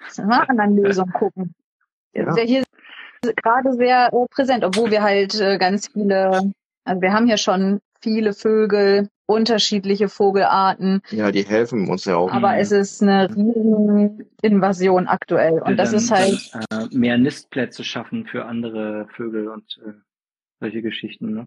müssen 0.00 0.28
wir 0.28 0.50
anderen 0.50 0.76
Lösungen 0.76 1.12
gucken. 1.12 1.54
Ja. 2.16 2.28
ist 2.30 2.38
ja 2.38 2.44
hier 2.44 2.62
gerade 3.36 3.72
sehr 3.72 4.10
äh, 4.12 4.26
präsent, 4.30 4.64
obwohl 4.64 4.90
wir 4.90 5.02
halt 5.02 5.38
äh, 5.40 5.58
ganz 5.58 5.88
viele, 5.88 6.52
also 6.84 7.00
wir 7.00 7.12
haben 7.12 7.26
hier 7.26 7.38
schon 7.38 7.80
viele 8.00 8.32
Vögel, 8.34 9.08
unterschiedliche 9.28 10.08
Vogelarten, 10.08 11.00
Ja, 11.10 11.32
die 11.32 11.42
helfen 11.42 11.88
uns 11.90 12.04
ja 12.04 12.14
auch. 12.16 12.30
aber 12.30 12.52
Mhm. 12.52 12.58
es 12.58 12.70
ist 12.70 13.02
eine 13.02 13.28
riesen 13.28 14.24
Invasion 14.42 15.08
aktuell. 15.08 15.60
Und 15.62 15.76
das 15.78 15.90
dann, 15.90 15.98
ist 15.98 16.10
halt, 16.12 16.50
dann, 16.70 16.88
äh, 16.92 16.96
mehr 16.96 17.18
Nistplätze 17.18 17.82
schaffen 17.82 18.26
für 18.26 18.44
andere 18.44 19.08
Vögel 19.16 19.48
und 19.48 19.80
äh, 19.84 19.92
solche 20.60 20.80
Geschichten. 20.82 21.32
Ne? 21.32 21.46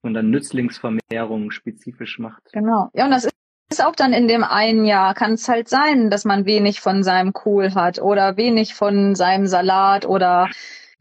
Und 0.00 0.14
dann 0.14 0.30
Nützlingsvermehrung 0.30 1.50
spezifisch 1.50 2.18
macht. 2.18 2.42
Genau. 2.52 2.88
Ja, 2.94 3.04
und 3.04 3.10
das 3.10 3.26
ist 3.26 3.32
ist 3.70 3.84
auch 3.84 3.94
dann 3.94 4.12
in 4.12 4.28
dem 4.28 4.44
einen 4.44 4.84
Jahr, 4.84 5.14
kann 5.14 5.34
es 5.34 5.48
halt 5.48 5.68
sein, 5.68 6.10
dass 6.10 6.24
man 6.24 6.46
wenig 6.46 6.80
von 6.80 7.02
seinem 7.02 7.32
Kohl 7.32 7.74
hat 7.74 8.00
oder 8.00 8.36
wenig 8.36 8.74
von 8.74 9.14
seinem 9.14 9.46
Salat 9.46 10.06
oder 10.06 10.48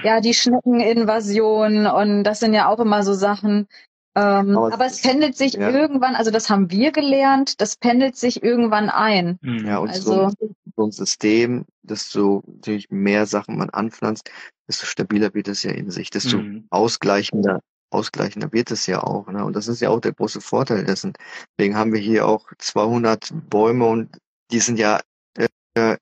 ja, 0.03 0.19
die 0.21 0.33
Schneckeninvasion 0.33 1.87
und 1.87 2.23
das 2.23 2.39
sind 2.39 2.53
ja 2.53 2.67
auch 2.67 2.79
immer 2.79 3.03
so 3.03 3.13
Sachen. 3.13 3.67
Ähm, 4.15 4.57
Aber 4.57 4.67
es 4.67 4.73
aber 4.73 4.85
es 4.87 5.01
pendelt 5.01 5.37
sich 5.37 5.53
ja. 5.53 5.69
irgendwann, 5.69 6.15
also 6.15 6.29
das 6.31 6.49
haben 6.49 6.69
wir 6.71 6.91
gelernt, 6.91 7.61
das 7.61 7.77
pendelt 7.77 8.15
sich 8.15 8.43
irgendwann 8.43 8.89
ein. 8.89 9.37
Mhm. 9.41 9.65
Ja, 9.65 9.77
und 9.77 9.89
Also- 9.89 10.29
so, 10.29 10.47
so 10.75 10.83
ein 10.85 10.91
System, 10.91 11.65
desto 11.83 12.43
natürlich 12.47 12.89
mehr 12.89 13.25
Sachen 13.27 13.57
man 13.57 13.69
anpflanzt, 13.69 14.29
desto 14.67 14.85
stabiler 14.85 15.33
wird 15.33 15.47
es 15.47 15.63
ja 15.63 15.71
in 15.71 15.89
sich, 15.89 16.09
desto 16.09 16.37
Mhm. 16.37 16.67
ausgleichender, 16.69 17.61
ausgleichender 17.89 18.51
wird 18.51 18.71
es 18.71 18.87
ja 18.87 19.01
auch. 19.03 19.27
Ne? 19.27 19.43
Und 19.45 19.55
das 19.55 19.67
ist 19.67 19.81
ja 19.81 19.89
auch 19.89 19.99
der 19.99 20.13
große 20.13 20.41
Vorteil 20.41 20.83
dessen. 20.83 21.13
Deswegen 21.57 21.75
haben 21.75 21.93
wir 21.93 21.99
hier 22.01 22.27
auch 22.27 22.45
200 22.57 23.31
Bäume 23.49 23.85
und 23.85 24.17
die 24.51 24.59
sind 24.59 24.79
ja 24.79 24.99
äh, 25.37 25.97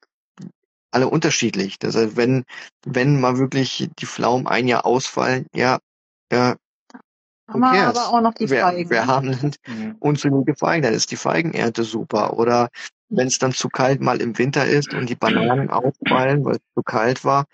alle 0.91 1.09
unterschiedlich. 1.09 1.77
Das 1.79 1.95
heißt, 1.95 2.15
wenn, 2.15 2.45
wenn 2.85 3.19
mal 3.19 3.37
wirklich 3.37 3.89
die 3.99 4.05
Pflaumen 4.05 4.47
ein 4.47 4.67
Jahr 4.67 4.85
ausfallen, 4.85 5.47
ja, 5.53 5.79
ja, 6.31 6.55
Haben 7.47 7.59
wir 7.59 7.87
aber 7.87 8.07
auch 8.07 8.21
noch 8.21 8.33
die 8.33 8.49
wir, 8.49 8.61
Feigen. 8.61 8.89
wir 8.89 9.05
haben 9.05 9.51
Mhm. 9.67 9.95
unzählige 9.99 10.55
Feigen, 10.55 10.83
dann 10.83 10.93
ist 10.93 11.11
die 11.11 11.17
Feigenernte 11.17 11.83
super. 11.83 12.37
Oder 12.37 12.69
wenn 13.09 13.27
es 13.27 13.37
dann 13.37 13.51
zu 13.51 13.69
kalt 13.69 14.01
mal 14.01 14.21
im 14.21 14.37
Winter 14.37 14.65
ist 14.65 14.93
und 14.93 15.09
die 15.09 15.15
Bananen 15.15 15.69
ausfallen, 15.69 16.43
weil 16.45 16.55
es 16.55 16.61
zu 16.73 16.81
kalt 16.81 17.23
war, 17.23 17.45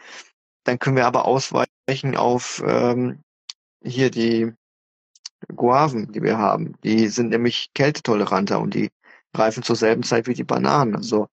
dann 0.64 0.80
können 0.80 0.96
wir 0.96 1.08
aber 1.08 1.26
ausweichen 1.26 2.16
auf 2.16 2.64
ähm, 2.66 3.20
hier 3.84 4.12
die 4.12 4.52
Guaven, 5.56 6.12
die 6.12 6.22
wir 6.22 6.38
haben. 6.38 6.76
Die 6.84 7.08
sind 7.08 7.30
nämlich 7.30 7.72
kältetoleranter 7.74 8.60
und 8.60 8.74
die 8.74 8.90
reifen 9.34 9.64
zur 9.64 9.76
selben 9.76 10.04
Zeit 10.04 10.28
wie 10.28 10.34
die 10.34 10.44
Bananen. 10.44 10.96
Also 10.96 11.28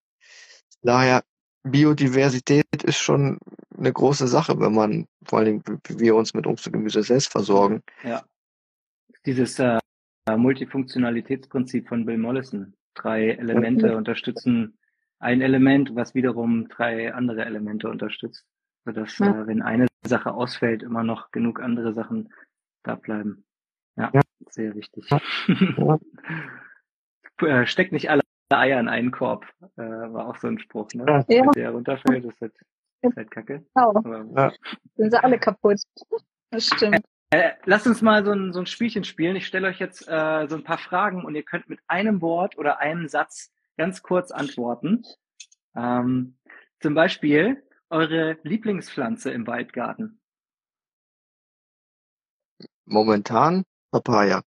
daher 0.82 1.22
Biodiversität 1.62 2.66
ist 2.84 2.98
schon 2.98 3.38
eine 3.76 3.92
große 3.92 4.28
Sache, 4.28 4.58
wenn 4.60 4.74
man 4.74 5.06
vor 5.24 5.38
allen 5.38 5.62
Dingen, 5.64 5.80
wie 5.86 5.98
wir 5.98 6.14
uns 6.14 6.34
mit 6.34 6.46
Obst 6.46 6.66
und 6.66 6.72
Gemüse 6.72 7.02
selbst 7.02 7.30
versorgen. 7.30 7.82
Ja. 8.02 8.24
Dieses 9.26 9.58
äh, 9.58 9.78
Multifunktionalitätsprinzip 10.36 11.88
von 11.88 12.06
Bill 12.06 12.18
Mollison. 12.18 12.74
Drei 12.94 13.30
Elemente 13.30 13.96
unterstützen 13.96 14.78
ein 15.20 15.40
Element, 15.40 15.94
was 15.94 16.14
wiederum 16.14 16.68
drei 16.68 17.12
andere 17.12 17.44
Elemente 17.44 17.88
unterstützt. 17.88 18.44
Sodass, 18.84 19.18
Ja. 19.18 19.42
äh, 19.42 19.46
wenn 19.46 19.62
eine 19.62 19.86
Sache 20.04 20.32
ausfällt, 20.32 20.82
immer 20.82 21.02
noch 21.02 21.30
genug 21.30 21.60
andere 21.60 21.92
Sachen 21.92 22.32
da 22.82 22.94
bleiben. 22.94 23.44
Ja, 23.96 24.10
Ja. 24.14 24.20
sehr 24.50 24.74
wichtig. 24.74 25.08
Ja. 25.10 25.20
Äh, 27.40 27.66
Steckt 27.66 27.92
nicht 27.92 28.10
alles 28.10 28.24
Eier 28.50 28.80
in 28.80 28.88
einen 28.88 29.10
Korb. 29.12 29.46
Äh, 29.76 29.82
war 29.82 30.26
auch 30.28 30.36
so 30.36 30.48
ein 30.48 30.58
Spruch, 30.58 30.88
ne? 30.94 31.04
Ja. 31.06 31.24
Wenn 31.28 31.50
der 31.52 31.70
runterfällt, 31.70 32.24
ist 32.24 32.40
halt, 32.40 32.52
ist 33.02 33.16
halt 33.16 33.30
kacke. 33.30 33.64
Genau. 33.74 33.90
Aber, 33.94 34.24
Ja. 34.36 34.52
Sind 34.96 35.10
sie 35.12 35.22
alle 35.22 35.38
kaputt. 35.38 35.78
Das 36.50 36.66
stimmt. 36.66 37.00
äh, 37.30 37.52
lasst 37.64 37.86
uns 37.86 38.02
mal 38.02 38.24
so 38.24 38.32
ein, 38.32 38.52
so 38.52 38.58
ein 38.60 38.66
Spielchen 38.66 39.04
spielen. 39.04 39.36
Ich 39.36 39.46
stelle 39.46 39.68
euch 39.68 39.78
jetzt 39.78 40.08
äh, 40.08 40.46
so 40.48 40.56
ein 40.56 40.64
paar 40.64 40.78
Fragen 40.78 41.24
und 41.24 41.34
ihr 41.36 41.44
könnt 41.44 41.68
mit 41.68 41.78
einem 41.86 42.20
Wort 42.22 42.58
oder 42.58 42.80
einem 42.80 43.06
Satz 43.06 43.52
ganz 43.76 44.02
kurz 44.02 44.32
antworten. 44.32 45.04
Ähm, 45.76 46.38
zum 46.80 46.94
Beispiel 46.94 47.62
eure 47.90 48.38
Lieblingspflanze 48.42 49.30
im 49.30 49.46
Waldgarten. 49.46 50.20
Momentan 52.84 53.64
Papaya. 53.90 54.42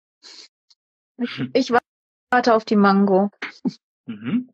Ich 1.53 1.71
warte 2.31 2.53
auf 2.53 2.65
die 2.65 2.75
Mango. 2.75 3.29
Mhm. 4.05 4.51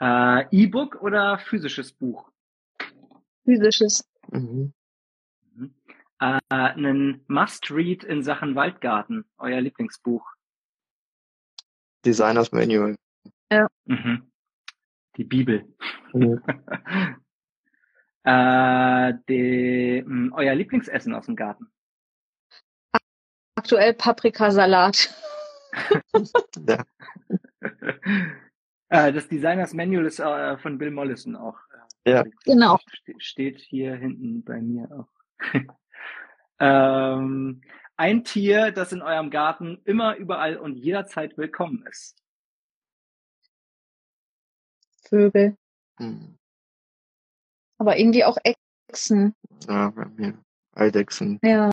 Äh, 0.00 0.46
E-Book 0.50 1.02
oder 1.02 1.38
physisches 1.38 1.92
Buch? 1.92 2.30
Physisches. 3.44 4.08
Mhm. 4.30 4.72
Mhm. 5.54 5.74
Äh, 6.20 6.40
einen 6.48 7.24
Must-Read 7.28 8.04
in 8.04 8.22
Sachen 8.22 8.54
Waldgarten, 8.54 9.24
euer 9.38 9.60
Lieblingsbuch. 9.60 10.24
Designers 12.04 12.52
Manual. 12.52 12.96
Mhm. 13.86 14.30
Die 15.16 15.24
Bibel. 15.24 15.66
Äh, 18.26 19.14
die, 19.28 20.02
mh, 20.04 20.36
euer 20.36 20.54
Lieblingsessen 20.56 21.14
aus 21.14 21.26
dem 21.26 21.36
Garten. 21.36 21.70
Aktuell 23.54 23.94
Paprikasalat. 23.94 25.14
Ja. 26.66 26.84
äh, 28.88 29.12
das 29.12 29.28
Designers 29.28 29.74
Manual 29.74 30.06
ist 30.06 30.18
äh, 30.18 30.58
von 30.58 30.76
Bill 30.76 30.90
Mollison 30.90 31.36
auch. 31.36 31.56
äh, 32.04 32.10
Ja. 32.10 32.24
Genau. 32.44 32.78
Ste 32.92 33.14
steht 33.18 33.60
hier 33.60 33.94
hinten 33.94 34.42
bei 34.42 34.60
mir 34.60 34.90
auch. 34.90 35.08
ähm, 36.58 37.60
ein 37.96 38.24
Tier, 38.24 38.72
das 38.72 38.92
in 38.92 39.02
eurem 39.02 39.30
Garten 39.30 39.80
immer, 39.84 40.16
überall 40.16 40.56
und 40.56 40.74
jederzeit 40.74 41.38
willkommen 41.38 41.86
ist. 41.86 42.20
Vögel. 45.08 45.56
Mhm. 46.00 46.36
Aber 47.78 47.98
irgendwie 47.98 48.24
auch 48.24 48.38
Echsen. 48.88 49.34
Ja, 49.68 49.90
bei 49.90 50.06
mir. 50.16 50.38
Eidechsen, 50.74 51.38
Ja. 51.42 51.70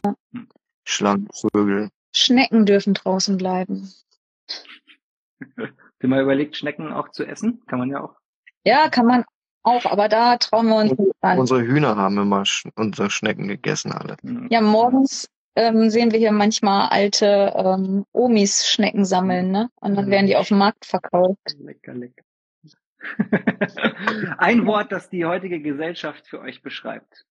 Schlangen, 0.86 1.28
Vögel. 1.34 1.90
Schnecken 2.16 2.66
dürfen 2.66 2.94
draußen 2.94 3.38
bleiben. 3.38 3.92
Ihr 6.02 6.10
mal 6.10 6.22
überlegt, 6.22 6.58
Schnecken 6.58 6.92
auch 6.92 7.10
zu 7.10 7.26
essen? 7.26 7.62
Kann 7.68 7.80
man 7.80 7.90
ja 7.90 8.02
auch. 8.04 8.16
Ja, 8.66 8.90
kann 8.90 9.06
man 9.06 9.26
auch, 9.64 9.86
aber 9.86 10.10
da 10.10 10.38
trauen 10.38 10.68
wir 10.68 10.76
uns 10.76 10.98
nicht 10.98 11.14
an. 11.22 11.40
Unsere 11.40 11.62
Hühner 11.62 11.96
haben 11.96 12.18
immer 12.18 12.46
Sch 12.46 12.68
unsere 12.76 13.10
Schnecken 13.10 13.48
gegessen 13.48 13.92
alle. 13.94 14.18
Mhm. 14.22 14.48
Ja, 14.50 14.62
morgens 14.62 15.30
ähm, 15.56 15.90
sehen 15.90 16.12
wir 16.12 16.20
hier 16.20 16.32
manchmal 16.32 16.90
alte 16.90 17.54
ähm, 17.56 18.06
Omis 18.12 18.68
Schnecken 18.68 19.06
sammeln, 19.06 19.52
ne? 19.52 19.70
Und 19.80 19.96
dann 19.96 20.10
werden 20.10 20.28
die 20.28 20.36
auf 20.36 20.50
dem 20.50 20.58
Markt 20.58 20.86
verkauft. 20.86 21.40
Lecker, 21.60 21.94
lecker. 21.94 22.24
Ein 24.38 24.66
Wort, 24.66 24.92
das 24.92 25.10
die 25.10 25.26
heutige 25.26 25.62
Gesellschaft 25.62 26.28
für 26.28 26.40
euch 26.40 26.62
beschreibt. 26.62 27.26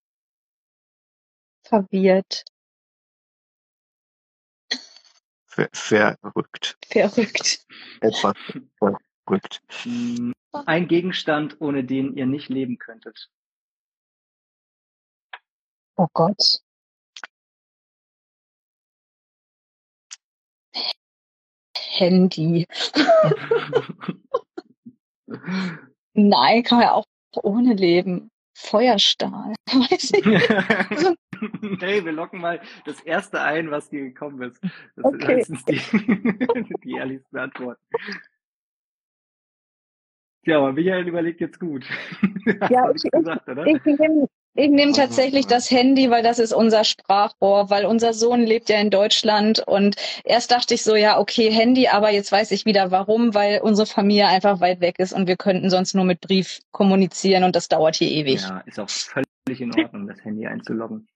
Verwirrt. 1.65 2.45
Ver 5.47 5.69
verrückt. 5.73 6.79
Verrückt. 6.87 7.67
Etwas 8.01 8.35
verrückt. 8.79 9.63
Ein 10.67 10.89
Gegenstand, 10.89 11.61
ohne 11.61 11.85
den 11.85 12.15
ihr 12.17 12.27
nicht 12.27 12.49
leben 12.49 12.79
könntet. 12.79 13.31
Oh 15.97 16.09
Gott. 16.13 16.63
Handy. 21.75 22.67
Nein, 26.15 26.63
kann 26.63 26.79
man 26.79 26.87
ja 26.87 26.93
auch 26.93 27.05
ohne 27.43 27.75
leben. 27.75 28.29
Feuerstahl. 28.55 29.55
Weiß 29.67 30.13
ich. 30.13 30.25
hey, 31.81 32.05
wir 32.05 32.13
locken 32.13 32.41
mal 32.41 32.61
das 32.85 33.01
erste 33.01 33.41
ein, 33.41 33.71
was 33.71 33.89
dir 33.89 34.03
gekommen 34.03 34.43
ist. 34.43 34.63
Das 34.63 34.71
sind 34.97 35.05
Okay. 35.07 35.37
meistens 35.37 35.65
die, 35.65 35.81
die 36.85 36.93
ehrlichsten 36.93 37.39
Antworten. 37.39 37.83
Ja, 40.45 40.59
aber 40.59 40.73
Michael 40.73 41.07
überlegt 41.09 41.41
jetzt 41.41 41.59
gut. 41.61 41.87
Ja, 42.69 42.91
ich- 42.91 43.03
gesagt, 43.11 43.49
oder? 43.49 43.65
Ich 43.67 43.83
nehme 43.85 44.29
ich 44.55 44.71
nehm 44.71 44.89
Also, 44.91 45.01
tatsächlich 45.01 45.45
ja. 45.45 45.51
das 45.51 45.71
Handy, 45.71 46.11
weil 46.11 46.23
das 46.23 46.39
ist 46.39 46.53
unser 46.53 46.85
Sprachrohr, 46.85 47.71
weil 47.71 47.87
unser 47.87 48.13
Sohn 48.13 48.43
lebt 48.43 48.69
ja 48.69 48.79
in 48.79 48.91
Deutschland 48.91 49.63
und 49.67 49.97
erst 50.25 50.51
dachte 50.51 50.75
ich 50.75 50.83
so, 50.83 50.95
ja, 50.95 51.19
okay, 51.19 51.51
Handy, 51.51 51.89
aber 51.89 52.11
jetzt 52.11 52.31
weiß 52.31 52.51
ich 52.51 52.67
wieder 52.67 52.91
warum, 52.91 53.35
weil 53.35 53.61
unsere 53.63 53.87
Familie 53.87 54.27
einfach 54.27 54.61
weit 54.61 54.81
weg 54.81 54.99
ist 54.99 55.13
und 55.13 55.27
wir 55.27 55.37
könnten 55.37 55.71
sonst 55.71 55.95
nur 55.95 56.05
mit 56.05 56.21
Brief 56.21 56.61
kommunizieren 56.71 57.45
und 57.45 57.57
das 57.57 57.69
dauert 57.69 57.97
hier 57.97 58.11
ewig. 58.11 58.43
Ja, 58.43 58.63
ist 58.67 58.79
auch 58.79 58.91
völlig 58.91 59.61
in 59.61 59.75
Ordnung, 59.75 60.07
das 60.07 60.23
Handy 60.25 60.47
einzuloggen. 60.47 61.09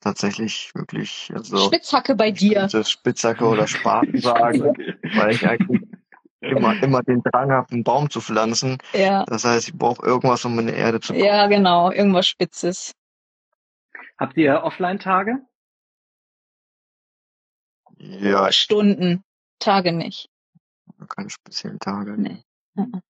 Tatsächlich 0.00 0.72
wirklich, 0.74 1.30
also 1.32 1.58
Spitzhacke 1.58 2.16
bei 2.16 2.32
dir. 2.32 2.66
das 2.66 2.90
Spitzhacke 2.90 3.44
oder 3.44 3.68
Spaten 3.68 4.20
sagen, 4.20 4.62
weil 5.14 5.30
ich 5.30 5.46
eigentlich 5.46 5.85
immer, 6.40 6.82
immer 6.82 7.02
den 7.02 7.22
Drang 7.22 7.50
habe, 7.50 7.70
einen 7.72 7.84
Baum 7.84 8.10
zu 8.10 8.20
pflanzen. 8.20 8.78
Ja, 8.92 9.24
Das 9.24 9.44
heißt, 9.44 9.68
ich 9.68 9.74
brauche 9.74 10.04
irgendwas, 10.04 10.44
um 10.44 10.58
in 10.58 10.66
die 10.68 10.74
Erde 10.74 11.00
zu 11.00 11.12
kommen. 11.12 11.24
ja, 11.24 11.46
genau, 11.46 11.90
irgendwas 11.90 12.26
Spitzes. 12.26 12.92
Habt 14.18 14.36
ihr 14.36 14.62
Offline-Tage? 14.62 15.38
Ja, 17.98 18.52
Stunden, 18.52 19.24
Tage 19.58 19.92
nicht. 19.92 20.28
keine 21.08 21.30
speziellen 21.30 21.78
Tage. 21.78 22.16
Nee. 22.18 22.42
Mhm. 22.74 23.00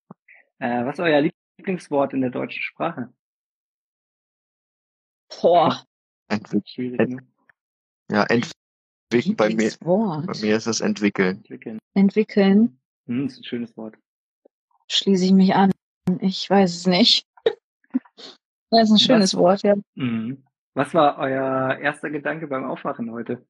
Äh, 0.59 0.85
was 0.87 0.95
ist 0.95 1.01
euer 1.01 1.31
Lieblingswort 1.59 2.13
in 2.13 2.21
der 2.21 2.31
deutschen 2.31 2.63
Sprache? 2.63 3.13
Boah, 5.41 5.85
Entwick 6.29 6.69
Schwierig, 6.69 7.09
ne? 7.09 7.27
ja, 8.11 8.23
entwickeln. 8.25 9.37
Bei 9.37 9.51
mir, 9.55 9.73
bei 9.81 10.39
mir 10.41 10.57
ist 10.57 10.67
es 10.67 10.81
entwickeln. 10.81 11.39
Entwickeln. 11.39 11.79
Entwickeln, 11.95 12.81
Hm, 13.07 13.27
ist 13.27 13.39
ein 13.39 13.45
schönes 13.45 13.77
Wort. 13.77 13.95
schließe 14.89 15.25
ich 15.25 15.33
mich 15.33 15.55
an. 15.55 15.73
Ich 16.21 16.49
weiß 16.49 16.75
es 16.75 16.87
nicht. 16.87 17.27
Das 18.71 18.89
ist 18.89 18.91
ein 18.91 18.99
schönes 18.99 19.37
Wort, 19.37 19.63
ja. 19.63 19.77
Mhm. 19.95 20.45
Was 20.75 20.93
war 20.93 21.19
euer 21.19 21.79
erster 21.79 22.11
Gedanke 22.11 22.49
beim 22.49 22.65
Aufwachen 22.69 23.11
heute? 23.13 23.47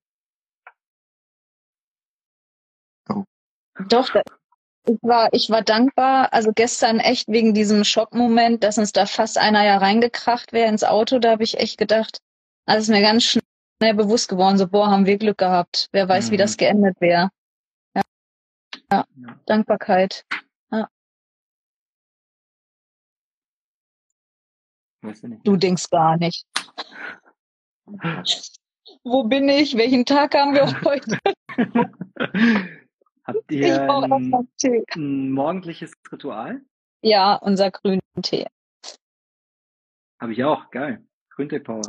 Doch, 3.89 4.11
da- 4.11 4.23
ich 4.87 4.99
war, 5.03 5.29
ich 5.33 5.51
war 5.51 5.63
dankbar. 5.63 6.33
Also 6.33 6.53
gestern 6.55 7.01
echt 7.01 7.29
wegen 7.29 7.55
diesem 7.55 7.83
Schockmoment, 7.85 8.63
dass 8.63 8.79
uns 8.79 8.93
da 8.93 9.07
fast 9.07 9.39
einer 9.39 9.65
ja 9.65 9.79
reingekracht 9.79 10.53
wäre 10.53 10.69
ins 10.69 10.85
Auto. 10.85 11.19
Da 11.19 11.31
habe 11.33 11.43
ich 11.45 11.59
echt 11.59 11.79
gedacht, 11.79 12.19
also 12.67 12.83
ist 12.83 12.89
mir 12.97 13.03
ganz 13.03 13.25
schnell 13.25 13.95
bewusst 13.95 14.29
geworden, 14.29 14.59
so, 14.59 14.69
boah, 14.69 14.89
haben 14.91 15.07
wir 15.07 15.17
Glück 15.19 15.39
gehabt. 15.39 15.89
Wer 15.93 16.09
weiß, 16.09 16.31
wie 16.31 16.35
Mhm. 16.35 16.41
das 16.41 16.57
geendet 16.59 17.01
wäre. 17.01 17.31
Ja. 18.91 19.05
ja, 19.17 19.29
Ja. 19.29 19.41
Dankbarkeit. 19.47 20.25
Weißt 25.03 25.23
du. 25.25 25.41
Du 25.45 25.57
denkst 25.57 25.89
gar 25.91 26.17
nicht. 26.17 26.47
Wo 29.05 29.25
bin 29.25 29.49
ich? 29.49 29.77
Welchen 29.77 30.05
Tag 30.05 30.35
haben 30.35 30.55
wir 30.55 30.67
heute? 30.85 31.19
Habt 33.25 33.53
ihr 33.53 33.89
ein, 33.89 34.49
ein 34.95 35.31
morgendliches 35.31 35.93
Ritual? 36.11 36.61
Ja, 37.03 37.35
unser 37.37 37.71
grünen 37.71 38.01
Tee. 38.23 38.47
Habe 40.21 40.33
ich 40.33 40.43
auch. 40.43 40.71
Geil. 40.71 41.07
Grüntee 41.31 41.61
Power. 41.61 41.83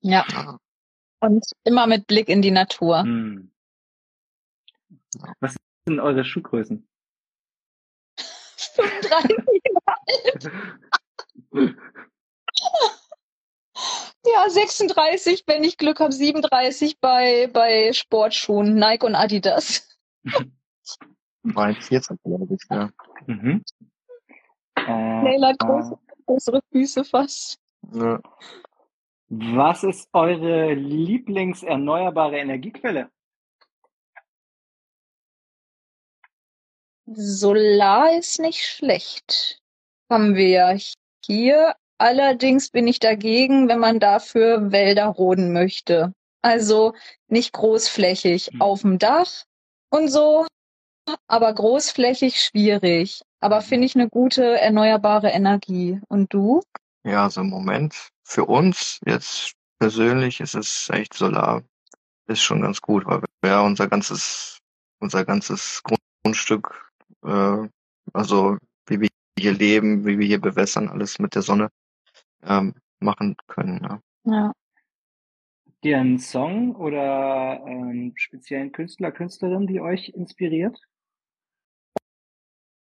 Ja. 0.00 0.24
Ja, 0.30 0.58
Und 1.20 1.44
immer 1.64 1.86
mit 1.86 2.06
Blick 2.06 2.28
in 2.28 2.40
die 2.40 2.50
Natur. 2.50 3.02
Hm. 3.02 3.50
Was 5.40 5.56
sind 5.86 6.00
eure 6.00 6.24
Schuhgrößen? 6.24 6.86
35 8.74 9.36
Ja, 14.26 14.48
36, 14.48 15.44
wenn 15.46 15.64
ich 15.64 15.76
Glück 15.76 16.00
habe, 16.00 16.12
37 16.12 16.98
bei, 16.98 17.48
bei 17.52 17.92
Sportschuhen, 17.92 18.74
Nike 18.74 19.04
und 19.04 19.14
Adidas. 19.14 19.98
mein 21.42 21.74
14, 21.74 22.18
glaube 22.24 22.54
ich, 22.54 22.62
ja. 22.70 22.88
Mhm. 23.26 23.62
Äh, 24.76 25.24
Leila 25.24 25.48
hat 25.48 25.58
große, 25.58 25.98
größere 26.26 26.60
Füße 26.72 27.04
fast. 27.04 27.60
ja. 27.92 28.20
was 29.28 29.84
ist 29.84 30.08
eure 30.14 30.72
Lieblingserneuerbare 30.72 32.38
Energiequelle? 32.38 33.10
Solar 37.06 38.16
ist 38.16 38.40
nicht 38.40 38.64
schlecht. 38.64 39.60
Haben 40.10 40.34
wir 40.36 40.48
ja 40.48 40.76
hier. 41.24 41.74
Allerdings 41.98 42.70
bin 42.70 42.86
ich 42.86 42.98
dagegen, 42.98 43.68
wenn 43.68 43.78
man 43.78 44.00
dafür 44.00 44.72
Wälder 44.72 45.06
roden 45.06 45.52
möchte. 45.52 46.12
Also 46.42 46.94
nicht 47.28 47.52
großflächig 47.52 48.48
Hm. 48.52 48.62
auf 48.62 48.82
dem 48.82 48.98
Dach 48.98 49.44
und 49.90 50.08
so, 50.08 50.46
aber 51.26 51.52
großflächig 51.52 52.40
schwierig. 52.40 53.22
Aber 53.40 53.60
finde 53.60 53.86
ich 53.86 53.94
eine 53.94 54.08
gute 54.08 54.58
erneuerbare 54.58 55.28
Energie. 55.28 56.00
Und 56.08 56.32
du? 56.32 56.62
Ja, 57.04 57.24
also 57.24 57.42
im 57.42 57.48
Moment 57.50 58.08
für 58.24 58.44
uns 58.46 58.98
jetzt 59.06 59.52
persönlich 59.78 60.40
ist 60.40 60.54
es 60.54 60.88
echt 60.90 61.14
Solar. 61.14 61.62
Ist 62.26 62.42
schon 62.42 62.62
ganz 62.62 62.80
gut, 62.80 63.04
weil 63.06 63.20
wir 63.42 63.50
ja 63.50 63.60
unser 63.60 63.86
ganzes, 63.86 64.58
unser 64.98 65.24
ganzes 65.26 65.82
Grundstück, 66.22 66.83
äh, 67.24 67.68
also 68.12 68.58
wie 68.86 69.00
wir 69.00 69.08
hier 69.38 69.52
leben, 69.52 70.06
wie 70.06 70.18
wir 70.18 70.26
hier 70.26 70.40
bewässern, 70.40 70.88
alles 70.88 71.18
mit 71.18 71.34
der 71.34 71.42
Sonne 71.42 71.70
ähm, 72.42 72.74
machen 73.00 73.36
können. 73.46 73.80
Ja. 73.82 74.00
Ja. 74.24 74.52
Habt 75.66 75.84
ihr 75.84 75.98
einen 75.98 76.18
Song 76.18 76.76
oder 76.76 77.64
einen 77.64 78.16
speziellen 78.16 78.72
Künstler, 78.72 79.12
Künstlerin, 79.12 79.66
die 79.66 79.80
euch 79.80 80.10
inspiriert? 80.10 80.78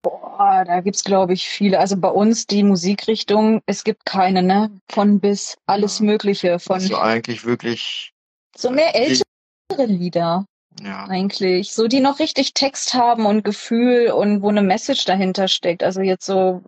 Boah, 0.03 0.63
da 0.65 0.81
gibt's 0.81 1.03
glaube 1.03 1.33
ich 1.33 1.47
viele. 1.47 1.79
Also 1.79 1.97
bei 1.97 2.09
uns 2.09 2.47
die 2.47 2.63
Musikrichtung, 2.63 3.61
es 3.67 3.83
gibt 3.83 4.05
keine, 4.05 4.41
ne? 4.41 4.71
Von 4.89 5.19
bis 5.19 5.57
alles 5.67 5.99
Ja. 5.99 6.05
Mögliche. 6.05 6.59
Von 6.59 6.75
Also 6.75 6.97
eigentlich 6.97 7.45
wirklich, 7.45 8.11
so 8.55 8.71
mehr 8.71 8.95
ältere 8.95 9.85
Lieder 9.85 10.45
ja, 10.81 11.05
eigentlich. 11.05 11.73
So 11.73 11.87
die 11.87 11.99
noch 11.99 12.19
richtig 12.19 12.53
Text 12.53 12.93
haben 12.93 13.25
und 13.25 13.43
Gefühl 13.43 14.11
und 14.11 14.41
wo 14.41 14.49
eine 14.49 14.61
Message 14.61 15.05
dahinter 15.05 15.47
steckt. 15.47 15.83
Also 15.83 16.01
jetzt 16.01 16.25
so, 16.25 16.61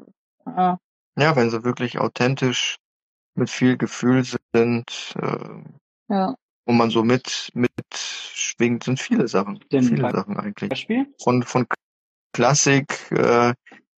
äh, 0.45 0.75
ja, 1.17 1.35
wenn 1.35 1.49
sie 1.49 1.63
wirklich 1.63 1.99
authentisch 1.99 2.77
mit 3.35 3.49
viel 3.49 3.77
Gefühl 3.77 4.23
sind, 4.23 5.15
äh, 5.21 5.37
ja. 6.09 6.35
und 6.65 6.77
man 6.77 6.89
so 6.89 7.03
mit, 7.03 7.49
mitschwingt, 7.53 8.83
sind 8.83 8.99
viele 8.99 9.27
Sachen. 9.27 9.59
Denn 9.71 9.83
viele 9.83 10.03
bei- 10.03 10.11
Sachen 10.11 10.37
eigentlich. 10.37 10.69
Beispiel? 10.69 11.07
Von, 11.23 11.43
von 11.43 11.65
Klassik, 12.33 13.11
äh, 13.11 13.53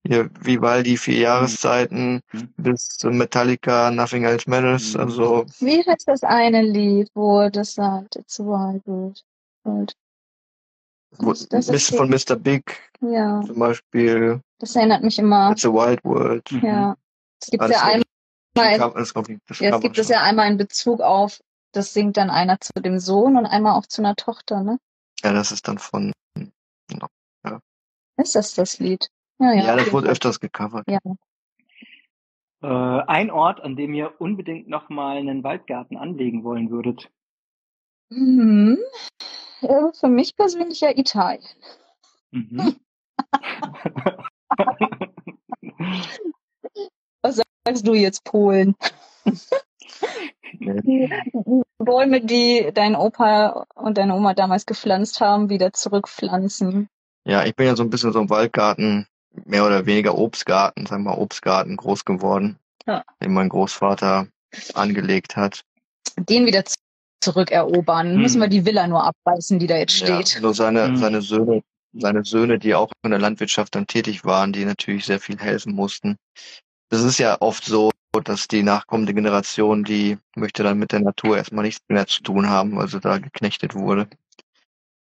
hier 0.06 0.30
Vivaldi, 0.42 0.98
vier 0.98 1.18
Jahreszeiten, 1.20 2.20
Mhm. 2.34 2.54
bis 2.58 2.88
zu 2.90 3.10
Metallica, 3.10 3.90
Nothing 3.90 4.26
Else 4.26 4.50
Matters, 4.50 4.94
Mhm. 4.94 5.00
also, 5.00 5.46
Wie 5.60 5.84
heißt 5.86 6.08
das 6.08 6.24
eine 6.24 6.62
Lied, 6.62 7.10
wo 7.14 7.48
das 7.50 7.76
sagt, 7.76 8.18
it's 8.18 8.40
a 8.40 8.44
wild 8.44 8.82
world. 8.86 9.24
Wo, 9.66 11.34
Das- 11.50 11.68
das 11.68 11.86
von 11.90 12.10
Mr. 12.10 12.36
Big, 12.36 12.92
ja, 13.02 13.42
zum 13.46 13.60
Beispiel, 13.60 14.42
das 14.60 14.76
erinnert 14.76 15.04
mich 15.04 15.20
immer. 15.20 15.52
It's 15.52 15.66
a 15.66 15.70
Wild 15.70 16.04
World. 16.04 16.52
Mhm. 16.52 16.66
Ja. 16.66 16.98
Es 17.42 17.52
gibt 17.52 17.62
Alles 17.62 17.76
ja 17.76 17.84
einmal, 17.84 18.04
Das 18.56 18.78
kann- 18.78 18.94
das 18.96 19.14
kommt- 19.14 19.30
das 19.48 19.60
ja, 19.60 19.76
es 19.76 19.82
gibt 19.82 19.98
es 19.98 20.08
ja 20.10 20.22
einmal 20.22 20.50
in 20.52 20.58
Bezug 20.58 21.02
auf, 21.02 21.40
das 21.72 21.94
singt 21.94 22.18
dann 22.18 22.30
einer 22.30 22.60
zu 22.60 22.74
dem 22.74 23.00
Sohn 23.00 23.38
und 23.38 23.46
einmal 23.46 23.78
auch 23.78 23.86
zu 23.86 24.02
einer 24.02 24.16
Tochter, 24.16 24.64
ne? 24.64 24.80
Ja, 25.24 25.34
das 25.34 25.52
ist 25.52 25.68
dann 25.68 25.78
von, 25.78 26.12
Ist 28.16 28.36
das 28.36 28.54
das 28.54 28.78
Lied? 28.80 29.10
Ja, 29.40 29.54
ja. 29.54 29.64
ja, 29.66 29.76
das 29.76 29.92
wurde 29.92 30.08
öfters 30.10 30.40
gecovert. 30.40 30.86
Ja. 30.88 31.00
Äh, 32.62 33.04
ein 33.08 33.32
Ort, 33.32 33.60
an 33.62 33.76
dem 33.76 33.94
ihr 33.96 34.14
unbedingt 34.22 34.68
nochmal 34.70 35.18
einen 35.18 35.44
Waldgarten 35.44 35.98
anlegen 35.98 36.44
wollen 36.44 36.70
würdet. 36.70 37.10
Mhm. 38.10 38.78
Äh, 39.64 39.94
Für 40.00 40.08
mich 40.08 40.36
persönlich 40.36 40.82
ja 40.82 40.90
Italien. 40.96 41.44
Mhm. 42.32 42.76
Sagst 47.24 47.88
du 47.88 47.94
jetzt 47.94 48.24
Polen? 48.24 48.76
Die 50.60 51.10
Bäume, 51.78 52.22
die 52.22 52.70
dein 52.74 52.96
Opa 52.96 53.66
und 53.76 53.98
deine 53.98 54.16
Oma 54.16 54.34
damals 54.34 54.66
gepflanzt 54.66 55.22
haben, 55.22 55.50
wieder 55.50 55.74
zurückpflanzen. 55.74 56.90
Ja, 57.26 57.46
ich 57.46 57.56
bin 57.56 57.68
ja 57.68 57.76
so 57.76 57.84
ein 57.84 57.90
bisschen 57.90 58.12
so 58.12 58.20
im 58.20 58.30
Waldgarten, 58.30 59.08
mehr 59.46 59.66
oder 59.66 59.86
weniger 59.86 60.18
Obstgarten, 60.18 60.86
sagen 60.86 61.04
wir 61.04 61.12
mal 61.12 61.18
Obstgarten 61.20 61.78
groß 61.78 62.06
geworden, 62.06 62.60
Ja. 62.86 63.04
den 63.22 63.34
mein 63.34 63.50
Großvater 63.50 64.28
angelegt 64.74 65.36
hat. 65.36 65.64
Den 66.18 66.46
wieder 66.46 66.64
zurückerobern. 67.24 68.14
Hm. 68.14 68.22
Müssen 68.22 68.42
wir 68.42 68.48
die 68.48 68.66
Villa 68.66 68.88
nur 68.88 69.04
abreißen, 69.04 69.60
die 69.60 69.68
da 69.68 69.78
jetzt 69.78 69.96
steht. 69.96 70.36
Ja, 70.36 70.42
nur 70.42 70.54
seine, 70.54 70.90
Mhm. 70.90 70.98
seine 70.98 71.22
Söhne, 71.22 71.62
seine 71.94 72.24
Söhne, 72.24 72.60
die 72.60 72.76
auch 72.76 72.92
in 73.04 73.12
der 73.12 73.20
Landwirtschaft 73.20 73.76
dann 73.76 73.88
tätig 73.88 74.26
waren, 74.26 74.54
die 74.54 74.66
natürlich 74.66 75.06
sehr 75.06 75.20
viel 75.20 75.38
helfen 75.40 75.74
mussten. 75.74 76.18
Das 76.90 77.04
ist 77.04 77.18
ja 77.18 77.38
oft 77.40 77.66
so, 77.66 77.92
dass 78.24 78.48
die 78.48 78.64
nachkommende 78.64 79.14
Generation, 79.14 79.84
die 79.84 80.18
möchte 80.36 80.64
dann 80.64 80.78
mit 80.78 80.92
der 80.92 81.00
Natur 81.00 81.38
erstmal 81.38 81.66
nichts 81.66 81.82
mehr 81.90 82.06
zu 82.06 82.22
tun 82.22 82.50
haben, 82.50 82.76
weil 82.78 82.88
sie 82.88 83.00
da 83.00 83.18
geknechtet 83.18 83.74
wurde. 83.76 84.08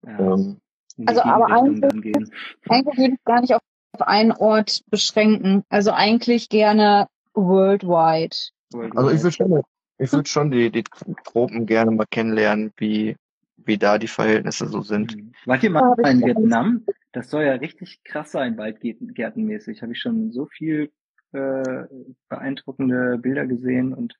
Ja, 0.06 0.20
Ähm, 0.20 0.60
Also, 1.08 1.22
aber 1.24 1.64
gehen. 2.02 2.32
Eigentlich 2.70 2.98
würde 2.98 3.14
ich 3.16 3.24
gar 3.26 3.42
nicht 3.42 3.54
auf 3.54 3.62
auf 3.94 4.08
einen 4.08 4.32
Ort 4.32 4.82
beschränken. 4.90 5.64
Also 5.70 5.92
eigentlich 5.92 6.50
gerne 6.50 7.08
worldwide. 7.34 8.36
also 8.74 9.10
ich 9.10 9.22
würde 9.22 9.32
schon, 9.32 9.62
ich 9.98 10.12
würde 10.12 10.30
schon 10.30 10.52
die, 10.52 10.72
die 10.72 10.84
Tropen 11.24 11.66
gerne 11.66 11.92
mal 11.92 12.06
kennenlernen, 12.10 12.72
wie, 12.78 13.16
wie 13.58 13.78
da 13.78 13.98
die 13.98 14.08
Verhältnisse 14.08 14.68
so 14.68 14.82
sind. 14.82 15.16
Mhm. 15.16 15.34
Wart 15.46 15.64
ihr 15.64 15.72
Ja, 15.72 15.82
mal 15.82 16.10
in. 16.10 16.26
Vietnam? 16.26 16.86
Das 17.12 17.30
soll 17.30 17.44
ja 17.44 17.54
richtig 17.54 18.04
krass 18.04 18.32
sein, 18.32 18.58
waldgärtenmäßig. 18.58 19.82
Habe 19.82 19.94
ich 19.94 20.00
schon 20.00 20.32
so 20.32 20.48
viel 20.48 20.92
äh, 21.32 21.84
beeindruckende 22.30 23.18
Bilder 23.18 23.46
gesehen 23.46 23.94
und 23.94 24.16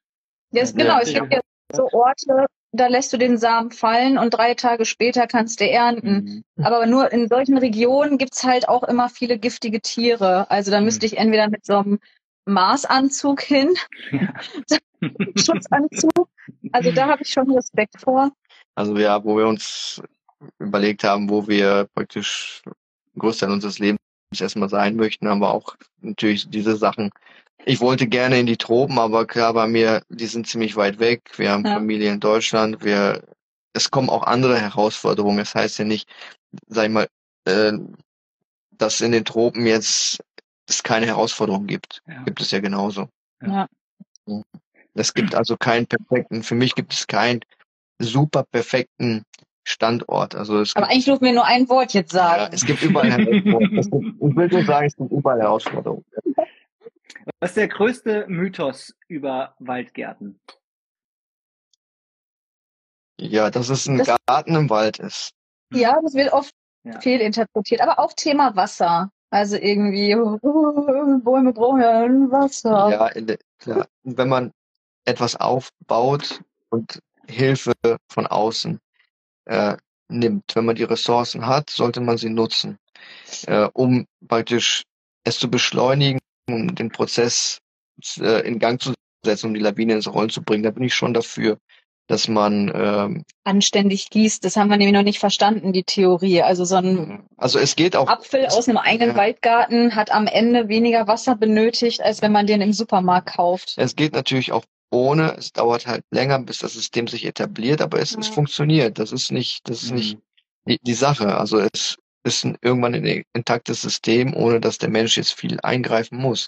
ist 0.52 0.78
Ja, 0.78 0.84
genau. 0.84 1.00
Es 1.00 1.12
ja. 1.12 1.22
gibt 1.22 1.34
ja 1.34 1.42
so 1.74 1.90
Orte, 1.92 2.46
da 2.72 2.88
lässt 2.88 3.14
du 3.14 3.18
den 3.18 3.38
Samen 3.38 3.72
fallen 3.72 4.18
und 4.18 4.32
drei 4.32 4.54
Tage 4.54 4.86
später 4.86 5.28
kannst 5.28 5.60
du 5.60 5.70
ernten. 5.70 6.44
Mhm. 6.56 6.64
Aber 6.64 6.86
nur 6.86 7.12
in 7.12 7.28
solchen 7.28 7.58
Regionen 7.58 8.18
gibt's 8.18 8.44
halt 8.44 8.68
auch 8.68 8.84
immer 8.84 9.10
viele 9.10 9.38
giftige 9.40 9.82
Tiere. 9.82 10.50
Also 10.52 10.72
da 10.72 10.82
müsste 10.82 11.06
ich 11.06 11.18
entweder 11.18 11.50
mit 11.50 11.66
so 11.66 11.78
einem 11.78 12.00
Maßanzug 12.46 13.42
hin, 13.42 13.74
Ja. 14.12 14.34
Schutzanzug. 15.36 16.30
Also 16.72 16.92
da 16.92 17.08
habe 17.08 17.22
ich 17.24 17.30
schon 17.30 17.50
Respekt 17.52 18.00
vor. 18.00 18.32
Also 18.76 18.98
ja, 18.98 19.24
wo 19.24 19.38
wir 19.38 19.48
uns 19.48 20.02
überlegt 20.60 21.04
haben, 21.04 21.30
wo 21.30 21.48
wir 21.48 21.88
praktisch 21.94 22.62
einen 22.66 23.20
Großteil 23.20 23.52
unseres 23.52 23.80
Lebens 23.80 24.00
erstmal 24.38 24.70
sein 24.70 24.96
möchten, 24.96 25.28
haben 25.28 25.42
wir 25.42 25.54
auch 25.54 25.76
natürlich 26.02 26.50
diese 26.50 26.76
Sachen. 26.76 27.12
Ich 27.66 27.80
wollte 27.80 28.08
gerne 28.08 28.40
in 28.40 28.46
die 28.46 28.58
Tropen, 28.58 29.00
aber 29.00 29.26
klar 29.26 29.54
bei 29.54 29.68
mir, 29.68 30.02
die 30.10 30.26
sind 30.26 30.48
ziemlich 30.48 30.76
weit 30.76 31.00
weg. 31.00 31.22
Wir 31.38 31.52
haben 31.52 31.66
Ja. 31.66 31.76
Familie 31.76 32.12
in 32.12 32.20
Deutschland. 32.20 32.84
Wir, 32.84 33.24
es 33.74 33.90
kommen 33.90 34.10
auch 34.10 34.24
andere 34.24 34.60
Herausforderungen. 34.60 35.40
Es 35.40 35.56
heißt 35.56 35.80
ja 35.80 35.86
nicht, 35.86 36.10
sag 36.68 36.86
ich 36.86 36.92
mal, 36.92 37.08
äh, 37.46 37.74
dass 38.72 39.02
in 39.02 39.12
den 39.12 39.24
Tropen 39.24 39.66
jetzt 39.66 40.20
es 40.68 40.84
keine 40.84 41.06
Herausforderungen 41.06 41.68
gibt. 41.68 42.02
Ja. 42.08 42.24
Gibt 42.24 42.42
es 42.42 42.52
ja 42.52 42.60
genauso. 42.60 43.08
Ja. 43.42 43.68
Es 44.96 45.14
gibt 45.14 45.36
also 45.36 45.58
keinen 45.58 45.88
perfekten, 45.88 46.44
für 46.44 46.56
mich 46.56 46.76
gibt 46.76 46.94
es 46.94 47.08
keinen 47.08 47.42
super 48.00 48.44
perfekten 48.44 49.24
Standort. 49.66 50.36
Also 50.36 50.60
es 50.60 50.76
Aber 50.76 50.86
gibt, 50.86 50.92
eigentlich 50.94 51.06
durften 51.06 51.26
wir 51.26 51.34
nur 51.34 51.46
ein 51.46 51.68
Wort 51.70 51.94
jetzt 51.94 52.14
ja, 52.14 52.20
sagen. 52.38 52.54
es 52.54 52.66
gibt 52.66 52.82
überall 52.84 53.10
Herausforderungen. 53.12 53.72
Gibt, 53.92 54.32
ich 54.32 54.36
will 54.36 54.48
nur 54.50 54.66
sagen, 54.66 54.88
es 54.88 54.96
gibt 54.96 55.12
überall 55.12 55.40
Herausforderungen. 55.40 56.06
Was 57.40 57.52
ist 57.52 57.58
der 57.58 57.68
größte 57.70 58.26
Mythos 58.28 58.94
über 59.08 59.56
Waldgärten? 59.60 60.40
Ja, 63.20 63.50
dass 63.50 63.70
es 63.70 63.88
ein 63.88 64.00
Das- 64.00 64.16
Garten 64.28 64.56
im 64.56 64.70
Wald 64.70 65.00
ist. 65.00 65.32
Ja, 65.72 66.00
das 66.02 66.14
wird 66.14 66.34
oft 66.34 66.54
Ja. 66.84 67.00
fehlinterpretiert. 67.00 67.82
Aber 67.82 68.00
auch 68.00 68.14
Thema 68.14 68.56
Wasser. 68.56 69.10
Also 69.30 69.56
irgendwie, 69.56 70.14
Bäume 71.24 71.54
brauchen 71.54 71.82
ja 71.82 72.04
Wasser. 72.32 72.90
Ja. 73.66 73.86
Und 74.04 74.18
wenn 74.18 74.30
man 74.30 74.52
etwas 75.06 75.36
aufbaut 75.36 76.42
und 76.70 77.00
Hilfe 77.28 77.74
von 78.10 78.28
außen 78.28 78.80
äh, 79.46 79.78
nimmt, 80.10 80.44
wenn 80.56 80.66
man 80.66 80.76
die 80.76 80.84
Ressourcen 80.84 81.46
hat, 81.46 81.70
sollte 81.70 82.02
man 82.02 82.18
sie 82.18 82.30
nutzen, 82.30 82.78
äh, 83.48 83.70
um 83.74 84.06
praktisch 84.28 84.84
es 85.24 85.40
zu 85.40 85.50
beschleunigen, 85.50 86.20
um 86.50 86.76
den 86.76 86.92
Prozess 86.92 87.60
äh, 88.20 88.46
in 88.48 88.60
Gang 88.60 88.82
zu 88.82 88.94
setzen, 89.26 89.48
um 89.48 89.54
die 89.54 89.62
Lawine 89.62 89.94
ins 89.94 90.12
Rollen 90.12 90.30
zu 90.30 90.42
bringen. 90.42 90.64
Da 90.64 90.72
bin 90.72 90.84
ich 90.84 90.94
schon 90.94 91.14
dafür, 91.14 91.58
dass 92.08 92.28
man 92.28 92.72
ähm, 92.76 93.24
Anständig 93.46 94.10
gießt. 94.10 94.44
Das 94.44 94.58
haben 94.58 94.70
wir 94.70 94.78
nämlich 94.78 94.94
noch 94.94 95.04
nicht 95.04 95.20
verstanden, 95.20 95.72
die 95.72 95.84
Theorie. 95.84 96.42
Also 96.42 96.66
so 96.66 96.76
ein 96.76 97.26
also 97.38 97.60
es 97.60 97.76
geht 97.76 97.96
auch 97.96 98.08
Apfel 98.08 98.46
aus 98.48 98.68
einem 98.68 98.78
eigenen 98.78 99.16
Ja. 99.16 99.22
Waldgarten 99.22 99.96
hat 99.96 100.12
am 100.12 100.28
Ende 100.28 100.68
weniger 100.68 101.08
Wasser 101.08 101.36
benötigt, 101.36 102.02
als 102.02 102.22
wenn 102.22 102.32
man 102.32 102.46
den 102.46 102.62
im 102.62 102.74
Supermarkt 102.74 103.36
kauft. 103.36 103.76
Es 103.78 103.96
geht 103.96 104.14
natürlich 104.14 104.52
auch 104.52 104.66
ohne. 104.92 105.36
Es 105.38 105.52
dauert 105.54 105.88
halt 105.88 106.04
länger, 106.12 106.40
bis 106.40 106.60
das 106.60 106.74
System 106.74 107.08
sich 107.08 107.26
etabliert, 107.26 107.82
aber 107.82 108.00
es, 108.00 108.16
es 108.16 108.28
Ja. 108.28 108.34
funktioniert. 108.34 109.00
Das 109.00 109.12
ist 109.12 109.32
nicht, 109.32 109.68
das 109.70 109.84
ist 109.84 109.92
nicht 109.92 110.16
Mhm. 110.16 110.22
die, 110.68 110.80
die 110.82 110.94
Sache. 110.94 111.38
Also 111.38 111.60
es, 111.60 111.98
ist 112.26 112.46
ein, 112.46 112.58
irgendwann 112.62 112.96
ein 112.96 113.24
intaktes 113.34 113.82
System, 113.82 114.34
ohne 114.34 114.60
dass 114.62 114.78
der 114.78 114.90
Mensch 114.90 115.18
jetzt 115.18 115.34
viel 115.34 115.60
eingreifen 115.62 116.18
muss. 116.18 116.48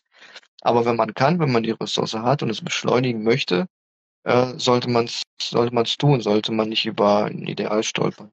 Aber 0.61 0.85
wenn 0.85 0.95
man 0.95 1.13
kann, 1.13 1.39
wenn 1.39 1.51
man 1.51 1.63
die 1.63 1.71
Ressource 1.71 2.13
hat 2.13 2.43
und 2.43 2.49
es 2.49 2.61
beschleunigen 2.63 3.23
möchte, 3.23 3.67
äh, 4.23 4.57
sollte 4.57 4.89
man 4.89 5.05
es 5.05 5.23
sollte 5.39 5.73
man's 5.75 5.97
tun, 5.97 6.21
sollte 6.21 6.51
man 6.51 6.69
nicht 6.69 6.85
über 6.85 7.25
ein 7.25 7.45
Ideal 7.45 7.83
stolpern. 7.83 8.31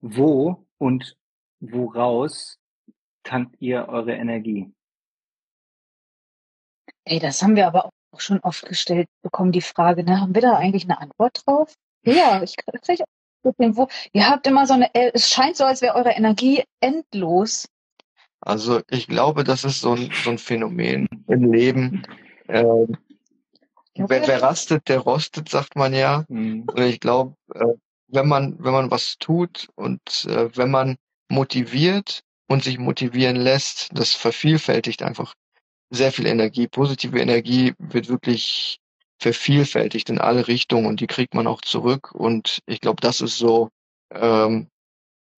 Wo 0.00 0.66
und 0.78 1.16
woraus 1.60 2.58
tankt 3.24 3.56
ihr 3.60 3.88
eure 3.88 4.12
Energie? 4.12 4.70
Ey, 7.06 7.18
das 7.18 7.42
haben 7.42 7.56
wir 7.56 7.66
aber 7.66 7.86
auch 7.86 7.93
schon 8.20 8.40
oft 8.40 8.66
gestellt 8.66 9.08
bekommen, 9.22 9.52
die 9.52 9.60
Frage, 9.60 10.04
ne? 10.04 10.20
Haben 10.20 10.34
wir 10.34 10.42
da 10.42 10.54
eigentlich 10.56 10.84
eine 10.84 11.00
Antwort 11.00 11.42
drauf? 11.44 11.74
Ja, 12.04 12.42
ich 12.42 12.56
kriege 12.56 13.04
wo. 13.76 13.88
Ihr 14.12 14.28
habt 14.28 14.46
immer 14.46 14.66
so 14.66 14.74
eine, 14.74 14.90
es 14.94 15.28
scheint 15.28 15.56
so, 15.56 15.64
als 15.64 15.82
wäre 15.82 15.94
eure 15.94 16.12
Energie 16.12 16.64
endlos. 16.80 17.68
Also 18.40 18.80
ich 18.90 19.06
glaube, 19.06 19.44
das 19.44 19.64
ist 19.64 19.80
so 19.80 19.94
ein, 19.94 20.10
so 20.22 20.30
ein 20.30 20.38
Phänomen 20.38 21.08
im 21.28 21.52
Leben. 21.52 22.02
Ähm, 22.48 22.96
wer, 23.94 24.26
wer 24.26 24.42
rastet, 24.42 24.88
der 24.88 25.00
rostet, 25.00 25.48
sagt 25.48 25.76
man 25.76 25.94
ja. 25.94 26.24
Mhm. 26.28 26.66
Und 26.68 26.82
ich 26.82 27.00
glaube, 27.00 27.36
äh, 27.54 27.64
wenn 28.08 28.28
man, 28.28 28.62
wenn 28.62 28.72
man 28.72 28.90
was 28.90 29.16
tut 29.18 29.68
und 29.76 30.26
äh, 30.28 30.54
wenn 30.56 30.70
man 30.70 30.96
motiviert 31.28 32.22
und 32.48 32.64
sich 32.64 32.78
motivieren 32.78 33.36
lässt, 33.36 33.88
das 33.92 34.12
vervielfältigt 34.12 35.02
einfach 35.02 35.34
sehr 35.90 36.12
viel 36.12 36.26
Energie. 36.26 36.68
Positive 36.68 37.18
Energie 37.18 37.74
wird 37.78 38.08
wirklich 38.08 38.78
vervielfältigt 39.18 40.10
in 40.10 40.18
alle 40.18 40.48
Richtungen 40.48 40.86
und 40.86 41.00
die 41.00 41.06
kriegt 41.06 41.34
man 41.34 41.46
auch 41.46 41.60
zurück. 41.60 42.12
Und 42.14 42.58
ich 42.66 42.80
glaube, 42.80 43.00
das 43.00 43.20
ist 43.20 43.38
so, 43.38 43.70
ähm, 44.12 44.68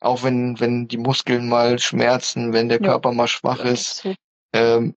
auch 0.01 0.23
wenn, 0.23 0.59
wenn 0.61 0.89
die 0.89 0.99
Muskeln 0.99 1.49
mal 1.49 1.79
schmerzen, 1.79 2.53
wenn 2.53 2.69
der 2.69 2.81
ja. 2.81 2.89
Körper 2.89 3.13
mal 3.13 3.29
schwach 3.29 3.61
ist, 3.61 4.09
ähm, 4.53 4.95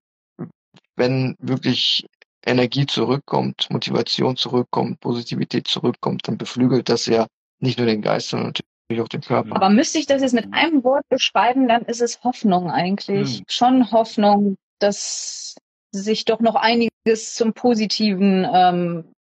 wenn 0.96 1.36
wirklich 1.40 2.06
Energie 2.46 2.86
zurückkommt, 2.86 3.68
Motivation 3.70 4.36
zurückkommt, 4.36 5.00
Positivität 5.00 5.68
zurückkommt, 5.68 6.28
dann 6.28 6.38
beflügelt 6.38 6.90
das 6.90 7.06
ja 7.06 7.28
nicht 7.60 7.78
nur 7.78 7.88
den 7.88 8.02
Geist, 8.02 8.30
sondern 8.30 8.54
natürlich 8.54 9.04
auch 9.04 9.10
den 9.10 9.22
Körper. 9.22 9.56
Aber 9.56 9.70
müsste 9.70 10.00
ich 10.00 10.08
das 10.08 10.22
jetzt 10.22 10.34
mit 10.34 10.54
einem 10.54 10.84
Wort 10.84 11.08
beschreiben, 11.10 11.68
dann 11.68 11.84
ist 11.84 12.02
es 12.02 12.24
Hoffnung 12.24 12.72
eigentlich. 12.72 13.38
Hm. 13.38 13.44
Schon 13.48 13.92
Hoffnung, 13.92 14.56
dass 14.80 15.56
sich 15.92 16.26
doch 16.26 16.40
noch 16.40 16.56
einiges 16.56 17.36
zum 17.36 17.54
Positiven 17.54 18.48
ähm, 18.52 19.14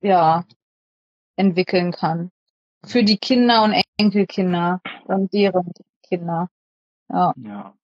ja, 0.00 0.44
entwickeln 1.36 1.92
kann. 1.92 2.30
Für 2.84 3.02
die 3.02 3.18
Kinder 3.18 3.64
und 3.64 3.74
Enkelkinder 3.98 4.80
und 5.04 5.32
deren 5.32 5.72
Kinder. 6.02 6.48
Ja. 7.08 7.34
ja. 7.36 7.74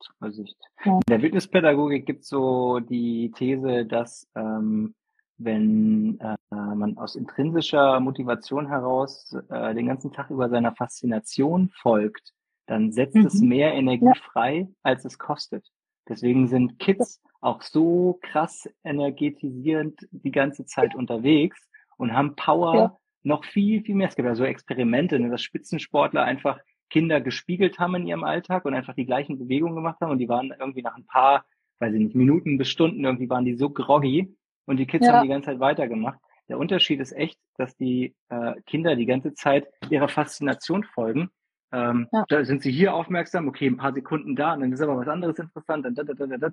Zuversicht. 0.00 0.56
Ja. 0.84 0.94
In 0.94 1.00
der 1.08 1.22
Wildnispädagogik 1.22 2.06
gibt 2.06 2.22
es 2.22 2.28
so 2.28 2.80
die 2.80 3.32
These, 3.36 3.86
dass 3.86 4.28
ähm, 4.34 4.94
wenn 5.38 6.20
äh, 6.20 6.36
man 6.50 6.96
aus 6.98 7.16
intrinsischer 7.16 8.00
Motivation 8.00 8.68
heraus 8.68 9.36
äh, 9.48 9.74
den 9.74 9.86
ganzen 9.86 10.12
Tag 10.12 10.30
über 10.30 10.48
seiner 10.48 10.74
Faszination 10.74 11.70
folgt, 11.70 12.32
dann 12.66 12.92
setzt 12.92 13.16
mhm. 13.16 13.26
es 13.26 13.40
mehr 13.40 13.74
Energie 13.74 14.06
ja. 14.06 14.14
frei, 14.14 14.68
als 14.82 15.04
es 15.04 15.18
kostet. 15.18 15.68
Deswegen 16.08 16.48
sind 16.48 16.78
Kids 16.78 17.22
auch 17.40 17.62
so 17.62 18.18
krass 18.22 18.68
energetisierend 18.84 20.06
die 20.10 20.30
ganze 20.30 20.64
Zeit 20.64 20.94
unterwegs 20.94 21.68
und 21.96 22.12
haben 22.12 22.36
Power 22.36 22.74
ja. 22.74 22.98
noch 23.22 23.44
viel, 23.44 23.82
viel 23.82 23.94
mehr. 23.94 24.08
Es 24.08 24.16
gibt 24.16 24.26
ja 24.26 24.34
so 24.34 24.44
Experimente, 24.44 25.18
ne, 25.18 25.30
dass 25.30 25.42
Spitzensportler 25.42 26.22
einfach 26.22 26.58
Kinder 26.90 27.20
gespiegelt 27.20 27.78
haben 27.78 27.94
in 27.96 28.06
ihrem 28.06 28.24
Alltag 28.24 28.64
und 28.64 28.74
einfach 28.74 28.94
die 28.94 29.06
gleichen 29.06 29.38
Bewegungen 29.38 29.74
gemacht 29.74 30.00
haben 30.00 30.10
und 30.10 30.18
die 30.18 30.28
waren 30.28 30.52
irgendwie 30.58 30.82
nach 30.82 30.96
ein 30.96 31.06
paar, 31.06 31.44
weiß 31.78 31.94
ich 31.94 32.00
nicht, 32.00 32.14
Minuten 32.14 32.58
bis 32.58 32.68
Stunden 32.68 33.04
irgendwie 33.04 33.30
waren 33.30 33.44
die 33.44 33.54
so 33.54 33.70
groggy 33.70 34.36
und 34.66 34.76
die 34.76 34.86
Kids 34.86 35.06
ja. 35.06 35.14
haben 35.14 35.22
die 35.22 35.30
ganze 35.30 35.46
Zeit 35.46 35.60
weitergemacht. 35.60 36.18
Der 36.48 36.58
Unterschied 36.58 37.00
ist 37.00 37.12
echt, 37.12 37.38
dass 37.56 37.76
die 37.76 38.14
äh, 38.28 38.60
Kinder 38.66 38.94
die 38.94 39.06
ganze 39.06 39.32
Zeit 39.32 39.66
ihrer 39.88 40.08
Faszination 40.08 40.84
folgen 40.84 41.30
ähm, 41.72 42.08
ja. 42.12 42.24
Da 42.28 42.44
sind 42.44 42.62
sie 42.62 42.70
hier 42.70 42.94
aufmerksam, 42.94 43.48
okay, 43.48 43.66
ein 43.66 43.76
paar 43.76 43.94
Sekunden 43.94 44.36
da, 44.36 44.54
und 44.54 44.60
dann 44.60 44.72
ist 44.72 44.80
aber 44.80 44.96
was 44.96 45.08
anderes 45.08 45.38
interessant. 45.38 45.86
Und, 45.86 45.96
da, 45.96 46.04
da, 46.04 46.14
da, 46.14 46.36
da. 46.36 46.46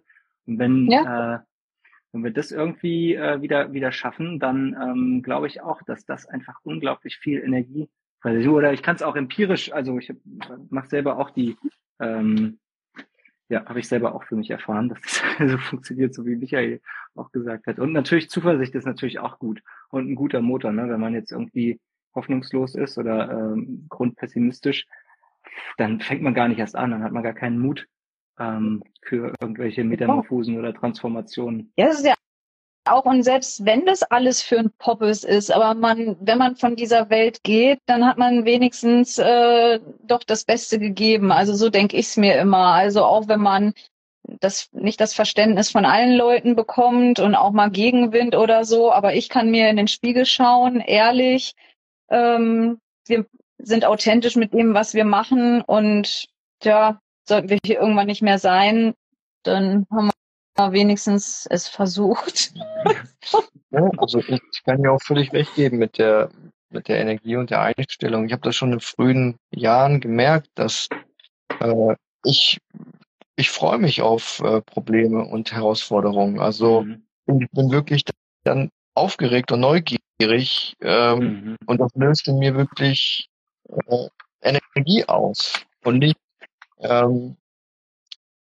und 0.45 0.59
wenn, 0.59 0.89
ja. 0.89 1.35
äh, 1.35 1.39
wenn 2.11 2.23
wir 2.23 2.31
das 2.31 2.51
irgendwie 2.51 3.15
äh, 3.15 3.41
wieder, 3.41 3.73
wieder 3.73 3.91
schaffen, 3.91 4.39
dann 4.39 4.75
ähm, 4.81 5.21
glaube 5.21 5.47
ich 5.47 5.61
auch, 5.61 5.81
dass 5.83 6.05
das 6.05 6.25
einfach 6.25 6.59
unglaublich 6.63 7.17
viel 7.17 7.39
Energie 7.39 7.89
Oder 8.23 8.73
ich 8.73 8.81
kann 8.81 8.95
es 8.95 9.03
auch 9.03 9.15
empirisch, 9.15 9.71
also 9.71 9.97
ich 9.97 10.13
mache 10.69 10.87
selber 10.87 11.19
auch 11.19 11.29
die, 11.31 11.57
ähm, 11.99 12.59
ja, 13.49 13.65
habe 13.65 13.79
ich 13.79 13.87
selber 13.87 14.15
auch 14.15 14.23
für 14.23 14.35
mich 14.35 14.49
erfahren, 14.49 14.89
dass 14.89 15.01
das 15.01 15.21
so 15.51 15.57
funktioniert, 15.57 16.13
so 16.13 16.25
wie 16.25 16.35
Michael 16.35 16.81
auch 17.15 17.31
gesagt 17.31 17.67
hat. 17.67 17.79
Und 17.79 17.91
natürlich 17.91 18.29
Zuversicht 18.29 18.75
ist 18.75 18.85
natürlich 18.85 19.19
auch 19.19 19.39
gut 19.39 19.61
und 19.89 20.09
ein 20.09 20.15
guter 20.15 20.41
Motor, 20.41 20.71
ne? 20.71 20.87
wenn 20.89 20.99
man 20.99 21.13
jetzt 21.13 21.31
irgendwie 21.31 21.79
hoffnungslos 22.15 22.75
ist 22.75 22.97
oder 22.97 23.29
ähm, 23.31 23.85
grundpessimistisch, 23.89 24.87
dann 25.77 25.99
fängt 25.99 26.21
man 26.21 26.33
gar 26.33 26.47
nicht 26.47 26.59
erst 26.59 26.75
an, 26.75 26.91
dann 26.91 27.03
hat 27.03 27.11
man 27.11 27.23
gar 27.23 27.33
keinen 27.33 27.59
Mut 27.59 27.87
ähm, 28.39 28.83
für 29.01 29.33
irgendwelche 29.39 29.83
Metamorphosen 29.83 30.57
oder 30.57 30.73
Transformationen. 30.73 31.71
Ja, 31.77 31.87
das 31.87 31.99
ist 31.99 32.05
ja 32.05 32.15
auch 32.85 33.05
und 33.05 33.23
selbst 33.23 33.65
wenn 33.65 33.85
das 33.85 34.03
alles 34.03 34.41
für 34.41 34.57
ein 34.57 34.71
Poppes 34.77 35.23
ist, 35.23 35.51
aber 35.51 35.75
man, 35.75 36.17
wenn 36.21 36.37
man 36.37 36.55
von 36.55 36.75
dieser 36.75 37.09
Welt 37.09 37.43
geht, 37.43 37.79
dann 37.85 38.05
hat 38.05 38.17
man 38.17 38.45
wenigstens 38.45 39.17
äh, 39.17 39.79
doch 40.03 40.23
das 40.23 40.43
Beste 40.43 40.79
gegeben. 40.79 41.31
Also 41.31 41.53
so 41.53 41.69
denke 41.69 41.97
ich 41.97 42.07
es 42.07 42.17
mir 42.17 42.39
immer. 42.39 42.73
Also 42.73 43.03
auch 43.03 43.27
wenn 43.27 43.41
man 43.41 43.73
das 44.23 44.69
nicht 44.71 45.01
das 45.01 45.13
Verständnis 45.13 45.71
von 45.71 45.85
allen 45.85 46.15
Leuten 46.15 46.55
bekommt 46.55 47.19
und 47.19 47.35
auch 47.35 47.51
mal 47.51 47.69
Gegenwind 47.69 48.35
oder 48.35 48.63
so, 48.65 48.91
aber 48.91 49.13
ich 49.15 49.29
kann 49.29 49.51
mir 49.51 49.69
in 49.69 49.77
den 49.77 49.87
Spiegel 49.87 50.25
schauen, 50.25 50.79
ehrlich. 50.79 51.55
Ähm, 52.09 52.79
wir 53.07 53.25
sind 53.59 53.85
authentisch 53.85 54.35
mit 54.35 54.53
dem, 54.53 54.73
was 54.73 54.93
wir 54.93 55.05
machen 55.05 55.61
und 55.61 56.27
ja, 56.63 56.99
sollten 57.27 57.49
wir 57.49 57.59
hier 57.63 57.79
irgendwann 57.79 58.07
nicht 58.07 58.21
mehr 58.21 58.39
sein, 58.39 58.93
dann 59.43 59.85
haben 59.91 60.11
wir 60.55 60.71
wenigstens 60.71 61.47
es 61.49 61.67
versucht. 61.67 62.53
Ja, 63.71 63.87
also 63.97 64.17
ich 64.17 64.63
kann 64.65 64.83
ja 64.83 64.89
auch 64.89 65.01
völlig 65.01 65.31
recht 65.31 65.53
geben 65.53 65.77
mit 65.77 65.99
der 65.99 66.31
mit 66.71 66.87
der 66.87 66.99
Energie 66.99 67.35
und 67.35 67.51
der 67.51 67.61
Einstellung. 67.61 68.25
Ich 68.25 68.31
habe 68.31 68.41
das 68.41 68.55
schon 68.55 68.73
in 68.73 68.79
frühen 68.79 69.35
Jahren 69.51 70.01
gemerkt, 70.01 70.49
dass 70.55 70.87
äh, 71.59 71.95
ich 72.23 72.59
ich 73.35 73.49
freue 73.49 73.77
mich 73.77 74.01
auf 74.01 74.41
äh, 74.43 74.61
Probleme 74.61 75.23
und 75.23 75.51
Herausforderungen. 75.51 76.39
Also 76.39 76.81
mhm. 76.81 77.03
ich 77.27 77.49
bin 77.51 77.71
wirklich 77.71 78.03
dann 78.43 78.69
aufgeregt 78.95 79.51
und 79.51 79.61
neugierig 79.61 80.73
ähm, 80.81 81.19
mhm. 81.19 81.55
und 81.65 81.79
das 81.79 81.91
löst 81.95 82.27
in 82.27 82.39
mir 82.39 82.55
wirklich 82.55 83.28
äh, 83.87 84.07
Energie 84.41 85.05
aus. 85.05 85.53
Und 85.83 85.99
nicht, 85.99 86.17
ähm, 86.79 87.37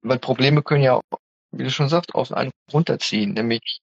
weil 0.02 0.20
Probleme 0.20 0.62
können 0.62 0.84
ja, 0.84 1.02
wie 1.52 1.64
du 1.64 1.72
schon 1.72 1.90
sagst, 1.90 2.14
auf 2.16 2.32
einen 2.32 2.52
runterziehen, 2.72 3.34
nämlich 3.34 3.82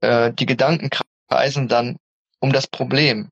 äh, 0.00 0.32
die 0.32 0.46
Gedanken 0.46 0.90
kreisen 1.28 1.68
dann 1.68 1.96
um 2.40 2.52
das 2.52 2.66
Problem 2.66 3.30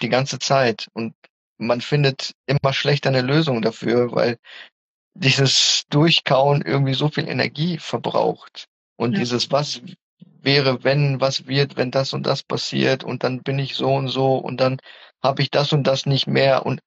die 0.00 0.08
ganze 0.08 0.38
Zeit. 0.38 0.88
Und 0.92 1.14
man 1.58 1.80
findet 1.80 2.32
immer 2.46 2.72
schlechter 2.72 3.10
eine 3.10 3.20
Lösung 3.20 3.62
dafür, 3.62 4.12
weil 4.12 4.38
dieses 5.14 5.84
Durchkauen 5.90 6.62
irgendwie 6.62 6.94
so 6.94 7.08
viel 7.08 7.28
Energie 7.28 7.78
verbraucht. 7.78 8.66
Und 8.96 9.12
ja. 9.12 9.20
dieses 9.20 9.50
was 9.50 9.82
wäre, 10.42 10.84
wenn, 10.84 11.20
was 11.20 11.46
wird, 11.46 11.76
wenn 11.76 11.90
das 11.90 12.12
und 12.12 12.24
das 12.26 12.42
passiert. 12.42 13.04
Und 13.04 13.24
dann 13.24 13.42
bin 13.42 13.58
ich 13.58 13.74
so 13.74 13.94
und 13.94 14.08
so. 14.08 14.36
Und 14.36 14.58
dann 14.58 14.78
habe 15.22 15.42
ich 15.42 15.50
das 15.50 15.72
und 15.72 15.84
das 15.84 16.06
nicht 16.06 16.26
mehr 16.26 16.66
und 16.66 16.80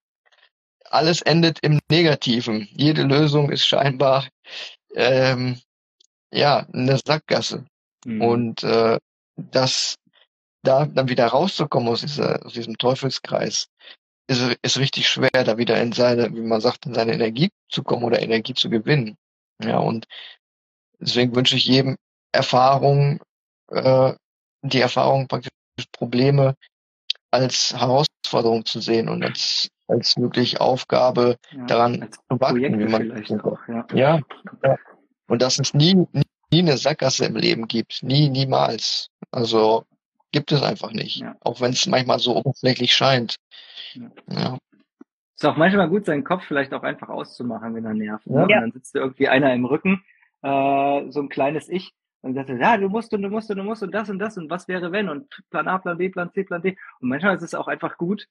alles 0.89 1.21
endet 1.21 1.59
im 1.61 1.79
Negativen. 1.89 2.67
Jede 2.71 3.03
Lösung 3.03 3.51
ist 3.51 3.65
scheinbar 3.65 4.27
ähm, 4.95 5.59
ja 6.31 6.67
eine 6.71 6.99
Sackgasse. 7.03 7.65
Mhm. 8.05 8.21
Und 8.21 8.63
äh, 8.63 8.99
das 9.35 9.95
da 10.63 10.85
dann 10.85 11.09
wieder 11.09 11.27
rauszukommen 11.27 11.89
aus, 11.89 12.01
dieser, 12.01 12.45
aus 12.45 12.53
diesem 12.53 12.77
Teufelskreis, 12.77 13.67
ist, 14.27 14.57
ist 14.61 14.77
richtig 14.77 15.09
schwer, 15.09 15.29
da 15.31 15.57
wieder 15.57 15.81
in 15.81 15.91
seine, 15.91 16.33
wie 16.33 16.41
man 16.41 16.61
sagt, 16.61 16.85
in 16.85 16.93
seine 16.93 17.13
Energie 17.13 17.49
zu 17.69 17.83
kommen 17.83 18.03
oder 18.03 18.21
Energie 18.21 18.53
zu 18.53 18.69
gewinnen. 18.69 19.17
Ja, 19.61 19.79
und 19.79 20.05
deswegen 20.99 21.35
wünsche 21.35 21.57
ich 21.57 21.65
jedem 21.65 21.97
Erfahrung, 22.31 23.21
äh, 23.69 24.13
die 24.61 24.79
Erfahrung 24.79 25.27
praktisch 25.27 25.51
Probleme 25.91 26.55
als 27.33 27.73
Herausforderung 27.75 28.63
zu 28.65 28.79
sehen 28.79 29.09
und 29.09 29.23
als, 29.23 29.69
als 29.87 30.15
wirklich 30.17 30.61
Aufgabe 30.61 31.37
ja, 31.51 31.65
daran 31.65 32.07
zu 32.11 32.39
wachsen, 32.39 32.79
wie 32.79 32.85
man 32.85 33.41
auch, 33.41 33.59
ja. 33.67 33.85
ja. 33.93 34.19
Ja, 34.63 34.75
Und 35.27 35.41
dass 35.41 35.57
es 35.57 35.73
nie, 35.73 35.95
nie, 35.95 36.23
nie 36.51 36.59
eine 36.59 36.77
Sackgasse 36.77 37.25
im 37.25 37.35
Leben 37.35 37.67
gibt. 37.67 38.03
Nie, 38.03 38.29
niemals. 38.29 39.09
Also 39.31 39.85
gibt 40.31 40.51
es 40.51 40.61
einfach 40.61 40.91
nicht. 40.91 41.17
Ja. 41.17 41.35
Auch 41.41 41.59
wenn 41.59 41.71
es 41.71 41.87
manchmal 41.87 42.19
so 42.19 42.35
oberflächlich 42.35 42.93
scheint. 42.93 43.37
Ja. 44.27 44.57
Ist 45.35 45.45
auch 45.45 45.57
manchmal 45.57 45.89
gut, 45.89 46.05
seinen 46.05 46.23
Kopf 46.23 46.43
vielleicht 46.47 46.71
auch 46.73 46.83
einfach 46.83 47.09
auszumachen, 47.09 47.73
wenn 47.73 47.85
er 47.85 47.95
nervt. 47.95 48.27
Ne? 48.27 48.45
Ja. 48.47 48.57
Und 48.57 48.61
dann 48.61 48.71
sitzt 48.73 48.93
da 48.93 48.99
irgendwie 48.99 49.27
einer 49.27 49.51
im 49.53 49.65
Rücken, 49.65 50.03
äh, 50.43 51.09
so 51.09 51.19
ein 51.19 51.29
kleines 51.29 51.67
Ich, 51.67 51.93
und 52.23 52.35
sagt, 52.35 52.49
ja, 52.49 52.77
du 52.77 52.89
musst 52.89 53.13
und 53.13 53.21
du 53.21 53.29
musst 53.29 53.51
und 53.51 53.57
du 53.57 53.63
musst 53.63 53.83
und 53.83 53.93
das 53.93 54.09
und 54.09 54.17
das 54.17 54.37
und 54.37 54.49
was 54.49 54.67
wäre 54.67 54.91
wenn 54.91 55.09
und 55.09 55.27
Plan 55.49 55.67
A, 55.67 55.77
Plan 55.77 55.97
B, 55.97 56.09
Plan 56.09 56.31
C, 56.31 56.43
Plan 56.43 56.61
D. 56.61 56.77
Und 56.99 57.09
manchmal 57.09 57.35
ist 57.35 57.43
es 57.43 57.53
auch 57.53 57.67
einfach 57.67 57.97
gut, 57.97 58.27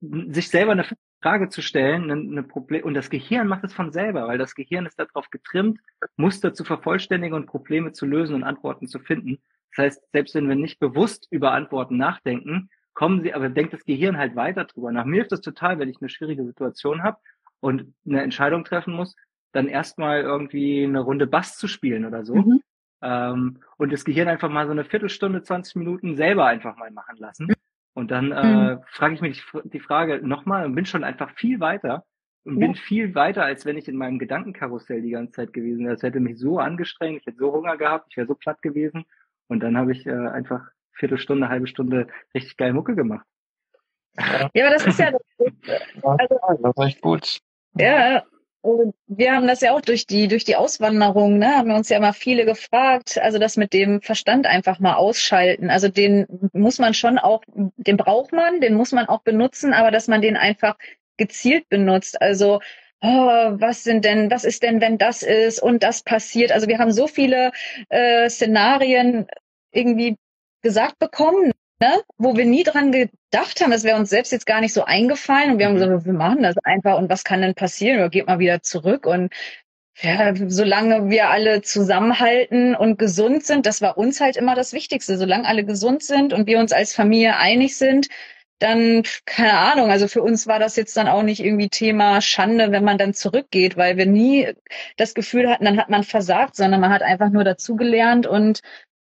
sich 0.00 0.48
selber 0.48 0.72
eine 0.72 0.86
Frage 1.22 1.50
zu 1.50 1.62
stellen, 1.62 2.10
eine, 2.10 2.20
eine 2.20 2.42
Problem 2.42 2.84
und 2.84 2.94
das 2.94 3.10
Gehirn 3.10 3.46
macht 3.46 3.64
es 3.64 3.74
von 3.74 3.92
selber, 3.92 4.26
weil 4.26 4.38
das 4.38 4.54
Gehirn 4.54 4.86
ist 4.86 4.98
darauf 4.98 5.30
getrimmt, 5.30 5.80
Muster 6.16 6.54
zu 6.54 6.64
vervollständigen 6.64 7.34
und 7.36 7.46
Probleme 7.46 7.92
zu 7.92 8.06
lösen 8.06 8.34
und 8.34 8.44
Antworten 8.44 8.88
zu 8.88 8.98
finden. 8.98 9.38
Das 9.76 9.84
heißt, 9.84 10.02
selbst 10.12 10.34
wenn 10.34 10.48
wir 10.48 10.56
nicht 10.56 10.78
bewusst 10.78 11.28
über 11.30 11.52
Antworten 11.52 11.96
nachdenken, 11.98 12.70
kommen 12.94 13.22
sie, 13.22 13.34
aber 13.34 13.50
denkt 13.50 13.74
das 13.74 13.84
Gehirn 13.84 14.16
halt 14.16 14.36
weiter 14.36 14.64
drüber. 14.64 14.90
Nach 14.90 15.04
mir 15.04 15.16
hilft 15.16 15.32
das 15.32 15.40
total, 15.42 15.78
wenn 15.78 15.90
ich 15.90 16.00
eine 16.00 16.08
schwierige 16.08 16.44
Situation 16.44 17.02
habe 17.02 17.18
und 17.60 17.94
eine 18.06 18.22
Entscheidung 18.22 18.64
treffen 18.64 18.94
muss, 18.94 19.16
dann 19.52 19.68
erstmal 19.68 20.22
irgendwie 20.22 20.84
eine 20.84 21.00
Runde 21.00 21.26
Bass 21.26 21.58
zu 21.58 21.68
spielen 21.68 22.04
oder 22.04 22.24
so. 22.24 22.36
Mhm. 22.36 22.62
Ähm, 23.04 23.60
und 23.76 23.92
das 23.92 24.04
Gehirn 24.04 24.28
einfach 24.28 24.48
mal 24.48 24.64
so 24.66 24.72
eine 24.72 24.84
Viertelstunde, 24.84 25.42
20 25.42 25.76
Minuten 25.76 26.16
selber 26.16 26.46
einfach 26.46 26.76
mal 26.76 26.90
machen 26.90 27.16
lassen. 27.18 27.52
Und 27.92 28.10
dann 28.10 28.32
äh, 28.32 28.74
Mhm. 28.76 28.80
frage 28.90 29.14
ich 29.14 29.20
mich 29.20 29.44
die, 29.64 29.78
Frage 29.80 30.26
nochmal 30.26 30.64
und 30.64 30.74
bin 30.74 30.86
schon 30.86 31.04
einfach 31.04 31.30
viel 31.36 31.60
weiter 31.60 32.04
und 32.44 32.58
bin 32.58 32.74
viel 32.74 33.14
weiter, 33.14 33.44
als 33.44 33.66
wenn 33.66 33.76
ich 33.78 33.86
in 33.88 33.96
meinem 33.96 34.18
Gedankenkarussell 34.18 35.00
die 35.02 35.10
ganze 35.10 35.32
Zeit 35.32 35.52
gewesen 35.52 35.84
wäre. 35.84 35.94
Das 35.94 36.02
hätte 36.02 36.18
mich 36.20 36.38
so 36.38 36.58
angestrengt, 36.58 37.20
ich 37.20 37.26
hätte 37.26 37.38
so 37.38 37.52
Hunger 37.52 37.76
gehabt, 37.76 38.06
ich 38.10 38.16
wäre 38.16 38.26
so 38.26 38.34
platt 38.34 38.60
gewesen. 38.62 39.04
Und 39.48 39.60
dann 39.60 39.76
habe 39.76 39.92
ich 39.92 40.06
äh, 40.06 40.10
einfach 40.12 40.62
Viertelstunde, 40.94 41.48
halbe 41.48 41.66
Stunde 41.66 42.06
richtig 42.34 42.56
geil 42.56 42.72
Mucke 42.72 42.94
gemacht. 42.96 43.26
Ja, 44.16 44.48
aber 44.66 44.70
das 44.74 44.86
ist 44.86 44.98
ja, 44.98 45.10
Also- 46.02 46.38
das 46.62 46.76
ist 46.76 46.84
echt 46.84 47.00
gut. 47.02 47.38
ja, 47.76 48.22
wir 49.06 49.32
haben 49.32 49.46
das 49.46 49.60
ja 49.60 49.72
auch 49.72 49.82
durch 49.82 50.06
die, 50.06 50.26
durch 50.26 50.44
die 50.44 50.56
Auswanderung, 50.56 51.38
ne, 51.38 51.56
haben 51.56 51.68
wir 51.68 51.76
uns 51.76 51.90
ja 51.90 52.00
mal 52.00 52.14
viele 52.14 52.46
gefragt, 52.46 53.18
also 53.18 53.38
das 53.38 53.56
mit 53.56 53.74
dem 53.74 54.00
Verstand 54.00 54.46
einfach 54.46 54.80
mal 54.80 54.94
ausschalten. 54.94 55.68
Also 55.70 55.88
den 55.88 56.26
muss 56.52 56.78
man 56.78 56.94
schon 56.94 57.18
auch, 57.18 57.42
den 57.46 57.96
braucht 57.96 58.32
man, 58.32 58.60
den 58.60 58.74
muss 58.74 58.92
man 58.92 59.06
auch 59.06 59.22
benutzen, 59.22 59.74
aber 59.74 59.90
dass 59.90 60.08
man 60.08 60.22
den 60.22 60.36
einfach 60.36 60.76
gezielt 61.18 61.68
benutzt. 61.68 62.20
Also, 62.22 62.60
oh, 63.02 63.08
was 63.08 63.84
sind 63.84 64.04
denn, 64.04 64.30
was 64.30 64.44
ist 64.44 64.62
denn, 64.62 64.80
wenn 64.80 64.96
das 64.96 65.22
ist 65.22 65.62
und 65.62 65.82
das 65.82 66.02
passiert? 66.02 66.50
Also 66.50 66.66
wir 66.66 66.78
haben 66.78 66.92
so 66.92 67.06
viele 67.06 67.52
äh, 67.90 68.30
Szenarien 68.30 69.26
irgendwie 69.72 70.16
gesagt 70.62 70.98
bekommen, 70.98 71.52
ne, 71.84 72.02
wo 72.18 72.36
wir 72.36 72.46
nie 72.46 72.62
dran 72.64 72.92
gedacht 72.92 73.60
haben, 73.60 73.70
das 73.70 73.84
wäre 73.84 73.98
uns 73.98 74.10
selbst 74.10 74.32
jetzt 74.32 74.46
gar 74.46 74.60
nicht 74.60 74.72
so 74.72 74.84
eingefallen 74.84 75.52
und 75.52 75.58
wir 75.58 75.66
haben 75.66 75.74
Mhm. 75.74 75.80
gesagt, 75.80 76.06
wir 76.06 76.12
machen 76.12 76.42
das 76.42 76.56
einfach 76.64 76.98
und 76.98 77.10
was 77.10 77.24
kann 77.24 77.42
denn 77.42 77.54
passieren? 77.54 77.98
Oder 77.98 78.10
geht 78.10 78.26
mal 78.26 78.38
wieder 78.38 78.62
zurück 78.62 79.06
und 79.06 79.32
ja, 80.02 80.34
solange 80.48 81.08
wir 81.10 81.30
alle 81.30 81.62
zusammenhalten 81.62 82.74
und 82.74 82.98
gesund 82.98 83.44
sind, 83.46 83.64
das 83.66 83.80
war 83.80 83.96
uns 83.96 84.20
halt 84.20 84.36
immer 84.36 84.54
das 84.56 84.72
Wichtigste. 84.72 85.16
Solange 85.18 85.46
alle 85.46 85.64
gesund 85.64 86.02
sind 86.02 86.32
und 86.32 86.46
wir 86.48 86.58
uns 86.58 86.72
als 86.72 86.94
Familie 86.94 87.36
einig 87.36 87.76
sind, 87.76 88.08
dann, 88.58 89.02
keine 89.26 89.54
Ahnung, 89.58 89.90
also 89.90 90.08
für 90.08 90.22
uns 90.22 90.46
war 90.46 90.58
das 90.58 90.76
jetzt 90.76 90.96
dann 90.96 91.08
auch 91.08 91.22
nicht 91.22 91.40
irgendwie 91.44 91.68
Thema 91.68 92.20
Schande, 92.20 92.72
wenn 92.72 92.84
man 92.84 92.98
dann 92.98 93.14
zurückgeht, 93.14 93.76
weil 93.76 93.96
wir 93.96 94.06
nie 94.06 94.48
das 94.96 95.14
Gefühl 95.14 95.48
hatten, 95.50 95.64
dann 95.64 95.78
hat 95.78 95.90
man 95.90 96.02
versagt, 96.04 96.56
sondern 96.56 96.80
man 96.80 96.92
hat 96.92 97.02
einfach 97.02 97.30
nur 97.30 97.44
dazugelernt 97.44 98.26
und 98.26 98.60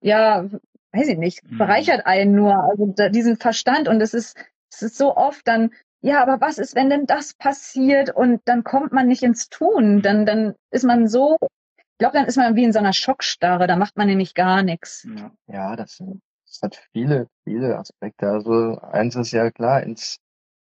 ja, 0.00 0.46
weiß 0.94 1.08
ich 1.08 1.18
nicht, 1.18 1.42
Mhm. 1.50 1.58
bereichert 1.58 2.06
einen 2.06 2.34
nur, 2.34 2.54
also 2.54 2.86
da, 2.86 3.08
diesen 3.08 3.36
Verstand 3.36 3.88
und 3.88 4.00
es 4.00 4.14
ist, 4.14 4.36
es 4.72 4.82
ist 4.82 4.96
so 4.96 5.16
oft 5.16 5.46
dann, 5.46 5.70
ja, 6.00 6.22
aber 6.22 6.40
was 6.40 6.58
ist, 6.58 6.74
wenn 6.74 6.90
denn 6.90 7.06
das 7.06 7.34
passiert 7.34 8.10
und 8.14 8.40
dann 8.44 8.62
kommt 8.64 8.92
man 8.92 9.06
nicht 9.06 9.22
ins 9.22 9.48
Tun, 9.48 10.02
dann, 10.02 10.26
dann 10.26 10.54
ist 10.70 10.84
man 10.84 11.08
so, 11.08 11.38
ich 11.78 11.98
glaube, 11.98 12.14
dann 12.18 12.26
ist 12.26 12.36
man 12.36 12.56
wie 12.56 12.64
in 12.64 12.72
so 12.72 12.78
einer 12.78 12.92
Schockstarre, 12.92 13.66
da 13.66 13.76
macht 13.76 13.96
man 13.96 14.06
nämlich 14.06 14.34
gar 14.34 14.62
nichts. 14.62 15.06
Ja. 15.16 15.32
Ja, 15.46 15.76
das, 15.76 15.98
das 15.98 16.60
hat 16.62 16.76
viele, 16.92 17.28
viele 17.44 17.78
Aspekte. 17.78 18.28
Also 18.28 18.78
eins 18.80 19.16
ist 19.16 19.32
ja 19.32 19.50
klar, 19.50 19.82
ins, 19.82 20.18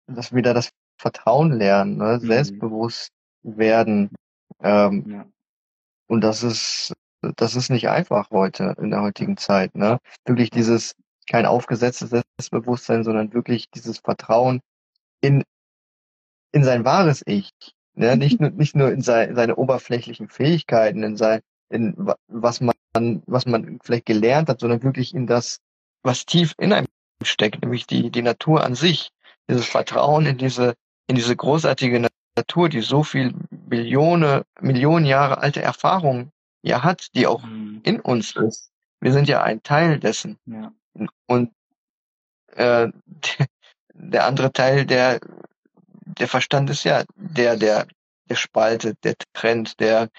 dass 0.07 0.35
wieder 0.35 0.55
das 0.55 0.70
Vertrauen 0.99 1.53
lernen, 1.53 1.97
ne? 1.97 2.19
Mhm. 2.20 2.27
selbstbewusst 2.27 3.11
werden. 3.43 4.11
Ähm, 4.62 5.05
Ja. 5.09 5.27
und 6.07 6.20
das 6.20 6.43
ist, 6.43 6.95
das 7.37 7.57
ist 7.57 7.71
nicht 7.71 7.89
einfach 7.89 8.31
heute, 8.31 8.75
in 8.79 8.91
der 8.91 9.03
heutigen 9.03 9.37
Zeit. 9.37 9.75
Ne? 9.75 9.99
Wirklich 10.27 10.51
dieses, 10.51 10.95
kein 11.29 11.47
aufgesetztes 11.47 12.11
Selbstbewusstsein, 12.11 13.05
sondern 13.05 13.33
wirklich 13.33 13.71
dieses 13.71 13.99
Vertrauen 13.99 14.61
in, 15.21 15.43
in 16.53 16.65
sein 16.65 16.85
wahres 16.85 17.23
Ich. 17.27 17.51
Ne? 17.95 18.17
Nicht, 18.17 18.41
nur, 18.41 18.51
nicht 18.51 18.77
nur 18.77 18.93
in 18.93 19.03
sein, 19.03 19.35
seine 19.35 19.57
oberflächlichen 19.57 20.29
Fähigkeiten, 20.29 21.03
in 21.03 21.17
sein, 21.17 21.41
in 21.71 21.95
wa- 21.97 22.17
was 22.29 22.61
man, 22.61 22.75
was 23.27 23.47
man 23.47 23.79
vielleicht 23.83 24.07
gelernt 24.07 24.49
hat, 24.49 24.61
sondern 24.61 24.83
wirklich 24.83 25.15
in 25.15 25.27
das, 25.27 25.59
was 26.03 26.27
tief 26.27 26.55
in 26.59 26.73
einem 26.73 26.87
steckt, 27.23 27.63
nämlich 27.63 27.87
die, 27.87 28.11
die 28.11 28.23
Natur 28.23 28.65
an 28.65 28.75
sich. 28.75 29.11
Dieses 29.49 29.67
Vertrauen 29.67 30.27
in 30.27 30.39
diese, 30.39 30.75
in 31.07 31.17
diese 31.17 31.35
großartige 31.37 32.01
Na- 32.01 32.09
Natur, 32.37 32.69
die 32.69 32.81
so 32.81 33.03
viel 33.03 33.33
Millionen, 33.51 34.43
Millionen 34.61 35.07
Jahre 35.07 35.39
alte 35.39 35.63
Erfahrung 35.63 36.31
ja 36.65 36.82
hat, 36.82 37.15
die 37.15 37.27
auch 37.27 37.45
Mhm. 37.45 37.81
in 37.85 38.01
uns 38.01 38.35
ist. 38.36 38.70
Wir 39.01 39.12
sind 39.12 39.28
ja 39.28 39.43
ein 39.43 39.62
Teil 39.62 39.99
dessen. 40.01 40.39
Ja. 40.47 40.73
Und 41.27 41.53
äh, 42.57 42.89
der 43.95 44.27
andere 44.27 44.53
Teil, 44.53 44.86
der 44.86 45.20
der 46.07 46.28
Verstand 46.28 46.69
ist 46.70 46.85
ja 46.85 47.05
der, 47.16 47.57
der, 47.57 47.86
der 48.28 48.35
spaltet, 48.36 49.03
der 49.05 49.15
trennt, 49.32 49.81
der, 49.81 50.11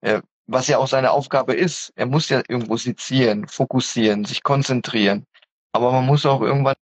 äh, 0.00 0.20
was 0.46 0.66
ja 0.66 0.78
auch 0.78 0.88
seine 0.88 1.12
Aufgabe 1.12 1.54
ist. 1.54 1.92
Er 1.94 2.06
muss 2.06 2.28
ja 2.28 2.42
irgendwo 2.48 2.76
sezieren, 2.76 3.46
fokussieren, 3.46 4.24
sich 4.24 4.42
konzentrieren. 4.42 5.24
Aber 5.72 5.92
man 5.92 6.06
muss 6.06 6.26
auch 6.26 6.40
irgendwann 6.40 6.74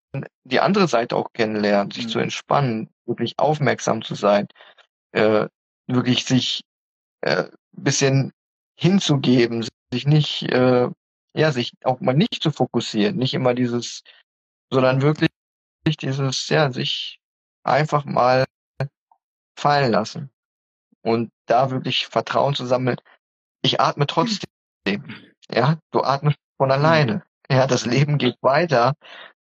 die 0.46 0.60
andere 0.62 0.88
Seite 0.88 1.16
auch 1.18 1.34
kennenlernen, 1.34 1.92
sich 1.92 2.06
Mhm. 2.06 2.10
zu 2.10 2.20
entspannen, 2.20 2.90
wirklich 3.06 3.38
aufmerksam 3.38 4.04
zu 4.04 4.16
sein, 4.16 4.48
äh, 5.12 5.48
wirklich 5.88 6.26
sich 6.26 6.64
äh, 7.22 7.46
bisschen 7.74 8.32
hinzugeben, 8.76 9.68
sich 9.92 10.06
nicht, 10.06 10.44
äh, 10.44 10.90
ja, 11.34 11.52
sich 11.52 11.74
auch 11.84 12.00
mal 12.00 12.14
nicht 12.14 12.42
zu 12.42 12.52
fokussieren, 12.52 13.18
nicht 13.18 13.34
immer 13.34 13.54
dieses, 13.54 14.04
sondern 14.72 15.02
wirklich 15.02 15.30
dieses, 16.02 16.50
ja, 16.50 16.72
sich 16.72 17.20
einfach 17.64 18.06
mal 18.06 18.46
fallen 19.58 19.92
lassen 19.92 20.30
und 21.02 21.32
da 21.46 21.72
wirklich 21.72 22.08
Vertrauen 22.08 22.56
zu 22.56 22.66
sammeln. 22.66 22.98
Ich 23.62 23.80
atme 23.80 24.08
trotzdem, 24.08 24.48
ja, 25.50 25.80
du 25.92 26.02
atmest 26.02 26.38
von 26.58 26.72
alleine. 26.72 27.24
Ja, 27.50 27.68
das 27.68 27.86
Leben 27.86 28.18
geht 28.18 28.38
weiter, 28.42 28.96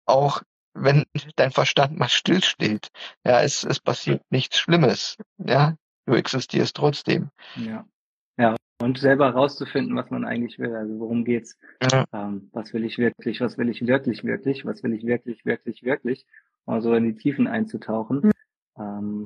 auch 0.07 0.43
wenn 0.75 1.05
dein 1.37 1.53
Verstand 1.53 1.99
mal 1.99 2.09
stillsteht. 2.09 2.89
Ja, 3.25 3.41
es, 3.43 3.65
es 3.65 3.81
passiert 3.81 4.23
nichts 4.31 4.59
Schlimmes. 4.59 5.17
Ja, 5.39 5.77
du 6.07 6.15
existierst 6.15 6.77
trotzdem. 6.77 7.31
Ja. 7.55 7.87
Ja. 8.39 8.57
Und 8.83 8.99
selber 8.99 9.31
rauszufinden, 9.31 9.97
was 9.97 10.11
man 10.11 10.25
eigentlich 10.25 10.59
will. 10.59 10.75
Also 10.75 10.99
worum 10.99 11.25
geht's? 11.25 11.59
Ja. 11.91 12.05
Ähm, 12.13 12.51
was 12.53 12.75
will 12.75 12.85
ich 12.85 12.99
wirklich? 12.99 13.41
Was 13.41 13.57
will 13.57 13.71
ich 13.71 13.87
wirklich, 13.87 14.23
wirklich? 14.23 14.65
Was 14.67 14.83
will 14.83 14.93
ich 14.93 15.07
wirklich, 15.07 15.45
wirklich, 15.47 15.83
wirklich? 15.83 16.27
Mal 16.67 16.83
so 16.83 16.95
in 16.95 17.05
die 17.05 17.17
Tiefen 17.17 17.47
einzutauchen. 17.47 18.31
Ähm, 18.79 19.25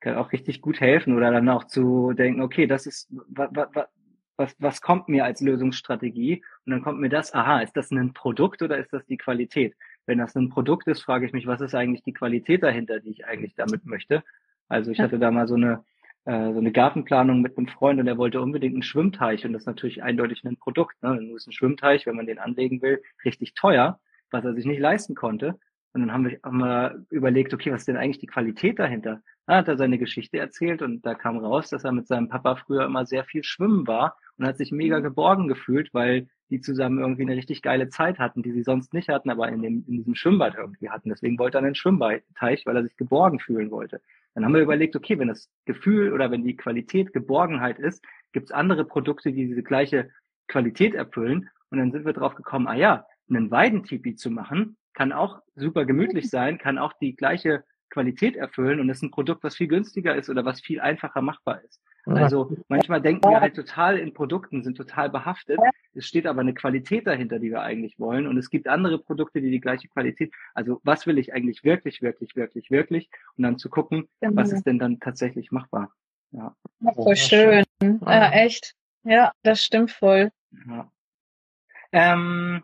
kann 0.00 0.16
auch 0.16 0.32
richtig 0.32 0.60
gut 0.60 0.80
helfen 0.80 1.16
oder 1.16 1.30
dann 1.30 1.48
auch 1.48 1.64
zu 1.64 2.12
denken, 2.12 2.42
okay, 2.42 2.66
das 2.66 2.86
ist, 2.86 3.08
wa, 3.10 3.48
wa, 3.52 3.68
wa, 3.72 3.88
was, 4.36 4.54
was 4.58 4.82
kommt 4.82 5.08
mir 5.08 5.24
als 5.24 5.40
Lösungsstrategie? 5.40 6.44
Und 6.64 6.72
dann 6.72 6.82
kommt 6.82 7.00
mir 7.00 7.08
das, 7.08 7.32
aha, 7.34 7.60
ist 7.60 7.76
das 7.76 7.90
ein 7.90 8.12
Produkt 8.12 8.62
oder 8.62 8.78
ist 8.78 8.92
das 8.92 9.06
die 9.06 9.16
Qualität? 9.16 9.74
Wenn 10.04 10.18
das 10.18 10.36
ein 10.36 10.50
Produkt 10.50 10.86
ist, 10.86 11.00
frage 11.00 11.26
ich 11.26 11.32
mich, 11.32 11.46
was 11.46 11.60
ist 11.60 11.74
eigentlich 11.74 12.02
die 12.02 12.12
Qualität 12.12 12.62
dahinter, 12.62 13.00
die 13.00 13.10
ich 13.10 13.26
eigentlich 13.26 13.54
damit 13.54 13.86
möchte? 13.86 14.22
Also 14.68 14.90
ich 14.90 15.00
hatte 15.00 15.18
da 15.18 15.30
mal 15.30 15.48
so 15.48 15.54
eine, 15.54 15.84
äh, 16.26 16.52
so 16.52 16.58
eine 16.58 16.72
Gartenplanung 16.72 17.40
mit 17.40 17.56
einem 17.56 17.68
Freund 17.68 18.00
und 18.00 18.08
er 18.08 18.18
wollte 18.18 18.40
unbedingt 18.40 18.74
einen 18.74 18.82
Schwimmteich 18.82 19.44
und 19.44 19.52
das 19.52 19.62
ist 19.62 19.66
natürlich 19.66 20.02
eindeutig 20.02 20.44
ein 20.44 20.56
Produkt. 20.56 21.00
Ne? 21.02 21.14
Nur 21.14 21.36
ist 21.36 21.46
ein 21.46 21.52
Schwimmteich, 21.52 22.04
wenn 22.04 22.16
man 22.16 22.26
den 22.26 22.40
anlegen 22.40 22.82
will, 22.82 23.00
richtig 23.24 23.54
teuer, 23.54 24.00
was 24.30 24.44
er 24.44 24.54
sich 24.54 24.66
nicht 24.66 24.80
leisten 24.80 25.14
konnte. 25.14 25.58
Und 25.92 26.02
dann 26.02 26.12
haben 26.12 26.28
wir, 26.28 26.40
haben 26.42 26.58
wir 26.58 27.06
überlegt, 27.10 27.54
okay, 27.54 27.72
was 27.72 27.82
ist 27.82 27.88
denn 27.88 27.96
eigentlich 27.96 28.18
die 28.18 28.26
Qualität 28.26 28.78
dahinter? 28.78 29.22
Dann 29.46 29.56
hat 29.56 29.68
er 29.68 29.76
seine 29.76 29.98
Geschichte 29.98 30.38
erzählt 30.38 30.82
und 30.82 31.06
da 31.06 31.14
kam 31.14 31.38
raus, 31.38 31.70
dass 31.70 31.84
er 31.84 31.92
mit 31.92 32.08
seinem 32.08 32.28
Papa 32.28 32.56
früher 32.56 32.84
immer 32.84 33.06
sehr 33.06 33.24
viel 33.24 33.44
schwimmen 33.44 33.86
war 33.86 34.16
und 34.36 34.46
hat 34.46 34.58
sich 34.58 34.72
mega 34.72 34.98
geborgen 34.98 35.46
gefühlt, 35.46 35.94
weil 35.94 36.28
die 36.50 36.60
zusammen 36.60 36.98
irgendwie 36.98 37.22
eine 37.22 37.36
richtig 37.36 37.62
geile 37.62 37.88
Zeit 37.88 38.18
hatten, 38.18 38.42
die 38.42 38.52
sie 38.52 38.62
sonst 38.62 38.92
nicht 38.94 39.08
hatten, 39.08 39.30
aber 39.30 39.48
in, 39.48 39.62
dem, 39.62 39.84
in 39.86 39.96
diesem 39.98 40.16
Schwimmbad 40.16 40.56
irgendwie 40.56 40.90
hatten. 40.90 41.08
Deswegen 41.08 41.38
wollte 41.38 41.58
er 41.58 41.64
einen 41.64 41.74
Schwimmteich, 41.76 42.66
weil 42.66 42.76
er 42.76 42.82
sich 42.82 42.96
geborgen 42.96 43.38
fühlen 43.38 43.70
wollte. 43.70 44.00
Dann 44.36 44.44
haben 44.44 44.54
wir 44.54 44.60
überlegt, 44.60 44.94
okay, 44.94 45.18
wenn 45.18 45.28
das 45.28 45.50
Gefühl 45.64 46.12
oder 46.12 46.30
wenn 46.30 46.44
die 46.44 46.56
Qualität 46.56 47.14
Geborgenheit 47.14 47.78
ist, 47.78 48.04
gibt 48.32 48.50
es 48.50 48.52
andere 48.52 48.84
Produkte, 48.84 49.32
die 49.32 49.46
diese 49.46 49.62
gleiche 49.62 50.10
Qualität 50.46 50.94
erfüllen. 50.94 51.48
Und 51.70 51.78
dann 51.78 51.90
sind 51.90 52.04
wir 52.04 52.12
drauf 52.12 52.34
gekommen, 52.34 52.66
ah 52.66 52.74
ja, 52.74 53.06
einen 53.30 53.50
Weidentipi 53.50 54.14
zu 54.14 54.30
machen, 54.30 54.76
kann 54.92 55.12
auch 55.12 55.40
super 55.54 55.86
gemütlich 55.86 56.28
sein, 56.28 56.58
kann 56.58 56.76
auch 56.76 56.92
die 57.00 57.16
gleiche 57.16 57.64
Qualität 57.88 58.36
erfüllen 58.36 58.78
und 58.78 58.90
ist 58.90 59.02
ein 59.02 59.10
Produkt, 59.10 59.42
was 59.42 59.56
viel 59.56 59.68
günstiger 59.68 60.14
ist 60.14 60.28
oder 60.28 60.44
was 60.44 60.60
viel 60.60 60.80
einfacher 60.80 61.22
machbar 61.22 61.62
ist. 61.62 61.80
Also 62.06 62.56
manchmal 62.68 63.00
denken 63.02 63.28
wir 63.28 63.40
halt 63.40 63.56
total 63.56 63.98
in 63.98 64.14
Produkten, 64.14 64.62
sind 64.62 64.76
total 64.76 65.10
behaftet. 65.10 65.58
Es 65.92 66.06
steht 66.06 66.26
aber 66.26 66.40
eine 66.40 66.54
Qualität 66.54 67.06
dahinter, 67.06 67.38
die 67.40 67.50
wir 67.50 67.62
eigentlich 67.62 67.98
wollen. 67.98 68.26
Und 68.28 68.38
es 68.38 68.48
gibt 68.48 68.68
andere 68.68 68.98
Produkte, 68.98 69.40
die 69.40 69.50
die 69.50 69.60
gleiche 69.60 69.88
Qualität. 69.88 70.32
Also 70.54 70.80
was 70.84 71.06
will 71.06 71.18
ich 71.18 71.34
eigentlich 71.34 71.64
wirklich, 71.64 72.02
wirklich, 72.02 72.36
wirklich, 72.36 72.70
wirklich? 72.70 73.10
Und 73.36 73.42
dann 73.42 73.58
zu 73.58 73.68
gucken, 73.68 74.08
Genau. 74.20 74.36
was 74.36 74.52
ist 74.52 74.64
denn 74.66 74.78
dann 74.78 75.00
tatsächlich 75.00 75.50
machbar. 75.50 75.90
Ja. 76.30 76.54
Voll 76.94 77.16
schön. 77.16 77.64
Ja, 77.82 78.30
echt. 78.30 78.74
Ja, 79.02 79.32
das 79.42 79.62
stimmt 79.64 79.90
voll. 79.90 80.30
ja. 80.68 80.90
Ähm, 81.92 82.62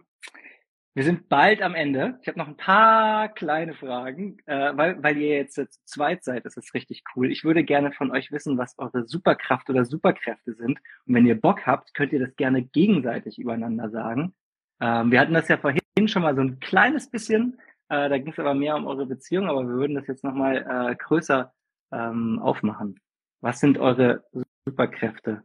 wir 0.94 1.04
sind 1.04 1.28
bald 1.28 1.62
am 1.62 1.74
Ende. 1.74 2.18
Ich 2.20 2.28
habe 2.28 2.38
noch 2.38 2.48
ein 2.48 2.56
paar 2.56 3.28
kleine 3.30 3.74
Fragen, 3.74 4.38
äh, 4.44 4.76
weil, 4.76 5.02
weil 5.02 5.16
ihr 5.16 5.36
jetzt 5.36 5.54
zu 5.54 5.66
zweit 5.84 6.22
seid, 6.22 6.44
das 6.44 6.56
ist 6.56 6.74
richtig 6.74 7.02
cool. 7.16 7.30
Ich 7.30 7.44
würde 7.44 7.64
gerne 7.64 7.92
von 7.92 8.10
euch 8.10 8.30
wissen, 8.30 8.58
was 8.58 8.78
eure 8.78 9.06
Superkraft 9.06 9.70
oder 9.70 9.86
Superkräfte 9.86 10.54
sind. 10.54 10.78
Und 11.06 11.14
wenn 11.14 11.26
ihr 11.26 11.40
Bock 11.40 11.66
habt, 11.66 11.94
könnt 11.94 12.12
ihr 12.12 12.20
das 12.20 12.36
gerne 12.36 12.62
gegenseitig 12.62 13.38
übereinander 13.38 13.88
sagen. 13.88 14.34
Ähm, 14.80 15.10
wir 15.10 15.20
hatten 15.20 15.32
das 15.32 15.48
ja 15.48 15.56
vorhin 15.56 15.80
schon 16.06 16.22
mal 16.22 16.34
so 16.34 16.42
ein 16.42 16.60
kleines 16.60 17.08
bisschen. 17.08 17.58
Äh, 17.88 18.10
da 18.10 18.18
ging 18.18 18.32
es 18.32 18.38
aber 18.38 18.54
mehr 18.54 18.76
um 18.76 18.86
eure 18.86 19.06
Beziehung, 19.06 19.48
aber 19.48 19.62
wir 19.62 19.74
würden 19.74 19.96
das 19.96 20.06
jetzt 20.06 20.24
nochmal 20.24 20.90
äh, 20.90 20.94
größer 20.96 21.54
ähm, 21.90 22.38
aufmachen. 22.38 23.00
Was 23.40 23.60
sind 23.60 23.78
eure 23.78 24.24
Superkräfte? 24.66 25.42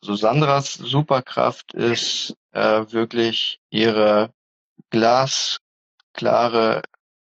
So 0.00 0.14
Sandras 0.14 0.74
Superkraft 0.74 1.74
ist 1.74 2.36
äh, 2.52 2.84
wirklich 2.90 3.60
ihre 3.70 4.32
glasklare 4.90 6.82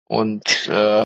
und 0.08 0.66
äh, 0.68 1.04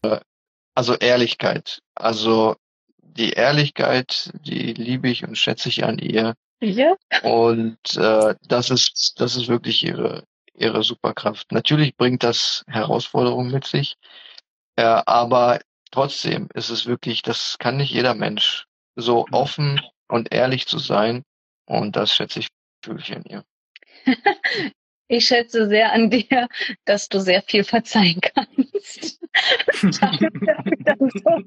also 0.74 0.94
Ehrlichkeit. 0.96 1.80
Also 1.94 2.56
die 2.98 3.30
Ehrlichkeit, 3.30 4.30
die 4.34 4.72
liebe 4.74 5.08
ich 5.10 5.24
und 5.24 5.36
schätze 5.36 5.68
ich 5.68 5.84
an 5.84 5.98
ihr. 5.98 6.34
Ja. 6.60 6.94
Und 7.22 7.96
äh, 7.96 8.34
das 8.46 8.70
ist 8.70 9.14
das 9.20 9.36
ist 9.36 9.48
wirklich 9.48 9.82
ihre 9.84 10.24
ihre 10.54 10.82
Superkraft. 10.82 11.52
Natürlich 11.52 11.96
bringt 11.96 12.22
das 12.22 12.64
Herausforderungen 12.68 13.50
mit 13.50 13.66
sich, 13.66 13.96
äh, 14.76 14.82
aber 14.84 15.60
trotzdem 15.90 16.48
ist 16.54 16.70
es 16.70 16.86
wirklich, 16.86 17.22
das 17.22 17.56
kann 17.58 17.76
nicht 17.78 17.90
jeder 17.92 18.14
Mensch 18.14 18.66
so 18.96 19.26
Mhm. 19.28 19.34
offen 19.34 19.80
und 20.08 20.32
ehrlich 20.32 20.66
zu 20.66 20.78
sein. 20.78 21.24
Und 21.66 21.96
das 21.96 22.14
schätze 22.14 22.40
ich 22.40 22.48
wirklich 22.84 23.14
an 23.16 23.24
ihr. 23.24 23.44
Ich 25.12 25.26
schätze 25.26 25.68
sehr 25.68 25.92
an 25.92 26.08
dir, 26.08 26.48
dass 26.86 27.10
du 27.10 27.20
sehr 27.20 27.42
viel 27.42 27.64
verzeihen 27.64 28.20
kannst. 28.22 29.20
So, 31.24 31.42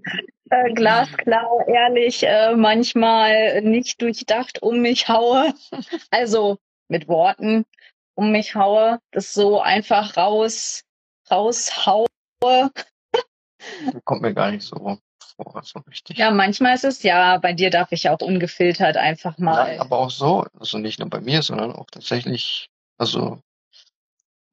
äh, 0.49 0.73
glasklar, 0.73 1.67
ehrlich, 1.67 2.23
äh, 2.23 2.55
manchmal 2.55 3.61
nicht 3.61 4.01
durchdacht 4.01 4.61
um 4.61 4.81
mich 4.81 5.07
haue. 5.07 5.53
Also 6.09 6.57
mit 6.87 7.07
Worten 7.07 7.65
um 8.15 8.31
mich 8.31 8.55
haue, 8.55 8.99
das 9.11 9.33
so 9.33 9.61
einfach 9.61 10.17
raus, 10.17 10.83
raushaue. 11.29 12.07
Kommt 14.03 14.21
mir 14.21 14.33
gar 14.33 14.51
nicht 14.51 14.63
so 14.63 14.97
vor, 15.35 15.61
so 15.63 15.79
richtig. 15.87 16.17
Ja, 16.17 16.31
manchmal 16.31 16.75
ist 16.75 16.85
es 16.85 17.03
ja, 17.03 17.37
bei 17.37 17.53
dir 17.53 17.69
darf 17.69 17.91
ich 17.91 18.09
auch 18.09 18.21
ungefiltert 18.21 18.97
einfach 18.97 19.37
mal. 19.37 19.65
Nein, 19.65 19.79
aber 19.79 19.99
auch 19.99 20.11
so, 20.11 20.45
also 20.59 20.77
nicht 20.77 20.99
nur 20.99 21.09
bei 21.09 21.21
mir, 21.21 21.41
sondern 21.41 21.71
auch 21.71 21.87
tatsächlich, 21.91 22.67
also 22.97 23.41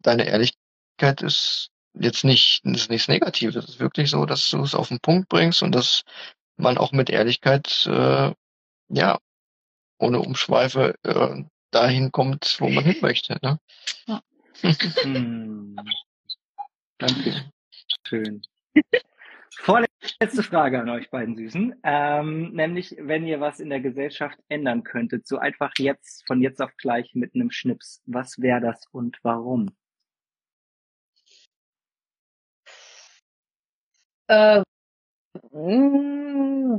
deine 0.03 0.27
Ehrlichkeit 0.27 1.23
ist 1.23 1.71
jetzt 1.95 2.25
nicht, 2.25 2.65
ist 2.65 2.91
nichts 2.91 3.09
Negatives. 3.09 3.57
Es 3.57 3.71
ist 3.71 3.81
wirklich 3.81 4.11
so, 4.11 4.25
dass 4.27 4.49
du 4.51 4.63
es 4.63 4.75
auf 4.75 4.89
den 4.89 5.01
Punkt 5.01 5.29
bringst 5.29 5.63
und 5.63 5.75
dass 5.75 6.05
man 6.57 6.79
auch 6.79 6.93
mit 6.93 7.11
Ehrlichkeit, 7.11 7.87
äh, 7.87 8.33
ja, 8.89 9.19
ohne 9.99 10.21
Umschweife 10.21 10.95
äh, 11.03 11.45
dahin 11.71 12.13
kommt, 12.13 12.57
wo 12.61 12.69
man 12.69 12.85
hin 12.85 12.97
möchte. 13.03 13.39
Ne? 13.43 13.59
Hm. 14.63 15.77
Danke. 16.99 17.53
Schön. 18.07 18.43
Vorletzte 19.59 20.43
Frage 20.43 20.81
an 20.81 20.89
euch 20.89 21.11
beiden 21.11 21.37
Süßen. 21.37 21.75
Ähm, 21.85 22.53
nämlich, 22.53 22.97
wenn 22.99 23.27
ihr 23.27 23.41
was 23.41 23.61
in 23.61 23.71
der 23.71 23.81
Gesellschaft 23.81 24.39
ändern 24.49 24.83
könntet, 24.83 25.27
so 25.27 25.39
einfach 25.39 25.73
jetzt, 25.79 26.27
von 26.27 26.41
jetzt 26.41 26.61
auf 26.61 26.77
gleich 26.77 27.15
mit 27.15 27.35
einem 27.35 27.51
Schnips, 27.51 28.03
was 28.07 28.41
wäre 28.41 28.61
das 28.61 28.87
und 28.91 29.19
warum? 29.23 29.71
Äh, 34.33 34.63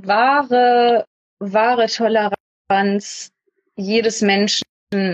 wahre, 0.06 1.06
wahre 1.40 1.88
Toleranz 1.88 3.32
jedes 3.76 4.22
Menschen, 4.22 4.64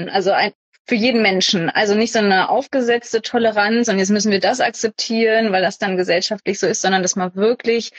also 0.10 0.32
ein, 0.32 0.54
für 0.88 0.96
jeden 0.96 1.22
Menschen. 1.22 1.70
Also 1.70 1.96
nicht 1.96 2.14
so 2.14 2.20
eine 2.20 2.50
aufgesetzte 2.50 3.22
Toleranz 3.22 3.88
und 3.88 4.00
jetzt 4.00 4.10
müssen 4.10 4.32
wir 4.32 4.40
das 4.40 4.60
akzeptieren, 4.60 5.52
weil 5.52 5.62
das 5.62 5.78
dann 5.78 5.98
gesellschaftlich 5.98 6.60
so 6.60 6.68
ist, 6.68 6.82
sondern 6.82 7.04
dass 7.04 7.16
man 7.16 7.36
wirklich 7.36 7.92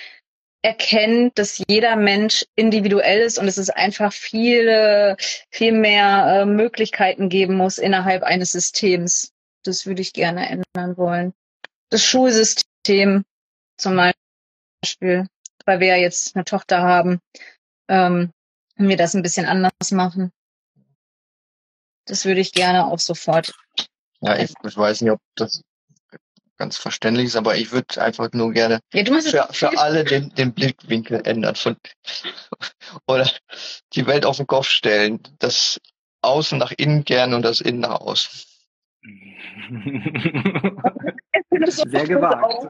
erkennt, 0.62 1.38
dass 1.38 1.62
jeder 1.68 1.96
Mensch 1.96 2.44
individuell 2.54 3.20
ist 3.20 3.38
und 3.38 3.48
es 3.48 3.56
ist 3.56 3.70
einfach 3.70 4.12
viele, 4.12 5.16
viel 5.50 5.72
mehr 5.72 6.42
äh, 6.42 6.44
Möglichkeiten 6.44 7.28
geben 7.30 7.56
muss 7.56 7.78
innerhalb 7.78 8.22
eines 8.22 8.52
Systems. 8.52 9.32
Das 9.64 9.86
würde 9.86 10.02
ich 10.02 10.12
gerne 10.12 10.48
ändern 10.48 10.96
wollen. 10.96 11.32
Das 11.88 12.04
Schulsystem 12.04 13.24
zum 13.78 13.94
Beispiel, 14.80 15.26
weil 15.66 15.80
wir 15.80 15.88
ja 15.88 15.96
jetzt 15.96 16.34
eine 16.34 16.44
Tochter 16.44 16.82
haben, 16.82 17.20
ähm, 17.88 18.32
wir 18.76 18.96
das 18.96 19.14
ein 19.14 19.22
bisschen 19.22 19.46
anders 19.46 19.90
machen. 19.90 20.32
Das 22.06 22.24
würde 22.24 22.40
ich 22.40 22.52
gerne 22.52 22.86
auch 22.86 22.98
sofort. 22.98 23.54
Ja, 24.20 24.36
ich, 24.36 24.52
ich 24.64 24.76
weiß 24.76 25.02
nicht, 25.02 25.12
ob 25.12 25.20
das 25.36 25.62
ganz 26.56 26.76
verständlich 26.76 27.26
ist, 27.26 27.36
aber 27.36 27.56
ich 27.56 27.72
würde 27.72 28.02
einfach 28.02 28.30
nur 28.32 28.52
gerne 28.52 28.80
Ja, 28.92 29.04
für, 29.20 29.48
für 29.52 29.78
alle 29.78 30.04
den, 30.04 30.34
den 30.34 30.52
Blickwinkel 30.52 31.22
ändern 31.24 31.56
von 31.56 31.76
oder 33.06 33.30
die 33.94 34.06
Welt 34.06 34.26
auf 34.26 34.38
den 34.38 34.46
Kopf 34.46 34.66
stellen. 34.66 35.20
Das 35.38 35.80
Außen 36.22 36.58
nach 36.58 36.72
innen 36.76 37.04
kehren 37.04 37.34
und 37.34 37.42
das 37.42 37.60
Innen 37.60 37.80
nach 37.80 38.00
außen. 38.00 38.42
Sehr 41.66 42.06
gewagt. 42.06 42.68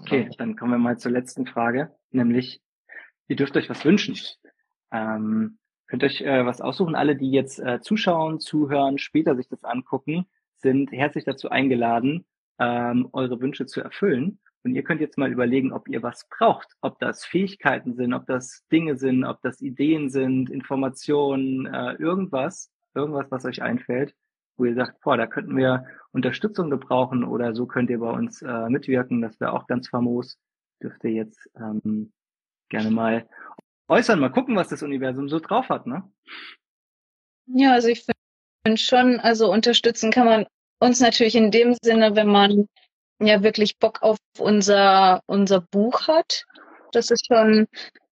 Okay, 0.00 0.30
dann 0.38 0.56
kommen 0.56 0.72
wir 0.72 0.78
mal 0.78 0.98
zur 0.98 1.12
letzten 1.12 1.46
Frage, 1.46 1.94
nämlich, 2.10 2.62
ihr 3.26 3.36
dürft 3.36 3.56
euch 3.56 3.68
was 3.68 3.84
wünschen. 3.84 4.16
Ähm, 4.90 5.58
könnt 5.86 6.04
euch 6.04 6.20
äh, 6.22 6.46
was 6.46 6.60
aussuchen. 6.60 6.94
Alle, 6.94 7.16
die 7.16 7.30
jetzt 7.30 7.58
äh, 7.58 7.80
zuschauen, 7.80 8.40
zuhören, 8.40 8.98
später 8.98 9.36
sich 9.36 9.48
das 9.48 9.64
angucken, 9.64 10.26
sind 10.56 10.92
herzlich 10.92 11.24
dazu 11.24 11.50
eingeladen, 11.50 12.26
ähm, 12.58 13.08
eure 13.12 13.40
Wünsche 13.40 13.66
zu 13.66 13.80
erfüllen. 13.80 14.40
Und 14.64 14.74
ihr 14.74 14.82
könnt 14.82 15.00
jetzt 15.00 15.18
mal 15.18 15.30
überlegen, 15.30 15.72
ob 15.72 15.88
ihr 15.88 16.02
was 16.02 16.28
braucht. 16.28 16.68
Ob 16.80 16.98
das 16.98 17.24
Fähigkeiten 17.24 17.94
sind, 17.94 18.12
ob 18.12 18.26
das 18.26 18.66
Dinge 18.72 18.96
sind, 18.96 19.24
ob 19.24 19.40
das 19.42 19.60
Ideen 19.60 20.10
sind, 20.10 20.50
Informationen, 20.50 21.66
äh, 21.66 21.92
irgendwas, 21.94 22.70
irgendwas, 22.94 23.30
was 23.30 23.44
euch 23.44 23.62
einfällt, 23.62 24.14
wo 24.58 24.64
ihr 24.64 24.74
sagt, 24.74 25.00
boah, 25.00 25.16
da 25.16 25.26
könnten 25.26 25.56
wir 25.56 25.86
Unterstützung 26.12 26.68
gebrauchen 26.68 27.24
oder 27.24 27.54
so 27.54 27.66
könnt 27.66 27.90
ihr 27.90 28.00
bei 28.00 28.10
uns 28.10 28.42
äh, 28.42 28.68
mitwirken. 28.68 29.22
Das 29.22 29.40
wäre 29.40 29.52
auch 29.52 29.66
ganz 29.66 29.88
famos. 29.88 30.38
Dürft 30.82 31.02
ihr 31.04 31.12
jetzt 31.12 31.48
ähm, 31.56 32.12
gerne 32.68 32.90
mal 32.90 33.28
äußern, 33.88 34.20
mal 34.20 34.30
gucken, 34.30 34.56
was 34.56 34.68
das 34.68 34.82
Universum 34.82 35.28
so 35.28 35.38
drauf 35.38 35.68
hat, 35.68 35.86
ne? 35.86 36.02
Ja, 37.46 37.72
also 37.72 37.88
ich 37.88 38.04
finde 38.04 38.78
schon, 38.78 39.20
also 39.20 39.50
unterstützen 39.50 40.10
kann 40.10 40.26
man 40.26 40.46
uns 40.80 41.00
natürlich 41.00 41.34
in 41.34 41.50
dem 41.50 41.74
Sinne, 41.82 42.14
wenn 42.14 42.28
man 42.28 42.68
ja 43.20 43.42
wirklich 43.42 43.78
Bock 43.78 44.02
auf 44.02 44.18
unser, 44.38 45.22
unser 45.26 45.60
Buch 45.60 46.06
hat. 46.06 46.44
Das 46.92 47.10
ist 47.10 47.26
schon, 47.26 47.66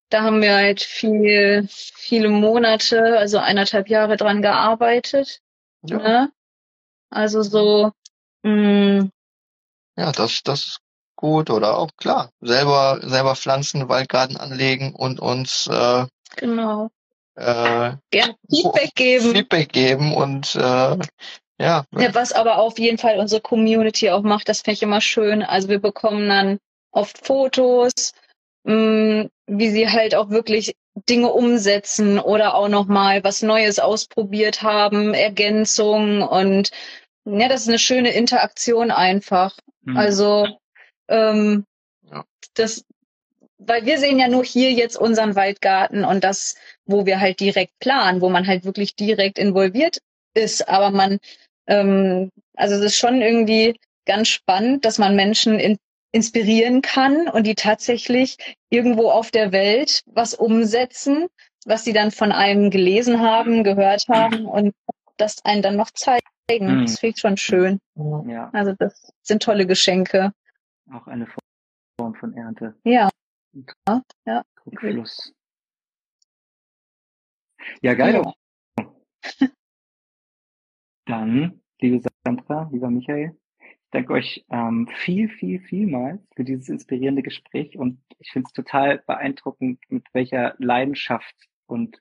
da 0.09 0.23
haben 0.23 0.41
wir 0.41 0.55
halt 0.55 0.81
viel, 0.81 1.67
viele 1.69 2.29
Monate, 2.29 3.19
also 3.19 3.39
eineinhalb 3.39 3.89
Jahre 3.89 4.17
dran 4.17 4.43
gearbeitet. 4.43 5.41
Ja, 5.83 5.99
Ne? 5.99 6.33
Also 7.17 7.41
so, 7.41 7.93
mh, 8.43 9.09
ja 9.97 10.13
das, 10.13 10.43
das 10.43 10.61
ist 10.67 10.79
gut. 11.17 11.49
Oder 11.49 11.79
auch 11.79 11.89
klar, 11.97 12.29
selber, 12.43 13.01
selber 13.03 13.35
Pflanzen, 13.35 13.89
Waldgarten 13.89 14.37
anlegen 14.37 14.95
und 14.95 15.19
uns 15.19 15.67
äh, 15.67 16.05
genau, 16.37 16.91
äh, 17.37 17.93
gerne 18.11 18.37
Feedback 18.51 18.95
geben. 18.95 19.33
Feedback 19.33 19.73
geben 19.73 20.15
und 20.15 20.55
äh, 20.57 20.99
ja, 21.59 21.85
Ja, 21.97 22.15
was 22.15 22.33
aber 22.35 22.59
auf 22.59 22.79
jeden 22.79 22.99
Fall 22.99 23.19
unsere 23.19 23.41
Community 23.41 24.11
auch 24.11 24.23
macht, 24.23 24.51
das 24.51 24.61
finde 24.61 24.75
ich 24.75 24.83
immer 24.83 25.01
schön. 25.01 25.43
Also 25.43 25.71
wir 25.71 25.81
bekommen 25.81 26.29
dann 26.29 26.59
oft 26.91 27.27
Fotos, 27.27 28.13
mh, 28.65 29.29
wie 29.47 29.71
sie 29.71 29.89
halt 29.89 30.15
auch 30.15 30.29
wirklich 30.29 30.75
Dinge 31.09 31.33
umsetzen 31.33 32.19
oder 32.19 32.55
auch 32.55 32.69
nochmal 32.69 33.25
was 33.25 33.41
Neues 33.43 33.79
ausprobiert 33.79 34.61
haben, 34.63 35.15
Ergänzungen 35.15 36.23
und 36.23 36.71
ja, 37.27 37.49
das 37.49 37.63
ist 37.63 37.69
eine 37.69 37.79
schöne 37.79 38.13
Interaktion 38.13 38.91
einfach. 38.91 39.57
Mhm. 39.83 39.97
Also 39.97 40.47
ähm, 41.09 41.65
ja. 42.11 42.25
das, 42.55 42.85
weil 43.59 43.85
wir 43.85 43.99
sehen 43.99 44.19
ja 44.19 44.29
nur 44.29 44.45
hier 44.45 44.73
jetzt 44.73 44.97
unseren 44.97 45.35
Waldgarten 45.35 46.05
und 46.05 46.23
das, 46.23 46.55
wo 46.85 47.05
wir 47.05 47.21
halt 47.21 47.41
direkt 47.41 47.79
planen, 47.81 48.21
wo 48.21 48.29
man 48.29 48.47
halt 48.47 48.65
wirklich 48.65 48.95
direkt 48.95 49.39
involviert 49.39 49.99
ist. 50.35 50.69
Aber 50.69 50.91
man, 50.91 51.19
ähm, 51.67 52.31
also 52.55 52.77
es 52.77 52.83
ist 52.83 52.97
schon 52.97 53.21
irgendwie 53.21 53.79
ganz 54.05 54.29
spannend, 54.29 54.85
dass 54.85 54.99
man 54.99 55.17
Menschen 55.17 55.59
in, 55.59 55.79
inspirieren 56.13 56.81
kann 56.81 57.29
und 57.29 57.45
die 57.45 57.57
tatsächlich 57.57 58.37
irgendwo 58.71 59.11
auf 59.11 59.33
der 59.33 59.51
Welt 59.51 60.03
was 60.07 60.33
umsetzen, 60.33 61.27
was 61.65 61.85
sie 61.85 61.93
dann 61.93 62.13
von 62.13 62.31
einem 62.31 62.71
gelesen 62.71 63.21
haben, 63.21 63.65
gehört 63.65 64.07
haben 64.09 64.47
und 64.47 64.75
das 65.17 65.45
einen 65.45 65.63
dann 65.63 65.77
noch 65.77 65.91
zeigen. 65.91 66.25
Mhm. 66.51 66.83
Das 66.83 67.01
finde 67.01 67.15
ich 67.15 67.21
schon 67.21 67.37
schön. 67.37 67.81
Ja. 67.95 68.51
Also 68.53 68.73
das 68.79 69.13
sind 69.23 69.43
tolle 69.43 69.67
Geschenke. 69.67 70.33
Auch 70.93 71.07
eine 71.07 71.27
Form 71.99 72.15
von 72.15 72.35
Ernte. 72.35 72.77
Ja. 72.85 73.09
Ja. 73.89 74.03
ja. 74.27 74.45
Schluss. 74.79 75.33
Ja, 77.81 77.95
geil. 77.95 78.23
Ja. 78.79 78.95
Dann, 81.07 81.61
liebe 81.81 82.01
Sandra, 82.25 82.69
lieber 82.73 82.91
Michael, 82.91 83.37
ich 83.61 83.79
danke 83.91 84.13
euch 84.13 84.45
ähm, 84.51 84.89
viel, 84.89 85.29
viel, 85.29 85.61
vielmals 85.61 86.21
für 86.35 86.45
dieses 86.45 86.69
inspirierende 86.69 87.23
Gespräch 87.23 87.77
und 87.77 88.01
ich 88.19 88.31
finde 88.31 88.49
es 88.49 88.53
total 88.53 88.99
beeindruckend, 89.07 89.81
mit 89.89 90.05
welcher 90.13 90.55
Leidenschaft 90.59 91.35
und 91.67 92.01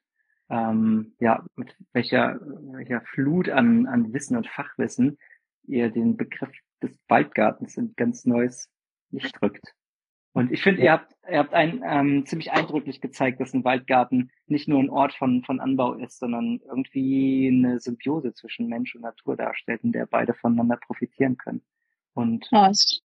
ähm, 0.50 1.14
ja, 1.20 1.46
mit 1.56 1.76
welcher, 1.94 2.40
welcher 2.72 3.02
Flut 3.02 3.50
an, 3.50 3.88
an 3.88 4.14
Wissen 4.14 4.38
und 4.38 4.48
Fachwissen 4.48 5.18
ihr 5.68 5.90
den 5.90 6.18
Begriff 6.18 6.52
des 6.82 6.98
Waldgartens 7.08 7.78
in 7.78 7.94
ganz 7.96 8.26
neues 8.26 8.70
Licht 9.10 9.42
rückt. 9.42 9.74
Und 10.34 10.52
ich 10.52 10.62
finde, 10.62 10.82
ihr 10.82 10.92
habt, 10.92 11.16
ihr 11.32 11.40
habt 11.40 11.54
ein, 11.54 11.82
ähm, 11.86 12.26
ziemlich 12.26 12.52
eindrücklich 12.52 13.00
gezeigt, 13.00 13.40
dass 13.40 13.54
ein 13.54 13.64
Waldgarten 13.64 14.32
nicht 14.48 14.68
nur 14.68 14.80
ein 14.80 14.90
Ort 14.90 15.14
von, 15.14 15.44
von 15.44 15.62
Anbau 15.62 15.94
ist, 15.94 16.20
sondern 16.20 16.60
irgendwie 16.68 17.48
eine 17.48 17.80
Symbiose 17.80 18.34
zwischen 18.34 18.68
Mensch 18.68 18.96
und 18.96 19.02
Natur 19.02 19.38
darstellt, 19.38 19.84
in 19.86 19.94
der 19.94 20.06
beide 20.06 20.34
voneinander 20.34 20.76
profitieren 20.76 21.38
können. 21.38 21.62
Und 22.14 22.50
oh, 22.52 22.70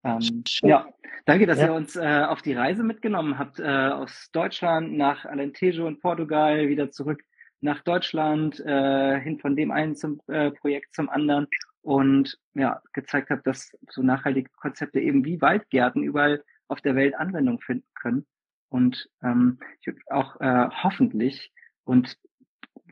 ähm, 0.03 0.43
ja, 0.61 0.87
danke, 1.25 1.45
dass 1.45 1.59
ja. 1.59 1.67
ihr 1.67 1.73
uns 1.73 1.95
äh, 1.95 2.25
auf 2.27 2.41
die 2.41 2.53
Reise 2.53 2.83
mitgenommen 2.83 3.37
habt, 3.37 3.59
äh, 3.59 3.63
aus 3.63 4.29
Deutschland 4.31 4.97
nach 4.97 5.25
Alentejo 5.25 5.87
in 5.87 5.99
Portugal, 5.99 6.67
wieder 6.69 6.91
zurück 6.91 7.21
nach 7.61 7.81
Deutschland, 7.81 8.59
äh, 8.61 9.19
hin 9.19 9.39
von 9.39 9.55
dem 9.55 9.71
einen 9.71 9.95
zum 9.95 10.21
äh, 10.27 10.51
Projekt 10.51 10.93
zum 10.95 11.09
anderen 11.09 11.47
und 11.81 12.37
ja, 12.53 12.81
gezeigt 12.93 13.29
habt, 13.29 13.45
dass 13.47 13.71
so 13.89 14.01
nachhaltige 14.01 14.49
Konzepte 14.57 14.99
eben 14.99 15.25
wie 15.25 15.41
Waldgärten 15.41 16.03
überall 16.03 16.43
auf 16.67 16.81
der 16.81 16.95
Welt 16.95 17.15
Anwendung 17.15 17.59
finden 17.59 17.87
können. 17.95 18.25
Und 18.69 19.09
ähm, 19.23 19.59
ich 19.81 19.87
würde 19.87 19.99
auch 20.09 20.39
äh, 20.39 20.69
hoffentlich 20.83 21.51
und 21.83 22.17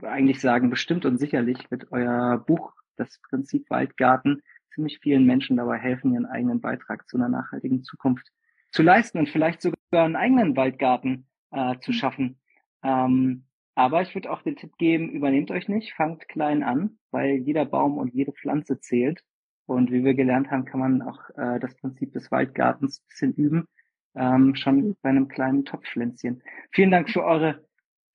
eigentlich 0.02 0.42
sagen, 0.42 0.70
bestimmt 0.70 1.06
und 1.06 1.18
sicherlich 1.18 1.70
wird 1.72 1.92
euer 1.92 2.44
Buch, 2.46 2.74
das 2.98 3.20
Prinzip 3.30 3.70
Waldgarten, 3.70 4.42
ziemlich 4.78 5.00
vielen 5.00 5.26
Menschen 5.26 5.58
dabei 5.58 5.80
helfen, 5.80 6.14
ihren 6.14 6.28
eigenen 6.28 6.62
Beitrag 6.62 7.10
zu 7.10 7.18
einer 7.18 7.30
nachhaltigen 7.30 7.84
Zukunft 7.84 8.28
zu 8.72 8.84
leisten 8.84 9.18
und 9.18 9.28
vielleicht 9.28 9.60
sogar 9.62 9.76
einen 9.92 10.16
eigenen 10.16 10.56
Waldgarten 10.56 11.26
äh, 11.52 11.80
zu 11.80 11.94
schaffen. 11.94 12.40
Ähm, 12.84 13.46
aber 13.74 14.04
ich 14.04 14.14
würde 14.14 14.32
auch 14.32 14.44
den 14.44 14.56
Tipp 14.56 14.78
geben, 14.78 15.10
übernehmt 15.10 15.50
euch 15.50 15.68
nicht, 15.68 15.94
fangt 15.94 16.28
klein 16.28 16.62
an, 16.62 17.00
weil 17.10 17.38
jeder 17.38 17.66
Baum 17.66 17.98
und 17.98 18.14
jede 18.14 18.34
Pflanze 18.34 18.80
zählt. 18.80 19.24
Und 19.66 19.92
wie 19.92 20.04
wir 20.04 20.14
gelernt 20.14 20.52
haben, 20.52 20.66
kann 20.66 20.80
man 20.80 21.02
auch 21.02 21.22
äh, 21.36 21.60
das 21.60 21.76
Prinzip 21.76 22.14
des 22.14 22.32
Waldgartens 22.32 23.00
ein 23.00 23.08
bisschen 23.08 23.34
üben, 23.34 23.68
ähm, 24.16 24.54
schon 24.56 24.96
bei 25.02 25.10
einem 25.10 25.28
kleinen 25.28 25.66
Topfpflänzchen. 25.66 26.44
Vielen 26.72 26.92
Dank 26.92 27.10
für 27.10 27.24
eure 27.24 27.66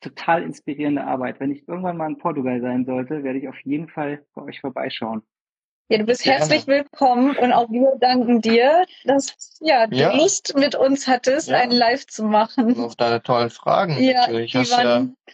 total 0.01 0.44
inspirierende 0.44 1.05
Arbeit. 1.05 1.40
Wenn 1.40 1.51
ich 1.51 1.66
irgendwann 1.66 1.97
mal 1.97 2.10
in 2.10 2.18
Portugal 2.18 2.60
sein 2.60 2.84
sollte, 2.84 3.24
werde 3.24 3.40
ich 3.40 3.48
auf 3.48 3.59
jeden 3.64 3.89
Fall 3.89 4.24
bei 4.34 4.43
euch 4.43 4.60
vorbeischauen. 4.60 5.22
Ja, 5.88 5.98
du 5.98 6.04
bist 6.04 6.24
herzlich 6.24 6.66
willkommen 6.66 7.36
und 7.36 7.52
auch 7.52 7.68
wir 7.70 7.96
danken 8.00 8.40
dir, 8.40 8.86
dass 9.04 9.34
ja, 9.60 9.86
du 9.86 9.96
ja. 9.96 10.14
Lust 10.14 10.56
mit 10.56 10.74
uns 10.74 11.06
hattest, 11.06 11.48
ja. 11.48 11.59
einen 11.59 11.72
Live 11.72 12.06
zu 12.06 12.24
machen. 12.24 12.74
Und 12.74 12.84
auf 12.84 12.96
deine 12.96 13.22
tollen 13.22 13.50
Fragen. 13.50 14.02
Ja, 14.02 14.20
natürlich. 14.20 14.54
Hast 14.54 14.70
waren, 14.72 15.16
ja 15.26 15.32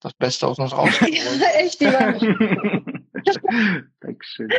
das 0.00 0.14
Beste 0.14 0.46
aus 0.46 0.58
uns 0.58 0.72
rausgeholt. 0.76 1.40
ja, 1.40 1.48
echt, 1.58 1.80
die 1.80 1.86
waren. 1.86 3.08
Dankeschön. 4.00 4.50